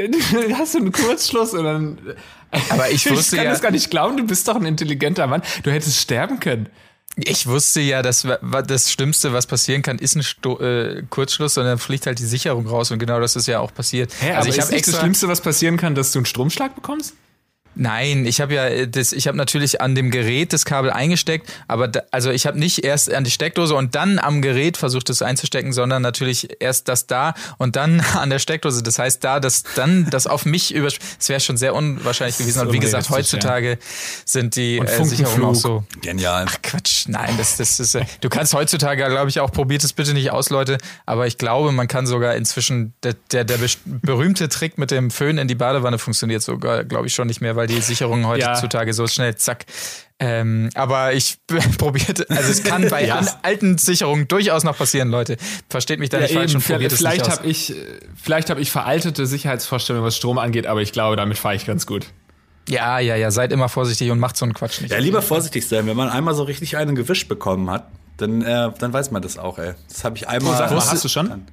hast 0.55 0.75
du 0.75 0.79
einen 0.79 0.93
Kurzschluss 0.93 1.55
und 1.55 1.65
dann. 1.65 1.99
Aber 2.71 2.91
ich 2.91 3.05
wusste 3.11 3.37
ich 3.37 3.39
kann 3.39 3.47
ja, 3.47 3.53
das 3.53 3.63
gar 3.63 3.71
nicht 3.71 3.91
glauben, 3.91 4.17
du 4.17 4.25
bist 4.25 4.47
doch 4.49 4.57
ein 4.57 4.67
intelligenter 4.67 5.27
Mann. 5.27 5.43
Du 5.63 5.71
hättest 5.71 5.99
sterben 6.01 6.41
können. 6.41 6.69
Ich 7.19 7.47
wusste 7.47 7.81
ja, 7.81 8.03
dass 8.03 8.27
das 8.67 8.93
Schlimmste, 8.93 9.33
was 9.33 9.47
passieren 9.47 9.81
kann, 9.81 9.99
ist 9.99 10.17
ein 10.17 10.23
Sto 10.23 10.61
äh, 10.61 11.03
Kurzschluss 11.09 11.57
und 11.57 11.65
dann 11.65 11.79
fliegt 11.79 12.07
halt 12.07 12.19
die 12.19 12.27
Sicherung 12.27 12.67
raus 12.67 12.91
und 12.91 12.99
genau 12.99 13.21
das 13.21 13.37
ist 13.37 13.47
ja 13.47 13.61
auch 13.61 13.73
passiert. 13.73 14.13
Hä, 14.21 14.33
also 14.33 14.51
ich 14.51 14.61
habe 14.61 14.71
extra 14.73 14.93
das 14.93 15.01
Schlimmste, 15.01 15.29
was 15.29 15.41
passieren 15.41 15.79
kann, 15.79 15.95
dass 15.95 16.13
du 16.13 16.19
einen 16.19 16.27
Stromschlag 16.27 16.75
bekommst? 16.75 17.15
Nein, 17.79 18.27
ich 18.27 18.41
habe 18.41 18.55
ja 18.55 18.67
äh, 18.67 18.89
das, 18.89 19.13
ich 19.13 19.29
habe 19.29 19.37
natürlich 19.37 19.81
an 19.81 19.95
dem 19.95 20.11
Gerät 20.11 20.53
das 20.53 20.65
Kabel 20.65 20.91
eingesteckt, 20.91 21.53
aber 21.69 21.89
da, 21.89 22.01
also 22.11 22.31
ich 22.31 22.47
habe 22.47 22.59
nicht 22.59 22.85
erst 22.85 23.13
an 23.13 23.25
die 23.25 23.31
Steckdose 23.31 23.75
und 23.75 23.95
dann 23.95 24.19
am 24.19 24.41
Gerät 24.41 24.77
versucht 24.77 25.11
es 25.11 25.21
einzustecken, 25.21 25.73
sondern 25.73 26.03
natürlich 26.03 26.61
erst 26.61 26.89
das 26.89 27.07
da 27.07 27.35
und 27.59 27.77
dann 27.77 28.01
an 28.15 28.31
der 28.31 28.39
Steckdose. 28.39 28.83
Das 28.83 28.99
heißt, 28.99 29.23
da 29.23 29.41
das 29.41 29.63
dann 29.75 30.09
das 30.11 30.27
auf 30.27 30.47
mich 30.47 30.75
über, 30.75 30.87
es 30.89 31.29
wäre 31.29 31.41
schon 31.41 31.57
sehr 31.57 31.75
unwahrscheinlich 31.75 32.39
gewesen. 32.39 32.67
Und 32.67 32.73
wie 32.73 32.79
gesagt, 32.79 33.11
heutzutage 33.11 33.71
ja. 33.73 33.77
sind 34.25 34.57
die 34.57 34.79
äh, 34.79 35.05
Sicherungen 35.05 35.45
auch 35.45 35.55
so 35.55 35.85
genial. 36.01 36.47
Ach 36.49 36.57
Quatsch, 36.63 37.07
nein, 37.09 37.35
das, 37.37 37.59
das 37.59 37.79
ist. 37.79 37.95
Äh, 37.95 38.05
du 38.21 38.29
kannst 38.29 38.55
heutzutage, 38.55 39.05
glaube 39.05 39.29
ich, 39.29 39.41
auch 39.41 39.53
probiert 39.53 39.85
es 39.85 39.93
bitte 39.93 40.15
nicht 40.15 40.31
aus, 40.31 40.51
Leute. 40.51 40.79
Aber 41.05 41.27
ich 41.27 41.37
glaube, 41.39 41.73
man 41.73 41.89
kann 41.89 42.07
sogar 42.07 42.35
inzwischen 42.37 42.95
der 43.03 43.15
der, 43.33 43.45
der 43.45 43.59
berühmte 43.85 44.49
Trick 44.49 44.79
mit 44.79 44.91
dem 44.91 45.11
Föhn 45.11 45.39
in 45.39 45.49
die 45.49 45.55
Badewanne 45.55 45.99
funktioniert 45.99 46.43
sogar, 46.43 46.85
glaube 46.85 47.07
ich, 47.07 47.15
schon 47.15 47.27
nicht 47.27 47.41
mehr, 47.41 47.57
weil 47.57 47.66
weil 47.67 47.77
die 47.77 47.83
Sicherungen 47.83 48.27
heutzutage 48.27 48.91
ja. 48.91 48.93
so 48.93 49.07
schnell 49.07 49.35
zack. 49.37 49.65
Ähm, 50.19 50.71
aber 50.75 51.13
ich 51.13 51.39
probierte, 51.79 52.27
also 52.31 52.51
es 52.51 52.63
kann 52.65 52.89
bei 52.91 53.07
ja. 53.07 53.21
alten 53.43 53.77
Sicherungen 53.77 54.29
durchaus 54.29 54.65
noch 54.65 54.79
passieren, 54.79 55.11
Leute. 55.11 55.37
Versteht 55.69 55.99
mich 55.99 56.09
da 56.09 56.19
nicht 56.19 56.31
ja, 56.31 56.39
falsch 56.39 56.55
und 56.55 56.67
probiert 56.67 56.93
es 56.93 56.99
Vielleicht 56.99 57.29
habe 57.29 57.47
ich, 57.47 57.75
vielleicht 58.23 58.49
habe 58.49 58.61
ich 58.61 58.71
veraltete 58.71 59.27
Sicherheitsvorstellungen, 59.27 60.07
was 60.07 60.17
Strom 60.17 60.39
angeht, 60.39 60.67
aber 60.67 60.81
ich 60.81 60.93
glaube, 60.93 61.17
damit 61.17 61.39
fahre 61.39 61.55
ich 61.55 61.67
ganz 61.67 61.87
gut. 61.87 62.07
Ja, 62.69 62.99
ja, 62.99 63.15
ja, 63.15 63.31
seid 63.31 63.53
immer 63.53 63.69
vorsichtig 63.69 64.11
und 64.11 64.19
macht 64.19 64.37
so 64.37 64.45
einen 64.45 64.55
Quatsch 64.55 64.81
nicht. 64.81 64.91
Ja, 64.91 64.99
lieber 64.99 65.23
vorsichtig 65.23 65.69
sein. 65.69 65.87
Wenn 65.87 65.97
man 65.97 66.09
einmal 66.09 66.35
so 66.35 66.43
richtig 66.43 66.77
einen 66.77 66.97
gewischt 66.97 67.29
bekommen 67.29 67.71
hat, 67.71 67.89
dann, 68.17 68.43
äh, 68.43 68.71
dann 68.79 68.93
weiß 68.93 69.11
man 69.13 69.23
das 69.23 69.39
auch, 69.39 69.59
ey. 69.59 69.75
Das 69.89 70.03
habe 70.03 70.17
ich 70.17 70.27
einmal. 70.27 70.55
Oh, 70.55 70.59
sag 70.59 70.71
mal, 70.71 70.85
hast 70.85 71.05
du 71.05 71.09
schon? 71.09 71.29
Dann. 71.29 71.47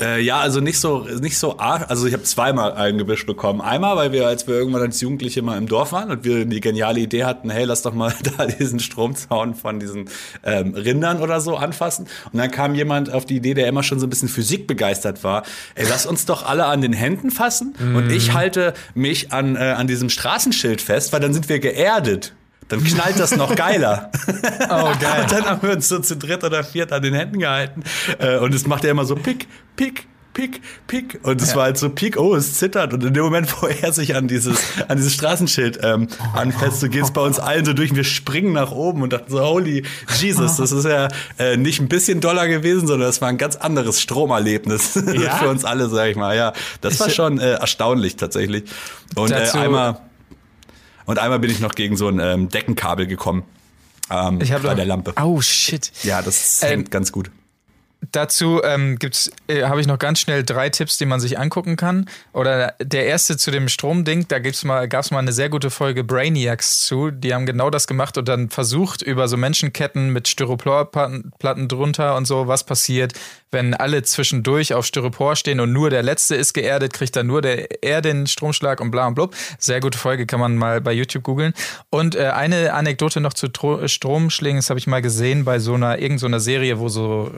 Äh, 0.00 0.22
ja, 0.22 0.40
also 0.40 0.60
nicht 0.60 0.80
so, 0.80 1.06
nicht 1.20 1.38
so 1.38 1.58
arg. 1.58 1.90
Also 1.90 2.06
ich 2.06 2.12
habe 2.12 2.22
zweimal 2.22 2.72
ein 2.72 2.98
Gebüsch 2.98 3.26
bekommen. 3.26 3.60
Einmal, 3.60 3.96
weil 3.96 4.12
wir, 4.12 4.26
als 4.26 4.46
wir 4.46 4.54
irgendwann 4.54 4.82
als 4.82 5.00
Jugendliche 5.00 5.42
mal 5.42 5.58
im 5.58 5.66
Dorf 5.66 5.92
waren 5.92 6.10
und 6.10 6.24
wir 6.24 6.44
die 6.46 6.60
geniale 6.60 7.00
Idee 7.00 7.24
hatten, 7.24 7.50
hey, 7.50 7.64
lass 7.64 7.82
doch 7.82 7.92
mal 7.92 8.14
da 8.36 8.46
diesen 8.46 8.80
Stromzaun 8.80 9.54
von 9.54 9.78
diesen 9.78 10.08
ähm, 10.42 10.74
Rindern 10.74 11.20
oder 11.20 11.40
so 11.40 11.56
anfassen. 11.56 12.06
Und 12.32 12.38
dann 12.38 12.50
kam 12.50 12.74
jemand 12.74 13.12
auf 13.12 13.26
die 13.26 13.36
Idee, 13.36 13.54
der 13.54 13.66
immer 13.68 13.82
schon 13.82 14.00
so 14.00 14.06
ein 14.06 14.10
bisschen 14.10 14.28
Physik 14.28 14.66
begeistert 14.66 15.22
war. 15.22 15.42
Ey, 15.74 15.86
lass 15.88 16.06
uns 16.06 16.24
doch 16.24 16.46
alle 16.46 16.66
an 16.66 16.80
den 16.80 16.92
Händen 16.92 17.30
fassen 17.30 17.74
mm. 17.78 17.96
und 17.96 18.10
ich 18.10 18.32
halte 18.32 18.74
mich 18.94 19.32
an, 19.32 19.56
äh, 19.56 19.58
an 19.58 19.86
diesem 19.86 20.08
Straßenschild 20.08 20.80
fest, 20.80 21.12
weil 21.12 21.20
dann 21.20 21.34
sind 21.34 21.48
wir 21.48 21.58
geerdet 21.58 22.32
dann 22.70 22.84
knallt 22.84 23.18
das 23.18 23.36
noch 23.36 23.54
geiler. 23.54 24.10
Oh, 24.72 24.92
geil. 25.00 25.22
Und 25.22 25.32
dann 25.32 25.44
haben 25.46 25.62
wir 25.62 25.74
uns 25.74 25.88
so 25.88 25.98
zu 25.98 26.16
dritt 26.16 26.44
oder 26.44 26.62
viert 26.62 26.92
an 26.92 27.02
den 27.02 27.14
Händen 27.14 27.40
gehalten. 27.40 27.82
Äh, 28.18 28.38
und 28.38 28.54
es 28.54 28.66
macht 28.66 28.84
ja 28.84 28.90
immer 28.90 29.04
so 29.04 29.16
pick, 29.16 29.48
pick, 29.74 30.06
pick, 30.32 30.60
pick. 30.86 31.20
Und 31.22 31.40
es 31.42 31.50
ja. 31.50 31.56
war 31.56 31.64
halt 31.64 31.78
so 31.78 31.90
pick, 31.90 32.16
oh, 32.16 32.34
es 32.34 32.54
zittert. 32.54 32.92
Und 32.92 33.02
in 33.04 33.12
dem 33.12 33.24
Moment, 33.24 33.60
wo 33.60 33.66
er 33.66 33.92
sich 33.92 34.14
an 34.14 34.28
dieses, 34.28 34.58
an 34.88 34.96
dieses 34.96 35.14
Straßenschild 35.14 35.80
ähm, 35.82 36.08
anfasst, 36.34 36.80
so 36.80 36.88
geht 36.88 37.02
es 37.02 37.10
bei 37.10 37.20
uns 37.20 37.38
allen 37.38 37.64
so 37.64 37.72
durch 37.72 37.90
und 37.90 37.96
wir 37.96 38.04
springen 38.04 38.52
nach 38.52 38.70
oben 38.70 39.02
und 39.02 39.12
dachten 39.12 39.30
so, 39.30 39.40
holy 39.40 39.82
Jesus, 40.18 40.56
das 40.56 40.72
ist 40.72 40.84
ja 40.84 41.08
äh, 41.38 41.56
nicht 41.56 41.80
ein 41.80 41.88
bisschen 41.88 42.20
doller 42.20 42.46
gewesen, 42.46 42.86
sondern 42.86 43.08
das 43.08 43.20
war 43.20 43.28
ein 43.28 43.38
ganz 43.38 43.56
anderes 43.56 44.00
Stromerlebnis 44.00 44.94
ja? 45.14 45.36
für 45.36 45.48
uns 45.48 45.64
alle, 45.64 45.88
sag 45.88 46.08
ich 46.08 46.16
mal. 46.16 46.36
Ja, 46.36 46.52
das 46.80 47.00
war 47.00 47.10
schon 47.10 47.40
äh, 47.40 47.54
erstaunlich 47.54 48.16
tatsächlich. 48.16 48.64
Und 49.16 49.32
äh, 49.32 49.50
einmal 49.54 50.00
und 51.10 51.18
einmal 51.18 51.38
bin 51.40 51.50
ich 51.50 51.60
noch 51.60 51.74
gegen 51.74 51.96
so 51.96 52.08
ein 52.08 52.20
ähm, 52.20 52.48
Deckenkabel 52.48 53.06
gekommen. 53.06 53.42
Ähm, 54.10 54.40
ich 54.40 54.52
bei 54.52 54.74
der 54.74 54.84
Lampe. 54.84 55.14
Oh 55.20 55.40
shit. 55.40 55.92
Ja, 56.02 56.22
das 56.22 56.62
hängt 56.62 56.86
ähm, 56.86 56.90
ganz 56.90 57.12
gut. 57.12 57.30
Dazu 58.12 58.62
ähm, 58.64 58.98
äh, 59.46 59.64
habe 59.64 59.80
ich 59.80 59.86
noch 59.86 59.98
ganz 59.98 60.20
schnell 60.20 60.42
drei 60.42 60.70
Tipps, 60.70 60.96
die 60.96 61.06
man 61.06 61.20
sich 61.20 61.38
angucken 61.38 61.76
kann. 61.76 62.08
Oder 62.32 62.74
der 62.80 63.06
erste 63.06 63.36
zu 63.36 63.50
dem 63.50 63.68
Stromding, 63.68 64.26
da 64.28 64.38
mal, 64.64 64.88
gab's 64.88 65.10
mal 65.10 65.18
eine 65.18 65.32
sehr 65.32 65.48
gute 65.48 65.70
Folge 65.70 66.02
Brainiacs 66.02 66.84
zu. 66.86 67.10
Die 67.10 67.34
haben 67.34 67.46
genau 67.46 67.68
das 67.68 67.86
gemacht 67.86 68.16
und 68.16 68.26
dann 68.26 68.48
versucht 68.48 69.02
über 69.02 69.28
so 69.28 69.36
Menschenketten 69.36 70.10
mit 70.10 70.28
Styroporplatten 70.28 71.68
drunter 71.68 72.16
und 72.16 72.26
so, 72.26 72.48
was 72.48 72.64
passiert, 72.64 73.12
wenn 73.50 73.74
alle 73.74 74.02
zwischendurch 74.02 74.74
auf 74.74 74.86
Styropor 74.86 75.36
stehen 75.36 75.60
und 75.60 75.72
nur 75.72 75.90
der 75.90 76.02
letzte 76.02 76.36
ist 76.36 76.54
geerdet, 76.54 76.92
kriegt 76.92 77.16
dann 77.16 77.26
nur 77.26 77.42
der 77.42 77.82
er 77.82 78.00
den 78.00 78.26
Stromschlag 78.26 78.80
und 78.80 78.90
bla 78.90 79.06
und 79.06 79.14
blub. 79.14 79.34
Sehr 79.58 79.80
gute 79.80 79.98
Folge, 79.98 80.26
kann 80.26 80.40
man 80.40 80.56
mal 80.56 80.80
bei 80.80 80.92
YouTube 80.92 81.24
googeln. 81.24 81.52
Und 81.90 82.14
äh, 82.14 82.28
eine 82.28 82.72
Anekdote 82.72 83.20
noch 83.20 83.34
zu 83.34 83.48
Tro 83.48 83.86
Stromschlägen, 83.86 84.58
das 84.58 84.70
habe 84.70 84.78
ich 84.78 84.86
mal 84.86 85.02
gesehen 85.02 85.44
bei 85.44 85.58
so 85.58 85.74
einer 85.74 85.98
irgendeiner 85.98 86.40
so 86.40 86.44
Serie, 86.44 86.78
wo 86.78 86.88
so 86.88 87.30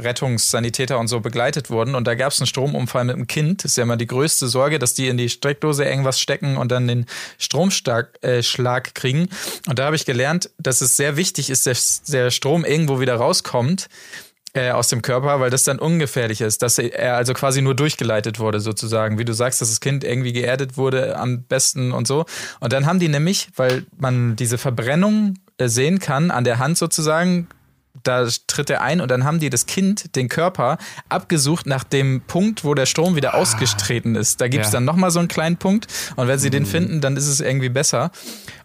Rettungssanitäter 0.53 0.98
und 0.98 1.09
so 1.09 1.20
begleitet 1.20 1.70
wurden. 1.70 1.94
Und 1.94 2.07
da 2.07 2.14
gab 2.14 2.32
es 2.32 2.40
einen 2.40 2.46
Stromunfall 2.46 3.05
mit 3.05 3.16
einem 3.16 3.26
Kind. 3.26 3.64
Das 3.64 3.72
ist 3.72 3.76
ja 3.76 3.84
immer 3.84 3.96
die 3.96 4.07
größte 4.07 4.48
Sorge, 4.48 4.78
dass 4.78 4.94
die 4.94 5.09
in 5.09 5.16
die 5.16 5.28
Steckdose 5.28 5.84
irgendwas 5.84 6.20
stecken 6.20 6.57
und 6.57 6.70
dann 6.70 6.86
den 6.86 7.07
Stromschlag 7.38 8.18
äh, 8.22 8.42
kriegen. 8.94 9.28
Und 9.68 9.78
da 9.78 9.86
habe 9.86 9.96
ich 9.96 10.05
gelernt, 10.05 10.50
dass 10.59 10.80
es 10.80 10.96
sehr 10.96 11.16
wichtig 11.16 11.50
ist, 11.50 11.66
dass 11.66 12.03
der 12.03 12.30
Strom 12.30 12.64
irgendwo 12.64 13.00
wieder 13.00 13.16
rauskommt 13.16 13.88
äh, 14.55 14.70
aus 14.70 14.88
dem 14.88 15.00
Körper, 15.00 15.40
weil 15.40 15.50
das 15.50 15.64
dann 15.64 15.78
ungefährlich 15.78 16.40
ist, 16.40 16.62
dass 16.62 16.78
er 16.78 17.16
also 17.16 17.32
quasi 17.32 17.62
nur 17.62 17.74
durchgeleitet 17.74 18.38
wurde 18.38 18.61
sozusagen, 18.61 19.18
wie 19.18 19.24
du 19.24 19.32
sagst, 19.32 19.61
dass 19.62 19.70
das 19.70 19.80
Kind 19.80 20.05
irgendwie 20.05 20.32
geerdet 20.32 20.76
wurde 20.76 21.16
am 21.16 21.42
besten 21.44 21.92
und 21.92 22.07
so. 22.07 22.26
Und 22.61 22.72
dann 22.72 22.86
haben 22.86 22.98
die 22.98 23.09
nämlich, 23.09 23.48
weil 23.57 23.86
man 23.96 24.36
diese 24.36 24.59
Verbrennung 24.59 25.38
äh, 25.57 25.68
sehen 25.68 25.98
kann 25.98 26.30
an 26.30 26.44
der 26.44 26.59
Hand 26.59 26.76
sozusagen, 26.76 27.48
da 28.03 28.26
tritt 28.47 28.70
er 28.70 28.82
ein 28.82 29.01
und 29.01 29.11
dann 29.11 29.24
haben 29.24 29.38
die 29.38 29.51
das 29.51 29.66
Kind, 29.66 30.16
den 30.16 30.28
Körper, 30.28 30.78
abgesucht 31.09 31.66
nach 31.66 31.84
dem 31.84 32.22
Punkt, 32.22 32.64
wo 32.64 32.74
der 32.74 32.86
Strom 32.86 33.16
wieder 33.16 33.34
ah, 33.34 33.38
ausgetreten 33.38 34.14
ist. 34.14 34.40
Da 34.40 34.49
gibt 34.49 34.64
es 34.64 34.72
ja. 34.72 34.76
dann 34.76 34.84
nochmal 34.84 35.11
so 35.11 35.18
einen 35.18 35.28
kleinen 35.28 35.57
Punkt 35.57 35.86
und 36.16 36.28
wenn 36.28 36.38
sie 36.38 36.49
mhm. 36.49 36.53
den 36.53 36.66
finden, 36.66 37.01
dann 37.01 37.16
ist 37.16 37.28
es 37.28 37.40
irgendwie 37.40 37.68
besser. 37.68 38.11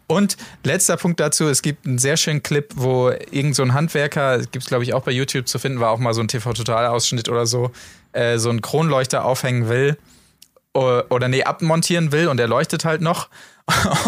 Und 0.08 0.38
letzter 0.64 0.96
Punkt 0.96 1.20
dazu, 1.20 1.50
es 1.50 1.62
gibt 1.62 1.86
einen 1.86 1.98
sehr 1.98 2.16
schönen 2.16 2.42
Clip, 2.42 2.72
wo 2.76 3.10
irgend 3.10 3.56
so 3.56 3.64
ein 3.64 3.74
Handwerker, 3.74 4.40
gibt 4.40 4.64
es 4.64 4.68
glaube 4.68 4.84
ich 4.84 4.94
auch 4.94 5.04
bei 5.04 5.12
YouTube 5.12 5.48
zu 5.48 5.60
finden, 5.60 5.82
war 5.82 5.92
auch 5.92 6.00
mal 6.00 6.14
so 6.14 6.22
ein 6.22 6.30
TV-Total-Ausschnitt 6.30 7.28
oder 7.28 7.46
so, 7.46 7.72
äh, 8.14 8.38
so 8.38 8.50
einen 8.50 8.62
Kronleuchter 8.62 9.26
aufhängen 9.26 9.68
will 9.68 9.98
oder 10.74 11.28
nee, 11.28 11.44
abmontieren 11.44 12.12
will 12.12 12.28
und 12.28 12.40
er 12.40 12.48
leuchtet 12.48 12.86
halt 12.86 13.02
noch 13.02 13.30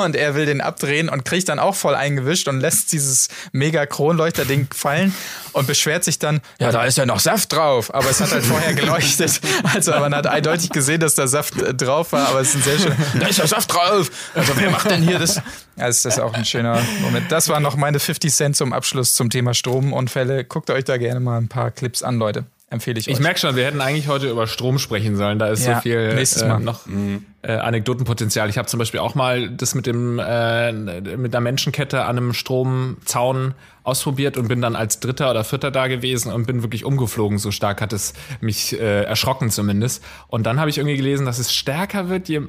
und 0.03 0.15
er 0.15 0.35
will 0.35 0.45
den 0.45 0.61
abdrehen 0.61 1.09
und 1.09 1.25
kriegt 1.25 1.49
dann 1.49 1.59
auch 1.59 1.75
voll 1.75 1.93
eingewischt 1.93 2.47
und 2.47 2.61
lässt 2.61 2.91
dieses 2.93 3.27
mega 3.51 3.85
Kronleuchter-Ding 3.85 4.67
fallen 4.73 5.13
und 5.51 5.67
beschwert 5.67 6.03
sich 6.03 6.17
dann, 6.17 6.39
ja, 6.59 6.71
da 6.71 6.85
ist 6.85 6.97
ja 6.97 7.05
noch 7.05 7.19
Saft 7.19 7.51
drauf, 7.51 7.93
aber 7.93 8.09
es 8.09 8.21
hat 8.21 8.31
halt 8.31 8.45
vorher 8.45 8.73
geleuchtet. 8.73 9.41
Also 9.73 9.91
man 9.91 10.15
hat 10.15 10.27
eindeutig 10.27 10.69
gesehen, 10.69 10.99
dass 11.01 11.15
da 11.15 11.27
Saft 11.27 11.61
äh, 11.61 11.73
drauf 11.73 12.13
war, 12.13 12.29
aber 12.29 12.39
es 12.39 12.49
ist 12.49 12.55
ein 12.55 12.61
sehr 12.63 12.79
schön, 12.79 12.95
da 13.19 13.27
ist 13.27 13.37
ja 13.37 13.47
Saft 13.47 13.73
drauf. 13.73 14.09
Also 14.33 14.53
wer 14.55 14.69
macht 14.69 14.89
denn 14.89 15.03
hier 15.03 15.19
das? 15.19 15.35
Ja, 15.75 15.87
das 15.87 16.05
ist 16.05 16.19
auch 16.19 16.33
ein 16.33 16.45
schöner 16.45 16.81
Moment. 17.01 17.31
Das 17.31 17.49
waren 17.49 17.63
noch 17.63 17.75
meine 17.75 17.99
50 17.99 18.33
Cent 18.33 18.55
zum 18.55 18.73
Abschluss 18.73 19.15
zum 19.15 19.29
Thema 19.29 19.53
Stromunfälle. 19.53 20.45
Guckt 20.45 20.69
euch 20.69 20.85
da 20.85 20.97
gerne 20.97 21.19
mal 21.19 21.37
ein 21.37 21.47
paar 21.47 21.71
Clips 21.71 22.03
an, 22.03 22.17
Leute 22.17 22.45
empfehle 22.69 22.99
ich 22.99 23.07
euch. 23.07 23.15
Ich 23.15 23.19
merke 23.19 23.39
schon, 23.39 23.55
wir 23.55 23.65
hätten 23.65 23.81
eigentlich 23.81 24.07
heute 24.07 24.29
über 24.29 24.47
Strom 24.47 24.79
sprechen 24.79 25.15
sollen. 25.15 25.39
Da 25.39 25.47
ist 25.47 25.65
ja, 25.65 25.75
so 25.75 25.81
viel 25.81 25.97
äh, 25.97 26.59
noch 26.59 26.85
mhm. 26.85 27.25
äh, 27.41 27.53
Anekdotenpotenzial. 27.53 28.49
Ich 28.49 28.57
habe 28.57 28.67
zum 28.67 28.77
Beispiel 28.77 28.99
auch 28.99 29.15
mal 29.15 29.49
das 29.49 29.75
mit 29.75 29.85
dem 29.85 30.19
äh, 30.19 30.71
mit 30.71 31.33
einer 31.33 31.41
Menschenkette 31.41 32.05
an 32.05 32.17
einem 32.17 32.33
Stromzaun 32.33 33.53
ausprobiert 33.83 34.37
und 34.37 34.47
bin 34.47 34.61
dann 34.61 34.75
als 34.75 34.99
Dritter 34.99 35.31
oder 35.31 35.43
Vierter 35.43 35.71
da 35.71 35.87
gewesen 35.87 36.31
und 36.31 36.45
bin 36.45 36.61
wirklich 36.61 36.85
umgeflogen. 36.85 37.37
So 37.37 37.51
stark 37.51 37.81
hat 37.81 37.93
es 37.93 38.13
mich 38.41 38.79
äh, 38.79 39.03
erschrocken 39.03 39.49
zumindest. 39.49 40.03
Und 40.27 40.43
dann 40.43 40.59
habe 40.59 40.69
ich 40.69 40.77
irgendwie 40.77 40.97
gelesen, 40.97 41.25
dass 41.25 41.39
es 41.39 41.53
stärker 41.53 42.09
wird, 42.09 42.29
je 42.29 42.41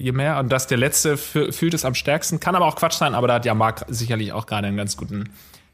je 0.00 0.12
mehr 0.12 0.38
und 0.38 0.50
dass 0.50 0.68
der 0.68 0.78
letzte 0.78 1.16
fühlt 1.16 1.74
es 1.74 1.84
am 1.84 1.94
stärksten. 1.94 2.38
Kann 2.38 2.54
aber 2.54 2.66
auch 2.66 2.76
Quatsch 2.76 2.92
sein, 2.92 3.16
aber 3.16 3.26
da 3.26 3.34
hat 3.34 3.44
ja 3.44 3.54
Marc 3.54 3.84
sicherlich 3.88 4.32
auch 4.32 4.46
gerade 4.46 4.68
einen 4.68 4.76
ganz 4.76 4.96
guten 4.96 5.28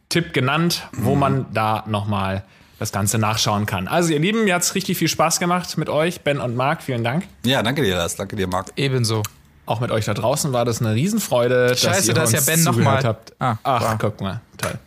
Tipp 0.09 0.33
genannt, 0.33 0.89
wo 0.93 1.15
mhm. 1.15 1.21
man 1.21 1.47
da 1.53 1.85
nochmal 1.87 2.45
das 2.85 2.93
Ganze 2.93 3.19
nachschauen 3.19 3.67
kann. 3.67 3.89
Also 3.89 4.13
ihr 4.13 4.19
Lieben, 4.19 4.45
mir 4.45 4.55
hat 4.55 4.63
es 4.63 4.75
richtig 4.75 4.99
viel 4.99 5.09
Spaß 5.09 5.41
gemacht 5.41 5.77
mit 5.79 5.89
euch, 5.89 6.21
Ben 6.21 6.39
und 6.39 6.55
Marc. 6.55 6.83
Vielen 6.83 7.03
Dank. 7.03 7.25
Ja, 7.45 7.63
danke 7.63 7.83
dir, 7.83 7.97
Lars. 7.97 8.17
Danke 8.17 8.37
dir, 8.37 8.47
Marc. 8.47 8.73
Ebenso. 8.77 9.23
Auch 9.67 9.81
mit 9.81 9.91
euch 9.91 10.05
da 10.05 10.13
draußen 10.13 10.53
war 10.53 10.67
das 10.67 10.83
eine 10.83 10.95
Riesenfreude, 10.95 11.75
Scheiße, 11.75 12.13
dass 12.13 12.33
ihr 12.33 12.39
uns 12.39 12.47
ja 12.47 12.55
Ben 12.55 12.65
nochmal 12.65 13.03
habt. 13.03 13.33
Ah, 13.39 13.57
Ach, 13.63 13.81
wow. 13.83 13.95
guck 13.99 14.21
mal, 14.21 14.43
toll. 14.59 14.79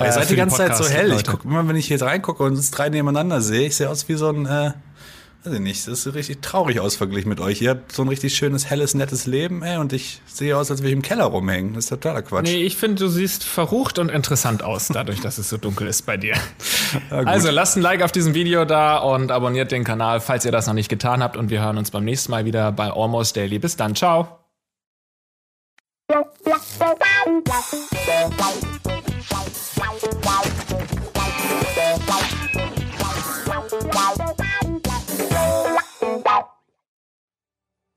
ihr 0.00 0.12
seid 0.12 0.30
die 0.30 0.36
ganze 0.36 0.56
Zeit 0.56 0.76
so 0.76 0.88
hell. 0.88 1.12
Ich 1.12 1.24
guck 1.24 1.44
immer, 1.44 1.68
wenn 1.68 1.76
ich 1.76 1.86
hier 1.86 2.00
reingucke 2.00 2.42
und 2.42 2.52
uns 2.52 2.70
drei 2.70 2.88
nebeneinander 2.88 3.42
sehe, 3.42 3.66
ich 3.66 3.76
sehe 3.76 3.90
aus 3.90 4.08
wie 4.08 4.14
so 4.14 4.30
ein 4.30 4.46
äh, 4.46 4.72
weiß 5.46 5.54
ich 5.54 5.60
nicht, 5.60 5.86
das 5.86 6.06
ist 6.06 6.14
richtig 6.14 6.42
traurig 6.42 6.80
aus 6.80 6.96
verglichen 6.96 7.28
mit 7.28 7.40
euch. 7.40 7.62
Ihr 7.62 7.70
habt 7.70 7.92
so 7.92 8.02
ein 8.02 8.08
richtig 8.08 8.34
schönes, 8.34 8.68
helles, 8.68 8.94
nettes 8.94 9.26
Leben, 9.26 9.62
ey, 9.62 9.78
und 9.78 9.92
ich 9.92 10.20
sehe 10.26 10.56
aus, 10.56 10.70
als 10.70 10.80
würde 10.80 10.88
ich 10.88 10.94
im 10.94 11.02
Keller 11.02 11.24
rumhängen. 11.24 11.74
Das 11.74 11.84
ist 11.84 11.90
totaler 11.90 12.22
Quatsch. 12.22 12.44
Nee, 12.44 12.64
ich 12.64 12.76
finde, 12.76 12.96
du 12.96 13.08
siehst 13.08 13.44
verrucht 13.44 13.98
und 13.98 14.10
interessant 14.10 14.62
aus, 14.62 14.88
dadurch, 14.88 15.20
dass 15.20 15.38
es 15.38 15.48
so 15.48 15.56
dunkel 15.56 15.86
ist 15.86 16.06
bei 16.06 16.16
dir. 16.16 16.34
also 17.10 17.50
lasst 17.50 17.76
ein 17.76 17.82
Like 17.82 18.02
auf 18.02 18.12
diesem 18.12 18.34
Video 18.34 18.64
da 18.64 18.98
und 18.98 19.30
abonniert 19.30 19.72
den 19.72 19.84
Kanal, 19.84 20.20
falls 20.20 20.44
ihr 20.44 20.52
das 20.52 20.66
noch 20.66 20.74
nicht 20.74 20.88
getan 20.88 21.22
habt. 21.22 21.36
Und 21.36 21.50
wir 21.50 21.62
hören 21.62 21.78
uns 21.78 21.90
beim 21.90 22.04
nächsten 22.04 22.32
Mal 22.32 22.44
wieder 22.44 22.72
bei 22.72 22.90
Almost 22.90 23.36
Daily. 23.36 23.58
Bis 23.58 23.76
dann, 23.76 23.94
ciao. 23.94 24.40